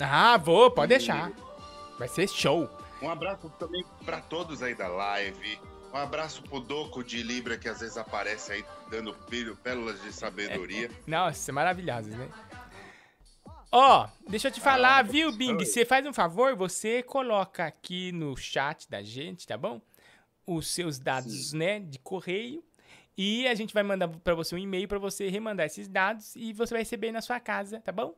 Ah, 0.00 0.36
vou, 0.36 0.70
pode 0.70 0.90
deixar. 0.90 1.32
Vai 1.98 2.08
ser 2.08 2.28
show. 2.28 2.68
Um 3.02 3.10
abraço 3.10 3.48
também 3.58 3.84
pra 4.04 4.20
todos 4.20 4.62
aí 4.62 4.74
da 4.74 4.88
live. 4.88 5.58
Um 5.92 5.96
abraço 5.96 6.42
pro 6.42 6.60
Doco 6.60 7.02
de 7.02 7.22
Libra 7.22 7.56
que 7.56 7.68
às 7.68 7.80
vezes 7.80 7.96
aparece 7.96 8.52
aí 8.52 8.64
dando 8.90 9.14
pílula- 9.14 9.56
pérolas 9.56 10.00
de 10.02 10.12
sabedoria. 10.12 10.90
Nossa, 11.06 11.52
maravilhosas, 11.52 12.14
né? 12.14 12.28
Ó, 13.70 14.08
deixa 14.28 14.48
eu 14.48 14.52
te 14.52 14.60
falar, 14.60 15.02
viu, 15.04 15.30
Bing? 15.32 15.58
Você 15.58 15.84
faz 15.84 16.06
um 16.06 16.12
favor, 16.12 16.56
você 16.56 17.02
coloca 17.02 17.66
aqui 17.66 18.12
no 18.12 18.34
chat 18.36 18.88
da 18.88 19.02
gente, 19.02 19.46
tá 19.46 19.56
bom? 19.58 19.80
Os 20.46 20.68
seus 20.68 20.98
dados, 20.98 21.52
né, 21.52 21.78
de 21.80 21.98
correio. 21.98 22.64
E 23.16 23.46
a 23.48 23.54
gente 23.54 23.74
vai 23.74 23.82
mandar 23.82 24.08
pra 24.08 24.34
você 24.34 24.54
um 24.54 24.58
e-mail 24.58 24.88
pra 24.88 24.98
você 24.98 25.28
remandar 25.28 25.66
esses 25.66 25.86
dados 25.88 26.34
e 26.36 26.52
você 26.52 26.72
vai 26.74 26.82
receber 26.82 27.08
aí 27.08 27.12
na 27.12 27.20
sua 27.20 27.38
casa, 27.40 27.80
tá 27.80 27.92
bom? 27.92 28.14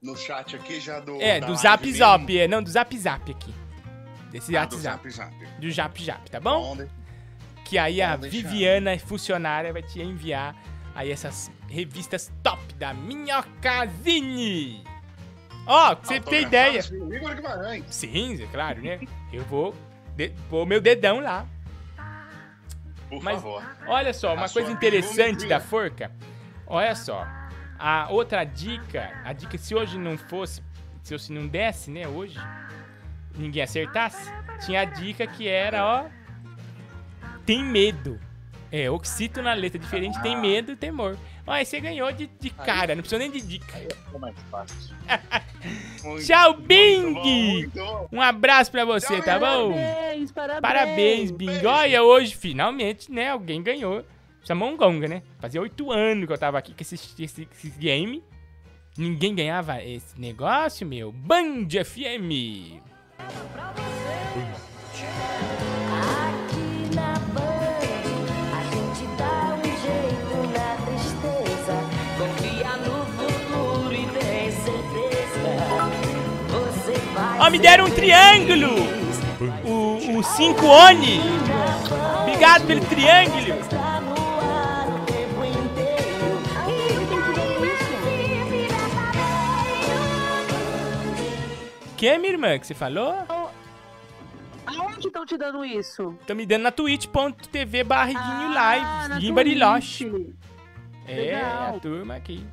No 0.00 0.16
chat 0.16 0.54
aqui 0.54 0.80
já 0.80 1.00
do. 1.00 1.20
É, 1.20 1.40
do 1.40 1.56
Zap 1.56 1.84
mesmo. 1.84 1.98
Zap, 1.98 2.38
é, 2.38 2.46
não, 2.46 2.62
do 2.62 2.70
Zap 2.70 2.96
Zap 2.96 3.30
aqui. 3.30 3.52
Desse 4.30 4.56
Ah, 4.56 4.64
do. 4.64 4.76
Zap 4.78 5.10
Zap. 5.10 5.34
Do 5.58 5.70
Zap 5.72 6.04
Zap, 6.04 6.30
tá 6.30 6.38
bom? 6.38 6.76
Pode- 6.76 6.88
Que 7.64 7.76
aí 7.76 8.00
a 8.00 8.16
deixar. 8.16 8.36
Viviana, 8.48 8.98
funcionária, 8.98 9.72
vai 9.72 9.82
te 9.82 10.00
enviar 10.00 10.54
aí 10.94 11.10
essas 11.10 11.50
revistas 11.68 12.30
top 12.42 12.62
da 12.74 12.94
Minhocazine. 12.94 14.84
Ó, 15.66 15.94
pra 15.96 16.08
você 16.08 16.20
ter 16.20 16.42
ideia. 16.42 16.80
Sim, 17.88 18.42
é 18.42 18.46
claro, 18.46 18.80
né? 18.80 19.00
Eu 19.32 19.44
vou 19.44 19.74
de- 20.16 20.30
pôr 20.48 20.64
meu 20.64 20.80
dedão 20.80 21.20
lá. 21.20 21.44
Por 23.10 23.22
Mas 23.22 23.34
favor. 23.36 23.62
olha 23.86 24.14
só, 24.14 24.34
uma 24.34 24.46
A 24.46 24.48
coisa 24.48 24.70
interessante 24.70 25.46
da 25.46 25.58
forca. 25.60 26.10
Olha 26.66 26.94
só. 26.94 27.26
A 27.78 28.08
outra 28.10 28.44
dica, 28.44 29.12
a 29.24 29.32
dica 29.32 29.56
se 29.56 29.74
hoje 29.74 29.98
não 29.98 30.18
fosse, 30.18 30.62
se 31.02 31.14
eu 31.14 31.18
se 31.18 31.32
não 31.32 31.46
desse, 31.46 31.90
né, 31.90 32.08
hoje, 32.08 32.38
ninguém 33.36 33.62
acertasse, 33.62 34.30
tinha 34.66 34.80
a 34.80 34.84
dica 34.84 35.26
que 35.26 35.46
era, 35.46 35.84
ó, 35.84 36.04
tem 37.46 37.62
medo. 37.62 38.20
É, 38.70 38.90
oxito 38.90 39.40
na 39.40 39.54
letra 39.54 39.78
diferente, 39.78 40.20
tem 40.20 40.36
medo 40.36 40.72
e 40.72 40.76
temor. 40.76 41.16
Ó, 41.46 41.52
aí 41.52 41.64
você 41.64 41.80
ganhou 41.80 42.12
de, 42.12 42.26
de 42.38 42.50
cara, 42.50 42.94
não 42.94 43.00
precisa 43.00 43.18
nem 43.18 43.30
de 43.30 43.40
dica. 43.40 43.78
Ficou 43.78 44.20
mais 44.20 44.34
fácil. 44.50 44.94
Muito, 46.04 46.20
Tchau, 46.26 46.52
muito 46.52 46.66
Bing! 46.66 47.14
bom, 47.14 47.24
muito 47.24 47.78
bom. 47.78 48.08
Um 48.12 48.20
abraço 48.20 48.70
pra 48.70 48.84
você, 48.84 49.22
tá 49.22 49.38
bom? 49.38 49.72
Parabéns, 49.72 50.32
parabéns. 50.32 50.60
Parabéns, 50.60 51.30
Bing. 51.30 51.64
Olha, 51.64 52.02
hoje, 52.02 52.36
finalmente, 52.36 53.10
né, 53.10 53.30
alguém 53.30 53.62
ganhou. 53.62 54.04
Chamou 54.44 54.70
um 54.70 54.76
gonga, 54.76 55.08
né? 55.08 55.22
Fazia 55.38 55.60
oito 55.60 55.92
anos 55.92 56.26
que 56.26 56.32
eu 56.32 56.38
tava 56.38 56.58
aqui 56.58 56.72
com 56.72 56.82
esse, 56.82 56.94
esse, 56.94 57.48
esse 57.50 57.70
game. 57.78 58.22
Ninguém 58.96 59.34
ganhava 59.34 59.82
esse 59.82 60.20
negócio, 60.20 60.86
meu. 60.86 61.12
Band 61.12 61.68
FM. 61.84 62.82
Ó, 77.40 77.50
me 77.50 77.58
deram 77.58 77.84
um 77.86 77.90
triângulo. 77.90 78.74
O, 79.64 80.18
o 80.18 80.22
5 80.22 80.66
Oni. 80.66 81.20
Obrigado 82.22 82.66
pelo 82.66 82.80
triângulo. 82.80 84.17
Que, 91.98 92.16
minha 92.18 92.32
irmã, 92.32 92.58
que 92.58 92.66
você 92.66 92.74
falou? 92.74 93.12
Aonde 94.66 95.06
estão 95.08 95.26
te 95.26 95.36
dando 95.36 95.64
isso? 95.64 96.16
Tá 96.26 96.34
me 96.34 96.46
dando 96.46 96.62
na 96.62 96.70
twitch.tv 96.70 97.84
barriguinho 97.84 98.22
Ah, 98.22 98.48
na 98.48 99.08
live. 99.08 99.20
Gimbariloche. 99.26 100.08
Twitch. 100.10 100.34
É, 101.06 101.14
Legal. 101.16 101.76
a 101.76 101.80
turma 101.80 102.14
aqui. 102.16 102.46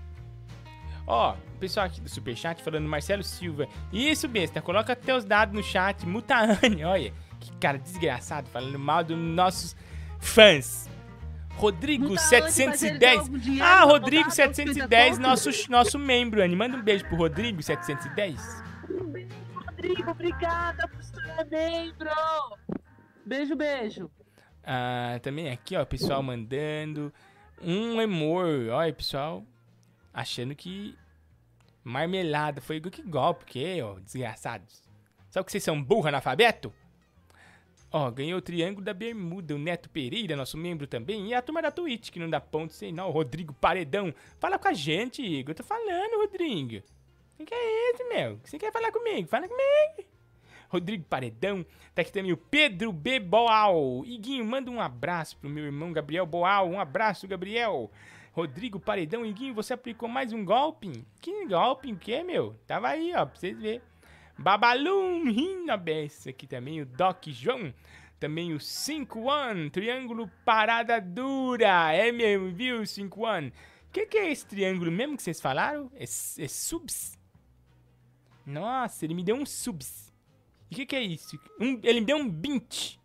Ó, 1.06 1.34
o 1.34 1.58
pessoal 1.60 1.86
aqui 1.86 2.02
do 2.02 2.10
Superchat 2.10 2.64
falando 2.64 2.88
Marcelo 2.88 3.22
Silva. 3.24 3.68
Isso, 3.94 4.28
besta, 4.28 4.62
coloca 4.62 4.96
teus 4.96 5.24
dados 5.26 5.54
no 5.54 5.62
chat. 5.62 6.06
Mutaane, 6.08 6.84
olha. 6.84 7.14
Que 7.40 7.52
cara 7.58 7.78
desgraçado 7.78 8.50
falando 8.50 8.80
mal 8.80 9.04
dos 9.04 9.18
nossos 9.18 9.76
fãs. 10.20 10.90
Rodrigo 11.58 12.06
Mutaane, 12.10 12.42
mas 12.42 12.60
ele 12.60 12.72
710. 13.00 13.16
joga 13.26 13.32
o 13.36 13.40
dinheiro 13.40 13.66
Ah, 13.66 13.84
Rodrigo 13.84 14.24
botar 14.30 14.48
na 14.48 14.54
710, 14.54 15.10
conta. 15.18 15.22
nosso, 15.30 15.50
nosso 15.72 16.00
membro, 16.00 16.42
Anny. 16.42 16.56
Manda 16.56 16.76
um 16.78 16.82
beijo 16.82 17.06
pro 17.06 17.16
Rodrigo 17.18 17.62
710. 17.62 18.64
Rodrigo, 18.98 20.12
obrigada 20.12 20.88
por 20.88 21.04
ser 21.04 21.46
membro. 21.50 22.10
Beijo, 23.26 23.56
beijo. 23.56 24.12
Ah, 24.64 25.20
também 25.22 25.50
aqui, 25.50 25.76
ó, 25.76 25.86
pessoal 25.86 26.24
mandando 26.24 27.14
um 27.62 28.00
amor. 28.00 28.70
Olha, 28.72 28.94
pessoal, 28.94 29.44
achando 30.14 30.56
que 30.56 30.98
marmelada 31.84 32.62
foi 32.62 32.82
que 32.82 33.02
golpe, 33.02 33.46
que, 33.46 33.82
ó, 33.82 34.00
desgraçados. 34.00 34.84
Sabe 35.30 35.46
que 35.46 35.52
vocês 35.52 35.64
são 35.64 35.82
burro 35.82 36.08
analfabeto? 36.08 36.74
Ó, 37.92 38.10
ganhou 38.12 38.40
o 38.40 38.42
Triângulo 38.42 38.84
da 38.84 38.94
Bermuda, 38.94 39.56
o 39.56 39.60
Neto 39.60 39.90
Pereira, 39.90 40.36
nosso 40.36 40.58
membro 40.58 40.88
também, 40.88 41.30
e 41.30 41.34
a 41.34 41.42
turma 41.42 41.62
da 41.62 41.72
Twitch, 41.72 42.10
que 42.10 42.20
não 42.20 42.30
dá 42.30 42.42
ponto 42.42 42.74
sem 42.74 42.92
não, 42.92 43.08
o 43.08 43.12
Rodrigo 43.12 43.54
Paredão. 43.54 44.14
Fala 44.40 44.60
com 44.60 44.68
a 44.68 44.74
gente, 44.74 45.22
Igor, 45.22 45.52
eu 45.52 45.56
tô 45.56 45.64
falando, 45.64 46.20
Rodrigo. 46.20 46.84
Quem 47.38 47.46
que 47.46 47.54
é 47.54 47.92
esse, 47.92 48.04
meu? 48.06 48.40
Você 48.44 48.58
quer 48.58 48.72
falar 48.72 48.92
comigo? 48.92 49.28
Fala 49.28 49.48
comigo. 49.48 50.10
Rodrigo 50.70 51.04
Paredão. 51.06 51.66
Tá 51.94 52.02
aqui 52.02 52.12
também 52.12 52.32
o 52.32 52.38
Pedro 52.38 52.92
B. 52.92 53.20
Boal. 53.20 54.04
Iguinho, 54.06 54.46
manda 54.46 54.72
um 54.72 54.82
abraço 54.82 55.38
pro 55.38 55.50
meu 55.50 55.66
irmão 55.66 55.92
Gabriel 55.92 56.26
Boal. 56.26 56.70
Um 56.70 56.80
abraço, 56.80 57.28
Gabriel. 57.28 57.92
Rodrigo 58.32 58.80
Paredão. 58.80 59.26
Iguinho, 59.26 59.54
você 59.54 59.74
aplicou 59.74 60.10
mais 60.10 60.34
um 60.34 60.44
golpe? 60.44 61.06
Que 61.22 61.46
golpe? 61.46 61.92
O 61.92 61.98
que, 61.98 62.24
meu? 62.24 62.56
Tava 62.68 62.90
aí, 62.90 63.14
ó, 63.16 63.26
pra 63.26 63.36
vocês 63.36 63.58
verem. 63.58 63.82
Babalum, 64.38 65.24
Rina 65.30 65.78
Bessa 65.78 66.30
aqui 66.30 66.46
também. 66.46 66.82
O 66.82 66.86
Doc 66.86 67.28
João. 67.28 67.74
Também 68.20 68.54
o 68.54 68.58
5-1, 68.58 69.72
Triângulo 69.72 70.32
Parada 70.46 71.02
Dura. 71.02 71.94
É 71.94 72.12
mesmo, 72.12 72.50
viu, 72.52 72.82
5-1? 72.82 73.50
O 73.50 73.54
que, 73.92 74.06
que 74.06 74.18
é 74.18 74.32
esse 74.32 74.46
triângulo 74.46 74.92
mesmo 74.92 75.16
que 75.16 75.24
vocês 75.24 75.40
falaram? 75.40 75.92
É, 75.96 76.04
é 76.04 76.48
subs? 76.48 77.18
Nossa, 78.46 79.06
ele 79.06 79.14
me 79.14 79.24
deu 79.24 79.36
um 79.36 79.46
subs. 79.46 80.14
E 80.70 80.74
o 80.74 80.78
que, 80.78 80.86
que 80.86 80.96
é 80.96 81.02
isso? 81.02 81.40
Um- 81.60 81.80
ele 81.84 82.00
me 82.02 82.06
deu 82.06 82.18
um 82.18 82.30
bint. 82.30 82.98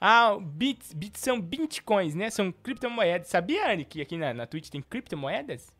Ah, 0.00 0.38
bits, 0.40 0.92
bits 0.92 1.20
são 1.20 1.40
bitcoins, 1.40 2.14
né? 2.14 2.30
São 2.30 2.52
criptomoedas. 2.52 3.28
Sabia, 3.28 3.72
Anny, 3.72 3.84
que 3.84 4.00
aqui 4.00 4.16
na, 4.16 4.32
na 4.32 4.46
Twitch 4.46 4.68
tem 4.68 4.80
criptomoedas? 4.80 5.72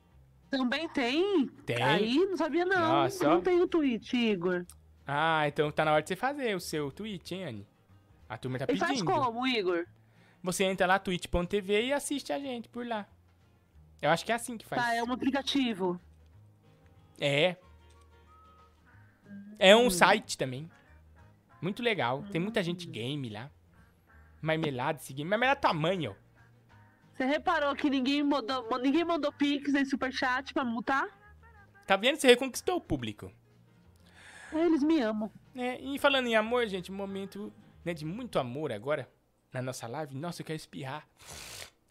Também 0.51 0.89
tem? 0.89 1.47
Tem. 1.67 1.83
Aí, 1.83 2.17
não 2.27 2.37
sabia 2.37 2.65
não. 2.65 2.81
Nossa, 2.81 3.29
não 3.29 3.41
tem 3.41 3.61
o 3.61 3.69
tweet, 3.69 4.17
Igor. 4.17 4.65
Ah, 5.07 5.47
então 5.47 5.71
tá 5.71 5.85
na 5.85 5.93
hora 5.93 6.03
de 6.03 6.09
você 6.09 6.17
fazer 6.17 6.57
o 6.57 6.61
seu 6.61 6.91
tweet, 6.91 7.35
hein, 7.35 7.45
Anny? 7.45 7.67
A 8.29 8.37
turma 8.37 8.59
tá 8.59 8.67
Ele 8.69 8.79
faz 8.79 8.93
pedindo. 8.93 9.07
como, 9.11 9.47
Igor? 9.47 9.87
Você 10.43 10.65
entra 10.65 10.87
lá, 10.87 10.99
twitch.tv 10.99 11.87
e 11.87 11.93
assiste 11.93 12.33
a 12.33 12.39
gente 12.39 12.69
por 12.69 12.87
lá. 12.87 13.07
Eu 14.03 14.11
acho 14.11 14.25
que 14.25 14.33
é 14.33 14.35
assim 14.35 14.57
que 14.57 14.67
faz. 14.67 14.83
Tá, 14.83 14.95
é 14.95 15.03
um 15.03 15.13
aplicativo. 15.13 16.01
É. 17.21 17.57
É 19.59 19.75
um 19.75 19.91
site 19.91 20.39
também. 20.39 20.71
Muito 21.61 21.83
legal. 21.83 22.23
Tem 22.31 22.41
muita 22.41 22.63
gente 22.63 22.87
game 22.87 23.29
lá. 23.29 23.51
Marmelada 24.41 24.99
esse 24.99 25.13
game. 25.13 25.29
Marmelada 25.29 25.61
tamanho. 25.61 26.15
Você 27.15 27.25
reparou 27.25 27.75
que 27.75 27.91
ninguém 27.91 28.23
mandou, 28.23 28.65
ninguém 28.79 29.05
mandou 29.05 29.33
pix 29.33 29.73
nem 29.73 29.85
superchat 29.85 30.55
pra 30.55 30.65
multar? 30.65 31.09
Tá 31.85 31.97
vendo? 31.97 32.17
Você 32.17 32.29
reconquistou 32.29 32.77
o 32.77 32.81
público. 32.81 33.33
Eles 34.53 34.83
me 34.83 35.01
amam. 35.01 35.31
É, 35.57 35.81
e 35.81 35.99
falando 35.99 36.29
em 36.29 36.37
amor, 36.37 36.67
gente, 36.69 36.93
momento 36.93 37.53
né, 37.85 37.93
de 37.93 38.05
muito 38.05 38.39
amor 38.39 38.71
agora 38.71 39.11
na 39.53 39.61
nossa 39.61 39.89
live. 39.89 40.15
Nossa, 40.15 40.43
eu 40.43 40.47
quero 40.47 40.57
espirrar. 40.57 41.09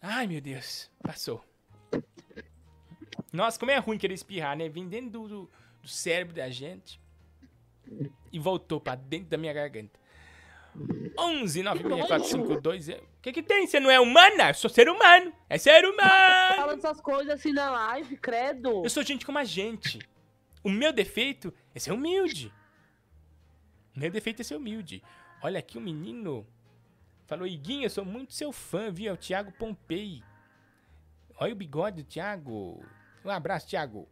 Ai, 0.02 0.26
meu 0.28 0.40
Deus. 0.40 0.90
Passou. 1.04 1.44
Nossa, 3.34 3.60
como 3.60 3.72
é 3.72 3.78
ruim 3.78 3.98
querer 3.98 4.14
espirrar, 4.14 4.56
né? 4.56 4.70
Vem 4.70 4.88
dentro 4.88 5.10
do, 5.10 5.28
do, 5.28 5.52
do 5.82 5.88
cérebro 5.88 6.34
da 6.34 6.50
gente 6.50 7.02
e 8.32 8.40
voltou 8.40 8.80
pra 8.80 8.96
dentro 8.96 9.30
da 9.30 9.38
minha 9.38 9.54
garganta. 9.54 10.00
11 11.18 11.64
96452. 11.64 12.90
O 12.90 13.02
que 13.22 13.34
que 13.34 13.42
tem? 13.42 13.66
Você 13.66 13.80
não 13.80 13.90
é 13.90 14.00
humana? 14.00 14.50
Eu 14.50 14.54
sou 14.54 14.70
ser 14.70 14.88
humano. 14.88 15.34
É 15.50 15.58
ser 15.58 15.84
humano. 15.84 16.56
Falando 16.56 16.80
essas 16.80 17.02
coisas 17.02 17.34
assim 17.34 17.52
na 17.52 17.70
live, 17.70 18.16
credo. 18.18 18.84
Eu 18.84 18.90
sou 18.90 19.04
gente 19.04 19.26
como 19.26 19.40
a 19.40 19.44
gente. 19.44 20.00
O 20.64 20.70
meu 20.70 20.94
defeito 20.94 21.54
é 21.74 21.80
ser 21.80 21.92
humilde. 21.92 22.54
O 23.96 24.00
meu 24.00 24.12
defeito 24.12 24.42
é 24.42 24.44
ser 24.44 24.56
humilde. 24.56 25.02
Olha 25.42 25.60
aqui 25.60 25.78
o 25.78 25.82
menino. 25.82 26.46
Falou, 27.26 27.48
Iguinho, 27.48 27.84
eu 27.84 27.90
sou 27.90 28.06
muito 28.06 28.34
seu 28.34 28.52
fã, 28.52 28.92
viu? 28.92 29.10
É 29.10 29.14
o 29.14 29.18
Thiago 29.18 29.52
Pompei. 29.52 30.24
Olha 31.40 31.54
o 31.54 31.56
bigode 31.56 32.04
do 32.04 32.08
Thiago. 32.08 32.84
Um 33.26 33.30
abraço, 33.30 33.68
Thiago. 33.68 34.08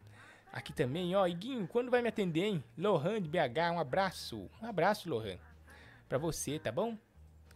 Aqui 0.56 0.72
também, 0.72 1.14
ó. 1.14 1.26
Iguinho, 1.26 1.68
quando 1.68 1.90
vai 1.90 2.00
me 2.00 2.08
atender, 2.08 2.44
hein? 2.44 2.64
Lohan 2.78 3.20
de 3.20 3.28
BH, 3.28 3.74
um 3.74 3.78
abraço. 3.78 4.48
Um 4.62 4.66
abraço, 4.66 5.06
Lohan. 5.06 5.36
Pra 6.08 6.16
você, 6.16 6.58
tá 6.58 6.72
bom? 6.72 6.96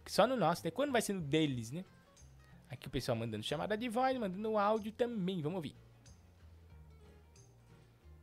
Só 0.05 0.27
no 0.27 0.35
nosso, 0.35 0.63
né? 0.63 0.69
Quando 0.69 0.91
vai 0.91 1.01
ser 1.01 1.13
no 1.13 1.21
deles, 1.21 1.71
né? 1.71 1.83
Aqui 2.69 2.85
o 2.85 2.91
pessoal 2.91 3.17
mandando 3.17 3.43
chamada 3.43 3.75
de 3.75 3.89
voz, 3.89 4.15
mandando 4.19 4.55
áudio 4.55 4.91
também. 4.91 5.41
Vamos 5.41 5.55
ouvir. 5.55 5.75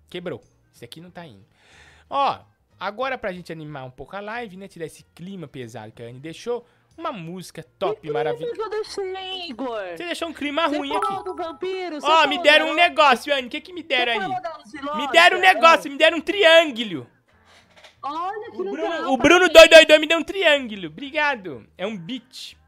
Quebrou. 0.08 0.40
Esse 0.72 0.84
aqui 0.84 1.00
não 1.00 1.10
tá 1.10 1.26
indo. 1.26 1.44
Ó, 2.08 2.40
agora 2.78 3.18
pra 3.18 3.32
gente 3.32 3.50
animar 3.50 3.82
um 3.82 3.90
pouco 3.90 4.14
a 4.14 4.20
live, 4.20 4.56
né? 4.56 4.68
Tirar 4.68 4.86
esse 4.86 5.02
clima 5.12 5.48
pesado 5.48 5.90
que 5.90 6.04
a 6.04 6.06
Anne 6.06 6.20
deixou. 6.20 6.64
Uma 6.98 7.12
música 7.12 7.64
top, 7.78 8.10
maravilhosa. 8.10 8.52
que 8.56 8.60
eu 8.60 8.68
deixei, 8.70 9.48
Igor? 9.48 9.80
Você 9.96 10.04
deixou 10.04 10.28
um 10.28 10.32
clima 10.32 10.68
Você 10.68 10.76
ruim 10.78 10.88
falou 10.88 11.12
aqui. 11.12 11.24
do 11.24 11.34
vampiro, 11.36 12.00
você 12.00 12.06
Ó, 12.08 12.26
me 12.26 12.34
falou 12.34 12.42
deram 12.42 12.70
um 12.70 12.74
negócio, 12.74 13.32
Anne. 13.32 13.46
O 13.46 13.50
que 13.50 13.60
que 13.60 13.72
me 13.72 13.84
deram 13.84 14.14
Você 14.64 14.78
aí? 14.78 14.96
Me 14.96 15.08
deram 15.12 15.38
um 15.38 15.40
negócio, 15.40 15.88
me 15.90 15.96
deram 15.96 16.18
um 16.18 16.20
triângulo. 16.20 17.06
Olha 18.02 18.50
que 18.50 18.56
O 18.56 18.62
legal. 18.64 18.88
Bruno, 18.90 19.12
o 19.12 19.16
Bruno 19.16 19.48
222 19.48 20.00
me 20.00 20.06
deu 20.08 20.18
um 20.18 20.24
triângulo. 20.24 20.86
Obrigado. 20.88 21.66
É 21.78 21.86
um 21.86 21.96
bit. 21.96 22.58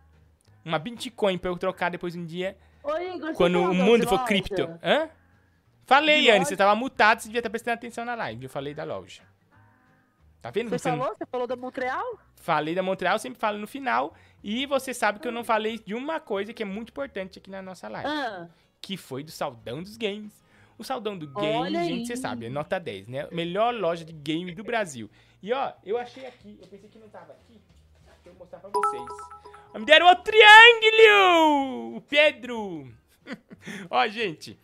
Uma 0.64 0.78
Bitcoin 0.78 1.36
pra 1.36 1.50
eu 1.50 1.56
trocar 1.56 1.90
depois 1.90 2.14
um 2.14 2.24
dia. 2.24 2.56
Oi, 2.84 3.16
Igor, 3.16 3.34
Quando 3.34 3.60
o 3.60 3.74
mundo 3.74 4.06
for 4.06 4.24
cripto. 4.24 4.78
Hã? 4.82 5.10
Falei, 5.86 6.30
Anne. 6.30 6.44
Você 6.44 6.56
tava 6.56 6.76
mutado, 6.76 7.18
você 7.20 7.26
devia 7.28 7.40
estar 7.40 7.50
prestando 7.50 7.74
atenção 7.74 8.04
na 8.04 8.14
live. 8.14 8.44
Eu 8.44 8.50
falei 8.50 8.74
da 8.74 8.84
loja. 8.84 9.22
Tá 10.40 10.50
vendo? 10.50 10.70
Você 10.70 10.90
não- 10.90 10.98
falou? 10.98 11.14
Você 11.16 11.26
falou 11.26 11.46
da 11.46 11.56
Montreal? 11.56 12.18
Falei 12.36 12.74
da 12.74 12.82
Montreal, 12.82 13.18
sempre 13.18 13.38
falo 13.38 13.58
no 13.58 13.66
final. 13.66 14.14
E 14.42 14.64
você 14.66 14.94
sabe 14.94 15.18
que 15.20 15.28
eu 15.28 15.32
não 15.32 15.44
falei 15.44 15.78
de 15.78 15.94
uma 15.94 16.18
coisa 16.18 16.52
que 16.54 16.62
é 16.62 16.66
muito 16.66 16.88
importante 16.90 17.38
aqui 17.38 17.50
na 17.50 17.60
nossa 17.60 17.88
live. 17.88 18.08
Ah. 18.08 18.48
Que 18.80 18.96
foi 18.96 19.22
do 19.22 19.30
Saldão 19.30 19.82
dos 19.82 19.96
Games. 19.98 20.42
O 20.78 20.82
Saldão 20.84 21.16
do 21.18 21.26
Game, 21.28 21.70
gente, 21.84 22.06
você 22.06 22.16
sabe, 22.16 22.46
é 22.46 22.48
nota 22.48 22.80
10, 22.80 23.06
né? 23.06 23.28
Melhor 23.30 23.74
loja 23.74 24.02
de 24.02 24.14
game 24.14 24.50
do 24.54 24.64
Brasil. 24.64 25.10
E 25.42 25.52
ó, 25.52 25.72
eu 25.84 25.98
achei 25.98 26.24
aqui, 26.24 26.58
eu 26.58 26.66
pensei 26.66 26.88
que 26.88 26.98
não 26.98 27.08
tava 27.10 27.32
aqui. 27.34 27.60
Deixa 28.06 28.30
eu 28.30 28.34
mostrar 28.34 28.60
pra 28.60 28.70
vocês. 28.70 29.02
Me 29.74 29.84
deram 29.84 30.06
o 30.10 30.16
triângulo! 30.16 31.96
O 31.96 32.00
Pedro! 32.00 32.90
ó, 33.90 34.08
gente. 34.08 34.58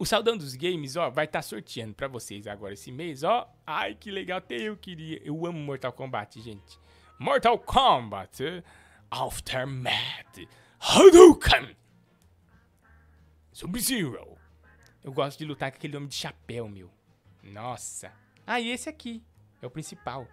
O 0.00 0.06
Saldão 0.06 0.34
dos 0.34 0.54
Games, 0.54 0.96
ó, 0.96 1.10
vai 1.10 1.26
estar 1.26 1.42
sorteando 1.42 1.92
pra 1.92 2.08
vocês 2.08 2.46
agora 2.46 2.72
esse 2.72 2.90
mês, 2.90 3.22
ó. 3.22 3.46
Ai, 3.66 3.94
que 3.94 4.10
legal, 4.10 4.38
até 4.38 4.56
eu 4.56 4.74
queria. 4.74 5.20
Eu 5.22 5.44
amo 5.44 5.58
Mortal 5.58 5.92
Kombat, 5.92 6.40
gente. 6.40 6.80
Mortal 7.18 7.58
Kombat 7.58 8.64
Aftermath 9.10 10.48
Hadouken 10.80 11.76
Sub-Zero. 13.52 14.38
Eu 15.04 15.12
gosto 15.12 15.38
de 15.38 15.44
lutar 15.44 15.70
com 15.70 15.76
aquele 15.76 15.98
homem 15.98 16.08
de 16.08 16.14
chapéu, 16.14 16.66
meu. 16.66 16.90
Nossa. 17.42 18.10
Ah, 18.46 18.58
e 18.58 18.70
esse 18.70 18.88
aqui 18.88 19.22
é 19.60 19.66
o 19.66 19.70
principal. 19.70 20.26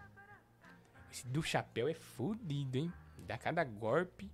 Esse 1.12 1.28
do 1.28 1.44
chapéu 1.44 1.90
é 1.90 1.94
fodido, 1.94 2.78
hein? 2.78 2.94
Dá 3.18 3.38
cada 3.38 3.66
golpe. 3.66 4.32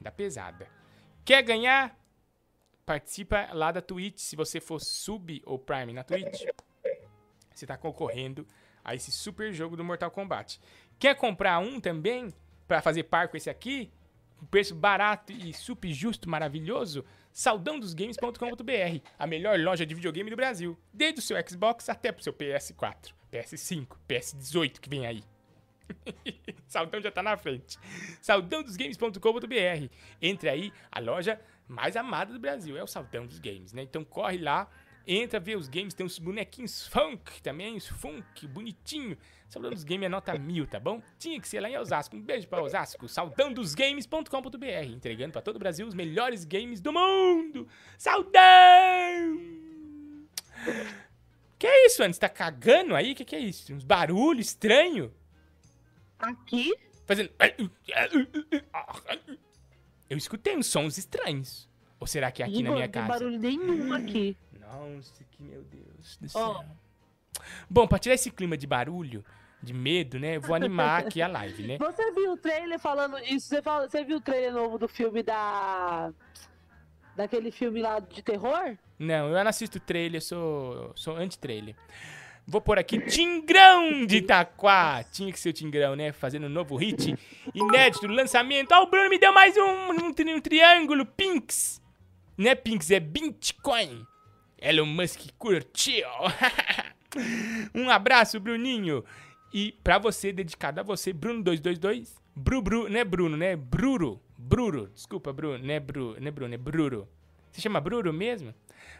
Dá 0.00 0.10
pesada. 0.10 0.68
Quer 1.24 1.42
ganhar? 1.42 1.96
Participa 2.86 3.48
lá 3.52 3.72
da 3.72 3.82
Twitch. 3.82 4.20
Se 4.20 4.36
você 4.36 4.60
for 4.60 4.78
sub 4.78 5.42
ou 5.44 5.58
prime 5.58 5.92
na 5.92 6.04
Twitch, 6.04 6.44
você 7.52 7.66
tá 7.66 7.76
concorrendo 7.76 8.46
a 8.84 8.94
esse 8.94 9.10
super 9.10 9.52
jogo 9.52 9.76
do 9.76 9.82
Mortal 9.82 10.08
Kombat. 10.08 10.60
Quer 10.96 11.16
comprar 11.16 11.58
um 11.58 11.80
também 11.80 12.32
para 12.68 12.80
fazer 12.80 13.02
par 13.02 13.26
com 13.26 13.36
esse 13.36 13.50
aqui? 13.50 13.90
Um 14.40 14.46
preço 14.46 14.72
barato 14.72 15.32
e 15.32 15.52
super 15.52 15.92
justo, 15.92 16.30
maravilhoso? 16.30 17.04
Saudãodosgames.com.br, 17.32 19.00
a 19.18 19.26
melhor 19.26 19.58
loja 19.58 19.84
de 19.84 19.94
videogame 19.94 20.30
do 20.30 20.36
Brasil. 20.36 20.78
Desde 20.92 21.18
o 21.18 21.22
seu 21.22 21.36
Xbox 21.48 21.88
até 21.88 22.12
pro 22.12 22.22
seu 22.22 22.32
PS4, 22.32 23.12
PS5, 23.32 23.88
PS18 24.08 24.78
que 24.78 24.88
vem 24.88 25.06
aí. 25.06 25.24
Saudão 26.68 27.00
já 27.00 27.10
tá 27.10 27.22
na 27.22 27.36
frente. 27.36 27.78
Saudãodosgames.com.br. 28.20 29.92
Entre 30.22 30.48
aí, 30.48 30.72
a 30.90 31.00
loja 31.00 31.40
mais 31.68 31.96
amada 31.96 32.32
do 32.32 32.38
Brasil. 32.38 32.76
É 32.76 32.82
o 32.82 32.86
Saudão 32.86 33.26
dos 33.26 33.38
Games, 33.38 33.72
né? 33.72 33.82
Então 33.82 34.04
corre 34.04 34.38
lá, 34.38 34.68
entra, 35.06 35.38
vê 35.38 35.56
os 35.56 35.68
games. 35.68 35.94
Tem 35.94 36.04
uns 36.04 36.18
bonequinhos 36.18 36.86
funk 36.86 37.40
também, 37.42 37.76
os 37.76 37.86
funk, 37.86 38.46
bonitinho. 38.46 39.16
Saudão 39.48 39.70
dos 39.70 39.84
Games 39.84 40.06
é 40.06 40.08
nota 40.08 40.36
mil, 40.36 40.66
tá 40.66 40.80
bom? 40.80 41.00
Tinha 41.18 41.40
que 41.40 41.48
ser 41.48 41.60
lá 41.60 41.70
em 41.70 41.78
Osasco. 41.78 42.16
Um 42.16 42.20
beijo 42.20 42.48
pra 42.48 42.62
Osasco. 42.62 43.08
Saudãodosgames.com.br. 43.08 44.66
Entregando 44.88 45.32
pra 45.32 45.42
todo 45.42 45.56
o 45.56 45.58
Brasil 45.60 45.86
os 45.86 45.94
melhores 45.94 46.44
games 46.44 46.80
do 46.80 46.92
mundo. 46.92 47.68
Saudão! 47.96 48.40
Que 51.58 51.66
é 51.66 51.86
isso? 51.86 52.02
Você 52.02 52.20
tá 52.20 52.28
cagando 52.28 52.94
aí? 52.94 53.14
Que 53.14 53.24
que 53.24 53.36
é 53.36 53.40
isso? 53.40 53.72
Uns 53.72 53.84
barulhos 53.84 54.48
estranhos? 54.48 55.10
Aqui? 56.18 56.74
Fazendo. 57.06 57.30
Eu 60.08 60.16
escutei 60.16 60.56
uns 60.56 60.66
sons 60.66 60.98
estranhos. 60.98 61.68
Ou 61.98 62.06
será 62.06 62.30
que 62.30 62.42
é 62.42 62.46
aqui 62.46 62.62
na 62.62 62.70
minha 62.70 62.86
não 62.86 62.92
tem 62.92 63.02
casa? 63.02 63.08
barulho 63.08 63.38
nenhum 63.38 63.92
aqui. 63.94 64.36
Nossa, 64.60 65.24
que 65.30 65.42
meu 65.42 65.62
Deus 65.64 66.16
do 66.20 66.28
céu. 66.28 66.64
Bom, 67.68 67.86
pra 67.86 67.98
tirar 67.98 68.14
esse 68.14 68.30
clima 68.30 68.56
de 68.56 68.66
barulho, 68.66 69.24
de 69.62 69.72
medo, 69.72 70.18
né? 70.18 70.36
Eu 70.36 70.40
vou 70.40 70.54
animar 70.54 71.00
aqui 71.06 71.20
a 71.22 71.26
live, 71.28 71.66
né? 71.66 71.78
Você 71.78 72.12
viu 72.12 72.32
o 72.32 72.36
trailer 72.36 72.78
falando 72.78 73.18
isso? 73.18 73.48
Você, 73.48 73.62
fala- 73.62 73.88
você 73.88 74.04
viu 74.04 74.18
o 74.18 74.20
trailer 74.20 74.52
novo 74.52 74.78
do 74.78 74.88
filme 74.88 75.22
da. 75.22 76.12
Daquele 77.16 77.50
filme 77.50 77.80
lá 77.80 77.98
de 77.98 78.22
terror? 78.22 78.76
Não, 78.98 79.28
eu 79.28 79.34
não 79.42 79.48
assisto 79.48 79.80
trailer, 79.80 80.18
eu 80.18 80.20
sou, 80.22 80.92
sou 80.94 81.16
anti-trailer. 81.16 81.74
Vou 82.46 82.60
pôr 82.60 82.78
aqui 82.78 83.00
Tingrão 83.00 84.06
de 84.06 84.18
Itaquá. 84.18 85.02
Tinha 85.10 85.32
que 85.32 85.40
ser 85.40 85.48
o 85.48 85.52
Tingrão, 85.52 85.96
né? 85.96 86.12
Fazendo 86.12 86.46
um 86.46 86.50
novo 86.50 86.76
hit 86.76 87.16
inédito, 87.54 88.06
lançamento. 88.06 88.70
Ó, 88.72 88.84
o 88.84 88.86
Bruno 88.86 89.10
me 89.10 89.18
deu 89.18 89.32
mais 89.32 89.56
um, 89.56 89.90
um, 90.06 90.12
tri- 90.12 90.32
um 90.32 90.40
triângulo 90.40 91.04
Pinks. 91.04 91.82
Não 92.38 92.50
é 92.50 92.54
Pinks, 92.54 92.90
é 92.92 93.00
Bitcoin. 93.00 94.06
Elon 94.60 94.86
Musk 94.86 95.22
curtiu. 95.36 96.06
um 97.74 97.90
abraço, 97.90 98.38
Bruninho. 98.38 99.04
E 99.52 99.72
pra 99.82 99.98
você, 99.98 100.32
dedicado 100.32 100.80
a 100.80 100.82
você, 100.82 101.12
Bruno222. 101.12 102.08
Bru, 102.34 102.62
Bru, 102.62 102.88
não 102.88 103.00
é 103.00 103.04
Bruno, 103.04 103.36
né? 103.36 103.56
Bruro. 103.56 104.20
Bruro. 104.38 104.90
Desculpa, 104.94 105.32
Bruno. 105.32 105.58
Não 105.64 105.74
é, 105.74 105.80
Bru, 105.80 106.16
não 106.20 106.28
é 106.28 106.30
Bruno, 106.30 106.54
é 106.54 106.58
Bruro. 106.58 107.08
Você 107.50 107.60
chama 107.60 107.80
Bruro 107.80 108.12
mesmo? 108.12 108.54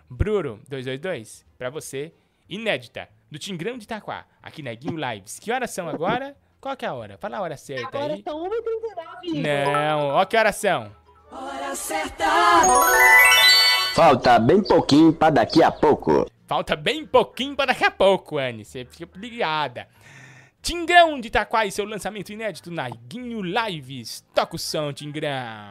Bruro 0.09 0.61
222. 0.69 1.45
Pra 1.59 1.69
você, 1.71 2.13
inédita. 2.49 3.09
Do 3.31 3.39
Tingrão 3.39 3.77
de 3.77 3.85
Itaquá. 3.85 4.25
Aqui 4.43 4.63
na 4.63 4.73
Guinho 4.75 4.97
Lives. 4.97 5.39
Que 5.39 5.51
horas 5.51 5.71
são 5.71 5.89
agora? 5.89 6.37
Qual 6.61 6.77
que 6.77 6.85
é 6.85 6.89
a 6.89 6.95
hora? 6.95 7.19
Fala 7.19 7.39
a 7.39 7.41
hora 7.43 7.57
certa 7.57 7.87
Agora 7.97 8.15
aí. 8.15 8.23
são 8.23 8.43
1h39, 8.45 8.51
Igor. 9.25 9.43
Não, 9.43 10.09
ó 10.09 10.25
que 10.25 10.37
horas 10.37 10.57
são. 10.57 10.93
Hora 11.31 11.75
certa. 11.75 12.25
Falta 13.95 14.39
bem 14.39 14.63
pouquinho 14.63 15.13
pra 15.13 15.31
daqui 15.31 15.63
a 15.63 15.71
pouco. 15.71 16.31
Falta 16.47 16.77
bem 16.77 17.05
pouquinho 17.07 17.57
pra 17.57 17.67
daqui 17.67 17.85
a 17.85 17.91
pouco, 17.91 18.39
Anne. 18.39 18.65
Você 18.65 18.85
fica 18.85 19.09
ligada. 19.19 19.89
Tingrão 20.63 21.21
de 21.21 21.29
Itaquá 21.29 21.65
e 21.67 21.71
seu 21.73 21.85
lançamento 21.85 22.33
inédito 22.33 22.71
na 22.71 22.89
Guinho 22.89 23.41
Lives. 23.43 24.25
Toca 24.35 24.57
o 24.57 24.59
som, 24.59 24.93
Tingrão. 24.93 25.69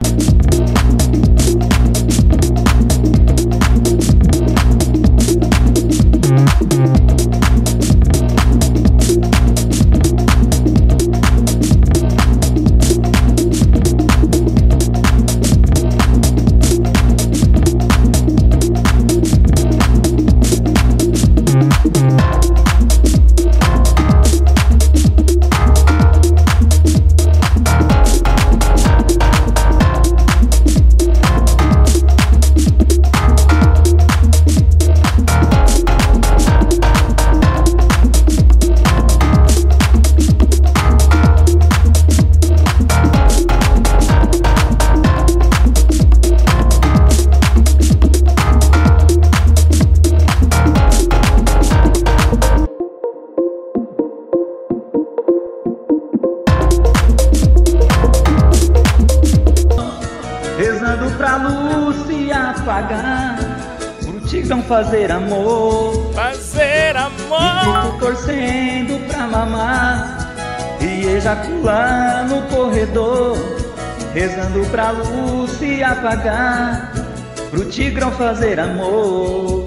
Fazer 78.17 78.59
amor. 78.59 79.65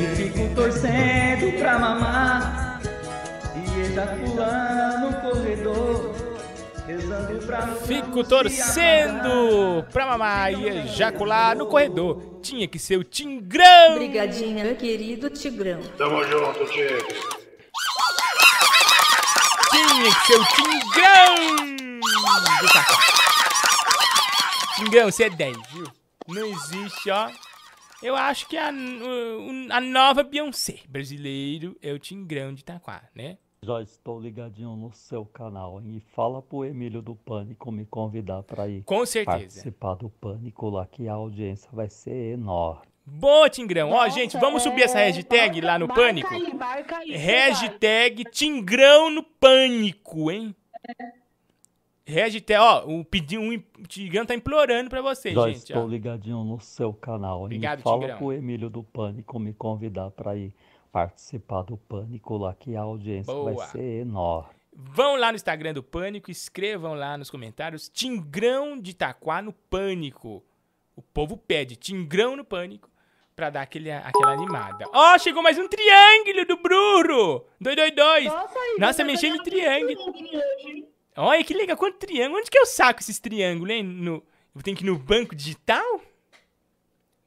E 0.00 0.16
fico 0.16 0.54
torcendo 0.54 1.58
pra 1.58 1.78
mamar. 1.78 2.80
E 3.54 3.80
ejacular 3.80 5.00
no 5.00 5.12
corredor. 5.20 6.14
Rezando 6.86 7.46
pra 7.46 7.64
luz 7.64 7.86
Fico 7.86 8.22
torcendo 8.22 9.84
pra 9.92 10.06
mamar 10.06 10.52
e 10.52 10.68
ejacular 10.68 11.56
no 11.56 11.66
corredor. 11.66 12.38
Tinha 12.42 12.68
que 12.68 12.78
ser 12.78 12.96
o 12.96 13.04
Tingrão. 13.04 13.94
Brigadinha, 13.96 14.64
meu 14.64 14.76
querido 14.76 15.28
Tigrão. 15.30 15.80
Tamo 15.98 16.22
junto, 16.24 16.64
Tigres. 16.66 17.02
Tinha 19.70 20.14
que 20.14 20.26
ser 20.26 20.38
o 20.38 20.44
Tingrão. 20.44 21.34
Tingrão, 24.76 25.10
você 25.10 25.24
é 25.24 25.30
10, 25.30 25.56
viu? 25.72 25.86
Não 26.28 26.46
existe, 26.46 27.10
ó. 27.10 27.30
Eu 28.02 28.14
acho 28.14 28.46
que 28.48 28.56
a, 28.56 28.68
a 28.68 29.80
nova 29.80 30.22
Beyoncé 30.22 30.80
brasileiro 30.88 31.76
é 31.80 31.92
o 31.92 31.98
Tingrão 31.98 32.52
de 32.52 32.60
Itaquá, 32.60 33.04
né? 33.14 33.38
Já 33.62 33.80
estou 33.82 34.20
ligadinho 34.20 34.76
no 34.76 34.92
seu 34.92 35.24
canal, 35.24 35.80
hein? 35.80 35.96
E 35.96 36.00
fala 36.14 36.42
pro 36.42 36.64
Emílio 36.64 37.00
do 37.00 37.16
Pânico 37.16 37.72
me 37.72 37.86
convidar 37.86 38.42
pra 38.42 38.68
ir 38.68 38.82
Com 38.84 39.04
certeza. 39.06 39.38
participar 39.38 39.94
do 39.94 40.10
Pânico 40.10 40.68
lá, 40.68 40.86
que 40.86 41.08
a 41.08 41.14
audiência 41.14 41.68
vai 41.72 41.88
ser 41.88 42.34
enorme. 42.34 42.86
Boa, 43.04 43.48
Tingrão. 43.48 43.90
Ó, 43.92 44.08
gente, 44.08 44.36
vamos 44.36 44.62
subir 44.62 44.82
essa 44.82 44.98
hashtag 44.98 45.60
lá 45.60 45.78
no 45.78 45.86
Marca 45.88 46.02
Pânico? 46.02 46.34
aí, 46.34 46.54
marca 46.54 46.98
aí. 46.98 47.12
Hashtag 47.16 48.24
Tingrão 48.24 49.10
no 49.10 49.22
Pânico, 49.22 50.30
hein? 50.30 50.54
Hashtag, 52.06 52.60
ó, 52.60 52.84
o, 52.86 53.04
pedi, 53.04 53.36
um, 53.36 53.52
o 53.52 53.86
Tigrão 53.88 54.24
tá 54.24 54.32
implorando 54.34 54.88
pra 54.88 55.02
vocês, 55.02 55.34
Já 55.34 55.48
gente. 55.48 55.56
estou 55.56 55.82
Ó. 55.84 55.86
ligadinho 55.88 56.44
no 56.44 56.60
seu 56.60 56.92
canal? 56.92 57.42
Obrigado, 57.42 57.80
e 57.80 57.82
fala 57.82 58.00
Tigrão. 58.02 58.18
pro 58.18 58.32
Emílio 58.32 58.70
do 58.70 58.82
Pânico 58.84 59.38
me 59.40 59.52
convidar 59.52 60.10
pra 60.12 60.36
ir 60.36 60.54
participar 60.92 61.62
do 61.62 61.76
Pânico 61.76 62.36
lá, 62.36 62.54
que 62.54 62.76
a 62.76 62.82
audiência 62.82 63.32
Boa. 63.34 63.52
vai 63.54 63.66
ser 63.68 64.02
enorme. 64.02 64.50
Vão 64.72 65.16
lá 65.16 65.32
no 65.32 65.36
Instagram 65.36 65.72
do 65.74 65.82
Pânico, 65.82 66.30
escrevam 66.30 66.94
lá 66.94 67.18
nos 67.18 67.28
comentários 67.30 67.88
Tingrão 67.88 68.78
de 68.78 68.92
Itaquá 68.92 69.42
no 69.42 69.52
Pânico. 69.52 70.44
O 70.94 71.02
povo 71.02 71.36
pede 71.36 71.74
Tingrão 71.76 72.36
no 72.36 72.44
Pânico 72.44 72.88
pra 73.34 73.50
dar 73.50 73.62
aquele, 73.62 73.90
aquela 73.90 74.32
animada. 74.32 74.84
Ó, 74.94 75.18
chegou 75.18 75.42
mais 75.42 75.58
um 75.58 75.66
triângulo 75.68 76.46
do 76.46 76.56
Bruro! 76.62 77.44
222! 77.60 78.32
Nossa, 78.78 79.02
mexendo 79.02 79.36
em 79.36 79.42
triângulo. 79.42 80.14
Olha 81.16 81.42
que 81.44 81.54
legal, 81.54 81.76
quanto 81.76 81.98
triângulo. 81.98 82.40
Onde 82.40 82.50
que 82.50 82.58
eu 82.58 82.66
saco 82.66 83.00
esses 83.00 83.18
triângulos, 83.18 83.70
hein? 83.74 83.82
No, 83.82 84.22
eu 84.54 84.62
tenho 84.62 84.76
que 84.76 84.84
ir 84.84 84.86
no 84.86 84.98
banco 84.98 85.34
digital? 85.34 86.00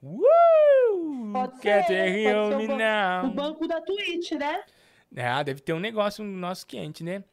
Uh! 0.02 1.32
Pode 1.34 1.60
Quer 1.60 1.86
ser, 1.86 1.94
ter 2.14 2.34
pode 2.34 2.50
ser 2.50 2.66
o 2.66 2.68
ban- 2.68 2.78
now. 2.78 3.26
O 3.30 3.34
banco 3.34 3.68
da 3.68 3.82
Twitch, 3.82 4.32
né? 4.32 4.64
Ah, 5.18 5.44
deve 5.44 5.60
ter 5.62 5.74
um 5.74 5.80
negócio 5.80 6.24
um 6.24 6.28
nosso 6.28 6.66
quente, 6.66 7.04
né? 7.04 7.24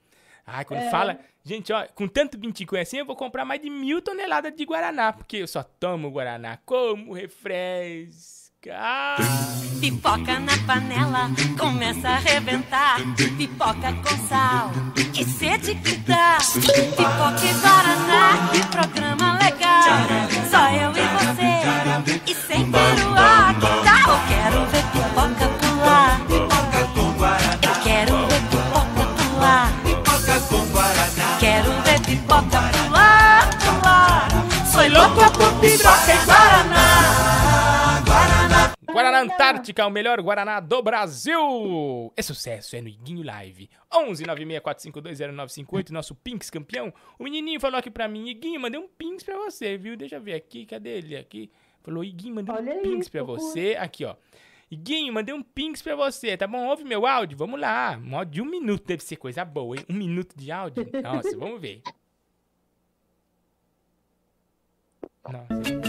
Ai, 0.46 0.64
quando 0.64 0.80
É. 0.80 0.90
fala. 0.90 1.18
Gente, 1.44 1.72
ó, 1.72 1.86
com 1.94 2.08
tanto 2.08 2.36
binticoin 2.38 2.80
assim, 2.80 2.98
eu 2.98 3.06
vou 3.06 3.14
comprar 3.16 3.44
mais 3.44 3.60
de 3.60 3.70
mil 3.70 4.02
toneladas 4.02 4.54
de 4.54 4.64
Guaraná, 4.64 5.12
porque 5.12 5.36
eu 5.38 5.46
só 5.46 5.62
tomo 5.62 6.10
Guaraná 6.10 6.58
como 6.64 7.12
refresca. 7.12 8.45
Pipoca 9.80 10.40
na 10.40 10.58
panela, 10.66 11.30
começa 11.56 12.08
a 12.08 12.16
arrebentar. 12.16 12.96
Pipoca 13.38 13.92
com 14.02 14.28
sal, 14.28 14.72
que 15.12 15.24
sede 15.24 15.76
que 15.76 15.94
dá. 15.98 16.38
Pipoca 16.52 17.46
e 17.46 17.52
Guaraná, 17.60 18.50
programa 18.72 19.38
legal. 19.38 20.08
Só 20.50 20.68
eu 20.70 20.90
e 20.90 21.06
você, 21.14 21.52
e 22.26 22.34
sem 22.34 22.68
peruá. 22.72 23.54
Que 23.54 23.68
tal? 23.84 24.10
Eu 24.10 24.20
quero 24.26 24.66
ver 24.66 24.84
pipoca 24.90 25.48
pular. 25.60 26.20
Eu 27.62 27.74
quero 27.84 28.26
ver 28.26 28.40
pipoca 28.50 29.04
pular. 29.16 29.72
Quero 31.38 31.82
ver 31.82 32.00
pipoca 32.00 32.58
pular, 32.72 33.48
pular. 33.60 34.28
Sou 34.72 34.88
louca 34.88 35.30
por 35.30 35.52
pipoca 35.60 36.12
e 36.12 36.26
Guaraná. 36.26 37.45
Guaraná. 39.02 39.20
Antártica, 39.20 39.86
o 39.86 39.90
melhor 39.90 40.20
Guaraná 40.20 40.60
do 40.60 40.82
Brasil. 40.82 42.12
É 42.16 42.22
sucesso, 42.22 42.76
é 42.76 42.80
no 42.80 42.88
Iguinho 42.88 43.22
Live. 43.24 43.70
11 43.94 44.24
964520958, 44.24 45.90
nosso 45.90 46.14
Pinks 46.14 46.50
campeão. 46.50 46.92
O 47.18 47.24
menininho 47.24 47.60
falou 47.60 47.78
aqui 47.78 47.90
pra 47.90 48.08
mim, 48.08 48.28
Iguinho, 48.28 48.60
mandei 48.60 48.80
um 48.80 48.88
Pinks 48.88 49.24
pra 49.24 49.36
você, 49.36 49.76
viu? 49.76 49.96
Deixa 49.96 50.16
eu 50.16 50.20
ver 50.20 50.34
aqui, 50.34 50.66
cadê 50.66 50.98
ele 50.98 51.16
aqui? 51.16 51.50
Falou, 51.82 52.02
Iguinho, 52.02 52.34
mandei 52.34 52.54
um 52.54 52.82
Pinks 52.82 53.08
pra 53.08 53.22
você. 53.22 53.76
Aqui, 53.78 54.04
ó. 54.04 54.16
Iguinho, 54.70 55.12
mandei 55.12 55.32
um 55.32 55.42
Pinks 55.42 55.80
pra 55.80 55.94
você, 55.94 56.36
tá 56.36 56.46
bom? 56.46 56.66
Ouve 56.66 56.82
meu 56.82 57.06
áudio? 57.06 57.38
Vamos 57.38 57.60
lá. 57.60 57.96
Um 58.04 58.16
áudio 58.16 58.32
de 58.32 58.42
um 58.42 58.50
minuto 58.50 58.84
deve 58.84 59.02
ser 59.02 59.16
coisa 59.16 59.44
boa, 59.44 59.76
hein? 59.76 59.84
Um 59.88 59.94
minuto 59.94 60.34
de 60.36 60.50
áudio? 60.50 60.84
Nossa, 61.02 61.36
vamos 61.38 61.60
ver. 61.60 61.82
Nossa. 65.24 65.85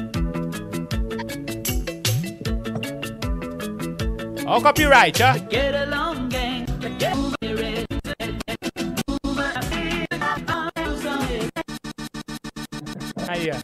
Ó 4.48 4.58
o 4.58 4.62
copyright, 4.62 5.22
ó. 5.24 5.34
Aí, 13.28 13.50
ó. 13.52 13.58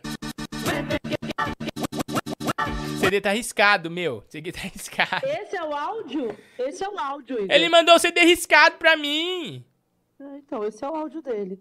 CD 3.00 3.22
tá 3.22 3.30
arriscado, 3.30 3.90
meu. 3.90 4.24
CD 4.28 4.52
tá 4.52 4.62
arriscado. 4.68 5.26
Esse 5.26 5.56
é 5.56 5.64
o 5.64 5.74
áudio? 5.74 6.38
Esse 6.60 6.84
é 6.84 6.90
o 6.90 7.00
áudio, 7.00 7.38
Igor. 7.44 7.52
Ele 7.52 7.70
mandou 7.70 7.96
o 7.96 8.00
CD 8.00 8.22
arriscado 8.22 8.78
pra 8.78 8.96
mim. 8.98 9.64
É, 10.20 10.38
Então, 10.38 10.64
esse 10.64 10.84
é 10.84 10.90
o 10.90 10.96
áudio 10.96 11.22
dele. 11.22 11.60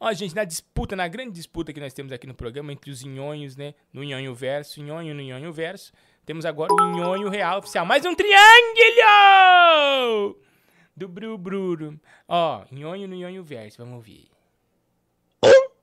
Ó, 0.00 0.12
gente, 0.12 0.34
na 0.34 0.44
disputa, 0.44 0.96
na 0.96 1.06
grande 1.06 1.30
disputa 1.30 1.72
que 1.72 1.78
nós 1.78 1.92
temos 1.94 2.10
aqui 2.10 2.26
no 2.26 2.34
programa 2.34 2.72
entre 2.72 2.90
os 2.90 3.04
nhonhos, 3.04 3.56
né? 3.56 3.74
No 3.92 4.02
nhonho 4.02 4.34
verso, 4.34 4.82
nhonho 4.82 5.14
no 5.14 5.22
nhonho 5.22 5.52
verso. 5.52 5.92
Temos 6.24 6.44
agora 6.44 6.72
o 6.72 6.92
nhonho 6.92 7.28
real 7.28 7.58
oficial. 7.58 7.84
Mais 7.84 8.04
um 8.04 8.14
triângulo! 8.14 8.38
Do 10.96 11.08
Bru 11.08 11.36
Bruro. 11.36 11.98
Ó, 12.28 12.62
nhonho 12.70 13.08
no 13.08 13.16
nhonho 13.16 13.42
verso. 13.42 13.78
Vamos 13.78 13.94
ouvir. 13.96 14.30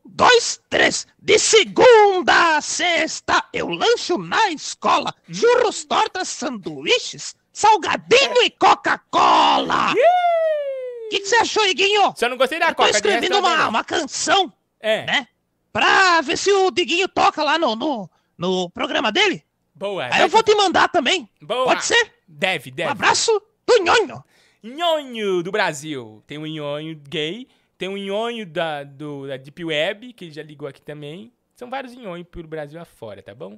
dois, 0.06 0.62
três. 0.70 1.06
De 1.20 1.38
segunda 1.38 2.56
a 2.58 2.62
sexta, 2.62 3.44
eu 3.54 3.68
lancho 3.68 4.18
na 4.18 4.50
escola. 4.52 5.14
Churros, 5.32 5.84
tortas, 5.84 6.30
sanduíches, 6.30 7.36
salgadinho 7.52 8.42
e 8.44 8.50
Coca-Cola. 8.50 9.92
O 9.92 11.10
que 11.10 11.26
você 11.26 11.36
achou, 11.38 11.66
Iguinho? 11.68 12.14
Só 12.16 12.30
não 12.30 12.38
gostei 12.38 12.60
da 12.60 12.68
eu 12.68 12.70
tô 12.70 12.76
Coca, 12.78 12.92
de 12.92 12.96
escrevendo 12.98 13.34
eu 13.36 13.40
uma, 13.40 13.68
uma 13.68 13.84
canção, 13.84 14.52
É. 14.80 15.06
né? 15.06 15.28
Pra 15.72 16.22
ver 16.22 16.38
se 16.38 16.52
o 16.52 16.72
Diguinho 16.72 17.08
toca 17.10 17.44
lá 17.44 17.58
no, 17.58 17.76
no, 17.76 18.10
no 18.38 18.70
programa 18.70 19.12
dele. 19.12 19.44
Boa. 19.80 20.10
Aí 20.12 20.22
eu 20.24 20.28
vou 20.28 20.44
te 20.44 20.54
mandar 20.54 20.90
também. 20.90 21.28
Boa. 21.42 21.64
Pode 21.64 21.86
ser? 21.86 22.12
Deve, 22.28 22.70
deve. 22.70 22.90
Um 22.90 22.92
abraço 22.92 23.32
do 23.66 23.78
nhonho. 23.82 24.22
Nhonho 24.62 25.42
do 25.42 25.52
Brasil. 25.52 26.22
Tem 26.28 26.38
um 26.38 26.46
nhonho 26.46 27.00
gay, 27.10 27.48
tem 27.78 27.88
um 27.88 27.96
nhonho 27.98 28.46
da, 28.46 28.84
do, 28.84 29.26
da 29.26 29.38
Deep 29.38 29.64
Web, 29.64 30.12
que 30.12 30.26
ele 30.26 30.32
já 30.34 30.44
ligou 30.44 30.68
aqui 30.68 30.82
também. 30.82 31.32
São 31.56 31.70
vários 31.70 31.96
nhonhos 31.96 32.28
pelo 32.30 32.48
Brasil 32.48 32.80
afora, 32.80 33.22
tá 33.24 33.34
bom? 33.34 33.58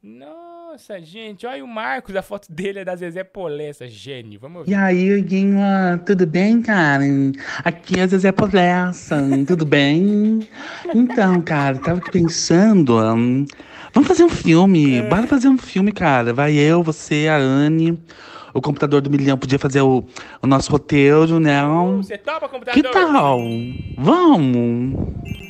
Nossa, 0.00 1.00
gente, 1.00 1.44
olha 1.46 1.64
o 1.64 1.66
Marcos, 1.66 2.14
a 2.14 2.22
foto 2.22 2.52
dele 2.52 2.78
é 2.78 2.84
da 2.84 2.94
Zezé 2.94 3.24
Polé, 3.24 3.70
essa 3.70 3.88
gênio. 3.88 4.38
Vamos 4.38 4.68
E 4.68 4.70
ver. 4.70 4.76
aí, 4.76 5.20
Guinho, 5.20 5.58
tudo 6.06 6.24
bem, 6.26 6.62
cara? 6.62 7.02
Aqui 7.64 7.98
é 7.98 8.02
a 8.04 8.06
Zezé 8.06 8.30
Polessa, 8.30 9.16
tudo 9.48 9.66
bem? 9.66 10.48
Então, 10.94 11.42
cara, 11.42 11.76
tava 11.80 11.98
aqui 11.98 12.12
pensando, 12.12 12.96
hum, 12.98 13.44
vamos 13.96 14.08
fazer 14.08 14.24
um 14.24 14.28
filme, 14.28 15.00
bora 15.08 15.26
fazer 15.26 15.48
um 15.48 15.56
filme, 15.56 15.90
cara. 15.90 16.34
Vai 16.34 16.54
eu, 16.54 16.82
você, 16.82 17.26
a 17.28 17.36
Anne, 17.38 17.98
o 18.52 18.60
computador 18.60 19.00
do 19.00 19.08
milhão 19.10 19.38
podia 19.38 19.58
fazer 19.58 19.80
o, 19.80 20.04
o 20.42 20.46
nosso 20.46 20.70
roteiro, 20.70 21.40
né? 21.40 21.62
Você 21.96 22.18
topa, 22.18 22.46
computador? 22.46 22.74
Que 22.82 22.88
tal? 22.90 23.38
Vamos! 23.96 24.46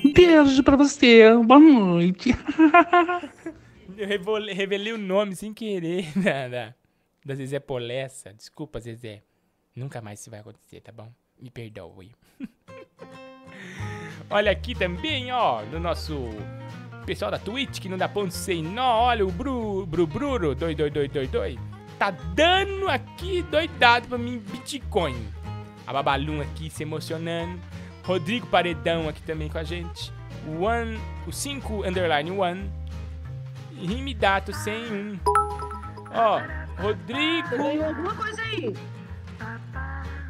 Um 0.05 0.13
beijo 0.15 0.63
pra 0.63 0.77
você, 0.77 1.29
boa 1.45 1.59
noite. 1.59 2.31
Eu 3.99 4.07
revole- 4.07 4.53
revelei 4.53 4.93
o 4.93 4.99
nome 4.99 5.35
sem 5.35 5.53
querer 5.55 6.07
da, 6.23 6.49
da, 6.49 6.75
da 7.25 7.35
Zezé 7.35 7.59
Polessa. 7.59 8.33
Desculpa, 8.33 8.79
Zezé. 8.79 9.23
Nunca 9.75 10.01
mais 10.03 10.21
isso 10.21 10.31
vai 10.31 10.39
acontecer, 10.41 10.81
tá 10.83 10.93
bom? 10.93 11.09
Me 11.41 11.51
perdoe. 11.51 12.13
Olha 14.29 14.51
aqui 14.53 14.75
também, 14.75 15.33
ó, 15.33 15.63
no 15.65 15.81
nosso 15.81 16.29
pessoal 17.07 17.31
da 17.31 17.39
Twitch 17.39 17.79
que 17.79 17.89
não 17.89 17.97
dá 17.97 18.09
ponto 18.09 18.35
sem 18.35 18.63
nó. 18.63 19.05
Olha 19.05 19.25
o 19.25 19.31
Bru, 19.31 19.87
Bru 19.87 20.07
Bruro 20.07 20.55
22222. 20.55 21.57
Tá 21.99 22.11
dando 22.11 22.89
aqui 22.89 23.43
doidado 23.43 24.09
pra 24.09 24.19
mim 24.19 24.39
Bitcoin. 24.39 25.17
A 25.87 25.93
Babalum 25.93 26.43
aqui 26.43 26.69
se 26.69 26.83
emocionando. 26.83 27.59
Rodrigo 28.05 28.47
Paredão 28.49 29.09
aqui 29.09 29.23
também 29.23 29.49
com 29.49 29.57
a 29.57 29.65
gente. 29.65 30.13
O 30.47 30.65
One, 30.65 30.99
o 31.27 31.33
5 31.33 31.87
underline 31.87 32.31
one. 32.31 32.71
Rimidato 33.79 34.53
sem 34.53 34.93
um. 34.93 35.19
Ó, 36.13 36.41
Rodrigo. 36.83 37.57
Alguma 37.85 38.15
coisa 38.15 38.43
aí. 38.43 38.75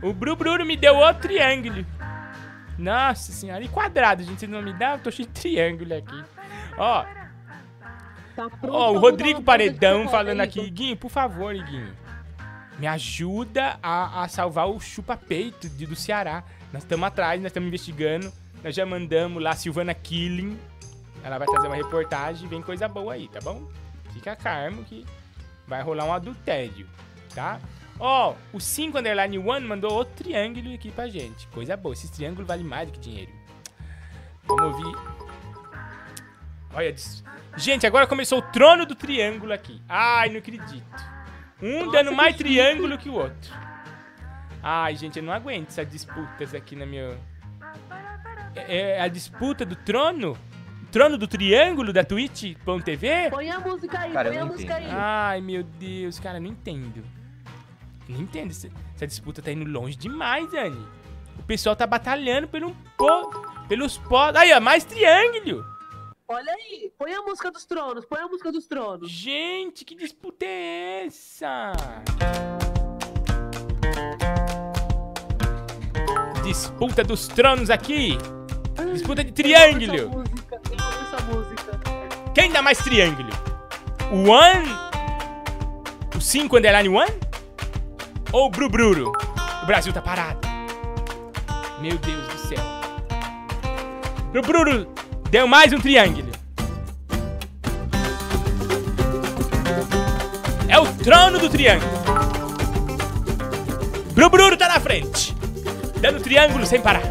O 0.02 0.12
Bru 0.12 0.36
Bruro 0.36 0.64
me 0.64 0.76
deu 0.76 0.94
outro 0.96 1.22
triângulo. 1.22 1.84
Nossa 2.78 3.32
senhora, 3.32 3.64
e 3.64 3.68
quadrado, 3.68 4.22
gente. 4.22 4.40
Você 4.40 4.46
não 4.46 4.60
me 4.60 4.72
dá? 4.74 4.92
Eu 4.92 4.98
tô 4.98 5.10
cheio 5.10 5.26
de 5.28 5.40
triângulo 5.40 5.94
aqui. 5.94 6.35
Ó. 6.78 7.04
Ó, 8.68 8.92
o 8.92 8.98
Rodrigo 8.98 9.42
Paredão 9.42 10.08
falando 10.08 10.40
aqui. 10.40 10.60
Iguinho, 10.60 10.96
por 10.96 11.10
favor, 11.10 11.54
Iguinho. 11.54 11.94
Me 12.78 12.86
ajuda 12.86 13.78
a, 13.82 14.22
a 14.24 14.28
salvar 14.28 14.68
o 14.68 14.78
chupa-peito 14.78 15.68
de- 15.68 15.86
do 15.86 15.96
Ceará. 15.96 16.44
Nós 16.72 16.82
estamos 16.82 17.06
atrás, 17.06 17.40
nós 17.40 17.48
estamos 17.50 17.68
investigando. 17.68 18.30
Nós 18.62 18.74
já 18.74 18.84
mandamos 18.84 19.42
lá 19.42 19.50
a 19.50 19.56
Silvana 19.56 19.94
Killing. 19.94 20.58
Ela 21.24 21.38
vai 21.38 21.46
trazer 21.46 21.66
uma 21.66 21.76
reportagem. 21.76 22.46
Vem 22.48 22.60
coisa 22.60 22.86
boa 22.86 23.14
aí, 23.14 23.28
tá 23.28 23.40
bom? 23.40 23.66
Fica 24.12 24.36
calmo 24.36 24.84
que 24.84 25.06
vai 25.66 25.82
rolar 25.82 26.04
um 26.04 26.12
adultério, 26.12 26.86
tá? 27.34 27.58
Ó, 27.98 28.34
o 28.52 28.60
5 28.60 28.98
underline 28.98 29.38
1 29.38 29.60
mandou 29.60 29.90
outro 29.92 30.14
triângulo 30.22 30.74
aqui 30.74 30.90
pra 30.90 31.08
gente. 31.08 31.46
Coisa 31.48 31.76
boa. 31.76 31.94
Esses 31.94 32.10
triângulos 32.10 32.46
valem 32.46 32.64
mais 32.64 32.88
do 32.88 32.92
que 32.92 33.00
dinheiro. 33.00 33.32
Vamos 34.44 34.64
ouvir. 34.76 34.96
Olha 36.76 36.92
disso. 36.92 37.24
Gente, 37.56 37.86
agora 37.86 38.06
começou 38.06 38.38
o 38.38 38.42
trono 38.42 38.84
do 38.84 38.94
triângulo 38.94 39.50
aqui. 39.50 39.80
Ai, 39.88 40.28
não 40.28 40.36
acredito. 40.36 40.84
Um 41.62 41.90
dando 41.90 42.12
mais 42.12 42.36
triângulo 42.36 42.98
que 42.98 43.08
o 43.08 43.14
outro. 43.14 43.50
Ai, 44.62 44.94
gente, 44.94 45.18
eu 45.18 45.22
não 45.22 45.32
aguento 45.32 45.68
essas 45.68 45.88
disputas 45.90 46.54
aqui 46.54 46.76
na 46.76 46.84
minha. 46.84 47.16
É, 48.54 48.98
é 48.98 49.00
a 49.00 49.08
disputa 49.08 49.64
do 49.64 49.74
trono? 49.74 50.36
Trono 50.92 51.16
do 51.16 51.26
triângulo 51.26 51.94
da 51.94 52.04
Twitch.tv? 52.04 53.30
Põe 53.30 53.50
a 53.50 53.58
música 53.58 53.98
aí, 53.98 54.12
Cara, 54.12 54.28
põe 54.28 54.38
a 54.38 54.44
música 54.44 54.74
aí. 54.74 54.84
entendo. 54.84 54.98
Ai, 54.98 55.40
meu 55.40 55.62
Deus, 55.62 56.20
cara, 56.20 56.38
não 56.38 56.48
entendo. 56.48 57.02
Não 58.06 58.20
entendo. 58.20 58.50
Essa, 58.50 59.06
disputa 59.06 59.40
tá 59.40 59.50
indo 59.50 59.64
longe 59.64 59.96
demais, 59.96 60.52
Anne. 60.52 60.86
O 61.38 61.42
pessoal 61.42 61.74
tá 61.74 61.86
batalhando 61.86 62.48
pelo 62.48 62.76
po, 62.98 63.30
pelos 63.66 63.96
pós. 63.96 64.36
Aí, 64.36 64.52
ó, 64.52 64.60
mais 64.60 64.84
triângulo. 64.84 65.64
Olha 66.28 66.52
aí, 66.54 66.90
põe 66.98 67.14
a 67.14 67.22
música 67.22 67.52
dos 67.52 67.64
tronos, 67.64 68.04
põe 68.04 68.18
a 68.18 68.26
música 68.26 68.50
dos 68.50 68.66
tronos. 68.66 69.08
Gente, 69.08 69.84
que 69.84 69.94
disputa 69.94 70.44
é 70.44 71.06
essa? 71.06 71.70
Disputa 76.42 77.04
dos 77.04 77.28
tronos 77.28 77.70
aqui. 77.70 78.18
Disputa 78.92 79.22
de 79.22 79.30
triângulo. 79.30 80.18
Música. 80.18 80.60
Quem 82.34 82.50
dá 82.50 82.60
mais 82.60 82.78
triângulo? 82.78 83.30
O 84.10 84.28
One? 84.28 84.66
O 86.16 86.20
5 86.20 86.56
underline 86.56 86.88
One? 86.88 87.20
Ou 88.32 88.46
o 88.46 88.50
Bru 88.50 88.68
Bruro? 88.68 89.12
O 89.62 89.66
Brasil 89.66 89.92
tá 89.92 90.02
parado. 90.02 90.40
Meu 91.80 91.96
Deus 91.98 92.26
do 92.26 92.38
céu. 92.48 92.64
Bru 94.32 94.42
Bruro 94.42 95.05
deu 95.30 95.46
mais 95.46 95.72
um 95.72 95.78
triângulo. 95.78 96.30
É 100.68 100.78
o 100.78 100.86
trono 100.94 101.38
do 101.38 101.48
triângulo. 101.48 101.90
Bru 104.12 104.30
Bruro 104.30 104.56
tá 104.56 104.68
na 104.68 104.80
frente. 104.80 105.34
Dando 106.00 106.20
triângulo 106.20 106.66
sem 106.66 106.80
parar. 106.80 107.02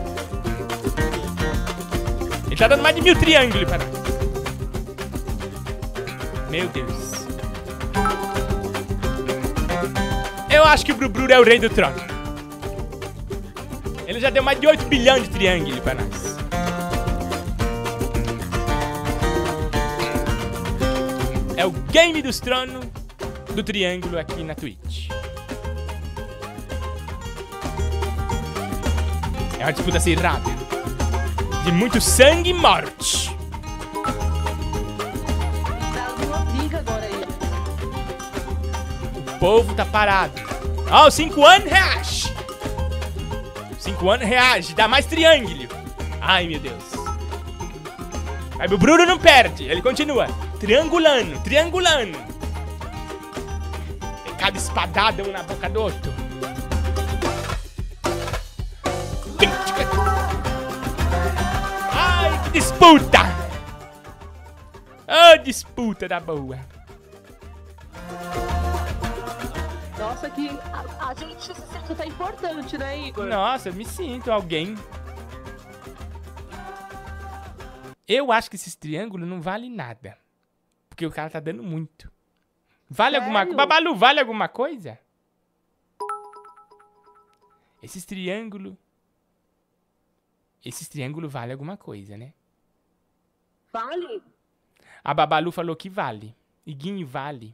Ele 2.47 2.55
tá 2.55 2.67
dando 2.67 2.83
mais 2.83 2.95
de 2.95 3.01
mil 3.01 3.15
triângulos 3.15 3.63
para 3.65 3.79
nós. 3.79 3.95
Meu 6.49 6.67
Deus. 6.69 7.25
Eu 10.49 10.63
acho 10.63 10.85
que 10.85 10.91
o 10.91 10.95
Brubrur 10.95 11.29
é 11.31 11.39
o 11.39 11.43
rei 11.43 11.59
do 11.59 11.69
trono. 11.69 11.95
Ele 14.07 14.19
já 14.19 14.29
deu 14.29 14.41
mais 14.41 14.59
de 14.59 14.67
8 14.67 14.85
bilhões 14.85 15.23
de 15.23 15.29
triângulos 15.29 15.79
pra 15.79 15.95
nós. 15.95 16.24
É 21.57 21.65
o 21.65 21.71
game 21.71 22.21
dos 22.21 22.39
tronos 22.39 22.85
do 23.53 23.63
triângulo 23.63 24.19
aqui 24.19 24.43
na 24.43 24.53
Twitch. 24.53 25.09
É 29.57 29.63
uma 29.63 29.71
disputa 29.71 29.97
assim 29.97 30.15
rápida. 30.15 30.53
De 31.63 31.71
muito 31.71 32.01
sangue 32.01 32.49
e 32.49 32.53
morte. 32.53 33.33
O 39.27 39.39
povo 39.39 39.73
tá 39.75 39.85
parado. 39.85 40.33
Ó, 40.91 41.07
oh, 41.07 41.11
5 41.11 41.45
anos 41.45 41.71
reais. 41.71 42.33
5 43.79 44.09
anos 44.09 44.27
reais. 44.27 44.73
Dá 44.73 44.87
mais 44.87 45.05
triângulo. 45.05 45.67
Ai, 46.19 46.47
meu 46.47 46.59
Deus. 46.59 46.83
Aí 48.59 48.71
o 48.73 48.77
Bruno 48.77 49.05
não 49.05 49.17
perde. 49.17 49.63
Ele 49.63 49.81
continua. 49.81 50.27
Triangulando, 50.59 51.39
triangulando. 51.43 52.17
Tem 54.23 54.33
cada 54.35 54.57
espadada 54.57 55.23
um 55.23 55.31
na 55.31 55.43
boca 55.43 55.69
do 55.69 55.81
outro. 55.81 56.13
Ai, 61.91 62.43
que 62.43 62.49
disputa! 62.51 63.19
Ô, 65.07 65.37
disputa 65.43 66.07
da 66.07 66.19
boa. 66.19 66.57
Nossa, 69.99 70.29
que 70.29 70.49
a, 70.49 71.09
a 71.09 71.13
gente 71.13 71.41
se 71.43 71.53
sente 71.53 71.91
até 71.91 72.05
importante, 72.05 72.77
né, 72.77 73.07
Igor? 73.07 73.25
Nossa, 73.25 73.69
eu 73.69 73.73
me 73.73 73.85
sinto 73.85 74.31
alguém. 74.31 74.75
Eu 78.07 78.31
acho 78.31 78.49
que 78.49 78.55
esses 78.55 78.75
triângulos 78.75 79.27
não 79.27 79.41
valem 79.41 79.69
nada. 79.69 80.17
Porque 80.95 81.05
o 81.05 81.11
cara 81.11 81.29
tá 81.29 81.41
dando 81.41 81.61
muito. 81.61 82.09
Vale 82.89 83.17
alguma 83.17 83.45
coisa? 83.45 83.57
Sério? 83.57 83.67
Babalu, 83.67 83.95
vale 83.95 84.19
alguma 84.21 84.47
coisa? 84.47 84.97
Esses 87.83 88.05
triângulos. 88.05 88.77
Esses 90.63 90.87
triângulos 90.87 91.29
valem 91.29 91.51
alguma 91.51 91.75
coisa, 91.75 92.15
né? 92.15 92.33
Vale? 93.73 94.23
A 95.03 95.13
Babalu 95.13 95.51
falou 95.51 95.75
que 95.75 95.89
vale. 95.89 96.33
Iguinho 96.65 97.05
vale. 97.05 97.53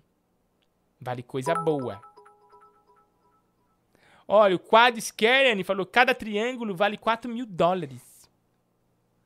Vale 0.99 1.23
coisa 1.23 1.55
boa. 1.55 1.99
Olha, 4.27 4.55
o 4.55 4.59
Quad 4.59 5.01
Scarian 5.01 5.63
falou 5.63 5.83
que 5.83 5.93
cada 5.93 6.13
triângulo 6.13 6.75
vale 6.75 6.95
4 6.95 7.29
mil 7.29 7.47
dólares. 7.47 8.29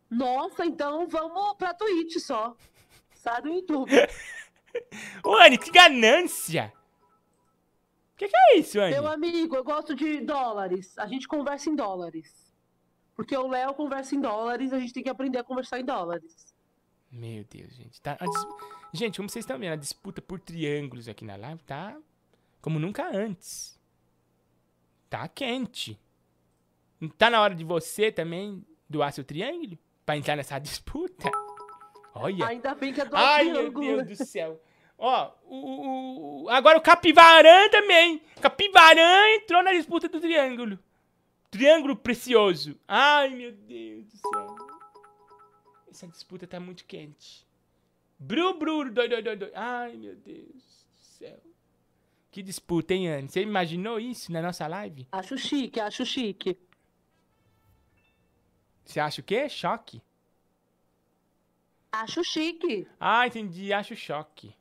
Nossa, 0.10 0.66
então 0.66 1.06
vamos 1.06 1.58
pra 1.58 1.74
Twitch 1.74 2.18
só. 2.20 2.56
Sai 3.26 3.42
do 3.42 3.50
YouTube. 3.50 3.92
Ô, 5.26 5.36
Anne, 5.38 5.58
que 5.58 5.72
ganância! 5.72 6.72
Que 8.16 8.28
que 8.30 8.38
é 8.38 8.58
isso, 8.60 8.80
Anne? 8.80 8.92
Meu 8.94 9.08
amigo, 9.08 9.56
eu 9.56 9.64
gosto 9.64 9.96
de 9.96 10.22
dólares. 10.22 10.96
A 10.98 11.08
gente 11.08 11.28
conversa 11.28 11.70
em 11.70 11.76
dólares. 11.76 12.54
Porque 13.16 13.36
o 13.36 13.48
Léo 13.48 13.74
conversa 13.74 14.14
em 14.14 14.22
dólares, 14.22 14.72
a 14.74 14.80
gente 14.80 14.94
tem 14.94 15.02
que 15.02 15.10
aprender 15.10 15.40
a 15.40 15.44
conversar 15.44 15.80
em 15.80 15.86
dólares. 15.86 16.54
Meu 17.12 17.44
Deus, 17.46 17.74
gente. 17.74 18.00
Tá, 18.00 18.16
a 18.20 18.26
dis- 18.26 18.46
Gente, 18.94 19.18
como 19.18 19.28
vocês 19.28 19.44
estão 19.44 19.58
vendo, 19.58 19.74
a 19.74 19.78
disputa 19.78 20.22
por 20.22 20.40
triângulos 20.40 21.08
aqui 21.08 21.26
na 21.26 21.36
live 21.36 21.64
tá 21.64 21.98
como 22.62 22.78
nunca 22.78 23.08
antes. 23.10 23.80
Tá 25.10 25.28
quente. 25.28 26.00
Não 27.02 27.10
tá 27.10 27.30
na 27.30 27.42
hora 27.42 27.56
de 27.56 27.64
você 27.64 28.12
também 28.12 28.64
doar 28.88 29.12
seu 29.12 29.24
triângulo? 29.24 29.78
Pra 30.06 30.16
entrar 30.16 30.36
nessa 30.36 30.60
disputa? 30.60 31.30
Olha. 32.16 32.48
Ainda 32.48 32.74
bem 32.74 32.94
que 32.94 33.02
é 33.02 33.06
do 33.06 33.16
Ai, 33.16 33.44
meu 33.46 33.54
triângulo. 33.56 34.04
Deus 34.06 34.18
do 34.20 34.26
céu. 34.26 34.62
Ó, 34.98 35.32
o, 35.44 35.56
o- 35.56 36.44
o- 36.46 36.50
agora 36.50 36.78
o 36.78 36.82
Capivarã 36.82 37.70
também. 37.70 38.22
Capivarã 38.42 39.36
entrou 39.36 39.62
na 39.62 39.74
disputa 39.74 40.08
do 40.08 40.20
triângulo. 40.22 40.80
Triângulo 41.52 41.96
precioso. 41.96 42.80
Ai, 42.88 43.30
meu 43.30 43.52
Deus 43.52 44.06
do 44.08 44.18
céu. 44.18 44.56
Essa 45.92 46.08
disputa 46.08 46.48
tá 46.48 46.60
muito 46.60 46.86
quente. 46.86 47.46
Bru, 48.18 48.54
bru, 48.58 48.90
doi, 48.90 49.10
doi, 49.10 49.22
doi, 49.22 49.36
doi. 49.36 49.52
Ai, 49.54 49.94
meu 49.98 50.16
Deus 50.16 50.86
do 50.94 50.98
céu. 51.00 51.38
Que 52.32 52.42
disputa, 52.42 52.94
hein, 52.94 53.10
Anne? 53.10 53.30
Você 53.30 53.42
imaginou 53.42 54.00
isso 54.00 54.32
na 54.32 54.42
nossa 54.42 54.66
live? 54.68 55.08
Acho 55.12 55.38
chique, 55.38 55.80
acho 55.80 56.06
chique. 56.06 56.58
Você 58.86 59.00
acha 59.00 59.22
o 59.22 59.24
quê? 59.24 59.50
Choque? 59.50 60.02
Acho 62.02 62.24
chique. 62.24 62.88
Ah, 63.00 63.26
entendi. 63.26 63.72
Acho 63.72 63.96
choque. 63.96 64.54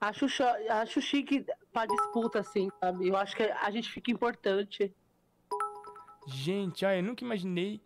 Acho, 0.00 0.28
cho- 0.28 0.44
acho 0.70 1.00
chique 1.02 1.44
pra 1.72 1.86
disputa, 1.86 2.40
assim, 2.40 2.68
sabe? 2.80 3.08
Eu 3.08 3.16
acho 3.16 3.36
que 3.36 3.42
a 3.42 3.70
gente 3.70 3.90
fica 3.90 4.10
importante. 4.10 4.94
Gente, 6.26 6.84
olha, 6.84 6.96
eu 6.98 7.02
nunca 7.02 7.24
imaginei 7.24 7.80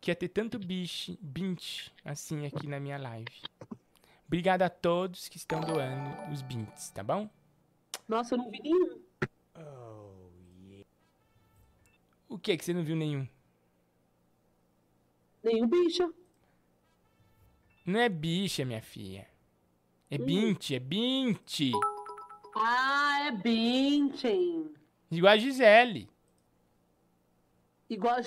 que 0.00 0.10
ia 0.10 0.14
ter 0.16 0.28
tanto 0.28 0.58
bicho, 0.58 1.16
bint 1.20 1.88
assim 2.04 2.46
aqui 2.46 2.66
na 2.66 2.78
minha 2.80 2.96
live. 2.98 3.42
Obrigado 4.26 4.62
a 4.62 4.70
todos 4.70 5.28
que 5.28 5.36
estão 5.36 5.60
doando 5.60 6.32
os 6.32 6.40
bints, 6.42 6.90
tá 6.90 7.02
bom? 7.02 7.28
Nossa, 8.06 8.34
eu 8.34 8.38
não 8.38 8.50
vi 8.50 8.60
nenhum. 8.62 9.02
O 12.28 12.38
que 12.38 12.56
que 12.56 12.64
você 12.64 12.72
não 12.74 12.84
viu 12.84 12.94
nenhum? 12.94 13.26
Nenhum 15.42 15.66
bicho. 15.66 16.14
Não 17.88 18.00
é 18.00 18.08
bicha, 18.10 18.66
minha 18.66 18.82
filha. 18.82 19.26
É 20.10 20.18
bint, 20.18 20.72
é 20.72 20.78
bint. 20.78 21.72
Ah, 22.54 23.28
é 23.28 23.30
Bintin. 23.30 24.74
Igual 25.10 25.32
a 25.32 25.38
Gisele. 25.38 26.06
Igual. 27.88 28.16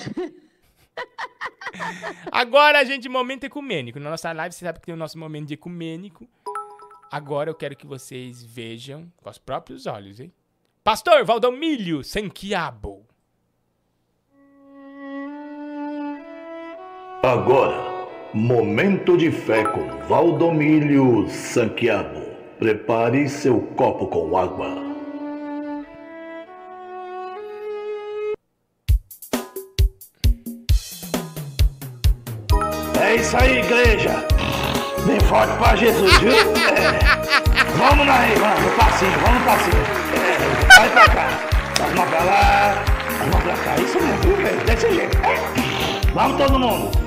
Agora, 2.32 2.84
gente, 2.84 3.08
momento 3.08 3.44
ecumênico. 3.44 4.00
Na 4.00 4.10
nossa 4.10 4.32
live, 4.32 4.56
você 4.56 4.66
sabe 4.66 4.80
que 4.80 4.88
tem 4.88 4.96
o 4.96 4.98
nosso 4.98 5.20
momento 5.20 5.50
de 5.50 5.54
ecumênico. 5.54 6.28
Agora 7.12 7.52
eu 7.52 7.56
quero 7.56 7.76
que 7.76 7.86
vocês 7.86 8.44
vejam 8.44 9.14
com 9.18 9.30
os 9.30 9.38
próprios 9.38 9.86
olhos, 9.86 10.20
hein? 10.20 10.34
Pastor 10.84 11.24
Valdomílio 11.24 12.04
Sanquiabo. 12.04 13.06
Agora, 17.22 17.91
momento 18.34 19.18
de 19.18 19.30
fé 19.30 19.64
com 19.64 19.86
Valdomílio 20.08 21.28
Sanquiabo. 21.30 22.22
Prepare 22.58 23.28
seu 23.28 23.60
copo 23.76 24.08
com 24.08 24.38
água. 24.38 24.70
É 33.02 33.16
isso 33.16 33.36
aí, 33.36 33.60
igreja. 33.60 34.26
Bem 35.06 35.20
forte 35.22 35.58
pra 35.58 35.76
Jesus, 35.76 36.18
viu? 36.20 36.32
É. 36.32 37.00
Vamos 37.78 38.08
aí, 38.08 38.36
vamos, 38.36 38.74
passinho, 38.76 39.20
vamos 39.20 39.44
passinho. 39.44 39.84
É. 40.16 40.76
Vai 40.78 40.90
pra 40.90 41.10
cá. 41.10 41.28
Mãos 41.96 42.10
pra 42.10 42.24
lá, 42.24 42.84
as 43.20 43.28
mãos 43.28 43.44
pra 43.44 43.54
cá. 43.56 43.82
Isso 43.82 44.00
mesmo, 44.00 44.22
viu, 44.22 44.36
velho? 44.38 44.66
Desse 44.66 44.94
jeito. 44.94 45.18
É. 45.18 46.12
Vamos 46.14 46.38
todo 46.38 46.60
mundo. 46.60 47.01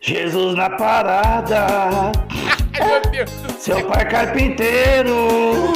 Jesus 0.00 0.54
na 0.56 0.70
parada. 0.70 2.12
Seu 3.58 3.84
pai 3.86 4.08
carpinteiro. 4.08 5.74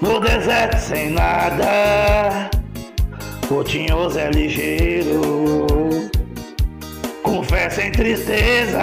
No 0.00 0.18
deserto 0.20 0.78
sem 0.78 1.10
nada. 1.10 2.50
O 3.50 3.62
tinhoso 3.62 4.18
é 4.18 4.30
ligeiro, 4.30 6.10
com 7.22 7.42
fé 7.42 7.68
sem 7.68 7.92
tristeza, 7.92 8.80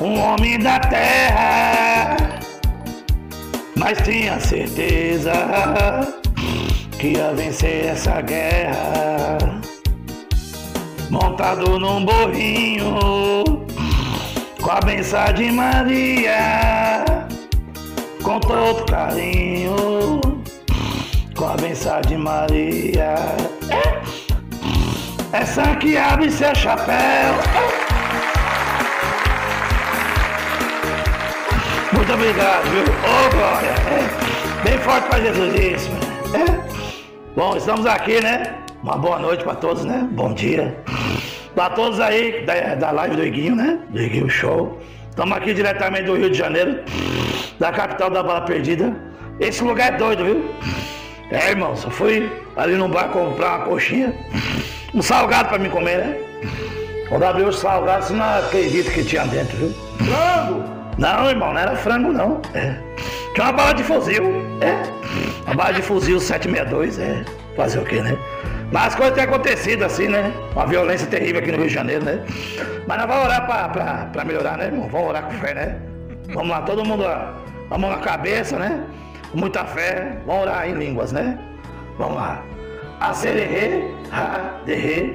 um 0.00 0.18
homem 0.18 0.58
da 0.58 0.80
terra, 0.80 2.16
mas 3.76 4.00
tinha 4.00 4.40
certeza 4.40 5.32
que 6.98 7.08
ia 7.08 7.34
vencer 7.34 7.88
essa 7.88 8.22
guerra. 8.22 9.59
Montado 11.10 11.78
num 11.78 12.04
burrinho, 12.04 12.96
com 14.62 14.70
a 14.70 14.80
benção 14.80 15.32
de 15.34 15.50
Maria, 15.50 17.26
com 18.22 18.38
todo 18.40 18.84
carinho 18.86 20.20
com 21.40 21.46
a 21.46 21.56
benção 21.56 22.02
de 22.02 22.18
Maria. 22.18 23.14
É, 23.70 25.38
é 25.38 25.44
sangue 25.46 25.78
que 25.78 25.96
abre 25.96 26.30
seu 26.30 26.54
chapéu. 26.54 27.32
Muito 31.94 32.12
obrigado, 32.12 32.64
viu? 32.64 32.84
Ô, 32.84 33.30
Glória. 33.34 33.70
É, 33.88 34.62
bem 34.68 34.78
forte 34.80 35.08
para 35.08 35.20
Jesus 35.20 35.54
isso, 35.54 35.90
né? 35.90 36.44
É. 36.46 36.70
Bom, 37.34 37.56
estamos 37.56 37.86
aqui, 37.86 38.20
né? 38.20 38.58
Uma 38.82 38.96
boa 38.96 39.18
noite 39.18 39.44
para 39.44 39.54
todos, 39.56 39.84
né? 39.84 40.08
Bom 40.12 40.32
dia. 40.32 40.74
Para 41.54 41.68
todos 41.70 42.00
aí 42.00 42.44
da, 42.46 42.74
da 42.76 42.90
live 42.90 43.16
do 43.16 43.24
Iguinho, 43.24 43.54
né? 43.54 43.78
Do 43.90 44.00
Iguinho 44.00 44.30
Show. 44.30 44.80
Estamos 45.10 45.36
aqui 45.36 45.52
diretamente 45.52 46.04
do 46.04 46.16
Rio 46.16 46.30
de 46.30 46.38
Janeiro, 46.38 46.80
da 47.58 47.70
capital 47.72 48.08
da 48.08 48.22
Bala 48.22 48.40
Perdida. 48.40 48.96
Esse 49.38 49.62
lugar 49.62 49.92
é 49.92 49.96
doido, 49.98 50.24
viu? 50.24 50.50
É, 51.30 51.50
irmão, 51.50 51.76
só 51.76 51.90
fui 51.90 52.32
ali 52.56 52.74
no 52.74 52.88
bar 52.88 53.08
comprar 53.10 53.58
uma 53.58 53.66
coxinha, 53.66 54.14
um 54.94 55.02
salgado 55.02 55.50
pra 55.50 55.58
me 55.58 55.68
comer, 55.68 55.98
né? 55.98 56.16
Quando 57.10 57.24
abriu 57.24 57.48
o 57.48 57.52
salgado, 57.52 58.04
você 58.06 58.14
não 58.14 58.38
acredita 58.38 58.90
que 58.90 59.04
tinha 59.04 59.26
dentro, 59.26 59.56
viu? 59.58 59.74
Frango! 59.98 60.64
Não, 60.96 61.28
irmão, 61.28 61.52
não 61.52 61.60
era 61.60 61.76
frango, 61.76 62.12
não. 62.12 62.40
É. 62.54 62.76
Tinha 63.34 63.46
uma 63.46 63.52
bala 63.52 63.74
de 63.74 63.82
fuzil, 63.84 64.24
é. 64.62 64.82
Uma 65.44 65.54
bala 65.54 65.72
de 65.74 65.82
fuzil 65.82 66.18
762, 66.18 66.98
é. 66.98 67.24
Fazer 67.56 67.78
o 67.78 67.84
quê, 67.84 68.00
né? 68.00 68.16
Mas 68.72 68.88
as 68.88 68.94
coisas 68.94 69.14
têm 69.14 69.24
acontecido 69.24 69.84
assim, 69.84 70.08
né? 70.08 70.32
Uma 70.52 70.66
violência 70.66 71.06
terrível 71.06 71.40
aqui 71.40 71.50
no 71.50 71.58
Rio 71.58 71.66
de 71.66 71.74
Janeiro, 71.74 72.04
né? 72.04 72.24
Mas 72.86 72.98
nós 72.98 73.06
vamos 73.06 73.24
orar 73.24 73.46
pra, 73.46 73.68
pra, 73.68 74.08
pra 74.12 74.24
melhorar, 74.24 74.56
né, 74.56 74.66
irmão? 74.66 74.88
Vamos 74.88 75.08
orar 75.08 75.24
com 75.24 75.32
fé, 75.32 75.54
né? 75.54 75.76
Vamos 76.32 76.50
lá, 76.50 76.62
todo 76.62 76.84
mundo, 76.84 77.04
a 77.04 77.78
mão 77.78 77.90
na 77.90 77.98
cabeça, 77.98 78.56
né? 78.56 78.84
Com 79.32 79.38
muita 79.38 79.64
fé, 79.64 80.18
vamos 80.24 80.42
orar 80.42 80.68
em 80.68 80.74
línguas, 80.74 81.10
né? 81.10 81.38
Vamos 81.98 82.16
lá. 82.16 82.42
Acererê, 83.00 83.84
ha, 84.12 84.60
derê, 84.64 85.14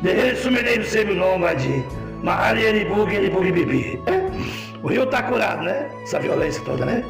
derê, 0.00 0.34
sumerei 0.36 0.78
do 0.78 0.84
seu 0.84 1.14
nome 1.14 1.54
de 1.56 1.84
Mahari, 2.22 2.64
Eribug, 2.64 3.14
Eribug, 3.14 3.52
Bibi. 3.52 4.00
É? 4.06 4.76
O 4.82 4.88
rio 4.88 5.06
tá 5.06 5.22
curado, 5.22 5.62
né? 5.62 5.88
Essa 6.02 6.18
violência 6.18 6.62
toda, 6.64 6.84
né? 6.84 7.02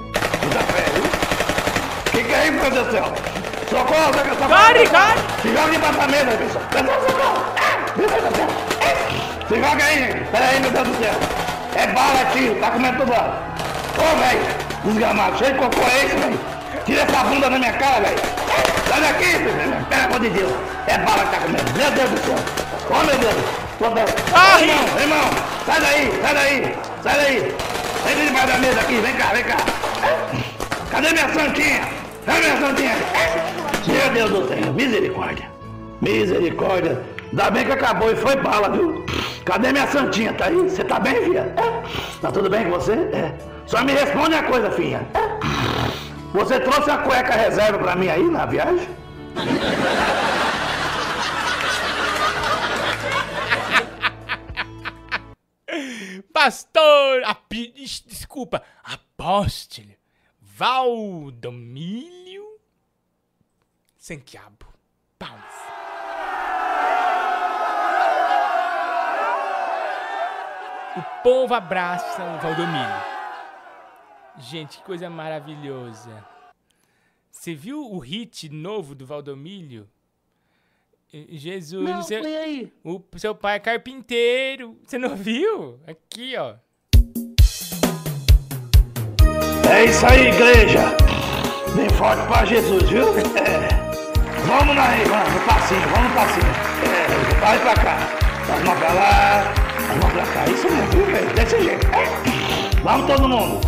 Muita 0.43 0.61
fé, 0.61 0.83
viu? 0.95 2.25
Que 2.25 2.33
é 2.33 2.37
aí, 2.37 2.51
meu 2.51 2.71
Deus 2.71 2.87
do 2.87 2.93
céu? 2.93 3.46
Socorro, 3.69 4.13
pega 4.13 4.31
essa 4.31 4.47
Corre, 4.47 4.87
corre! 4.89 5.17
Se 5.43 5.49
joga 5.55 5.75
embaixo 5.75 5.99
da 5.99 6.07
mesa, 6.07 6.37
pessoal. 6.37 6.65
Pessoal, 6.71 7.01
socorro! 7.01 7.57
Se 9.49 9.55
joga 9.55 9.85
aí, 9.85 9.99
gente. 9.99 10.31
Pera 10.31 10.45
aí, 10.47 10.61
meu 10.61 10.71
Deus 10.71 10.89
do 10.89 10.95
céu. 11.03 11.15
É 11.75 11.87
bala, 11.89 12.25
tio. 12.33 12.55
Tá 12.61 12.71
comendo 12.71 12.99
tudo 12.99 13.11
bala. 13.11 13.43
Ô, 13.99 14.17
velho. 14.17 14.67
Desgramado, 14.85 15.39
cheio 15.39 15.53
de 15.53 15.59
cocô 15.59 15.83
é 15.83 16.05
isso, 16.05 16.17
velho? 16.17 16.41
Tira 16.85 17.03
essa 17.03 17.25
bunda 17.25 17.51
da 17.51 17.59
minha 17.59 17.73
cara, 17.73 18.01
velho. 18.01 18.19
Sai 18.89 19.01
daqui, 19.01 19.25
filho. 19.25 19.87
Pelo 19.89 20.05
amor 20.05 20.21
de 20.21 20.31
Deus. 20.31 20.53
É 20.87 20.99
bala 20.99 21.25
que 21.25 21.31
tá 21.31 21.39
comendo. 21.43 21.73
Meu 21.77 21.91
Deus 21.91 22.11
do 22.11 22.19
céu. 22.25 22.39
Ô, 22.91 23.05
meu 23.05 23.19
Deus. 23.19 23.35
Ô, 23.81 23.91
Deus. 23.91 24.11
Ô, 24.11 24.59
irmão, 24.61 25.01
irmão. 25.01 25.31
Sai 25.67 25.81
daí, 25.81 26.21
sai 26.23 26.35
daí. 26.35 26.77
Sai 27.03 27.17
daí. 27.17 27.55
Sai 28.05 28.15
debaixo 28.15 28.47
da 28.47 28.59
mesa 28.59 28.81
aqui. 28.81 28.95
Vem 28.95 29.15
cá, 29.17 29.27
vem 29.33 29.45
cá. 29.45 29.57
Cadê 30.91 31.13
minha 31.13 31.29
santinha? 31.33 31.96
Cadê 32.27 32.41
minha 32.41 32.61
santinha? 32.61 32.97
Meu 33.87 34.11
Deus 34.13 34.31
do 34.31 34.49
céu. 34.49 34.73
Misericórdia. 34.73 35.51
Misericórdia. 36.03 37.01
Ainda 37.31 37.51
bem 37.53 37.65
que 37.65 37.73
acabou 37.73 38.11
e 38.11 38.17
foi 38.17 38.35
bala, 38.37 38.69
viu? 38.69 39.07
Cadê 39.45 39.73
minha 39.73 39.87
santinha? 39.87 40.33
Tá 40.33 40.47
aí? 40.47 40.57
Você 40.57 40.83
tá 40.83 40.99
bem, 40.99 41.15
filha? 41.23 41.55
É? 41.57 42.21
Tá 42.21 42.33
tudo 42.33 42.51
bem 42.51 42.65
com 42.65 42.71
você? 42.71 42.93
É. 42.93 43.33
Só 43.65 43.85
me 43.85 43.93
responde 43.93 44.35
uma 44.35 44.43
coisa, 44.43 44.71
filha. 44.73 45.07
É. 45.15 46.37
Você 46.37 46.59
trouxe 46.59 46.91
a 46.91 46.99
cueca 46.99 47.33
reserva 47.33 47.79
pra 47.79 47.95
mim 47.95 48.09
aí 48.09 48.25
na 48.25 48.45
viagem? 48.45 48.89
Pastor, 56.33 57.23
ix, 57.53 58.03
desculpa, 58.07 58.63
apóstolo 58.85 59.96
Valdomílio 60.59 62.47
Sanquiabo. 63.99 64.67
Palmas. 65.19 65.55
O 70.97 71.03
povo 71.23 71.53
abraça 71.53 72.25
o 72.25 72.41
Valdomílio. 72.41 73.05
Gente, 74.39 74.79
que 74.79 74.85
coisa 74.85 75.11
maravilhosa. 75.11 76.27
Você 77.31 77.55
viu 77.55 77.93
o 77.93 77.99
hit 77.99 78.49
novo 78.49 78.95
do 78.95 79.05
Valdomílio? 79.05 79.87
Jesus, 81.13 81.87
Não, 81.87 82.01
seu, 82.01 82.23
o 82.83 83.05
seu 83.19 83.35
pai 83.35 83.57
é 83.57 83.61
carpinteiro. 83.61 84.81
Você 84.83 84.97
não 84.97 85.15
viu? 85.15 85.79
Aqui, 85.87 86.35
ó. 86.39 86.57
É 89.71 89.85
isso 89.85 90.07
aí, 90.07 90.29
igreja. 90.29 90.97
Bem 91.75 91.89
forte 91.91 92.23
pra 92.27 92.45
Jesus, 92.45 92.89
viu? 92.89 93.07
Vamos 94.47 94.79
aí, 94.79 95.05
vamos, 95.09 95.33
no 95.33 95.41
passinho, 95.41 95.81
vamos 95.89 96.09
no 96.09 96.15
passinho. 96.15 96.47
É, 96.85 97.41
vai 97.41 97.59
pra 97.59 97.75
cá. 97.75 97.99
As 98.55 98.63
mãos 98.63 98.79
pra 98.79 98.93
lá, 98.93 99.53
as 99.91 99.97
mãos 99.97 100.13
pra 100.13 100.23
cá. 100.23 100.45
Isso 100.49 100.71
mesmo, 100.71 100.87
viu, 100.93 101.07
velho? 101.07 101.35
Desse 101.35 101.63
jeito. 101.65 101.87
É. 101.89 102.81
Vamos 102.85 103.07
todo 103.09 103.29
mundo. 103.29 103.61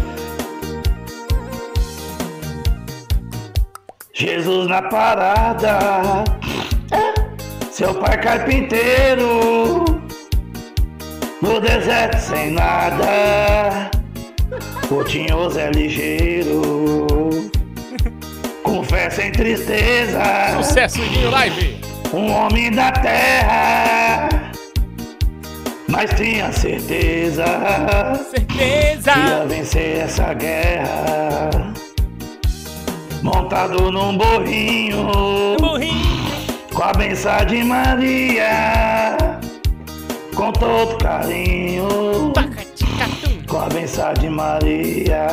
Jesus 4.13 4.69
na 4.69 4.83
parada. 4.83 5.79
É. 6.93 7.65
Seu 7.73 7.93
pai 7.95 8.21
carpinteiro. 8.21 9.85
No 11.43 11.61
deserto 11.61 12.19
sem 12.21 12.53
nada. 12.53 13.98
O 14.91 15.05
tinhoso 15.05 15.59
é 15.59 15.71
ligeiro. 15.71 16.63
Com 18.63 18.83
fé 18.83 19.11
sem 19.11 19.31
tristeza. 19.31 20.23
Sucesso 20.57 21.03
em 21.03 21.27
Live. 21.27 21.81
Um 22.15 22.33
homem 22.33 22.71
da 22.71 22.91
terra. 22.93 24.29
Mas 25.89 26.11
tinha 26.15 26.51
certeza. 26.53 27.45
Certeza. 28.31 29.13
Ia 29.15 29.45
vencer 29.47 30.05
essa 30.05 30.33
guerra. 30.33 31.51
Montado 33.23 33.91
num 33.93 34.17
burrinho. 34.17 35.07
Com 36.73 36.83
a 36.83 36.93
benção 36.95 37.45
de 37.47 37.63
Maria. 37.63 39.19
Com 40.35 40.51
todo 40.53 40.97
carinho. 40.97 42.33
Com 43.49 43.59
a 43.61 43.69
benção 43.69 44.13
de 44.15 44.29
Maria. 44.29 45.27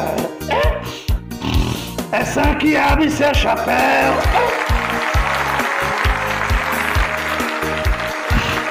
É 2.12 2.18
Essa 2.18 2.56
que 2.56 2.76
abre 2.78 3.10
seu 3.10 3.34
chapéu. 3.34 4.14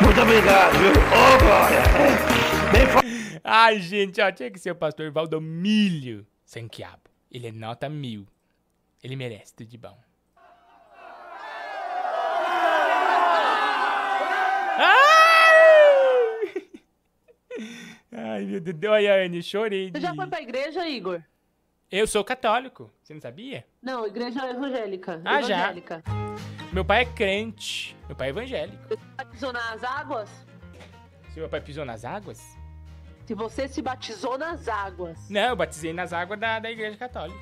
Muito 0.01 0.21
obrigado, 0.21 0.73
viu? 0.79 0.93
Ô, 0.93 1.39
Glória. 1.45 1.83
É, 1.99 2.73
Bem 2.73 2.87
forte. 2.87 3.41
Ai, 3.45 3.81
gente, 3.81 4.21
ó, 4.21 4.31
tinha 4.33 4.51
que 4.51 4.59
ser 4.59 4.71
o 4.71 4.77
pastor 4.77 5.11
Valdomilho 5.11 6.27
sem 6.45 6.66
quiabo. 6.69 7.03
Ele 7.31 7.49
é 7.49 7.53
nota 7.53 7.89
mil. 7.89 8.27
Ele 9.03 9.16
merece 9.16 9.55
tudo 9.55 9.69
de 9.69 9.79
bom. 9.79 9.97
Ai! 15.66 16.62
Ai, 18.15 18.45
meu 18.45 18.61
Deus. 18.61 18.77
Anne, 19.24 19.43
chorei. 19.43 19.86
Você 19.91 19.99
de- 19.99 20.01
já 20.07 20.15
foi 20.15 20.27
pra 20.27 20.41
igreja, 20.41 20.86
Igor? 20.89 21.23
Eu 21.91 22.07
sou 22.07 22.24
católico. 22.24 22.91
Você 23.03 23.12
não 23.15 23.20
sabia? 23.20 23.65
Não, 23.82 24.07
igreja 24.07 24.49
evangélica. 24.51 25.20
Ah, 25.24 25.43
já. 25.43 25.57
evangélica. 25.65 26.03
Meu 26.73 26.85
pai 26.85 27.03
é 27.03 27.05
crente. 27.05 27.97
Meu 28.07 28.16
pai 28.16 28.28
é 28.28 28.31
evangélico. 28.31 28.82
Você 28.89 28.97
batizou 29.16 29.53
nas 29.53 29.85
águas? 29.85 30.31
Se 31.32 31.41
meu 31.41 31.49
pai 31.49 31.61
pisou 31.61 31.85
nas 31.85 32.05
águas? 32.05 32.41
Se 33.27 33.35
você 33.35 33.66
se 33.69 33.81
batizou 33.81 34.36
nas 34.36 34.69
águas, 34.69 35.28
Não, 35.31 35.49
eu 35.51 35.57
batizei 35.57 35.93
nas 35.93 36.12
águas 36.12 36.39
da, 36.39 36.59
da 36.59 36.70
igreja 36.70 36.97
católica. 36.97 37.39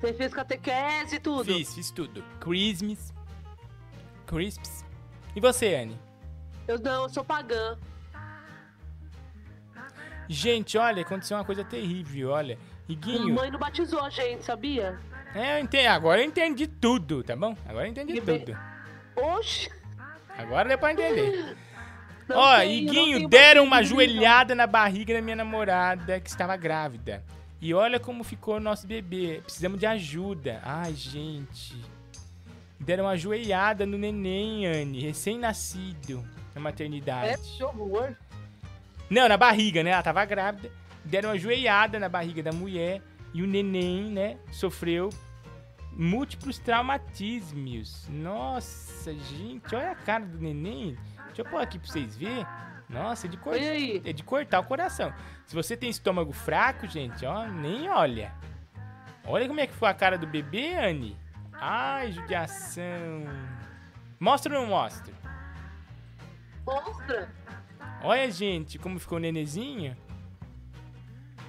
você 0.00 0.12
fez 0.12 0.32
catequese 0.34 1.16
e 1.16 1.20
tudo. 1.20 1.44
Fiz, 1.44 1.74
fiz 1.74 1.90
tudo. 1.90 2.22
Christmas. 2.40 3.12
Crisps. 4.26 4.84
E 5.34 5.40
você, 5.40 5.74
Anne? 5.74 5.98
Eu 6.66 6.78
não, 6.78 7.04
eu 7.04 7.08
sou 7.08 7.24
pagã. 7.24 7.78
Gente, 10.28 10.76
olha, 10.76 11.02
aconteceu 11.02 11.36
uma 11.36 11.44
coisa 11.44 11.64
terrível, 11.64 12.30
olha. 12.30 12.58
Iguinho. 12.88 13.34
mãe 13.34 13.50
não 13.50 13.58
batizou 13.58 14.00
a 14.00 14.10
gente, 14.10 14.44
sabia? 14.44 14.98
É, 15.34 15.58
eu 15.58 15.64
entendi. 15.64 15.86
Agora 15.86 16.20
eu 16.20 16.24
entendi 16.26 16.66
tudo, 16.66 17.22
tá 17.22 17.36
bom? 17.36 17.56
Agora 17.66 17.86
eu 17.86 17.90
entendi 17.90 18.20
tudo. 18.20 18.56
Oxi. 19.16 19.70
Agora 20.36 20.68
deu 20.68 20.78
pra 20.78 20.92
entender. 20.92 21.56
Não 22.28 22.36
Ó, 22.36 22.62
Iguinho, 22.62 23.28
deram 23.28 23.64
uma 23.64 23.82
joelhada 23.82 24.54
na 24.54 24.66
barriga 24.66 25.14
da 25.14 25.22
minha 25.22 25.36
namorada 25.36 26.20
que 26.20 26.28
estava 26.28 26.56
grávida. 26.56 27.24
E 27.60 27.72
olha 27.74 27.98
como 27.98 28.22
ficou 28.22 28.56
o 28.56 28.60
nosso 28.60 28.86
bebê. 28.86 29.40
Precisamos 29.42 29.80
de 29.80 29.86
ajuda. 29.86 30.60
Ai, 30.62 30.94
gente. 30.94 31.76
Deram 32.78 33.04
uma 33.04 33.16
joelhada 33.16 33.84
no 33.84 33.98
neném, 33.98 34.66
Anne, 34.66 35.00
recém-nascido, 35.00 36.22
na 36.54 36.60
É, 36.60 36.62
maternidade. 36.62 37.42
que 37.56 37.64
horror. 37.64 38.14
Não, 39.10 39.28
na 39.28 39.36
barriga, 39.36 39.82
né? 39.82 39.90
Ela 39.90 40.02
tava 40.02 40.24
grávida. 40.24 40.70
Deram 41.04 41.30
uma 41.30 41.38
joelhada 41.38 41.98
na 41.98 42.08
barriga 42.08 42.42
da 42.42 42.52
mulher. 42.52 43.02
E 43.32 43.42
o 43.42 43.46
neném, 43.46 44.10
né? 44.10 44.38
Sofreu 44.50 45.10
múltiplos 45.92 46.58
traumatismos. 46.58 48.06
Nossa, 48.08 49.12
gente, 49.12 49.74
olha 49.74 49.90
a 49.90 49.96
cara 49.96 50.24
do 50.24 50.38
neném. 50.38 50.96
Deixa 51.26 51.42
eu 51.42 51.44
pôr 51.44 51.60
aqui 51.60 51.78
pra 51.78 51.88
vocês 51.90 52.16
verem. 52.16 52.46
Nossa, 52.88 53.26
é 53.26 53.30
de, 53.30 53.36
cor... 53.36 53.54
É 53.56 54.12
de 54.12 54.22
cortar 54.22 54.60
o 54.60 54.64
coração. 54.64 55.12
Se 55.44 55.54
você 55.54 55.76
tem 55.76 55.90
estômago 55.90 56.32
fraco, 56.32 56.86
gente, 56.86 57.26
ó, 57.26 57.46
nem 57.46 57.88
olha. 57.90 58.32
Olha 59.26 59.46
como 59.46 59.60
é 59.60 59.66
que 59.66 59.74
foi 59.74 59.88
a 59.88 59.94
cara 59.94 60.16
do 60.16 60.26
bebê, 60.26 60.74
Anne. 60.74 61.16
Ai, 61.52 62.12
judiação. 62.12 63.24
Mostra 64.18 64.54
ou 64.54 64.62
não 64.62 64.68
mostra? 64.68 65.12
Mostra. 66.64 67.30
Olha, 68.02 68.30
gente, 68.30 68.78
como 68.78 68.98
ficou 68.98 69.18
o 69.18 69.20
nenezinho. 69.20 69.96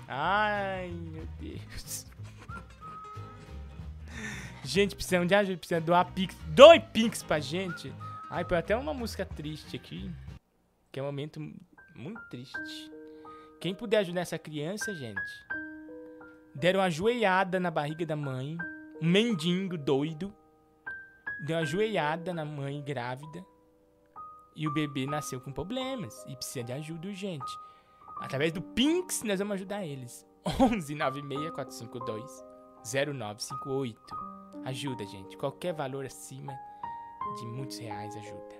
Ai, 0.07 0.89
meu 0.89 1.27
Deus. 1.39 2.07
Gente, 4.63 4.95
precisamos 4.95 5.27
de 5.27 5.35
ajuda, 5.35 5.57
precisamos 5.57 5.85
doar 5.85 6.11
pix. 6.11 6.35
Doe 6.47 6.79
pix 6.79 7.23
pra 7.23 7.39
gente. 7.39 7.93
Ai, 8.29 8.43
põe 8.43 8.57
até 8.57 8.75
uma 8.75 8.93
música 8.93 9.25
triste 9.25 9.75
aqui. 9.75 10.11
Que 10.91 10.99
é 10.99 11.03
um 11.03 11.05
momento 11.05 11.39
muito 11.95 12.21
triste. 12.29 12.91
Quem 13.61 13.75
puder 13.75 13.97
ajudar 13.97 14.21
essa 14.21 14.39
criança, 14.39 14.93
gente. 14.93 15.21
Deram 16.55 16.79
uma 16.79 16.89
joelhada 16.89 17.59
na 17.59 17.69
barriga 17.69 18.05
da 18.05 18.15
mãe. 18.15 18.57
Um 19.01 19.07
mendigo 19.07 19.77
doido. 19.77 20.33
Deu 21.45 21.57
uma 21.57 21.65
joelhada 21.65 22.33
na 22.33 22.43
mãe 22.43 22.81
grávida. 22.81 23.45
E 24.55 24.67
o 24.67 24.73
bebê 24.73 25.05
nasceu 25.05 25.39
com 25.39 25.51
problemas 25.51 26.25
e 26.27 26.35
precisa 26.35 26.63
de 26.63 26.73
ajuda 26.73 27.07
urgente. 27.07 27.51
Através 28.19 28.51
do 28.51 28.61
Pinks, 28.61 29.23
nós 29.23 29.39
vamos 29.39 29.55
ajudar 29.55 29.85
eles. 29.85 30.27
11 30.59 30.95
96 30.95 31.51
452 31.51 32.45
0958. 32.83 33.99
Ajuda, 34.65 35.05
gente. 35.05 35.37
Qualquer 35.37 35.73
valor 35.73 36.05
acima 36.05 36.53
de 37.37 37.45
muitos 37.45 37.77
reais 37.77 38.15
ajuda. 38.15 38.59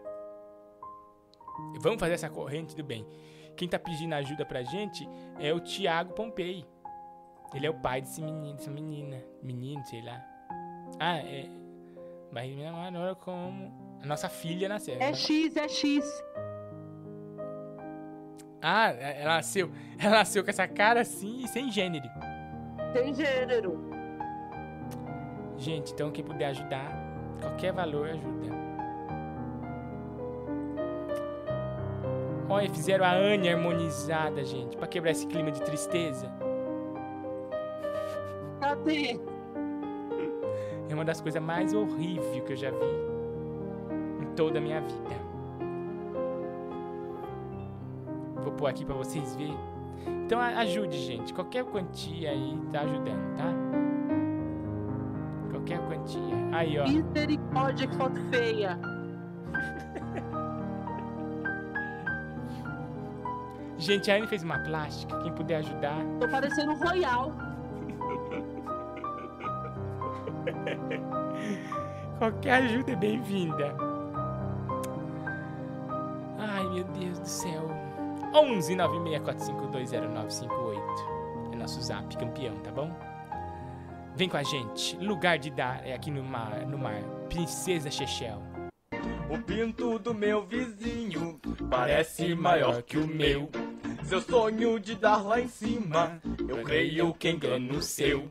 Vamos 1.81 1.99
fazer 1.99 2.13
essa 2.13 2.29
corrente 2.29 2.75
do 2.75 2.83
bem. 2.83 3.05
Quem 3.57 3.67
tá 3.67 3.77
pedindo 3.77 4.13
ajuda 4.13 4.45
pra 4.45 4.63
gente 4.63 5.07
é 5.37 5.53
o 5.53 5.59
Tiago 5.59 6.13
Pompei. 6.13 6.65
Ele 7.53 7.65
é 7.65 7.69
o 7.69 7.73
pai 7.73 8.01
desse 8.01 8.21
menino, 8.21 8.55
dessa 8.55 8.71
menina. 8.71 9.21
Menino, 9.41 9.83
sei 9.85 10.01
lá. 10.01 10.23
Ah, 10.99 11.17
é. 11.17 11.49
Mas 12.31 12.49
minha 12.53 12.71
namorada 12.71 13.15
como. 13.15 13.78
A 14.01 14.05
nossa 14.05 14.29
filha 14.29 14.69
nasceu. 14.69 14.95
É 14.99 15.13
X, 15.13 15.55
é 15.55 15.67
X. 15.67 16.23
Ah, 18.61 18.91
ela 18.91 19.35
nasceu. 19.35 19.71
Ela 20.01 20.19
nasceu 20.19 20.43
com 20.43 20.49
essa 20.49 20.65
cara 20.67 21.01
assim 21.01 21.43
e 21.43 21.47
sem 21.49 21.69
gênero. 21.69 22.09
Tem 22.93 23.13
gênero. 23.13 23.77
Gente, 25.57 25.91
então 25.91 26.09
quem 26.09 26.23
puder 26.23 26.47
ajudar, 26.47 26.89
qualquer 27.41 27.73
valor 27.73 28.07
ajuda. 28.07 28.49
Olha, 32.47 32.69
fizeram 32.69 33.03
a 33.03 33.11
Anne 33.11 33.49
harmonizada, 33.49 34.43
gente, 34.43 34.77
pra 34.77 34.87
quebrar 34.87 35.11
esse 35.11 35.27
clima 35.27 35.51
de 35.51 35.61
tristeza. 35.61 36.31
Cadê? 38.61 39.19
É 40.89 40.93
uma 40.93 41.05
das 41.05 41.19
coisas 41.19 41.41
mais 41.41 41.73
horríveis 41.73 42.43
que 42.43 42.53
eu 42.53 42.57
já 42.57 42.71
vi 42.71 43.08
toda 44.39 44.57
a 44.57 44.61
minha 44.61 44.79
vida. 44.79 45.17
Vou 48.41 48.53
pôr 48.53 48.67
aqui 48.67 48.85
pra 48.85 48.95
vocês 48.95 49.35
verem. 49.35 49.59
Então 50.25 50.39
ajude, 50.39 50.97
gente. 50.97 51.33
Qualquer 51.33 51.65
quantia 51.65 52.29
aí 52.29 52.57
tá 52.71 52.79
ajudando, 52.79 53.35
tá? 53.35 53.51
Qualquer 55.51 55.79
quantia. 55.79 56.37
Aí, 56.53 56.79
ó. 56.79 56.87
Misericórdia, 56.87 57.85
que 57.85 57.95
foto 57.97 58.17
feia. 58.29 58.79
Gente, 63.77 64.09
a 64.09 64.15
Anne 64.15 64.27
fez 64.27 64.41
uma 64.41 64.59
plástica. 64.59 65.19
Quem 65.19 65.33
puder 65.33 65.57
ajudar. 65.57 65.97
Tô 66.17 66.29
parecendo 66.29 66.71
um 66.71 66.77
royal. 66.77 67.33
Qualquer 72.17 72.63
ajuda 72.63 72.93
é 72.93 72.95
bem-vinda. 72.95 73.88
Do 77.29 77.29
céu. 77.29 77.69
11 78.33 78.75
964520958. 78.75 81.53
É 81.53 81.55
nosso 81.55 81.81
zap 81.81 82.17
campeão, 82.17 82.55
tá 82.57 82.71
bom? 82.71 82.91
Vem 84.15 84.27
com 84.27 84.37
a 84.37 84.43
gente. 84.43 84.97
Lugar 84.97 85.37
de 85.37 85.51
dar 85.51 85.85
é 85.85 85.93
aqui 85.93 86.09
no 86.09 86.23
mar, 86.23 86.65
no 86.65 86.77
mar. 86.77 87.01
Princesa 87.29 87.91
Chechel. 87.91 88.41
O 89.29 89.37
pinto 89.37 89.99
do 89.99 90.13
meu 90.13 90.45
vizinho 90.45 91.39
parece 91.69 92.33
maior 92.33 92.81
que 92.81 92.97
o 92.97 93.07
meu. 93.07 93.49
Seu 94.03 94.21
sonho 94.21 94.79
de 94.79 94.95
dar 94.95 95.23
lá 95.23 95.39
em 95.39 95.47
cima, 95.47 96.19
eu 96.47 96.63
creio 96.63 97.13
que 97.13 97.29
engano 97.29 97.79
seu. 97.79 98.27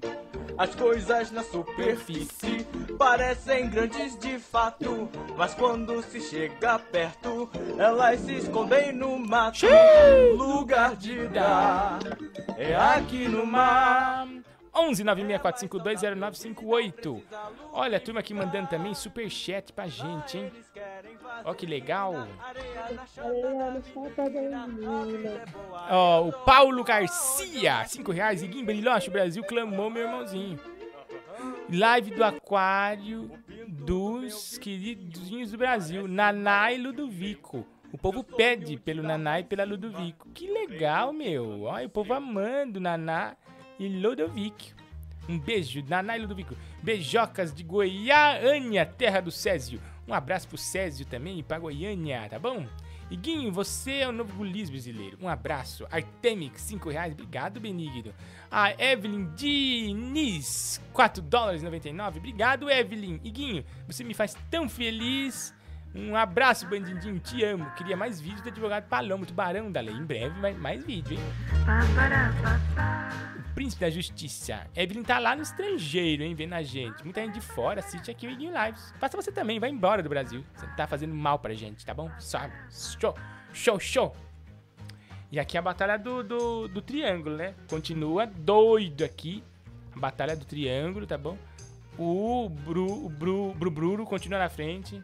As 0.56 0.74
coisas 0.74 1.30
na 1.30 1.44
superfície 1.44 2.66
parecem 2.98 3.70
grandes 3.70 4.18
de 4.18 4.40
fato, 4.40 5.08
mas 5.36 5.54
quando 5.54 6.02
se 6.02 6.20
chega 6.20 6.78
perto, 6.78 7.48
elas 7.78 8.20
se 8.20 8.34
escondem 8.34 8.92
no 8.92 9.18
mato. 9.18 9.66
Lugar 10.36 10.94
de 10.96 11.26
dar 11.28 11.98
é 12.56 12.74
aqui 12.74 13.28
no 13.28 13.46
mar. 13.46 14.26
11 14.74 15.04
964520958. 15.04 17.22
Olha 17.72 17.96
a 17.96 18.00
turma 18.00 18.20
aqui 18.20 18.34
mandando 18.34 18.68
também 18.68 18.94
superchat 18.94 19.72
pra 19.72 19.88
gente, 19.88 20.36
hein? 20.38 20.52
Ó 21.44 21.52
que 21.54 21.66
legal. 21.66 22.28
Ó, 25.90 26.28
o 26.28 26.32
Paulo 26.32 26.84
Garcia, 26.84 27.84
5 27.86 28.12
reais. 28.12 28.40
E 28.42 28.62
Bariloche, 28.62 29.08
o 29.08 29.12
Brasil 29.12 29.42
clamou 29.44 29.90
meu 29.90 30.04
irmãozinho. 30.04 30.60
Live 31.70 32.10
do 32.12 32.24
Aquário 32.24 33.30
dos 33.66 34.58
queridinhos 34.58 35.50
do 35.50 35.58
Brasil, 35.58 36.08
Naná 36.08 36.72
e 36.72 36.78
Ludovico. 36.78 37.66
O 37.92 37.96
povo 37.96 38.22
pede 38.22 38.76
pelo 38.76 39.02
Naná 39.02 39.40
e 39.40 39.44
pela 39.44 39.64
Ludovico. 39.64 40.28
Que 40.30 40.50
legal, 40.50 41.12
meu. 41.12 41.62
Olha, 41.62 41.86
o 41.86 41.90
povo 41.90 42.12
amando 42.12 42.80
Naná 42.80 43.36
e 43.78 43.88
Ludovico. 43.88 44.76
Um 45.28 45.38
beijo, 45.38 45.82
Naná 45.86 46.16
e 46.16 46.20
Ludovico. 46.20 46.56
Beijocas 46.82 47.52
de 47.54 47.62
Goiânia, 47.62 48.84
terra 48.84 49.20
do 49.20 49.30
Césio. 49.30 49.80
Um 50.06 50.14
abraço 50.14 50.48
pro 50.48 50.56
Césio 50.56 51.06
também 51.06 51.38
e 51.38 51.42
pra 51.42 51.58
Goiânia, 51.58 52.26
tá 52.28 52.38
bom? 52.38 52.66
Iguinho, 53.10 53.50
você 53.50 53.98
é 53.98 54.08
o 54.08 54.12
novo 54.12 54.34
gulis 54.34 54.68
brasileiro. 54.68 55.18
Um 55.20 55.28
abraço. 55.28 55.86
Artemix, 55.90 56.60
5 56.62 56.90
reais. 56.90 57.12
Obrigado, 57.12 57.58
Benigno. 57.58 58.12
A 58.50 58.72
Evelyn 58.82 59.32
Diniz, 59.34 60.80
4 60.92 61.22
dólares 61.22 61.62
e 61.62 61.64
99. 61.64 62.18
Obrigado, 62.18 62.70
Evelyn. 62.70 63.18
Iguinho, 63.24 63.64
você 63.86 64.04
me 64.04 64.14
faz 64.14 64.36
tão 64.50 64.68
feliz. 64.68 65.54
Um 65.94 66.14
abraço, 66.14 66.66
Bandidinho. 66.66 67.18
Te 67.18 67.42
amo. 67.44 67.70
Queria 67.72 67.96
mais 67.96 68.20
vídeos 68.20 68.42
do 68.42 68.48
advogado 68.48 68.88
Paloma, 68.88 69.24
tubarão 69.24 69.70
da 69.70 69.80
lei. 69.80 69.94
Em 69.94 70.04
breve, 70.04 70.38
mais, 70.38 70.58
mais 70.58 70.84
vídeo, 70.84 71.14
hein? 71.14 71.24
O 73.38 73.54
príncipe 73.54 73.80
da 73.80 73.90
justiça. 73.90 74.66
Evelyn 74.76 75.02
tá 75.02 75.18
lá 75.18 75.34
no 75.34 75.42
estrangeiro, 75.42 76.22
hein? 76.22 76.34
Vendo 76.34 76.52
a 76.54 76.62
gente. 76.62 77.02
Muita 77.04 77.24
gente 77.24 77.34
de 77.34 77.40
fora 77.40 77.80
assiste 77.80 78.10
aqui 78.10 78.26
o 78.26 78.30
Iguinho 78.30 78.52
Lives. 78.52 78.94
Faça 78.98 79.16
você 79.16 79.32
também. 79.32 79.58
Vai 79.58 79.70
embora 79.70 80.02
do 80.02 80.08
Brasil. 80.08 80.44
Você 80.54 80.66
tá 80.76 80.86
fazendo 80.86 81.14
mal 81.14 81.38
pra 81.38 81.54
gente, 81.54 81.84
tá 81.84 81.94
bom? 81.94 82.10
Sabe? 82.18 82.52
Show, 82.70 83.14
show, 83.52 83.80
show. 83.80 84.16
E 85.30 85.38
aqui 85.38 85.58
a 85.58 85.62
batalha 85.62 85.98
do, 85.98 86.22
do, 86.22 86.68
do 86.68 86.80
triângulo, 86.80 87.36
né? 87.36 87.54
Continua 87.68 88.26
doido 88.26 89.04
aqui. 89.04 89.42
A 89.94 89.98
batalha 89.98 90.36
do 90.36 90.44
triângulo, 90.44 91.06
tá 91.06 91.18
bom? 91.18 91.36
O 91.98 92.48
Bru, 92.48 93.06
o 93.06 93.08
Bru, 93.08 93.52
Bru 93.54 94.06
continua 94.06 94.38
na 94.38 94.48
frente. 94.48 95.02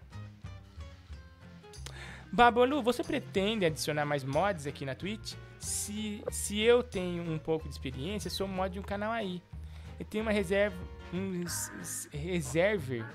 Babalu, 2.35 2.83
você 2.83 3.05
pretende 3.05 3.65
adicionar 3.65 4.05
mais 4.05 4.25
mods 4.25 4.67
aqui 4.67 4.85
na 4.85 4.93
Twitch? 4.93 5.35
Se, 5.61 6.21
se 6.33 6.61
eu 6.61 6.83
tenho 6.83 7.23
um 7.31 7.39
pouco 7.39 7.69
de 7.69 7.71
experiência, 7.73 8.29
sou 8.29 8.49
mod 8.49 8.73
de 8.73 8.81
um 8.81 8.83
canal 8.83 9.13
aí. 9.13 9.41
Eu 10.01 10.05
tenho 10.05 10.25
uma 10.25 10.33
reserva, 10.33 10.77
um 11.13 11.45
reserver 12.13 13.07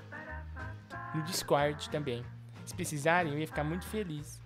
no 1.14 1.22
Discord 1.24 1.90
também. 1.90 2.24
Se 2.64 2.74
precisarem, 2.74 3.34
eu 3.34 3.38
ia 3.38 3.46
ficar 3.46 3.62
muito 3.62 3.84
feliz. 3.86 4.40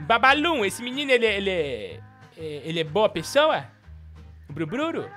Babalum, 0.00 0.64
esse 0.64 0.82
menino, 0.82 1.10
ele, 1.10 1.26
ele, 1.26 1.50
é, 1.50 2.00
é- 2.38 2.62
ele 2.64 2.80
é 2.80 2.84
boa 2.84 3.10
pessoa? 3.10 3.66
O 4.48 4.52
Brubruro? 4.54 5.10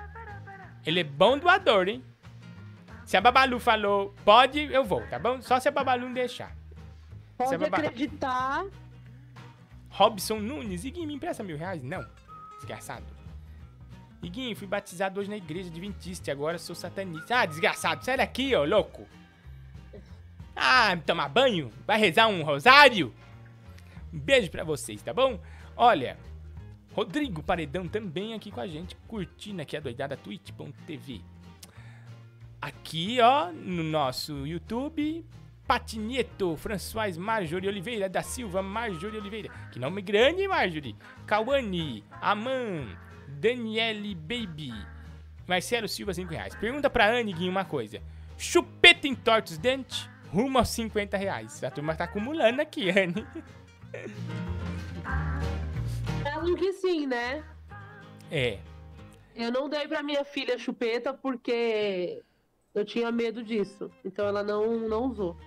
Ele 0.85 0.99
é 0.99 1.03
bom 1.05 1.37
doador, 1.37 1.87
hein? 1.87 2.03
Se 3.05 3.15
a 3.15 3.21
Babalu 3.21 3.59
falou 3.61 4.13
pode, 4.25 4.59
eu 4.73 4.83
vou, 4.83 5.07
tá 5.07 5.17
bom? 5.17 5.41
Só 5.41 5.57
se 5.57 5.69
a 5.69 5.71
Babalu 5.71 6.13
deixar. 6.13 6.53
Pode 7.45 7.57
Baba- 7.69 7.77
acreditar. 7.87 8.65
Robson 9.89 10.39
Nunes, 10.39 10.85
Iguinho, 10.85 11.07
me 11.07 11.15
empresta 11.15 11.43
mil 11.43 11.57
reais? 11.57 11.83
Não, 11.83 12.05
desgraçado. 12.57 13.05
Iguinho, 14.23 14.55
fui 14.55 14.67
batizado 14.67 15.19
hoje 15.19 15.29
na 15.29 15.37
igreja 15.37 15.69
adventista 15.69 16.29
e 16.29 16.31
agora 16.31 16.57
sou 16.57 16.75
satanista. 16.75 17.39
Ah, 17.39 17.45
desgraçado, 17.45 18.05
sai 18.05 18.17
daqui, 18.17 18.55
ó, 18.55 18.63
louco. 18.63 19.07
Ah, 20.55 20.95
tomar 21.05 21.27
banho? 21.29 21.71
Vai 21.87 21.97
rezar 21.99 22.27
um 22.27 22.43
rosário? 22.43 23.13
Um 24.13 24.19
beijo 24.19 24.51
pra 24.51 24.63
vocês, 24.63 25.01
tá 25.01 25.13
bom? 25.13 25.39
Olha, 25.75 26.17
Rodrigo 26.93 27.41
Paredão 27.41 27.87
também 27.87 28.33
aqui 28.33 28.51
com 28.51 28.59
a 28.59 28.67
gente, 28.67 28.95
curtindo 29.07 29.61
aqui 29.61 29.75
a 29.75 29.79
doidada 29.79 30.15
twitch.tv. 30.17 31.21
Aqui, 32.61 33.19
ó, 33.21 33.51
no 33.51 33.81
nosso 33.83 34.45
YouTube, 34.45 35.25
Patinieto, 35.71 36.57
François 36.57 37.17
Marjorie 37.17 37.69
Oliveira 37.69 38.09
da 38.09 38.21
Silva, 38.21 38.61
Marjorie 38.61 39.17
Oliveira. 39.17 39.49
Que 39.71 39.79
nome 39.79 40.01
grande, 40.01 40.45
Marjorie. 40.45 40.97
Cauane, 41.25 42.03
Aman, 42.19 42.89
Daniele 43.39 44.13
Baby, 44.13 44.73
Marcelo 45.47 45.87
Silva, 45.87 46.13
5 46.13 46.29
reais. 46.29 46.53
Pergunta 46.55 46.89
pra 46.89 47.09
Anne, 47.09 47.31
Guinho, 47.31 47.51
uma 47.51 47.63
coisa. 47.63 48.01
Chupeta 48.37 49.07
entorta 49.07 49.53
os 49.53 49.57
dentes? 49.57 50.09
Rumo 50.29 50.57
aos 50.57 50.67
50 50.67 51.15
reais. 51.15 51.63
A 51.63 51.71
turma 51.71 51.95
tá 51.95 52.03
acumulando 52.03 52.61
aqui, 52.61 52.89
Anne. 52.91 53.25
Falam 56.21 56.53
que 56.55 56.73
sim, 56.73 57.07
né? 57.07 57.45
É. 58.29 58.59
Eu 59.33 59.53
não 59.53 59.69
dei 59.69 59.87
pra 59.87 60.03
minha 60.03 60.25
filha 60.25 60.57
chupeta 60.57 61.13
porque 61.13 62.21
eu 62.75 62.83
tinha 62.83 63.09
medo 63.09 63.41
disso. 63.41 63.89
Então 64.03 64.27
ela 64.27 64.43
não, 64.43 64.77
não 64.89 65.05
usou. 65.05 65.37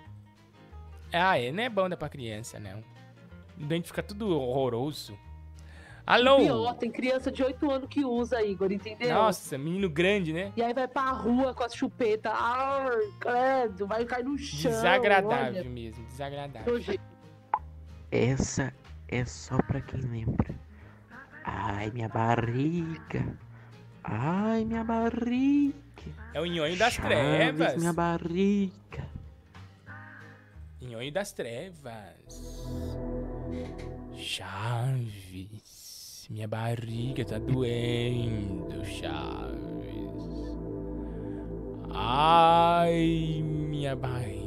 Ah, 1.15 1.39
é, 1.39 1.51
não 1.51 1.63
é 1.63 1.69
bom 1.69 1.87
dar 1.87 1.97
pra 1.97 2.09
criança, 2.09 2.59
não. 2.59 2.83
O 3.57 3.65
dente 3.65 3.87
fica 3.87 4.03
tudo 4.03 4.29
horroroso. 4.39 5.17
Alô? 6.05 6.37
Pior, 6.37 6.75
tem 6.75 6.91
criança 6.91 7.31
de 7.31 7.41
8 7.41 7.71
anos 7.71 7.87
que 7.89 8.05
usa, 8.05 8.43
Igor, 8.43 8.71
entendeu? 8.71 9.11
Nossa, 9.11 9.57
menino 9.57 9.89
grande, 9.89 10.31
né? 10.33 10.51
E 10.55 10.61
aí 10.61 10.71
vai 10.71 10.87
pra 10.87 11.09
rua 11.11 11.51
com 11.53 11.63
as 11.63 11.73
chupetas. 11.73 12.31
Ai, 12.35 13.11
credo, 13.19 13.87
vai 13.87 14.05
cair 14.05 14.23
no 14.23 14.37
chão. 14.37 14.69
Desagradável 14.69 15.61
olha. 15.61 15.63
mesmo, 15.63 16.05
desagradável. 16.05 16.79
Essa 18.11 18.71
é 19.07 19.25
só 19.25 19.57
pra 19.63 19.81
quem 19.81 20.01
lembra. 20.01 20.53
Ai, 21.43 21.89
minha 21.91 22.09
barriga. 22.09 23.37
Ai, 24.03 24.63
minha 24.63 24.83
barriga. 24.83 25.73
É 26.35 26.39
o 26.39 26.45
nhonho 26.45 26.77
das 26.77 26.93
Chaves, 26.93 27.09
trevas. 27.09 27.77
minha 27.77 27.93
barriga. 27.93 29.14
Nhonho 30.87 31.11
das 31.11 31.31
trevas. 31.33 32.63
Chaves. 34.15 35.47
Minha 36.29 36.47
barriga 36.47 37.25
tá 37.25 37.39
doendo, 37.39 38.85
Chaves. 38.85 39.65
Ai, 41.91 43.41
minha 43.43 43.95
barriga. 43.95 44.45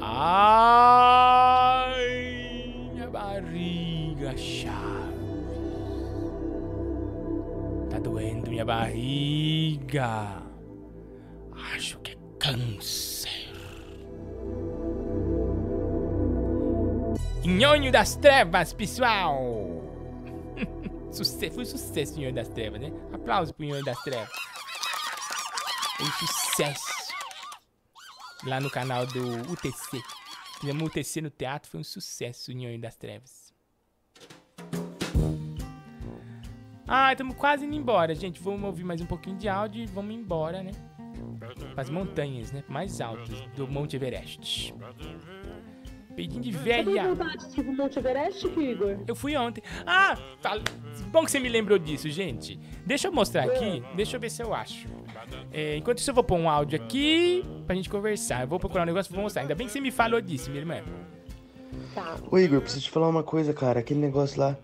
Ai, 0.00 1.20
minha 2.92 3.10
barriga, 3.10 4.36
Chaves. 4.38 4.80
Tá 7.90 7.98
doendo 7.98 8.50
minha 8.50 8.64
barriga. 8.64 10.39
Nhonho 17.70 17.92
das 17.92 18.16
Trevas, 18.16 18.72
pessoal! 18.72 19.38
Sucesso, 21.12 21.54
foi 21.54 21.64
sucesso, 21.64 22.18
Nhonho 22.18 22.34
das 22.34 22.48
Trevas, 22.48 22.80
né? 22.80 22.90
Aplausos 23.12 23.52
pro 23.52 23.64
Nhonho 23.64 23.84
das 23.84 23.96
Trevas. 24.02 24.28
Foi 25.96 26.26
sucesso. 26.26 27.14
Lá 28.44 28.60
no 28.60 28.68
canal 28.70 29.06
do 29.06 29.52
UTC. 29.52 30.02
Fizemos 30.60 30.82
UTC 30.82 31.20
no 31.20 31.30
teatro, 31.30 31.70
foi 31.70 31.78
um 31.78 31.84
sucesso 31.84 32.52
Nhonho 32.52 32.80
das 32.80 32.96
Trevas. 32.96 33.54
Ah, 36.88 37.12
estamos 37.12 37.36
quase 37.36 37.64
indo 37.64 37.76
embora, 37.76 38.16
gente. 38.16 38.42
Vamos 38.42 38.64
ouvir 38.64 38.82
mais 38.82 39.00
um 39.00 39.06
pouquinho 39.06 39.36
de 39.36 39.48
áudio 39.48 39.84
e 39.84 39.86
vamos 39.86 40.12
embora, 40.12 40.60
né? 40.60 40.72
Para 41.72 41.82
as 41.82 41.88
montanhas, 41.88 42.50
né? 42.50 42.64
Mais 42.68 43.00
altas 43.00 43.40
do 43.54 43.68
Monte 43.68 43.94
Everest. 43.94 44.74
Peidinho 46.20 46.42
de 46.42 46.52
Você 46.52 46.58
velha. 46.62 47.08
vontade 47.14 47.48
de 47.50 47.60
ir 47.60 47.64
pro 47.64 47.72
Monte 47.72 47.98
Everest, 47.98 48.46
Igor? 48.46 48.98
Eu 49.06 49.14
fui 49.16 49.34
ontem. 49.36 49.62
Ah, 49.86 50.18
fala- 50.42 50.62
bom 51.10 51.24
que 51.24 51.30
você 51.30 51.40
me 51.40 51.48
lembrou 51.48 51.78
disso, 51.78 52.10
gente. 52.10 52.60
Deixa 52.84 53.08
eu 53.08 53.12
mostrar 53.12 53.44
aqui. 53.44 53.82
Deixa 53.96 54.16
eu 54.16 54.20
ver 54.20 54.30
se 54.30 54.42
eu 54.42 54.52
acho. 54.52 54.86
É, 55.50 55.76
enquanto 55.78 55.98
isso, 55.98 56.10
eu 56.10 56.14
vou 56.14 56.22
pôr 56.22 56.36
um 56.38 56.48
áudio 56.50 56.78
aqui 56.78 57.42
pra 57.66 57.74
gente 57.74 57.88
conversar. 57.88 58.42
Eu 58.42 58.48
vou 58.48 58.60
procurar 58.60 58.82
um 58.82 58.86
negócio 58.86 59.10
e 59.10 59.14
vou 59.14 59.22
mostrar. 59.22 59.40
Ainda 59.42 59.54
bem 59.54 59.66
que 59.66 59.72
você 59.72 59.80
me 59.80 59.90
falou 59.90 60.20
disso, 60.20 60.50
minha 60.50 60.60
irmã. 60.60 60.82
Tá. 61.94 62.16
Ô 62.30 62.38
Igor, 62.38 62.60
preciso 62.60 62.84
te 62.84 62.90
falar 62.90 63.08
uma 63.08 63.22
coisa, 63.22 63.54
cara. 63.54 63.80
Aquele 63.80 64.00
negócio 64.00 64.38
lá. 64.38 64.58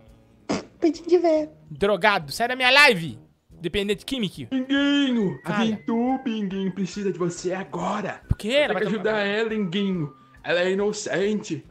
Peitinho 0.79 1.09
de 1.09 1.19
velho. 1.19 1.49
Drogado, 1.71 2.31
sai 2.33 2.49
da 2.49 2.57
minha 2.57 2.71
live! 2.71 3.19
Dependente 3.59 4.05
químico. 4.05 4.47
Pinguinho, 4.51 5.41
a 5.43 5.53
Fala. 5.55 5.65
Vintu, 5.65 6.21
Pinguinho, 6.23 6.71
precisa 6.73 7.11
de 7.11 7.19
você 7.19 7.55
agora. 7.55 8.21
Por 8.29 8.37
quê? 8.37 8.49
Ela 8.51 8.75
Tem 8.75 8.75
vai 8.75 8.83
que 8.93 8.99
tomar- 8.99 9.11
ajudar 9.15 9.27
ela, 9.27 9.49
Pinguinho. 9.49 10.13
Ela 10.47 10.61
é 10.61 10.71
inocente. 10.73 11.65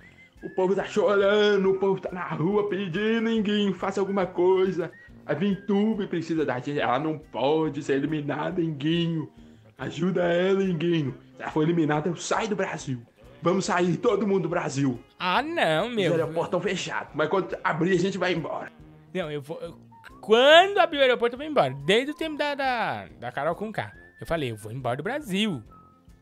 O 0.44 0.50
povo 0.50 0.76
tá 0.76 0.84
chorando, 0.84 1.72
o 1.72 1.80
povo 1.80 2.00
tá 2.00 2.12
na 2.12 2.28
rua 2.28 2.68
pedindo, 2.70 3.26
Pinguinho, 3.30 3.74
faça 3.74 4.00
alguma 4.00 4.26
coisa. 4.26 4.92
A 5.26 5.34
Vintube 5.34 6.06
precisa 6.08 6.46
da 6.46 6.60
gente, 6.60 6.80
ela 6.80 7.00
não 7.00 7.18
pode 7.18 7.82
ser 7.82 7.94
eliminada, 7.94 8.62
Pinguinho. 8.62 9.32
Ajuda 9.78 10.24
ela, 10.24 10.60
Pinguinho. 10.60 11.16
Se 11.36 11.42
ela 11.42 11.52
for 11.52 11.64
eliminada, 11.64 12.10
eu 12.10 12.16
saio 12.16 12.50
do 12.50 12.56
Brasil. 12.56 13.02
Vamos 13.42 13.66
sair, 13.66 13.98
todo 13.98 14.28
mundo 14.28 14.44
do 14.44 14.50
Brasil. 14.50 15.00
Ah, 15.18 15.42
não, 15.42 15.90
meu. 15.90 16.12
Os 16.14 16.20
aeroportos 16.20 16.46
estão 16.48 16.62
fechados, 16.62 17.10
mas 17.16 17.30
quando 17.30 17.56
abrir 17.64 17.92
a 17.94 18.00
gente 18.00 18.18
vai 18.18 18.34
embora. 18.34 18.72
Não, 19.14 19.32
eu 19.32 19.42
vou. 19.42 19.60
eu- 19.62 19.78
quando 20.22 20.80
abrir 20.80 20.98
o 20.98 21.02
aeroporto, 21.02 21.36
eu 21.36 21.38
vou 21.40 21.48
embora. 21.48 21.74
Desde 21.86 22.12
o 22.12 22.16
tempo 22.16 22.38
da, 22.38 22.56
da, 22.56 23.08
da 23.20 23.32
Carol 23.32 23.56
com 23.56 23.72
K. 23.72 23.92
Eu 24.20 24.26
falei, 24.28 24.52
eu 24.52 24.56
vou 24.58 24.72
embora 24.72 24.98
do 24.98 25.04
Brasil. 25.04 25.62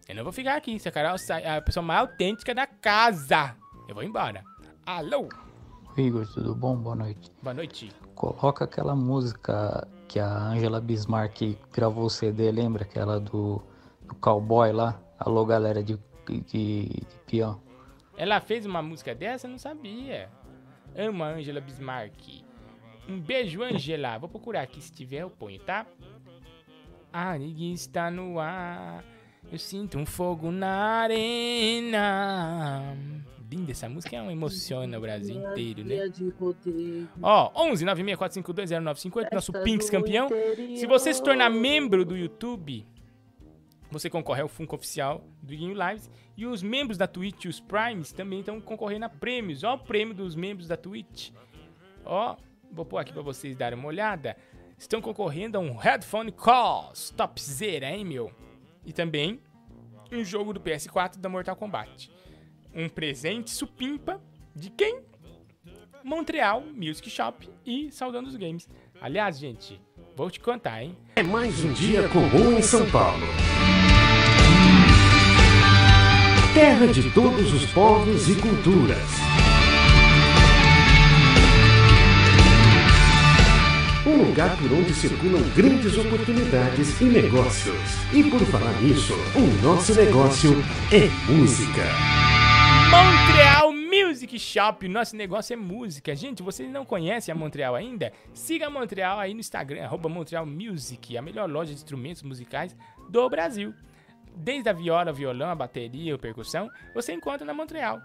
Eu 0.08 0.16
não 0.16 0.24
vou 0.24 0.34
ficar 0.34 0.56
aqui. 0.56 0.78
Se 0.80 0.90
a 0.90 0.92
Carol 0.92 1.18
sai, 1.18 1.46
a 1.46 1.62
pessoa 1.62 1.84
mais 1.84 2.02
autêntica 2.02 2.54
da 2.54 2.68
casa. 2.68 3.56
Eu 3.88 3.96
vou 3.96 4.04
embora. 4.04 4.44
Alô? 4.86 5.30
Igor, 5.98 6.28
tudo 6.34 6.54
bom? 6.54 6.76
Boa 6.76 6.96
noite. 6.96 7.32
Boa 7.42 7.54
noite. 7.54 7.92
Coloca 8.16 8.66
aquela 8.66 8.96
música 8.96 9.88
que 10.08 10.20
a 10.20 10.28
Angela 10.28 10.82
Bismarck 10.82 11.58
gravou 11.72 12.06
o 12.06 12.10
CD, 12.10 12.52
lembra? 12.52 12.84
Aquela 12.84 13.20
do, 13.20 13.62
do 14.02 14.16
cowboy 14.16 14.72
lá? 14.72 15.00
Alô, 15.18 15.46
galera 15.46 15.84
de, 15.84 15.98
de, 16.28 16.42
de 16.88 17.06
peão. 17.26 17.62
Ela 18.18 18.42
fez 18.42 18.66
uma 18.66 18.82
música 18.82 19.16
dessa? 19.16 19.48
Eu 19.48 19.52
não 19.52 19.58
sabia. 19.58 20.30
Amo 20.96 21.24
a 21.24 21.30
Angela 21.30 21.62
Bismarck. 21.62 22.44
Um 23.08 23.20
beijo, 23.20 23.64
Angela. 23.64 24.18
Vou 24.18 24.30
procurar 24.30 24.62
aqui. 24.62 24.82
Se 24.82 24.92
tiver, 24.92 25.22
eu 25.22 25.30
ponho, 25.30 25.60
tá? 25.60 25.86
A 27.12 27.38
ninguém 27.38 27.74
está 27.74 28.10
no 28.10 28.40
ar. 28.40 29.04
Eu 29.52 29.60
sinto 29.60 29.98
um 29.98 30.06
fogo 30.06 30.52
na 30.52 31.02
arena. 31.02 32.96
Linda 33.50 33.72
essa 33.72 33.88
música, 33.88 34.16
é 34.16 34.22
uma 34.22 34.32
emociona 34.34 34.98
o 34.98 35.02
Brasil 35.02 35.36
inteiro, 35.36 35.84
né? 35.86 35.96
Ó, 37.22 37.52
11 37.70 37.86
964520958, 37.86 39.32
nosso 39.32 39.54
Pinks 39.64 39.90
campeão. 39.92 40.28
Se 40.76 40.88
você 40.88 41.14
se 41.14 41.22
tornar 41.22 41.52
membro 41.52 42.04
do 42.04 42.18
YouTube, 42.18 42.84
você 43.92 44.10
concorre 44.10 44.42
ao 44.42 44.48
Funko 44.48 44.76
Oficial 44.76 45.24
do 45.40 45.54
Iguinho 45.54 45.76
Lives. 45.76 46.10
E 46.36 46.48
os 46.48 46.64
membros 46.64 46.98
da 46.98 47.06
Twitch, 47.06 47.46
os 47.46 47.60
Primes, 47.60 48.12
também 48.12 48.40
estão 48.40 48.60
concorrendo 48.60 49.06
a 49.06 49.10
prêmios. 49.10 49.64
Ó 49.64 49.76
o 49.76 49.78
prêmio 49.78 50.16
dos 50.16 50.36
membros 50.36 50.68
da 50.68 50.76
Twitch. 50.76 51.30
Ó, 52.04 52.36
vou 52.72 52.86
pôr 52.86 52.98
aqui 52.98 53.14
pra 53.14 53.22
vocês 53.22 53.56
darem 53.56 53.78
uma 53.78 53.88
olhada. 53.88 54.36
Estão 54.80 55.00
concorrendo 55.00 55.60
a 55.60 55.62
um 55.62 55.78
Headphone 55.78 56.32
Calls 56.32 57.12
Topzera, 57.12 57.92
hein, 57.92 58.04
meu? 58.04 58.32
E 58.86 58.94
também 58.94 59.40
um 60.12 60.24
jogo 60.24 60.54
do 60.54 60.60
PS4 60.60 61.18
da 61.18 61.30
Mortal 61.30 61.56
Kombat. 61.56 62.12
Um 62.74 62.90
presente 62.90 63.52
supimpa 63.52 64.22
de 64.56 64.70
quem? 64.70 65.02
Montreal 66.04 66.62
Music 66.76 67.10
Shop 67.10 67.50
e 67.66 67.92
Saudando 67.92 68.28
os 68.28 68.36
Games. 68.36 68.68
Aliás, 69.02 69.40
gente, 69.40 69.80
vou 70.16 70.30
te 70.30 70.40
contar, 70.40 70.84
hein? 70.84 70.98
É 71.16 71.24
mais 71.24 71.64
um 71.64 71.72
dia 71.74 72.08
comum 72.10 72.58
em 72.58 72.62
São 72.62 72.90
Paulo. 72.90 73.26
Terra 76.54 76.88
de 76.88 77.12
todos 77.12 77.52
os 77.54 77.66
povos 77.72 78.30
e 78.30 78.36
culturas. 78.40 79.33
Um 84.24 84.28
lugar 84.28 84.56
por 84.56 84.72
onde 84.72 84.94
circulam 84.94 85.42
grandes 85.54 85.98
oportunidades 85.98 87.02
e 87.02 87.04
negócios. 87.04 87.76
E 88.14 88.24
por 88.24 88.40
falar 88.46 88.72
nisso, 88.82 89.14
o 89.36 89.62
nosso 89.62 89.94
negócio 89.94 90.52
é 90.94 91.10
música. 91.30 91.84
Montreal 92.90 93.74
Music 93.74 94.40
Shop. 94.40 94.88
Nosso 94.88 95.18
negócio 95.18 95.54
é 95.54 95.58
música. 95.58 96.16
Gente, 96.16 96.42
vocês 96.42 96.72
não 96.72 96.86
conhecem 96.86 97.34
a 97.34 97.36
Montreal 97.36 97.76
ainda? 97.76 98.14
Siga 98.34 98.68
a 98.68 98.70
Montreal 98.70 99.20
aí 99.20 99.34
no 99.34 99.42
Instagram, 99.42 99.84
arroba 99.84 100.08
Montreal 100.08 100.46
Music, 100.46 101.18
a 101.18 101.22
melhor 101.22 101.50
loja 101.50 101.72
de 101.72 101.76
instrumentos 101.76 102.24
musicais 102.24 102.74
do 103.10 103.30
Brasil. 103.30 103.74
Desde 104.38 104.70
a 104.70 104.74
viola, 104.74 105.12
violão, 105.12 105.50
a 105.50 105.56
bateria, 105.56 106.16
a 106.16 106.18
percussão, 106.18 106.70
você 106.96 107.12
encontra 107.12 107.46
na 107.46 107.54
Montreal. 107.54 108.02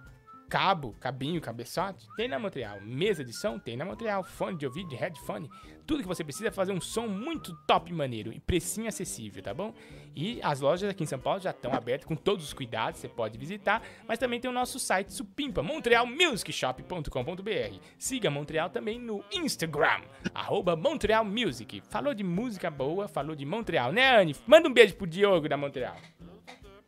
Cabo, 0.48 0.96
cabinho, 0.98 1.40
cabeçote, 1.40 2.06
tem 2.16 2.26
na 2.26 2.38
Montreal. 2.38 2.80
Mesa 2.80 3.22
de 3.22 3.34
som, 3.34 3.58
tem 3.58 3.76
na 3.76 3.84
Montreal. 3.84 4.24
Fone 4.24 4.56
de 4.56 4.64
ouvido, 4.64 4.94
headphone. 4.94 5.50
Tudo 5.86 6.00
que 6.02 6.08
você 6.08 6.24
precisa 6.24 6.48
é 6.48 6.50
fazer 6.50 6.72
um 6.72 6.80
som 6.80 7.06
muito 7.06 7.54
top 7.66 7.92
maneiro 7.92 8.32
e 8.32 8.40
precinho 8.40 8.88
acessível, 8.88 9.42
tá 9.42 9.52
bom? 9.54 9.72
E 10.14 10.38
as 10.42 10.60
lojas 10.60 10.90
aqui 10.90 11.02
em 11.02 11.06
São 11.06 11.18
Paulo 11.18 11.40
já 11.40 11.50
estão 11.50 11.72
abertas 11.72 12.06
com 12.06 12.14
todos 12.14 12.44
os 12.44 12.52
cuidados, 12.52 13.00
você 13.00 13.08
pode 13.08 13.38
visitar. 13.38 13.82
Mas 14.06 14.18
também 14.18 14.38
tem 14.40 14.50
o 14.50 14.54
nosso 14.54 14.78
site 14.78 15.12
Supimpa, 15.12 15.62
montrealmusicshop.com.br. 15.62 17.78
Siga 17.98 18.30
Montreal 18.30 18.70
também 18.70 18.98
no 18.98 19.24
Instagram, 19.32 20.02
arroba 20.34 20.76
Montreal 20.76 21.24
Music. 21.24 21.82
Falou 21.88 22.14
de 22.14 22.24
música 22.24 22.70
boa, 22.70 23.08
falou 23.08 23.36
de 23.36 23.46
Montreal, 23.46 23.92
né, 23.92 24.20
Anne? 24.20 24.36
Manda 24.46 24.68
um 24.68 24.72
beijo 24.72 24.94
pro 24.94 25.06
Diogo 25.06 25.48
da 25.48 25.56
Montreal. 25.56 25.96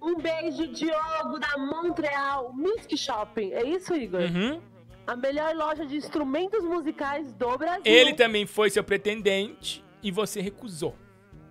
Um 0.02 0.16
beijo, 0.16 0.66
Diogo, 0.68 1.38
da 1.38 1.58
Montreal 1.58 2.52
Music 2.52 2.96
Shopping. 2.96 3.52
É 3.52 3.62
isso, 3.64 3.94
Igor? 3.94 4.22
Uhum. 4.22 4.60
A 5.06 5.14
melhor 5.16 5.54
loja 5.54 5.84
de 5.84 5.96
instrumentos 5.96 6.62
musicais 6.64 7.32
do 7.34 7.58
Brasil. 7.58 7.82
Ele 7.84 8.14
também 8.14 8.46
foi 8.46 8.70
seu 8.70 8.82
pretendente 8.84 9.84
e 10.02 10.10
você 10.10 10.40
recusou, 10.40 10.94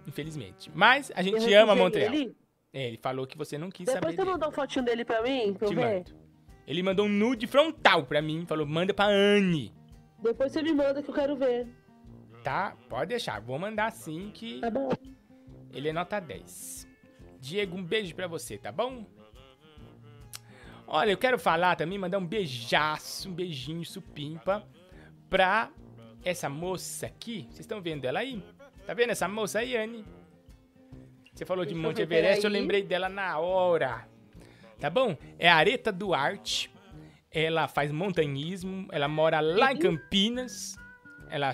infelizmente. 0.08 0.72
Mas 0.74 1.12
a 1.16 1.22
gente 1.22 1.54
ama 1.54 1.76
Montreal. 1.76 2.14
ele? 2.14 2.36
É, 2.74 2.88
ele 2.88 2.98
falou 2.98 3.26
que 3.28 3.38
você 3.38 3.58
não 3.58 3.70
quis 3.70 3.86
Depois 3.86 4.02
saber 4.02 4.12
você 4.14 4.18
dele. 4.18 4.30
mandou 4.32 4.48
uma 4.50 4.54
fotinho 4.56 4.86
dele 4.86 5.04
pra 5.04 5.22
mim, 5.22 5.54
pra 5.54 5.66
eu 5.68 5.70
Te 5.70 5.76
ver? 5.76 5.96
mando. 5.98 6.12
Ele 6.68 6.84
mandou 6.84 7.06
um 7.08 7.10
nude 7.10 7.48
frontal 7.48 8.06
pra 8.06 8.22
mim, 8.22 8.46
falou, 8.48 8.66
manda 8.66 8.94
pra 8.94 9.06
Anne. 9.06 9.74
Depois 10.22 10.52
você 10.52 10.62
me 10.62 10.72
manda 10.74 11.02
que 11.02 11.10
eu 11.10 11.14
quero 11.16 11.36
ver. 11.36 11.68
Tá, 12.44 12.76
pode 12.88 13.10
deixar, 13.10 13.42
vou 13.42 13.58
mandar 13.60 13.92
sim 13.92 14.32
que... 14.34 14.60
Tá 14.62 14.70
bom. 14.70 14.90
Ele 15.74 15.90
é 15.90 15.94
nota 15.94 16.20
10. 16.20 16.88
Diego, 17.40 17.78
um 17.78 17.84
beijo 17.84 18.14
pra 18.16 18.28
você, 18.28 18.58
tá 18.58 18.72
bom? 18.72 19.06
Olha, 20.86 21.12
eu 21.12 21.18
quero 21.18 21.38
falar 21.38 21.76
também, 21.76 21.98
mandar 21.98 22.18
um 22.18 22.26
beijaço, 22.26 23.30
um 23.30 23.34
beijinho 23.34 23.86
supimpa 23.86 24.68
pra 25.30 25.72
essa 26.24 26.50
moça 26.50 27.06
aqui. 27.06 27.44
Vocês 27.44 27.60
estão 27.60 27.82
vendo 27.82 28.06
ela 28.06 28.20
aí? 28.20 28.44
Tá 28.86 28.94
vendo 28.94 29.12
essa 29.12 29.28
moça 29.28 29.60
aí, 29.60 29.78
Anne? 29.78 30.04
Você 31.34 31.46
falou 31.46 31.64
de 31.64 31.74
Deixa 31.74 31.88
Monte 31.88 32.06
ver, 32.06 32.18
Everest, 32.18 32.44
eu 32.44 32.50
lembrei 32.50 32.84
dela 32.84 33.08
na 33.08 33.38
hora. 33.38 34.10
Tá 34.80 34.90
bom? 34.90 35.16
É 35.38 35.48
a 35.48 35.56
Areta 35.56 35.92
Duarte. 35.92 36.72
Ela 37.32 37.68
faz 37.68 37.92
montanhismo, 37.92 38.88
ela 38.92 39.08
mora 39.08 39.40
lá 39.40 39.72
em 39.72 39.78
Campinas. 39.78 40.76
Ela, 41.30 41.54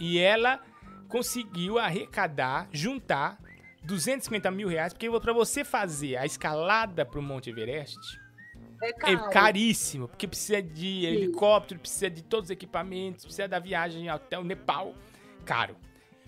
e 0.00 0.18
ela 0.18 0.60
conseguiu 1.06 1.78
arrecadar, 1.78 2.66
juntar 2.72 3.38
250 3.82 4.50
mil 4.50 4.68
reais, 4.68 4.92
porque 4.92 5.10
pra 5.20 5.32
você 5.32 5.64
fazer 5.64 6.16
a 6.16 6.26
escalada 6.26 7.04
pro 7.04 7.22
Monte 7.22 7.50
Everest 7.50 7.98
É 8.82 9.12
é 9.12 9.16
caríssimo, 9.30 10.08
porque 10.08 10.26
precisa 10.26 10.62
de 10.62 11.04
helicóptero, 11.04 11.80
precisa 11.80 12.10
de 12.10 12.22
todos 12.22 12.46
os 12.46 12.50
equipamentos, 12.50 13.24
precisa 13.24 13.48
da 13.48 13.58
viagem 13.58 14.08
até 14.08 14.38
o 14.38 14.44
Nepal. 14.44 14.94
Caro. 15.44 15.76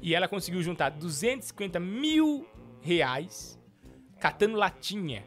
E 0.00 0.14
ela 0.14 0.26
conseguiu 0.26 0.62
juntar 0.62 0.90
250 0.90 1.78
mil 1.78 2.46
reais 2.80 3.58
catando 4.18 4.56
latinha. 4.56 5.24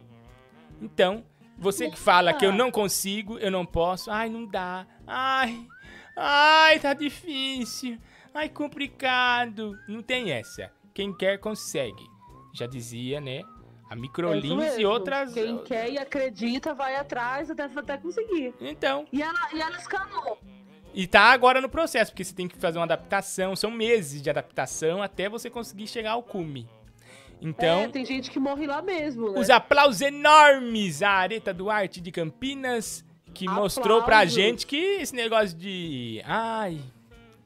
Então, 0.81 1.23
você 1.57 1.89
que 1.89 1.97
fala 1.97 2.34
que 2.34 2.45
eu 2.45 2.52
não 2.52 2.69
consigo, 2.69 3.38
eu 3.39 3.49
não 3.49 3.65
posso, 3.65 4.11
ai, 4.11 4.30
não 4.30 4.45
dá, 4.45 4.85
ai, 5.07 5.65
ai, 6.15 6.80
tá 6.80 6.93
difícil, 6.93 7.97
ai, 8.34 8.49
complicado. 8.49 9.80
Não 9.88 10.02
tem 10.02 10.31
essa. 10.31 10.72
Quem 10.93 11.15
quer, 11.15 11.39
consegue. 11.39 12.15
Já 12.56 12.65
dizia, 12.68 13.19
né? 13.19 13.41
A 13.90 13.94
É 13.94 13.98
Microlins 13.98 14.52
e 14.52 14.56
mesmo. 14.56 14.90
outras. 14.90 15.34
Quem 15.34 15.57
quer 15.60 15.91
e 15.91 15.98
acredita, 15.98 16.73
vai 16.73 16.95
atrás 16.95 17.52
até, 17.52 17.64
até 17.64 17.98
conseguir. 17.98 18.53
Então. 18.60 19.06
E 19.11 19.22
ela, 19.22 19.40
e 19.53 19.61
ela 19.61 19.77
escalou. 19.77 20.40
E 20.94 21.06
tá 21.06 21.23
agora 21.23 21.60
no 21.60 21.68
processo, 21.68 22.11
porque 22.11 22.23
você 22.23 22.34
tem 22.34 22.48
que 22.48 22.57
fazer 22.57 22.77
uma 22.80 22.86
adaptação, 22.86 23.53
são 23.56 23.69
meses 23.69 24.22
de 24.22 24.30
adaptação 24.30 25.03
até 25.03 25.27
você 25.27 25.49
conseguir 25.49 25.88
chegar 25.88 26.11
ao 26.14 26.23
cume. 26.23 26.68
Então, 27.41 27.82
É, 27.82 27.88
tem 27.90 28.06
gente 28.06 28.32
que 28.32 28.40
morre 28.40 28.65
lá 28.65 28.82
mesmo, 28.82 29.30
né? 29.32 29.38
os 29.40 29.49
aplausos 29.49 29.99
enormes 29.99 31.03
à 31.03 31.10
Areta 31.11 31.53
Duarte 31.53 31.99
de 31.99 32.10
Campinas, 32.11 33.03
que 33.34 33.45
mostrou 33.45 33.98
pra 34.03 34.19
Aplausos. 34.19 34.34
gente 34.34 34.65
que 34.65 34.77
esse 34.77 35.14
negócio 35.14 35.56
de. 35.57 36.22
Ai, 36.26 36.80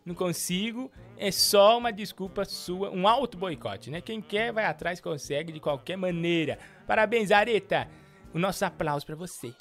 não 0.05 0.13
consigo. 0.13 0.91
É 1.21 1.31
só 1.31 1.77
uma 1.77 1.91
desculpa 1.91 2.45
sua, 2.45 2.89
um 2.91 3.05
auto 3.05 3.37
boicote, 3.37 3.89
né? 3.91 3.99
Quem 3.99 4.21
quer 4.21 4.53
vai 4.53 4.63
atrás, 4.63 5.01
consegue 5.01 5.51
de 5.51 5.59
qualquer 5.59 5.97
maneira. 5.97 6.57
Parabéns, 6.87 7.29
Areta. 7.29 7.89
O 8.33 8.39
nosso 8.39 8.63
aplauso 8.63 9.05
pra 9.05 9.15
você. 9.17 9.51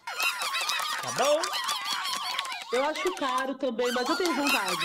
Tá 1.03 1.11
bom? 1.13 1.41
Eu 2.73 2.85
acho 2.85 3.13
caro 3.17 3.55
também, 3.57 3.91
mas 3.93 4.09
eu 4.09 4.15
tenho 4.17 4.35
vontade. 4.37 4.77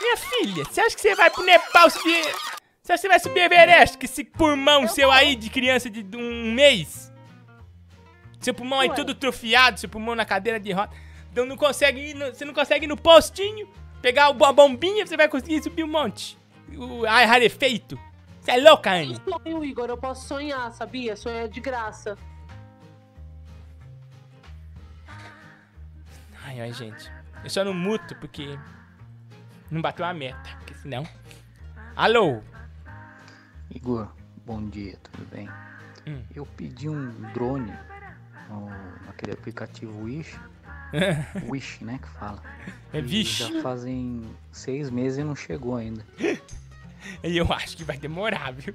Minha 0.00 0.16
filha, 0.16 0.64
você 0.64 0.80
acha 0.80 0.96
que 0.96 1.02
você 1.02 1.14
vai 1.14 1.30
pro 1.30 1.44
Nepal 1.44 1.88
subir. 1.90 2.24
Você 2.82 2.92
acha 2.92 2.96
que 2.96 2.98
você 3.02 3.08
vai 3.08 3.20
subir 3.20 3.40
Everest 3.40 3.96
com 3.98 4.04
esse 4.06 4.24
pulmão 4.24 4.88
seu 4.88 5.10
aí 5.12 5.36
de 5.36 5.50
criança 5.50 5.88
de 5.90 6.16
um 6.16 6.52
mês? 6.52 7.12
Seu 8.40 8.54
pulmão 8.54 8.80
aí 8.80 8.88
Ué. 8.88 8.96
todo 8.96 9.14
trofiado, 9.14 9.78
seu 9.78 9.88
pulmão 9.88 10.14
na 10.14 10.24
cadeira 10.24 10.58
de 10.58 10.72
roda. 10.72 10.90
Então 11.30 11.44
não 11.44 11.56
consegue 11.56 12.00
ir 12.10 12.14
no- 12.14 12.26
você 12.34 12.44
não 12.44 12.54
consegue 12.54 12.86
ir 12.86 12.88
no 12.88 12.96
postinho, 12.96 13.68
pegar 14.02 14.30
o- 14.30 14.44
a 14.44 14.52
bombinha, 14.52 15.06
você 15.06 15.16
vai 15.16 15.28
conseguir 15.28 15.62
subir 15.62 15.84
um 15.84 15.88
monte. 15.88 16.38
O 16.76 17.04
ar 17.06 17.26
rarefeito. 17.26 17.98
Você 18.40 18.52
é 18.52 18.56
louca, 18.58 18.90
Anne? 18.92 19.16
Sonho, 19.24 19.64
Igor, 19.64 19.88
eu 19.88 19.96
posso 19.98 20.26
sonhar, 20.26 20.70
sabia? 20.72 21.16
Sonhar 21.16 21.44
é 21.44 21.48
de 21.48 21.60
graça. 21.60 22.16
Ai, 26.44 26.60
ai, 26.60 26.72
gente. 26.72 27.10
Eu 27.44 27.50
só 27.50 27.64
não 27.64 27.74
muto 27.74 28.14
porque 28.16 28.58
não 29.70 29.80
bateu 29.82 30.04
a 30.04 30.14
meta, 30.14 30.48
porque 30.58 30.74
senão... 30.74 31.06
Alô? 31.94 32.40
Igor, 33.74 34.08
bom 34.46 34.66
dia, 34.68 34.96
tudo 35.02 35.26
bem? 35.30 35.48
Hum. 36.06 36.22
Eu 36.34 36.46
pedi 36.46 36.88
um 36.88 37.10
drone 37.32 37.72
no, 38.48 38.66
naquele 39.04 39.32
aplicativo 39.32 40.04
Wish. 40.04 40.38
Wish, 41.48 41.84
né, 41.84 41.98
que 42.00 42.08
fala. 42.18 42.42
É 42.92 42.98
Wish. 43.00 43.52
Já 43.52 43.62
fazem 43.62 44.22
seis 44.52 44.90
meses 44.90 45.18
e 45.18 45.24
não 45.24 45.36
chegou 45.36 45.76
ainda. 45.76 46.04
E 47.22 47.36
eu 47.36 47.50
acho 47.52 47.76
que 47.76 47.84
vai 47.84 47.96
demorar, 47.96 48.52
viu? 48.52 48.74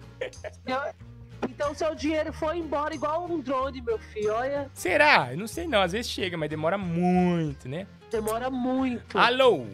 Então 1.47 1.73
seu 1.75 1.93
dinheiro 1.93 2.31
foi 2.31 2.57
embora 2.57 2.95
igual 2.95 3.25
um 3.29 3.39
drone, 3.39 3.81
meu 3.81 3.99
filho. 3.99 4.33
Olha, 4.33 4.69
Será? 4.73 5.31
Eu 5.31 5.37
não 5.37 5.47
sei 5.47 5.67
não, 5.67 5.81
às 5.81 5.91
vezes 5.91 6.09
chega, 6.09 6.37
mas 6.37 6.49
demora 6.49 6.77
muito, 6.77 7.67
né? 7.67 7.85
demora 8.09 8.49
muito. 8.49 9.17
Alô? 9.17 9.65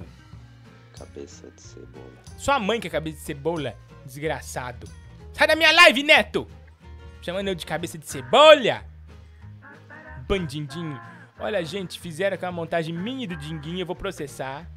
Cabeça 0.97 1.49
de 1.51 1.61
cebola. 1.61 2.11
Sua 2.37 2.59
mãe 2.59 2.79
que 2.79 2.87
é 2.87 2.89
cabeça 2.89 3.17
de 3.17 3.23
cebola, 3.23 3.75
desgraçado. 4.05 4.87
Sai 5.33 5.47
da 5.47 5.55
minha 5.55 5.71
live, 5.71 6.03
Neto! 6.03 6.47
Chamando 7.21 7.49
eu 7.49 7.55
de 7.55 7.65
cabeça 7.65 7.97
de 7.97 8.07
cebola? 8.07 8.83
Bandindinho. 10.27 10.99
Olha, 11.39 11.63
gente, 11.63 11.99
fizeram 11.99 12.35
aquela 12.35 12.51
montagem 12.51 12.93
mini 12.93 13.25
do 13.25 13.35
Dinguinho, 13.35 13.79
eu 13.79 13.85
vou 13.85 13.95
processar. 13.95 14.69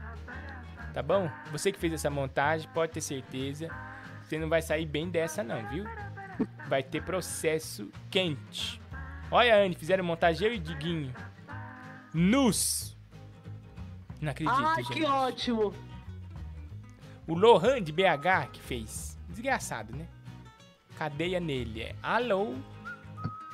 Tá 0.94 1.02
bom? 1.02 1.30
Você 1.50 1.72
que 1.72 1.78
fez 1.78 1.92
essa 1.92 2.08
montagem, 2.10 2.68
pode 2.72 2.92
ter 2.92 3.00
certeza. 3.00 3.68
Você 4.22 4.38
não 4.38 4.48
vai 4.48 4.62
sair 4.62 4.86
bem 4.86 5.10
dessa 5.10 5.42
não, 5.42 5.66
viu? 5.68 5.84
Vai 6.68 6.82
ter 6.82 7.02
processo 7.02 7.90
quente. 8.10 8.80
Olha, 9.30 9.56
Anne, 9.56 9.74
fizeram 9.74 10.04
montagem 10.04 10.46
eu 10.46 10.54
e 10.54 10.58
Diguinho. 10.58 11.12
Nus. 12.14 12.96
Não 14.20 14.30
acredito, 14.30 14.54
Ai, 14.54 14.84
gente. 14.84 14.92
que 14.92 15.04
ótimo. 15.04 15.74
O 17.26 17.34
Lohan 17.34 17.82
de 17.82 17.90
BH 17.92 18.50
que 18.52 18.60
fez. 18.60 19.18
Desgraçado, 19.28 19.96
né? 19.96 20.06
Cadeia 20.98 21.40
nele. 21.40 21.82
É. 21.82 21.94
Alô? 22.02 22.54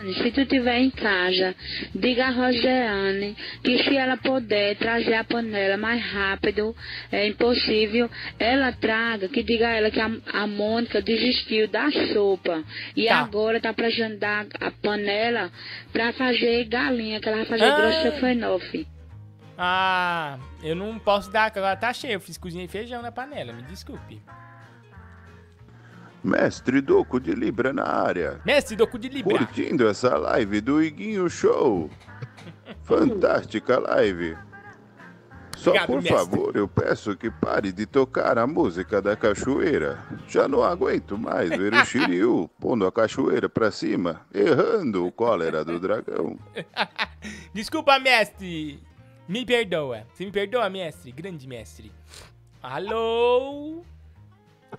Se 0.01 0.31
tu 0.31 0.41
estiver 0.43 0.79
em 0.79 0.91
casa, 0.91 1.57
diga 1.93 2.27
a 2.27 2.31
Rosiane 2.31 3.37
que 3.65 3.83
se 3.83 3.97
ela 3.97 4.17
puder 4.17 4.77
trazer 4.77 5.15
a 5.15 5.25
panela 5.25 5.77
mais 5.77 6.01
rápido, 6.01 6.75
é 7.11 7.27
impossível, 7.27 8.09
ela 8.39 8.71
traga, 8.73 9.29
que 9.29 9.43
diga 9.43 9.67
a 9.69 9.73
ela 9.73 9.91
que 9.91 10.01
a, 10.01 10.09
a 10.35 10.47
Mônica 10.47 11.03
desistiu 11.03 11.67
da 11.67 11.91
sopa 12.13 12.63
e 12.97 13.07
Tá. 13.07 13.19
agora 13.19 13.61
tá 13.61 13.73
precisando 13.75 14.19
dar 14.19 14.47
a 14.61 14.71
panela 14.71 15.51
pra 15.93 16.13
fazer 16.13 16.65
galinha, 16.67 17.21
que 17.21 17.29
ela 17.29 17.39
vai 17.39 17.47
fazer 17.47 17.65
Ah. 17.65 17.77
grossa 17.77 18.13
fenofe. 18.21 18.87
Ah, 19.59 20.39
eu 20.63 20.77
não 20.77 20.97
posso 21.01 21.33
dar, 21.33 21.47
agora 21.47 21.75
tá 21.77 21.93
cheio. 21.93 22.13
Eu 22.13 22.21
fiz 22.21 22.39
cozinha 22.39 22.65
e 22.65 22.69
feijão 22.69 23.03
na 23.03 23.11
panela, 23.11 23.53
me 23.53 23.63
desculpe. 23.63 24.21
Mestre 26.23 26.81
Doco 26.81 27.21
de 27.21 27.33
Libra 27.33 27.73
na 27.73 27.85
área. 27.85 28.41
Mestre 28.45 28.77
Doco 28.77 28.99
de 28.99 29.09
Libra. 29.09 29.39
Curtindo 29.39 29.89
essa 29.89 30.17
live 30.17 30.61
do 30.61 30.83
Iguinho 30.83 31.29
Show. 31.31 31.89
Fantástica 32.83 33.79
live. 33.79 34.37
Só 35.57 35.71
Obrigado, 35.71 35.87
por 35.89 36.03
mestre. 36.03 36.17
favor, 36.17 36.57
eu 36.57 36.69
peço 36.69 37.17
que 37.17 37.31
pare 37.31 37.73
de 37.73 37.85
tocar 37.85 38.39
a 38.39 38.47
música 38.47 39.03
da 39.03 39.17
cachoeira. 39.17 39.99
Já 40.29 40.47
não 40.47 40.63
aguento 40.63 41.19
mais 41.19 41.51
ver 41.51 41.75
o 41.75 41.83
Shiryu 41.87 42.49
pondo 42.61 42.87
a 42.87 42.93
cachoeira 42.93 43.49
pra 43.49 43.73
cima, 43.73 44.21
errando 44.33 45.05
o 45.05 45.11
cólera 45.11 45.65
do 45.65 45.81
dragão. 45.81 46.39
Desculpa, 47.53 47.99
mestre. 47.99 48.81
Me 49.29 49.45
perdoa. 49.45 50.07
Você 50.15 50.25
me 50.25 50.31
perdoa, 50.31 50.71
mestre? 50.71 51.11
Grande 51.11 51.47
mestre. 51.49 51.91
Alô? 52.63 53.83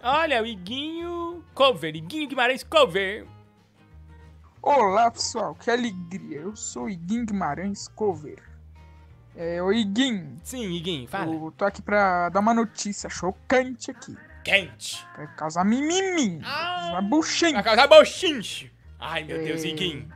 Olha, 0.02 0.42
o 0.42 0.46
Iguinho 0.46 1.44
cover. 1.54 1.96
Iguinho 1.96 2.28
Guimarães 2.28 2.64
cover. 2.64 3.26
Olá 4.62 5.10
pessoal, 5.10 5.56
que 5.56 5.72
alegria! 5.72 6.42
Eu 6.42 6.56
sou 6.56 6.84
o 6.86 6.90
Iguinho 6.90 7.26
Guimarães 7.26 7.88
Cover. 7.90 8.44
É, 9.36 9.62
o 9.64 9.72
Iguinho. 9.72 10.38
Sim, 10.44 10.70
Iguinho, 10.74 11.08
fala. 11.08 11.34
Eu 11.34 11.54
tô 11.58 11.64
aqui 11.64 11.82
pra 11.82 12.28
dar 12.28 12.42
uma 12.42 12.54
notícia 12.54 13.10
chocante 13.10 13.90
aqui. 13.90 14.18
Quente. 14.44 15.06
Vai 15.16 15.28
causar 15.36 15.64
mimimi. 15.64 16.42
Uma 16.90 17.02
buchinha. 17.02 17.54
Vai 17.54 17.64
causar 17.64 17.88
bochinche. 17.88 18.70
Ai, 19.00 19.24
meu 19.24 19.38
Deus, 19.38 19.64
É, 19.64 19.68
Iguinho. 19.68 20.14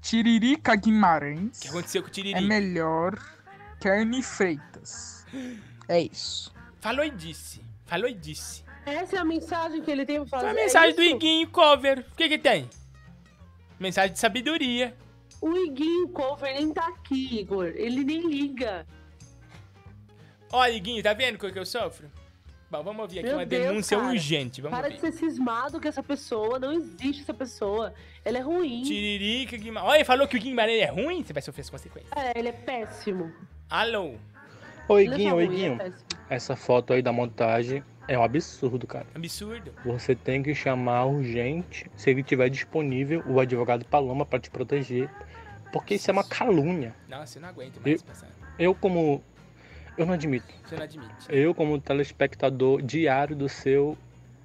Tiririca 0.00 0.76
Guimarães. 0.76 1.58
O 1.58 1.62
que 1.62 1.68
aconteceu 1.68 2.02
com 2.02 2.08
o 2.08 2.10
Tiririca? 2.12 2.38
É 2.38 2.46
melhor 2.46 3.18
que 3.80 3.88
Anne 3.88 4.22
Freitas. 4.22 5.26
É 5.90 6.02
isso. 6.02 6.52
Falou 6.82 7.02
e 7.02 7.10
disse. 7.10 7.62
Falou 7.86 8.06
e 8.06 8.12
disse. 8.12 8.62
Essa 8.88 9.16
é 9.16 9.18
a 9.18 9.24
mensagem 9.24 9.82
que 9.82 9.90
ele 9.90 10.04
tem 10.06 10.16
pra 10.20 10.26
fazer. 10.26 10.46
Foi 10.46 10.56
a 10.56 10.60
é 10.60 10.64
mensagem 10.64 10.94
do 10.96 11.02
isso? 11.02 11.14
Iguinho 11.16 11.48
cover. 11.48 12.04
O 12.12 12.16
que 12.16 12.28
que 12.28 12.38
tem? 12.38 12.68
Mensagem 13.78 14.12
de 14.12 14.18
sabedoria. 14.18 14.94
O 15.40 15.56
Iguinho 15.56 16.08
Cover 16.08 16.52
nem 16.52 16.72
tá 16.72 16.88
aqui, 16.88 17.38
Igor. 17.40 17.66
Ele 17.76 18.02
nem 18.02 18.28
liga. 18.28 18.84
Olha, 20.50 20.72
Iguinho, 20.72 21.02
tá 21.02 21.12
vendo 21.12 21.36
o 21.36 21.52
que 21.52 21.58
eu 21.58 21.66
sofro? 21.66 22.10
Bom, 22.70 22.82
vamos 22.82 23.02
ouvir 23.02 23.20
aqui 23.20 23.28
Meu 23.28 23.38
uma 23.38 23.46
Deus, 23.46 23.66
denúncia 23.66 23.96
cara. 23.96 24.10
urgente. 24.10 24.60
Vamos 24.60 24.76
Para 24.76 24.88
ouvir. 24.88 24.96
de 24.96 25.00
ser 25.00 25.12
cismado 25.12 25.80
com 25.80 25.88
essa 25.88 26.02
pessoa. 26.02 26.58
Não 26.58 26.72
existe 26.72 27.22
essa 27.22 27.32
pessoa. 27.32 27.94
Ela 28.24 28.38
é 28.38 28.40
ruim. 28.40 28.82
Tiririca 28.82 29.56
Guimarães. 29.56 29.90
Olha, 29.90 29.98
ele 29.98 30.04
falou 30.04 30.26
que 30.28 30.36
o 30.36 30.40
Guimarães 30.40 30.82
é 30.82 30.86
ruim? 30.86 31.22
Você 31.22 31.32
vai 31.32 31.40
sofrer 31.40 31.62
as 31.62 31.70
consequências. 31.70 32.12
É, 32.16 32.38
ele 32.38 32.48
é 32.48 32.52
péssimo. 32.52 33.32
Alô? 33.70 34.16
Oi, 34.88 35.06
é 35.06 35.10
Guinho, 35.16 35.36
oi, 35.36 35.46
Guinho. 35.46 35.78
é. 35.80 35.92
Essa 36.34 36.56
foto 36.56 36.92
aí 36.92 37.00
da 37.00 37.12
montagem 37.12 37.82
é 38.08 38.18
um 38.18 38.22
absurdo, 38.24 38.86
cara. 38.86 39.06
Absurdo. 39.14 39.72
Você 39.84 40.14
tem 40.14 40.42
que 40.42 40.54
chamar 40.54 41.04
urgente, 41.04 41.88
se 41.96 42.10
ele 42.10 42.22
tiver 42.22 42.48
disponível, 42.48 43.22
o 43.26 43.38
advogado 43.38 43.84
Paloma 43.84 44.24
pra 44.26 44.40
te 44.40 44.50
proteger. 44.50 45.08
Porque 45.72 45.94
isso 45.96 46.10
é 46.10 46.12
uma 46.12 46.24
calúnia. 46.24 46.94
Nossa, 47.06 47.36
eu 47.38 47.42
não 47.42 47.50
aguento 47.50 47.76
Eu, 47.76 47.82
mais 47.82 48.02
passar. 48.02 48.28
eu 48.58 48.74
como. 48.74 49.22
Eu 49.98 50.06
não 50.06 50.14
admito. 50.14 50.46
Você 50.64 50.76
não 50.76 50.82
admite. 50.84 51.12
Eu, 51.28 51.54
como 51.54 51.78
telespectador 51.80 52.80
diário 52.82 53.36
do 53.36 53.48
seu. 53.48 53.96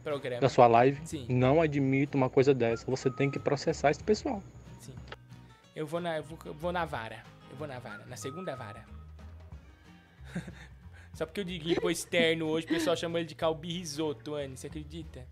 Programa. 0.04 0.42
Da 0.42 0.50
sua 0.50 0.68
live, 0.68 1.00
Sim. 1.06 1.26
não 1.30 1.62
admito 1.62 2.18
uma 2.18 2.30
coisa 2.30 2.54
dessa. 2.54 2.86
Você 2.88 3.10
tem 3.10 3.32
que 3.32 3.40
processar 3.40 3.90
esse 3.90 4.04
pessoal. 4.04 4.44
Eu 5.74 5.88
vou 5.88 6.02
na, 6.02 6.18
eu 6.18 6.24
vou, 6.24 6.38
eu 6.46 6.54
vou 6.54 6.72
na 6.74 6.84
vara. 6.84 7.24
Eu 7.50 7.56
vou 7.56 7.66
na 7.68 7.80
vara. 7.80 8.04
Na 8.06 8.18
segunda 8.18 8.54
vara. 8.56 8.84
Só 11.14 11.26
porque 11.26 11.42
o 11.42 11.46
Diguinho 11.46 11.80
pôs 11.80 12.04
terno 12.04 12.48
hoje, 12.48 12.66
o 12.66 12.70
pessoal 12.70 12.98
chamou 12.98 13.20
ele 13.20 13.28
de 13.28 13.36
Calbi 13.36 13.72
Risoto, 13.72 14.36
Anne. 14.36 14.58
Você 14.58 14.68
acredita? 14.68 15.26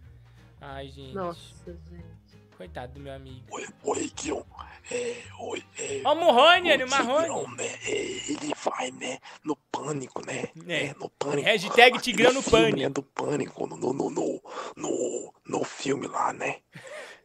Ai, 0.60 0.88
gente. 0.90 1.14
Nossa, 1.14 1.40
gente. 1.66 2.22
Coitado 2.56 2.94
do 2.94 3.00
meu 3.00 3.14
amigo. 3.14 3.42
Oi, 3.50 3.68
oi, 3.84 4.12
Guion. 4.16 4.44
É, 4.92 5.24
oi, 5.40 5.64
é. 5.80 6.02
Ó, 6.06 6.14
o 6.14 6.16
Morrone, 6.16 6.72
Anne, 6.72 6.84
o 6.84 6.90
Marrone. 6.90 7.26
Tigrão, 7.26 7.56
né? 7.56 7.66
é, 7.88 8.32
ele 8.32 8.54
vai, 8.64 8.92
né? 8.92 9.18
No 9.44 9.56
pânico, 9.56 10.24
né? 10.24 10.50
É. 10.68 10.94
no 11.00 11.10
pânico. 11.10 11.48
Hashtag 11.48 12.00
Tigrão 12.00 12.32
no 12.32 12.44
filme, 12.44 12.66
pânico. 12.66 12.80
né, 12.80 12.90
do 12.90 13.02
pânico 13.02 13.66
no, 13.66 13.78
no, 13.78 13.94
no, 13.94 14.10
no, 14.12 14.42
no, 14.76 15.34
no 15.44 15.64
filme 15.64 16.06
lá, 16.06 16.32
né? 16.34 16.58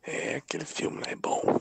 É, 0.03 0.37
aquele 0.37 0.65
filme 0.65 1.03
lá 1.05 1.11
é 1.13 1.17
bom. 1.17 1.61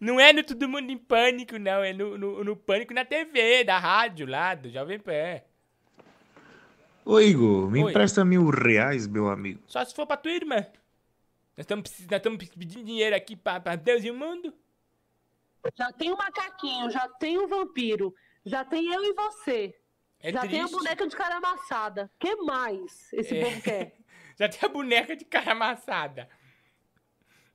Não 0.00 0.18
é 0.18 0.32
no 0.32 0.42
Todo 0.42 0.68
Mundo 0.68 0.90
em 0.90 0.96
Pânico, 0.98 1.58
não. 1.58 1.82
É 1.84 1.92
no, 1.92 2.16
no, 2.16 2.42
no 2.44 2.56
Pânico 2.56 2.94
na 2.94 3.04
TV, 3.04 3.64
da 3.64 3.78
rádio 3.78 4.26
lá, 4.26 4.54
do 4.54 4.70
Jovem 4.70 4.98
Pan. 4.98 5.40
Ô 7.04 7.20
Igor, 7.20 7.70
me 7.70 7.82
Oi. 7.84 7.90
empresta 7.90 8.24
mil 8.24 8.48
reais, 8.48 9.06
meu 9.06 9.28
amigo. 9.28 9.62
Só 9.66 9.84
se 9.84 9.94
for 9.94 10.06
pra 10.06 10.16
tua 10.16 10.32
irmã. 10.32 10.64
Nós 11.56 11.66
estamos 12.10 12.48
pedindo 12.56 12.84
dinheiro 12.84 13.14
aqui 13.14 13.36
pra, 13.36 13.60
pra 13.60 13.76
Deus 13.76 14.02
e 14.04 14.10
o 14.10 14.14
mundo. 14.14 14.54
Já 15.76 15.92
tem 15.92 16.10
o 16.10 16.16
macaquinho, 16.16 16.90
já 16.90 17.06
tem 17.08 17.36
o 17.36 17.46
vampiro, 17.46 18.14
já 18.46 18.64
tem 18.64 18.90
eu 18.92 19.04
e 19.04 19.12
você. 19.12 19.74
É 20.20 20.32
já 20.32 20.40
tem 20.42 20.60
a 20.60 20.64
triste. 20.64 20.72
boneca 20.72 21.06
de 21.06 21.16
cara 21.16 21.36
amassada. 21.36 22.10
que 22.18 22.34
mais 22.36 23.12
esse 23.12 23.36
É. 23.36 23.44
povo 23.44 23.62
quer? 23.62 23.96
Já 24.38 24.48
tem 24.48 24.60
a 24.62 24.72
boneca 24.72 25.14
de 25.14 25.24
cara 25.26 25.52
amassada. 25.52 26.26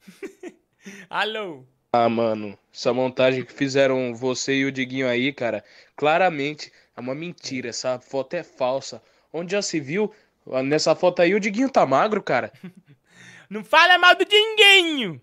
Alô? 1.09 1.65
Ah, 1.97 2.09
mano, 2.09 2.59
essa 2.73 2.93
montagem 2.93 3.45
que 3.45 3.53
fizeram 3.53 4.13
você 4.13 4.53
e 4.53 4.65
o 4.65 4.71
Diguinho 4.71 5.07
aí, 5.07 5.31
cara, 5.31 5.63
claramente 5.95 6.69
é 6.93 6.99
uma 6.99 7.15
mentira. 7.15 7.69
Essa 7.69 7.97
foto 8.01 8.33
é 8.33 8.43
falsa. 8.43 9.01
Onde 9.31 9.53
já 9.53 9.61
se 9.61 9.79
viu? 9.79 10.13
Ah, 10.51 10.61
Nessa 10.61 10.93
foto 10.93 11.21
aí 11.21 11.33
o 11.33 11.39
Diguinho 11.39 11.69
tá 11.69 11.85
magro, 11.85 12.21
cara. 12.21 12.51
Não 13.49 13.63
fala 13.63 13.97
mal 13.97 14.13
do 14.13 14.25
Dinguinho! 14.25 15.21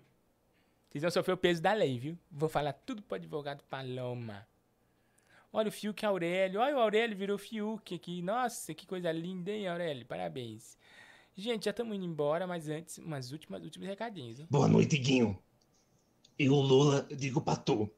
Vocês 0.89 1.03
vão 1.03 1.11
sofrer 1.11 1.33
o 1.33 1.37
peso 1.37 1.61
da 1.61 1.73
lei, 1.73 1.99
viu? 1.99 2.17
Vou 2.31 2.49
falar 2.49 2.73
tudo 2.73 3.03
pro 3.03 3.17
advogado 3.17 3.63
Paloma. 3.69 4.47
Olha 5.51 5.69
o 5.69 5.71
Fiuk 5.71 6.03
Aurélio. 6.03 6.59
Olha 6.59 6.75
o 6.75 6.79
Aurélio 6.79 7.15
virou 7.15 7.37
Fiuk 7.37 7.93
aqui. 7.93 8.23
Nossa, 8.23 8.73
que 8.73 8.87
coisa 8.87 9.11
linda, 9.11 9.51
hein, 9.51 9.67
Aurélio? 9.67 10.07
Parabéns. 10.07 10.75
Gente, 11.35 11.65
já 11.65 11.71
estamos 11.71 11.95
indo 11.95 12.05
embora, 12.05 12.47
mas 12.47 12.67
antes, 12.67 12.97
umas 12.97 13.31
últimas, 13.31 13.63
últimos 13.63 13.87
recadinhos, 13.87 14.39
hein? 14.39 14.47
Boa 14.49 14.67
noite, 14.67 14.97
Guinho. 14.97 15.37
Eu, 16.37 16.53
Lula, 16.55 17.07
digo 17.11 17.41
pra 17.41 17.55
tu 17.55 17.89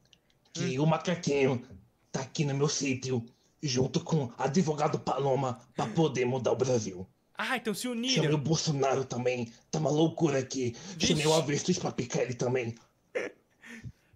que 0.54 0.80
o 0.80 0.86
macaquinho 0.86 1.66
tá 2.12 2.22
aqui 2.22 2.46
no 2.46 2.54
meu 2.54 2.68
sítio, 2.70 3.26
junto 3.62 4.00
com 4.04 4.32
advogado 4.38 5.00
Paloma, 5.00 5.60
pra 5.76 5.88
poder 5.88 6.26
mudar 6.26 6.52
o 6.52 6.56
Brasil. 6.56 7.08
Ah, 7.38 7.58
então 7.58 7.74
se 7.74 7.82
Chamei 7.84 8.10
o 8.10 8.18
uniram. 8.18 8.40
Bolsonaro 8.40 9.04
também, 9.04 9.52
tá 9.70 9.80
uma 9.80 9.90
loucura 9.90 10.40
aqui. 10.40 10.76
Chamei 10.98 11.26
o 11.28 11.34
Avestruz 11.34 11.78
pra 11.78 11.92
picar 11.92 12.22
ele 12.22 12.34
também. 12.34 12.76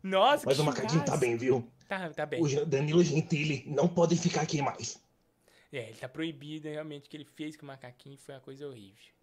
Nossa, 0.02 0.44
Mas 0.46 0.60
o 0.60 0.64
macaquinho 0.64 1.04
tá 1.04 1.18
bem, 1.18 1.36
viu? 1.36 1.68
Tá, 1.88 2.10
tá 2.12 2.26
bem. 2.26 2.42
O 2.42 2.66
Danilo 2.66 3.04
Gentili 3.04 3.64
não 3.68 3.88
pode 3.88 4.16
ficar 4.16 4.42
aqui 4.42 4.62
mais. 4.62 5.02
É, 5.72 5.90
ele 5.90 5.98
tá 5.98 6.08
proibido, 6.08 6.68
realmente, 6.70 7.08
o 7.08 7.10
que 7.10 7.18
ele 7.18 7.26
fez 7.26 7.58
com 7.58 7.64
o 7.64 7.68
macaquinho 7.68 8.18
foi 8.18 8.36
uma 8.36 8.42
coisa 8.42 8.68
horrível. 8.68 9.14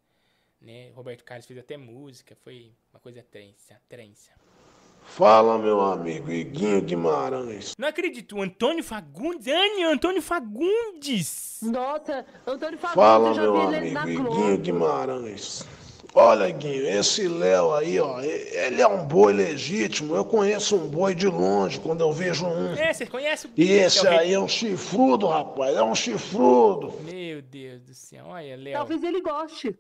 Né? 0.61 0.91
Roberto 0.91 1.25
Carlos 1.25 1.47
fez 1.47 1.59
até 1.59 1.77
música, 1.77 2.37
foi 2.43 2.73
uma 2.93 3.01
coisa 3.01 3.23
trença, 3.23 3.81
trença. 3.89 4.33
Fala, 5.07 5.57
meu 5.57 5.81
amigo 5.81 6.31
Iguinho 6.31 6.83
Guimarães. 6.83 7.73
Não 7.79 7.89
acredito, 7.89 8.41
Antônio 8.43 8.85
Fagundes, 8.85 9.47
Anne, 9.47 9.85
Antônio 9.85 10.21
Fagundes! 10.21 11.59
Nossa, 11.63 12.27
Antônio 12.47 12.79
Fagundes, 12.79 12.95
Fala, 12.95 13.29
eu 13.29 13.35
já 13.35 13.43
meu 13.43 13.69
vi 13.71 13.77
ele 13.77 13.91
na 13.93 14.03
amigo. 14.03 14.23
Iguinho 14.31 14.59
Guimarães. 14.59 15.67
Olha, 16.19 16.51
Guinho, 16.51 16.87
esse 16.87 17.29
Léo 17.29 17.75
aí, 17.75 18.01
ó, 18.01 18.21
ele 18.21 18.81
é 18.83 18.87
um 18.87 19.07
boi 19.07 19.33
legítimo. 19.33 20.17
Eu 20.17 20.25
conheço 20.25 20.75
um 20.77 20.89
boi 20.89 21.15
de 21.15 21.27
longe 21.29 21.79
quando 21.79 22.01
eu 22.01 22.13
vejo 22.13 22.47
um. 22.47 22.73
É, 22.75 22.93
você 22.93 23.07
conhece 23.07 23.47
o 23.47 23.51
E 23.57 23.73
é 23.73 23.85
esse 23.85 24.07
aí 24.09 24.33
é 24.33 24.41
um 24.41 24.49
chifrudo, 24.49 25.27
rapaz. 25.27 25.77
É 25.77 25.83
um 25.83 25.95
chifrudo. 25.95 26.95
Meu 27.03 27.43
Deus 27.43 27.83
do 27.83 27.95
céu, 27.95 28.25
olha, 28.29 28.57
Léo. 28.57 28.73
Talvez 28.75 29.03
ele 29.03 29.21
goste. 29.21 29.79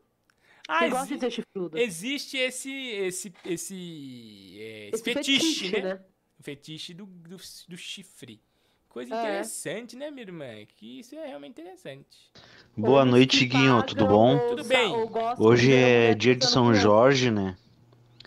Ah, 0.68 0.88
gosta 0.88 1.14
de 1.14 1.20
ser 1.20 1.30
chifrudo? 1.30 1.78
Existe 1.78 2.36
esse, 2.36 2.72
esse, 2.72 3.32
esse, 3.44 4.56
é, 4.58 4.90
esse 4.92 5.02
fetiche, 5.02 5.38
fetiche, 5.38 5.72
né? 5.72 5.94
né? 5.94 6.00
O 6.38 6.42
fetiche 6.42 6.94
do, 6.94 7.06
do, 7.06 7.36
do 7.36 7.76
chifre. 7.76 8.40
Coisa 8.88 9.14
É. 9.14 9.18
interessante, 9.18 9.94
né, 9.94 10.10
minha 10.10 10.22
irmã? 10.22 10.46
Que 10.66 11.00
isso 11.00 11.14
é 11.14 11.26
realmente 11.26 11.60
interessante. 11.60 12.32
Boa 12.76 13.04
noite, 13.04 13.44
Guinho, 13.44 13.82
tudo 13.82 14.06
bom? 14.06 14.38
Tudo 14.48 14.64
bem? 14.64 14.92
Hoje 15.38 15.72
é 15.72 16.14
dia 16.14 16.34
de 16.34 16.46
São 16.46 16.74
Jorge, 16.74 17.30
né? 17.30 17.56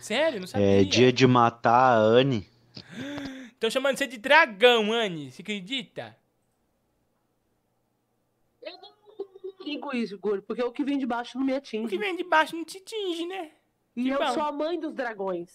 Sério? 0.00 0.40
Não 0.40 0.46
sabia. 0.46 0.80
É 0.80 0.84
dia 0.84 1.12
de 1.12 1.26
matar 1.26 1.96
a 1.96 1.98
Anne. 1.98 2.48
Estão 3.52 3.68
chamando 3.68 3.98
você 3.98 4.06
de 4.06 4.16
dragão, 4.16 4.92
Anne. 4.92 5.30
Você 5.30 5.42
acredita? 5.42 6.16
Ligo 8.62 8.78
isso, 9.94 10.18
Guri, 10.18 10.42
porque 10.42 10.62
o 10.62 10.72
que 10.72 10.84
vem 10.84 10.98
de 10.98 11.06
baixo 11.06 11.38
não 11.38 11.44
me 11.44 11.54
atinge. 11.54 11.84
O 11.84 11.88
que 11.88 11.98
vem 11.98 12.16
de 12.16 12.24
baixo 12.24 12.56
não 12.56 12.64
te 12.64 12.78
atinge, 12.78 13.26
né? 13.26 13.50
E 13.96 14.04
Que 14.04 14.08
eu 14.10 14.18
bom. 14.18 14.32
sou 14.32 14.42
a 14.42 14.52
mãe 14.52 14.78
dos 14.78 14.92
dragões. 14.94 15.50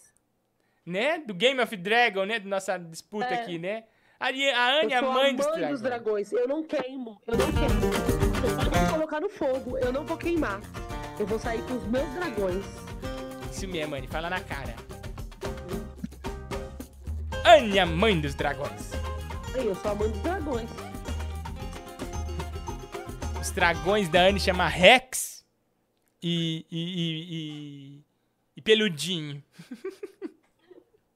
Né? 0.85 1.17
Do 1.19 1.33
Game 1.33 1.59
of 1.59 1.75
Dragon, 1.77 2.25
né? 2.25 2.39
Da 2.39 2.47
nossa 2.49 2.77
disputa 2.77 3.25
É. 3.25 3.41
aqui, 3.41 3.57
né? 3.57 3.85
A, 4.19 4.27
a 4.27 4.79
Anne 4.81 4.93
é 4.93 4.97
eu 4.97 4.99
a 4.99 5.03
sou 5.03 5.13
mãe, 5.13 5.35
dos 5.35 5.45
dos 5.45 5.55
dragões. 5.55 5.81
dragões. 5.81 6.31
Eu 6.31 6.47
não 6.47 6.63
queimo, 6.63 7.21
eu 7.27 7.37
não 7.37 7.45
queimo. 7.51 8.69
Pode 8.69 8.83
me 8.85 8.89
colocar 8.91 9.19
no 9.19 9.29
fogo, 9.29 9.77
eu 9.77 9.91
não 9.91 10.05
vou 10.05 10.17
queimar. 10.17 10.61
Eu 11.19 11.25
vou 11.25 11.39
sair 11.39 11.61
com 11.63 11.73
os 11.75 11.83
meus 11.87 12.07
dragões. 12.13 12.65
Isso 13.51 13.67
mesmo, 13.67 13.95
Anne. 13.95 14.07
Fala 14.07 14.29
na 14.29 14.39
cara. 14.41 14.75
Anne, 17.45 17.79
a 17.79 17.85
mãe 17.85 18.19
dos 18.19 18.35
dragões. 18.35 18.91
Eu 19.55 19.73
sou 19.75 19.91
a 19.91 19.95
mãe 19.95 20.09
dos 20.09 20.21
dragões. 20.21 20.69
Os 23.45 23.51
dragões 23.51 24.09
da 24.09 24.21
Anne 24.21 24.39
chama 24.39 24.67
Rex 24.67 25.45
e, 26.19 26.65
e, 26.71 26.81
e, 26.81 27.27
e, 27.29 28.03
e 28.57 28.61
Peludinho. 28.61 29.43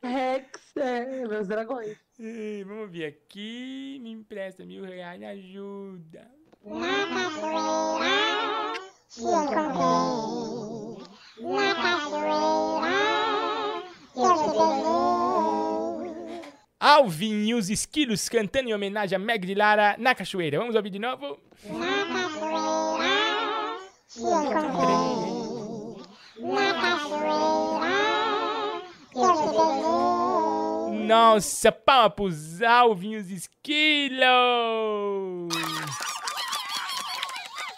Rex, 0.04 0.62
é, 0.76 1.28
meus 1.28 1.48
dragões. 1.48 1.98
Ei, 2.20 2.64
vamos 2.64 2.92
ver 2.92 3.06
aqui. 3.06 3.98
Me 4.04 4.12
empresta 4.12 4.64
mil 4.64 4.86
reais, 4.86 5.20
me 5.20 5.26
ajuda. 5.26 6.30
Se 9.08 9.22
encontrei 9.22 9.64
na 11.40 11.74
cachoeira, 11.82 12.94
eu 14.16 14.38
te 14.38 14.54
beijei. 14.54 16.30
Alvin 16.80 17.48
e 17.48 17.56
os 17.56 17.72
esquilos 17.72 18.30
cantando 18.30 18.70
em 18.70 18.74
homenagem 18.74 19.16
a 19.16 19.20
Meg 19.20 19.48
de 19.48 19.56
Lara 19.56 19.96
na 19.98 20.14
cachoeira. 20.14 20.60
Vamos 20.60 20.76
ouvir 20.76 20.92
de 20.92 21.00
novo? 21.00 21.40
Na 21.66 22.06
cachoeira, 22.06 22.19
se 24.20 24.26
encontrei 24.26 25.96
na 26.52 26.74
cachoeira, 26.74 27.88
eu 29.16 29.34
te 29.36 29.48
beijei. 29.50 31.08
Nossa, 31.08 31.72
palma 31.72 32.10
pros 32.10 32.62
Alvin 32.62 33.14
e 33.14 33.18
os 33.18 33.30
esquilos! 33.30 34.20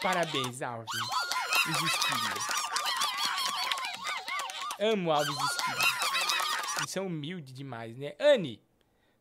Parabéns, 0.02 0.62
Alvin. 0.64 0.86
Os 1.70 1.82
esquilos. 1.84 2.44
Amo 4.80 5.12
Alvin 5.12 5.32
os 5.32 5.52
esquilos. 5.52 5.86
Eles 6.80 6.90
são 6.90 7.06
humildes 7.06 7.54
demais, 7.54 7.96
né? 7.96 8.16
Anne, 8.20 8.60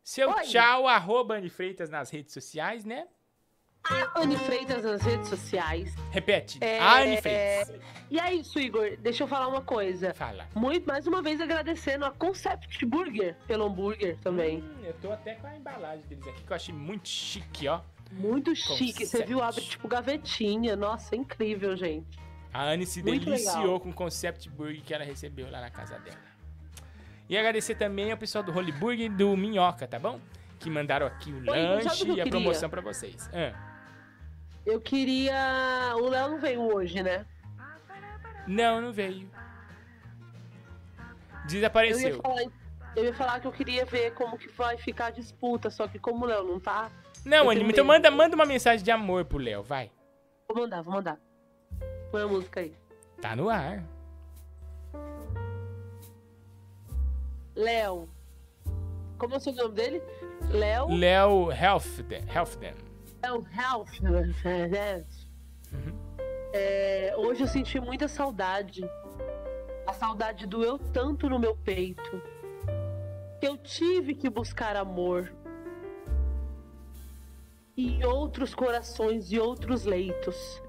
seu 0.03 0.31
Oi. 0.31 0.43
tchau, 0.45 0.87
arroba 0.87 1.35
Anne 1.35 1.49
Freitas 1.49 1.89
nas 1.89 2.09
redes 2.09 2.33
sociais, 2.33 2.83
né? 2.83 3.07
A 3.83 4.21
Anne 4.21 4.37
Freitas 4.37 4.83
nas 4.83 5.01
redes 5.01 5.27
sociais. 5.27 5.93
Repete, 6.11 6.57
É, 6.61 6.79
a 6.79 7.01
Anne 7.01 7.17
Freitas. 7.21 7.73
E 8.11 8.19
é 8.19 8.33
isso, 8.33 8.59
Igor. 8.59 8.95
Deixa 8.99 9.23
eu 9.23 9.27
falar 9.27 9.47
uma 9.47 9.61
coisa. 9.61 10.13
Fala. 10.13 10.45
Muito, 10.53 10.85
mais 10.85 11.07
uma 11.07 11.21
vez 11.21 11.41
agradecendo 11.41 12.05
a 12.05 12.11
Concept 12.11 12.85
Burger 12.85 13.35
pelo 13.47 13.65
hambúrguer 13.65 14.17
também. 14.21 14.59
Hum, 14.59 14.83
eu 14.83 14.93
tô 15.01 15.11
até 15.11 15.35
com 15.35 15.47
a 15.47 15.55
embalagem 15.55 16.05
deles 16.07 16.27
aqui, 16.27 16.43
que 16.43 16.51
eu 16.51 16.55
achei 16.55 16.73
muito 16.75 17.07
chique, 17.07 17.67
ó. 17.67 17.81
Muito 18.11 18.55
chique. 18.55 18.93
Você 19.05 19.19
Concept. 19.19 19.27
viu? 19.27 19.41
Abre 19.41 19.61
tipo 19.61 19.87
gavetinha. 19.87 20.75
Nossa, 20.75 21.15
incrível, 21.15 21.75
gente. 21.75 22.19
A 22.53 22.63
Anne 22.65 22.85
se 22.85 23.01
Muito 23.01 23.25
deliciou 23.25 23.61
legal. 23.61 23.79
com 23.79 23.89
o 23.89 23.93
Concept 23.93 24.49
Burger 24.49 24.81
que 24.83 24.93
ela 24.93 25.05
recebeu 25.05 25.49
lá 25.49 25.61
na 25.61 25.69
casa 25.71 25.97
dela. 25.99 26.17
E 27.29 27.37
agradecer 27.37 27.75
também 27.75 28.11
ao 28.11 28.17
pessoal 28.17 28.43
do 28.43 28.51
Holy 28.53 28.73
Burger 28.73 29.05
e 29.05 29.09
do 29.09 29.35
Minhoca, 29.37 29.87
tá 29.87 29.97
bom? 29.97 30.19
Que 30.59 30.69
mandaram 30.69 31.07
aqui 31.07 31.31
o 31.31 31.45
sabe 31.45 31.49
o 31.49 31.53
que 31.53 31.59
lanche 31.59 32.05
e 32.05 32.11
a 32.11 32.15
queria? 32.15 32.25
promoção 32.29 32.69
pra 32.69 32.81
vocês. 32.81 33.29
Ah, 33.33 33.70
Eu 34.65 34.79
queria. 34.79 35.93
O 35.95 36.09
Léo 36.09 36.29
não 36.29 36.39
veio 36.39 36.61
hoje, 36.61 37.01
né? 37.01 37.25
Não, 38.47 38.81
não 38.81 38.91
veio. 38.91 39.29
Eu 41.41 41.47
Desapareceu. 41.47 42.15
ia, 42.15 42.21
falar, 42.21 42.41
eu 42.95 43.05
ia 43.05 43.13
falar 43.13 43.39
que 43.39 43.47
eu 43.47 43.51
queria 43.51 43.85
ver 43.85 44.13
como 44.13 44.37
que 44.37 44.47
vai 44.49 44.77
ficar 44.77 45.07
a 45.07 45.11
disputa, 45.11 45.69
só 45.69 45.87
que 45.87 45.97
como 45.99 46.25
o 46.25 46.27
Léo 46.27 46.43
não 46.43 46.59
tá. 46.59 46.91
Não, 47.25 47.51
eu 47.51 47.57
tenho 47.57 47.69
então 47.69 47.85
manda, 47.85 48.09
manda 48.09 48.35
uma 48.35 48.45
mensagem 48.45 48.83
de 48.83 48.91
amor 48.91 49.25
pro 49.25 49.37
Léo, 49.37 49.63
vai. 49.63 49.91
Vou 50.47 50.63
mandar, 50.63 50.81
vou 50.81 50.93
mandar. 50.93 51.17
Põe 52.11 52.21
a 52.21 52.27
música 52.27 52.59
aí. 52.59 52.75
Tá 53.19 53.35
no 53.35 53.49
ar. 53.49 53.83
Léo. 57.55 58.09
Como 59.17 59.33
é 59.35 59.37
o 59.37 59.39
seu 59.39 59.53
nome 59.53 59.75
dele? 59.75 60.01
Léo. 60.49 60.87
Léo 60.89 61.51
Helfden. 61.51 62.23
Helfden. 62.33 62.90
Léo 63.23 63.45
Health. 63.55 64.01
né? 64.01 65.05
É, 66.53 67.13
hoje 67.17 67.43
eu 67.43 67.47
senti 67.47 67.79
muita 67.79 68.07
saudade. 68.07 68.83
A 69.87 69.93
saudade 69.93 70.45
doeu 70.47 70.77
tanto 70.77 71.29
no 71.29 71.39
meu 71.39 71.55
peito. 71.55 72.21
Que 73.39 73.47
eu 73.47 73.57
tive 73.57 74.15
que 74.15 74.29
buscar 74.29 74.75
amor. 74.75 75.31
Em 77.77 78.03
outros 78.03 78.53
corações 78.53 79.31
e 79.31 79.39
outros 79.39 79.85
leitos. 79.85 80.61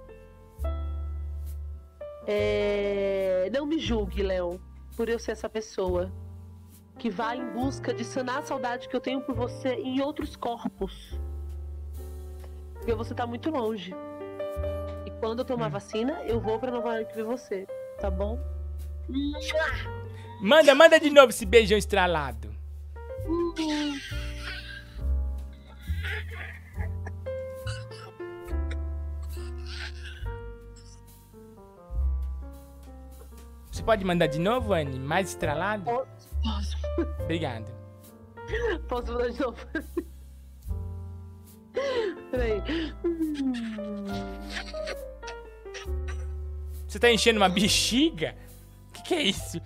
É, 2.26 3.50
Não 3.52 3.66
me 3.66 3.78
julgue, 3.78 4.22
Léo, 4.22 4.60
por 4.96 5.08
eu 5.08 5.18
ser 5.18 5.32
essa 5.32 5.48
pessoa 5.48 6.12
que 6.98 7.10
vai 7.10 7.38
em 7.38 7.52
busca 7.52 7.92
de 7.92 8.04
sanar 8.04 8.38
a 8.38 8.42
saudade 8.42 8.88
que 8.88 8.94
eu 8.94 9.00
tenho 9.00 9.20
por 9.22 9.34
você 9.34 9.74
em 9.74 10.00
outros 10.00 10.36
corpos. 10.36 11.18
Porque 12.82 12.94
você 12.94 13.14
tá 13.14 13.24
muito 13.24 13.48
longe. 13.48 13.94
E 15.06 15.10
quando 15.20 15.38
eu 15.38 15.44
tomar 15.44 15.68
vacina, 15.68 16.20
eu 16.24 16.40
vou 16.40 16.59
pra 16.59 16.68
Nova 16.68 16.96
York 16.96 17.14
ver 17.14 17.22
você, 17.22 17.64
tá 18.00 18.10
bom? 18.10 18.40
Manda, 20.40 20.74
manda 20.74 20.98
de 20.98 21.09
novo 21.09 21.30
esse 21.30 21.46
beijão 21.46 21.78
estralado. 21.78 22.52
Você 33.70 33.82
pode 33.84 34.04
mandar 34.04 34.26
de 34.26 34.40
novo, 34.40 34.72
Anne? 34.72 34.98
Mais 34.98 35.28
estralado? 35.28 35.84
Posso. 35.84 36.76
Obrigado. 37.22 37.70
Posso 38.88 39.12
mandar 39.12 39.30
de 39.30 39.40
novo? 39.40 39.56
Peraí. 42.31 42.62
Você 46.86 46.99
tá 46.99 47.11
enchendo 47.11 47.39
uma 47.40 47.49
bexiga? 47.49 48.36
O 48.89 48.93
que, 48.93 49.03
que 49.03 49.15
é 49.15 49.23
isso? 49.23 49.59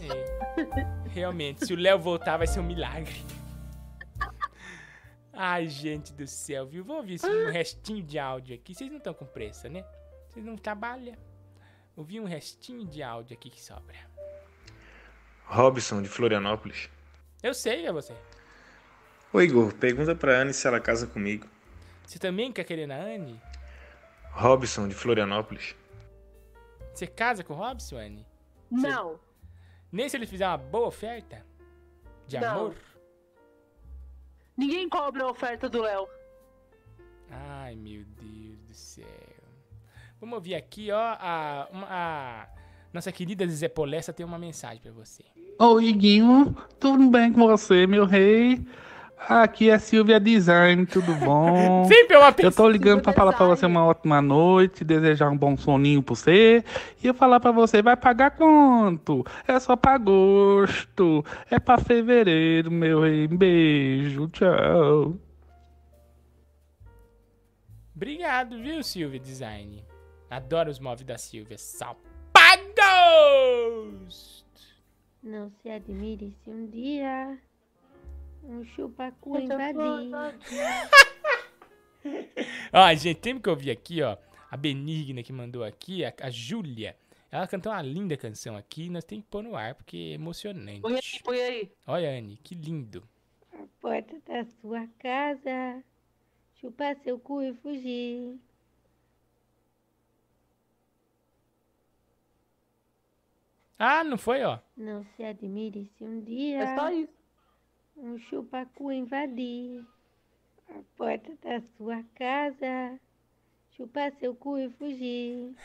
É, 0.00 1.08
realmente, 1.10 1.66
se 1.66 1.72
o 1.72 1.76
Léo 1.76 1.98
voltar, 1.98 2.36
vai 2.38 2.46
ser 2.46 2.60
um 2.60 2.64
milagre. 2.64 3.24
Ai, 5.32 5.66
gente 5.68 6.12
do 6.12 6.26
céu, 6.26 6.66
viu? 6.66 6.84
Vou 6.84 6.96
ouvir 6.96 7.18
um 7.24 7.50
restinho 7.50 8.02
de 8.02 8.18
áudio 8.18 8.54
aqui. 8.54 8.74
Vocês 8.74 8.90
não 8.90 8.98
estão 8.98 9.14
com 9.14 9.24
pressa, 9.24 9.68
né? 9.68 9.84
Vocês 10.28 10.44
não 10.44 10.56
trabalham. 10.56 11.16
Ouvi 11.96 12.20
um 12.20 12.24
restinho 12.24 12.86
de 12.86 13.02
áudio 13.02 13.34
aqui 13.34 13.50
que 13.50 13.60
sobra. 13.60 13.96
Robson, 15.44 16.00
de 16.00 16.08
Florianópolis. 16.08 16.88
Eu 17.42 17.54
sei, 17.54 17.86
é 17.86 17.92
você. 17.92 18.14
Ô 19.32 19.40
Igor, 19.40 19.72
pergunta 19.74 20.14
pra 20.14 20.32
Anne 20.40 20.52
se 20.52 20.66
ela 20.66 20.80
casa 20.80 21.06
comigo. 21.06 21.46
Você 22.06 22.18
também 22.18 22.52
quer 22.52 22.64
querer 22.64 22.86
na 22.86 22.96
Anne? 22.96 23.40
Robson, 24.30 24.88
de 24.88 24.94
Florianópolis. 24.94 25.74
Você 26.94 27.06
casa 27.06 27.42
com 27.42 27.54
o 27.54 27.56
Robson, 27.56 27.96
Anne? 27.96 28.26
Não. 28.70 29.18
Nem 29.90 30.08
se 30.08 30.16
ele 30.16 30.26
fizer 30.26 30.46
uma 30.46 30.56
boa 30.58 30.88
oferta? 30.88 31.44
De 32.26 32.38
Não. 32.38 32.48
amor? 32.50 32.74
Ninguém 34.56 34.88
cobra 34.88 35.24
a 35.24 35.30
oferta 35.30 35.68
do 35.68 35.80
Léo. 35.82 36.06
Ai, 37.30 37.74
meu 37.74 38.04
Deus 38.04 38.58
do 38.68 38.74
céu. 38.74 39.06
Vamos 40.20 40.34
ouvir 40.36 40.54
aqui, 40.54 40.90
ó. 40.90 41.16
A, 41.18 41.68
uma- 41.72 41.86
a 41.90 42.48
nossa 42.92 43.10
querida 43.10 43.46
Zé 43.48 43.68
Polessa 43.68 44.12
tem 44.12 44.24
uma 44.24 44.38
mensagem 44.38 44.80
pra 44.82 44.92
você. 44.92 45.24
Oi, 45.58 45.84
Iguinho, 45.86 46.56
tudo 46.80 47.08
bem 47.08 47.32
com 47.32 47.46
você, 47.46 47.86
meu 47.86 48.04
rei? 48.04 48.60
Aqui 49.28 49.70
é 49.70 49.78
Silvia 49.78 50.18
Design, 50.18 50.84
tudo 50.84 51.14
bom? 51.14 51.84
Sempre 51.86 52.16
uma 52.16 52.34
Eu 52.36 52.50
tô 52.50 52.68
ligando 52.68 53.02
pra 53.02 53.12
falar 53.12 53.32
pra 53.32 53.46
você 53.46 53.64
uma 53.66 53.84
ótima 53.84 54.20
noite, 54.20 54.82
desejar 54.82 55.30
um 55.30 55.36
bom 55.36 55.56
soninho 55.56 56.02
pra 56.02 56.16
você. 56.16 56.64
E 57.02 57.06
eu 57.06 57.14
falar 57.14 57.38
pra 57.38 57.52
você, 57.52 57.80
vai 57.80 57.96
pagar 57.96 58.32
quanto? 58.32 59.24
É 59.46 59.60
só 59.60 59.76
pra 59.76 59.94
agosto, 59.94 61.24
é 61.48 61.60
pra 61.60 61.78
fevereiro, 61.78 62.68
meu 62.70 63.02
rei. 63.02 63.28
Beijo, 63.28 64.28
tchau. 64.28 65.16
Obrigado, 67.94 68.58
viu, 68.60 68.82
Silvia 68.82 69.20
Design? 69.20 69.84
Adoro 70.28 70.70
os 70.70 70.80
móveis 70.80 71.06
da 71.06 71.16
Silvia. 71.16 71.56
Salpagos! 71.58 72.02
Não 75.22 75.50
se 75.50 75.70
admire 75.70 76.34
se 76.42 76.50
um 76.50 76.66
dia 76.66 77.38
um 78.42 78.64
chupacu 78.64 79.38
invadir. 79.38 80.10
Ó, 82.72 82.94
gente, 82.96 83.20
tem 83.20 83.38
que 83.38 83.48
ouvir 83.48 83.70
aqui, 83.70 84.02
ó. 84.02 84.16
A 84.50 84.56
Benigna 84.56 85.22
que 85.22 85.32
mandou 85.32 85.62
aqui, 85.62 86.04
a, 86.04 86.12
a 86.20 86.28
Júlia. 86.28 86.96
Ela 87.30 87.46
cantou 87.46 87.72
uma 87.72 87.80
linda 87.80 88.16
canção 88.16 88.56
aqui, 88.56 88.90
nós 88.90 89.04
temos 89.04 89.24
que 89.24 89.30
pôr 89.30 89.42
no 89.42 89.56
ar, 89.56 89.74
porque 89.74 89.96
é 89.96 90.14
emocionante. 90.14 90.80
Põe 90.80 90.96
aí, 90.96 91.22
põe 91.24 91.40
aí. 91.40 91.72
Olha, 91.86 92.18
Anne, 92.18 92.36
que 92.42 92.54
lindo. 92.54 93.08
A 93.54 93.64
porta 93.80 94.20
da 94.26 94.44
sua 94.60 94.86
casa, 94.98 95.82
chupar 96.56 96.96
seu 96.96 97.18
cu 97.18 97.40
e 97.42 97.54
fugir. 97.54 98.38
Ah, 103.84 104.04
não 104.04 104.16
foi, 104.16 104.44
ó. 104.44 104.60
Não 104.76 105.04
se 105.16 105.24
admire 105.24 105.90
se 105.98 106.04
um 106.04 106.20
dia 106.20 106.62
É 106.62 106.76
só 106.76 106.88
isso. 106.92 107.12
um 107.96 108.16
chupacu 108.16 108.92
invadir 108.92 109.84
a 110.70 110.74
porta 110.96 111.32
da 111.42 111.60
sua 111.76 112.00
casa, 112.14 112.96
chupar 113.76 114.12
seu 114.20 114.36
cu 114.36 114.56
e 114.58 114.70
fugir. 114.70 115.52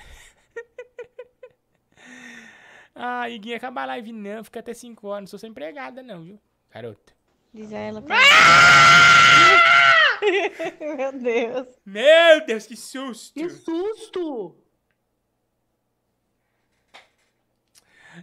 Ah, 3.00 3.30
Iguinha, 3.30 3.58
acaba 3.58 3.84
a 3.84 3.86
live 3.86 4.12
não, 4.12 4.44
fica 4.44 4.60
até 4.60 4.74
5 4.74 5.08
horas. 5.08 5.22
Não 5.22 5.28
sou 5.28 5.38
sua 5.38 5.48
empregada, 5.50 6.02
não, 6.02 6.24
viu? 6.24 6.42
Garota. 6.72 7.14
Diz 7.54 7.72
a 7.72 7.78
ela 7.78 8.02
pra... 8.02 8.18
Meu 10.98 11.12
Deus. 11.20 11.68
Meu 11.86 12.44
Deus, 12.48 12.66
que 12.66 12.76
susto! 12.76 13.36
Que 13.36 13.48
susto! 13.52 14.56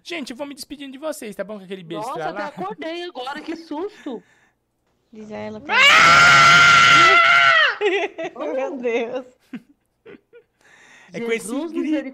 Gente, 0.02 0.31
eu 0.31 0.36
vou 0.36 0.47
me 0.47 0.55
despedindo 0.55 0.92
de 0.92 0.98
vocês, 0.98 1.36
tá 1.36 1.44
bom? 1.44 1.58
Com 1.58 1.64
aquele 1.64 1.84
beijo 1.84 2.06
Nossa, 2.06 2.20
até 2.20 2.28
estralado. 2.28 2.62
acordei 2.62 3.05
agora, 3.05 3.40
que 3.40 3.56
susto! 3.56 4.23
Diz 5.12 5.31
a 5.31 5.36
ela 5.36 5.60
pra... 5.60 5.76
Meu 8.39 8.76
Deus. 8.76 9.26
É 11.12 11.20
com 11.20 11.31
esse 11.31 11.47
Jesus 11.47 11.70
grito, 11.70 12.08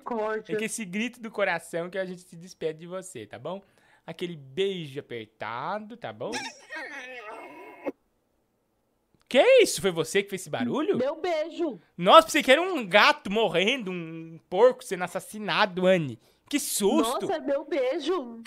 é 0.49 0.57
com 0.57 0.65
esse 0.65 0.85
grito 0.85 1.23
do 1.23 1.31
coração 1.31 1.89
que 1.89 1.97
a 1.97 2.05
gente 2.05 2.21
se 2.21 2.37
despede 2.37 2.81
de 2.81 2.87
você, 2.87 3.27
tá 3.27 3.39
bom? 3.39 3.63
Aquele 4.07 4.37
beijo 4.37 5.01
apertado, 5.01 5.97
tá 5.97 6.13
bom? 6.13 6.33
Que 9.27 9.41
isso? 9.63 9.81
Foi 9.81 9.93
você 9.93 10.23
que 10.23 10.29
fez 10.29 10.43
esse 10.43 10.51
barulho? 10.51 10.99
Meu 10.99 11.19
beijo. 11.21 11.81
Nossa, 11.97 12.27
pensei 12.27 12.43
que 12.43 12.51
era 12.51 12.61
um 12.61 12.85
gato 12.85 13.31
morrendo, 13.31 13.91
um 13.91 14.39
porco 14.51 14.85
sendo 14.85 15.05
assassinado, 15.05 15.87
Anne. 15.87 16.19
Que 16.51 16.59
susto! 16.59 17.27
Nossa, 17.27 17.39
meu 17.41 17.65
beijo. 17.65 18.43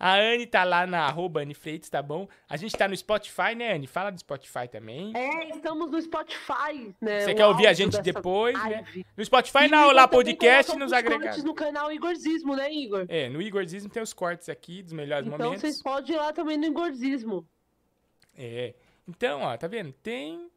A 0.00 0.14
Anne 0.16 0.46
tá 0.46 0.62
lá 0.64 0.86
na 0.86 1.06
arroba 1.06 1.40
Anne 1.40 1.54
Freitas, 1.54 1.88
tá 1.88 2.02
bom? 2.02 2.28
A 2.48 2.56
gente 2.56 2.76
tá 2.76 2.86
no 2.88 2.96
Spotify, 2.96 3.54
né, 3.56 3.74
Anne? 3.74 3.86
Fala 3.86 4.10
do 4.10 4.18
Spotify 4.18 4.68
também. 4.70 5.12
É, 5.16 5.50
estamos 5.50 5.90
no 5.90 6.00
Spotify, 6.02 6.94
né? 7.00 7.20
Você 7.20 7.34
quer 7.34 7.46
ouvir 7.46 7.66
a 7.68 7.72
gente 7.72 8.00
depois, 8.02 8.54
né? 8.64 8.82
live. 8.82 9.06
No 9.16 9.24
Spotify, 9.24 9.58
E 9.70 9.74
Olá 9.74 10.06
também 10.08 10.24
Podcast 10.24 10.76
nos 10.76 10.92
agregados. 10.92 11.26
cortes 11.26 11.44
no 11.44 11.54
canal 11.54 11.92
Igorzismo, 11.92 12.54
né, 12.56 12.72
Igor? 12.72 13.06
É, 13.08 13.28
no 13.28 13.40
Igorzismo 13.40 13.88
tem 13.90 14.02
os 14.02 14.12
cortes 14.12 14.48
aqui 14.48 14.82
dos 14.82 14.92
melhores 14.92 15.26
Então 15.26 15.38
momentos. 15.38 15.60
vocês 15.62 15.82
podem 15.82 16.14
ir 16.14 16.18
lá 16.18 16.32
também 16.32 16.56
no 16.56 16.66
Igorzismo. 16.66 17.46
É. 18.36 18.74
Então, 19.06 19.42
ó, 19.42 19.56
tá 19.56 19.66
vendo? 19.68 19.92
Tem. 19.92 20.48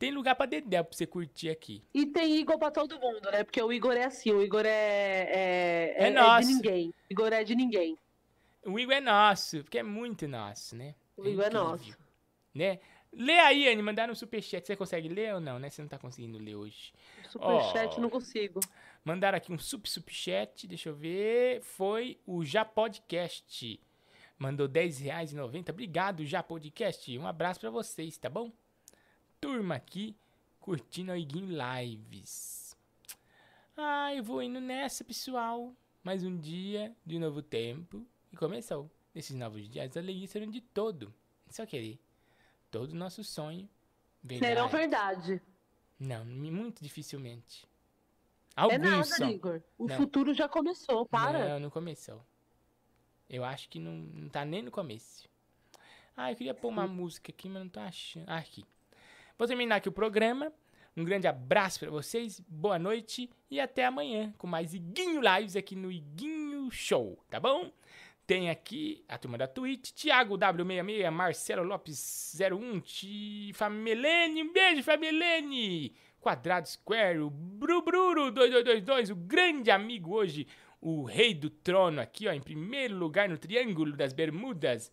Tem 0.00 0.10
lugar 0.10 0.34
pra 0.34 0.46
dedéu 0.46 0.82
pra 0.82 0.96
você 0.96 1.06
curtir 1.06 1.50
aqui. 1.50 1.84
E 1.92 2.06
tem 2.06 2.38
Igor 2.38 2.58
pra 2.58 2.70
todo 2.70 2.98
mundo, 2.98 3.30
né? 3.30 3.44
Porque 3.44 3.62
o 3.62 3.70
Igor 3.70 3.92
é 3.92 4.04
assim, 4.04 4.30
o 4.30 4.42
Igor 4.42 4.64
é. 4.64 5.28
É, 5.28 6.06
É 6.06 6.10
nosso. 6.10 6.48
de 6.48 6.54
ninguém. 6.54 6.88
O 6.88 6.94
Igor 7.12 7.32
é 7.34 7.44
de 7.44 7.54
ninguém. 7.54 7.98
O 8.64 8.78
Igor 8.80 8.94
é 8.94 9.00
nosso, 9.02 9.62
porque 9.62 9.78
é 9.78 9.82
muito 9.82 10.26
nosso, 10.26 10.74
né? 10.74 10.94
O 11.18 11.20
Igor 11.26 11.44
é 11.44 11.48
incrível, 11.48 11.64
nosso. 11.68 11.98
Né? 12.54 12.80
Lê 13.12 13.38
aí, 13.40 13.68
Anne, 13.68 13.82
mandaram 13.82 14.12
um 14.12 14.16
superchat. 14.16 14.66
Você 14.66 14.74
consegue 14.74 15.06
ler 15.06 15.34
ou 15.34 15.40
não, 15.40 15.58
né? 15.58 15.68
Você 15.68 15.82
não 15.82 15.88
tá 15.90 15.98
conseguindo 15.98 16.38
ler 16.38 16.54
hoje. 16.54 16.94
Superchat 17.28 17.98
Ó, 17.98 18.00
não 18.00 18.08
consigo. 18.08 18.58
Mandaram 19.04 19.36
aqui 19.36 19.52
um 19.52 19.58
super 19.58 19.90
superchat, 19.90 20.66
deixa 20.66 20.88
eu 20.88 20.94
ver. 20.94 21.60
Foi 21.60 22.18
o 22.26 22.42
Já 22.42 22.64
Podcast. 22.64 23.78
Mandou 24.38 24.66
10 24.66 24.98
reais 24.98 25.32
e 25.32 25.36
90. 25.36 25.70
Obrigado, 25.72 26.24
Já 26.24 26.42
Podcast. 26.42 27.18
Um 27.18 27.26
abraço 27.26 27.60
pra 27.60 27.68
vocês, 27.68 28.16
tá 28.16 28.30
bom? 28.30 28.50
Turma 29.40 29.74
aqui, 29.74 30.14
curtindo 30.60 31.10
a 31.10 31.18
Iguinho 31.18 31.48
Lives. 31.48 32.76
Ah, 33.74 34.14
eu 34.14 34.22
vou 34.22 34.42
indo 34.42 34.60
nessa, 34.60 35.02
pessoal. 35.02 35.74
Mais 36.04 36.22
um 36.22 36.36
dia 36.36 36.94
de 37.06 37.18
novo 37.18 37.40
tempo. 37.40 38.06
E 38.30 38.36
começou. 38.36 38.90
Nesses 39.14 39.34
novos 39.34 39.66
dias, 39.66 39.90
as 39.90 39.96
alegrias 39.96 40.28
serão 40.28 40.50
de 40.50 40.60
todo. 40.60 41.12
Só 41.48 41.64
querer. 41.64 41.98
Todo 42.70 42.94
nosso 42.94 43.24
sonho. 43.24 43.66
Serão 44.38 44.68
verdade. 44.68 45.40
Não, 45.98 46.22
muito 46.24 46.82
dificilmente. 46.82 47.66
é 48.54 48.60
Alguns 48.60 48.78
nada, 48.90 49.04
são. 49.04 49.30
Igor. 49.30 49.62
O 49.78 49.86
Não. 49.86 49.96
futuro 49.96 50.34
já 50.34 50.50
começou, 50.50 51.06
para. 51.06 51.48
Não, 51.48 51.60
não 51.60 51.70
começou. 51.70 52.22
Eu 53.28 53.42
acho 53.42 53.70
que 53.70 53.78
não, 53.78 53.92
não 53.92 54.28
tá 54.28 54.44
nem 54.44 54.60
no 54.60 54.70
começo. 54.70 55.30
Ah, 56.14 56.30
eu 56.30 56.36
queria 56.36 56.52
pôr 56.52 56.68
uma 56.68 56.86
música 56.86 57.32
aqui, 57.32 57.48
mas 57.48 57.62
não 57.62 57.70
tô 57.70 57.80
achando. 57.80 58.28
Ah, 58.28 58.36
aqui. 58.36 58.66
Vou 59.40 59.48
terminar 59.48 59.76
aqui 59.76 59.88
o 59.88 59.92
programa. 59.92 60.52
Um 60.94 61.02
grande 61.02 61.26
abraço 61.26 61.80
para 61.80 61.88
vocês, 61.90 62.38
boa 62.46 62.78
noite 62.78 63.30
e 63.50 63.58
até 63.58 63.86
amanhã 63.86 64.34
com 64.36 64.46
mais 64.46 64.74
Iguinho 64.74 65.18
Lives 65.22 65.56
aqui 65.56 65.74
no 65.74 65.90
Iguinho 65.90 66.70
Show, 66.70 67.18
tá 67.30 67.40
bom? 67.40 67.72
Tem 68.26 68.50
aqui 68.50 69.02
a 69.08 69.16
turma 69.16 69.38
da 69.38 69.46
Twitch, 69.46 69.92
Thiago 69.92 70.36
W66, 70.36 71.10
Marcelo 71.10 71.62
Lopes 71.62 72.36
01, 72.38 72.80
Ti- 72.80 73.52
Famelene, 73.54 74.42
um 74.42 74.52
beijo 74.52 74.82
Famelene, 74.82 75.94
Quadrado 76.20 76.68
Square, 76.68 77.20
o 77.20 77.30
Brubruro 77.30 78.30
2222, 78.30 79.08
o 79.08 79.16
grande 79.16 79.70
amigo 79.70 80.14
hoje, 80.14 80.46
o 80.82 81.02
rei 81.04 81.32
do 81.32 81.48
trono 81.48 81.98
aqui, 81.98 82.28
ó, 82.28 82.32
em 82.32 82.42
primeiro 82.42 82.94
lugar 82.94 83.26
no 83.26 83.38
Triângulo 83.38 83.96
das 83.96 84.12
Bermudas. 84.12 84.92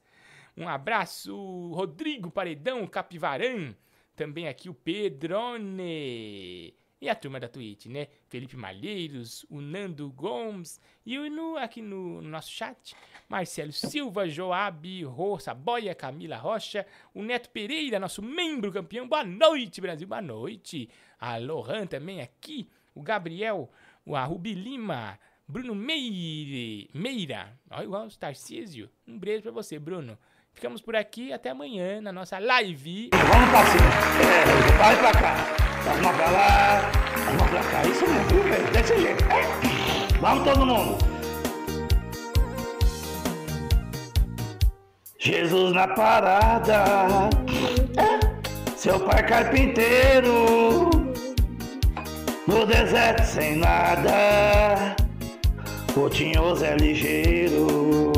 Um 0.56 0.70
abraço, 0.70 1.36
Rodrigo 1.74 2.32
Paredão, 2.32 2.88
Capivarã. 2.88 3.76
Também 4.18 4.48
aqui 4.48 4.68
o 4.68 4.74
Pedrone. 4.74 6.74
E 7.00 7.08
a 7.08 7.14
turma 7.14 7.40
da 7.40 7.48
Twitch, 7.48 7.86
né? 7.86 8.08
Felipe 8.28 8.58
Malheiros, 8.58 9.46
o 9.48 9.62
Nando 9.62 10.12
Gomes. 10.12 10.82
E 11.06 11.20
o 11.20 11.30
no, 11.30 11.56
aqui 11.56 11.84
no, 11.84 12.20
no 12.20 12.28
nosso 12.28 12.50
chat, 12.50 12.96
Marcelo 13.30 13.72
Silva, 13.72 14.28
Joab, 14.28 15.04
Roça, 15.04 15.54
Boia, 15.54 15.94
Camila 15.94 16.38
Rocha, 16.38 16.84
o 17.14 17.22
Neto 17.22 17.52
Pereira, 17.52 18.00
nosso 18.00 18.24
membro 18.24 18.72
campeão. 18.72 19.08
Boa 19.08 19.24
noite, 19.24 19.80
Brasil, 19.80 20.08
boa 20.08 20.20
noite. 20.20 20.90
A 21.20 21.38
Lohan 21.38 21.86
também 21.86 22.20
aqui. 22.20 22.68
O 22.96 23.04
Gabriel, 23.04 23.70
o 24.04 24.18
Rubi 24.18 24.56
Lima, 24.56 25.20
Bruno 25.48 25.76
Meire, 25.76 26.90
Meira. 26.92 27.56
Olha 27.70 27.84
igual 27.84 28.08
o 28.08 28.18
Tarcísio. 28.18 28.90
Um 29.08 29.20
beijo 29.20 29.44
pra 29.44 29.52
você, 29.52 29.78
Bruno. 29.78 30.18
Ficamos 30.58 30.82
por 30.82 30.96
aqui. 30.96 31.32
Até 31.32 31.52
amanhã 31.52 32.02
na 32.02 32.12
nossa 32.12 32.40
live. 32.40 33.12
Vamos 33.14 33.50
pra 33.52 33.64
cima. 33.68 33.86
É, 34.26 34.78
vai 34.80 34.98
pra 34.98 35.12
cá. 35.12 35.36
Uma 36.00 36.12
pra 36.12 36.30
lá, 36.32 36.92
uma 37.32 37.48
pra 37.48 37.64
cá. 37.64 37.88
Isso 37.88 38.08
mesmo, 38.08 38.44
velho? 38.50 38.72
Desse 38.72 39.00
jeito. 39.00 39.24
É. 39.26 40.18
Vamos 40.20 40.44
todo 40.44 40.66
mundo. 40.66 40.98
Jesus 45.20 45.74
na 45.74 45.88
parada. 45.90 47.30
É. 47.96 48.76
Seu 48.76 49.00
pai 49.00 49.28
carpinteiro. 49.28 50.90
No 52.48 52.66
deserto 52.66 53.24
sem 53.26 53.58
nada. 53.58 54.96
O 55.96 56.10
tinhoso 56.10 56.66
é 56.66 56.76
ligeiro. 56.78 58.17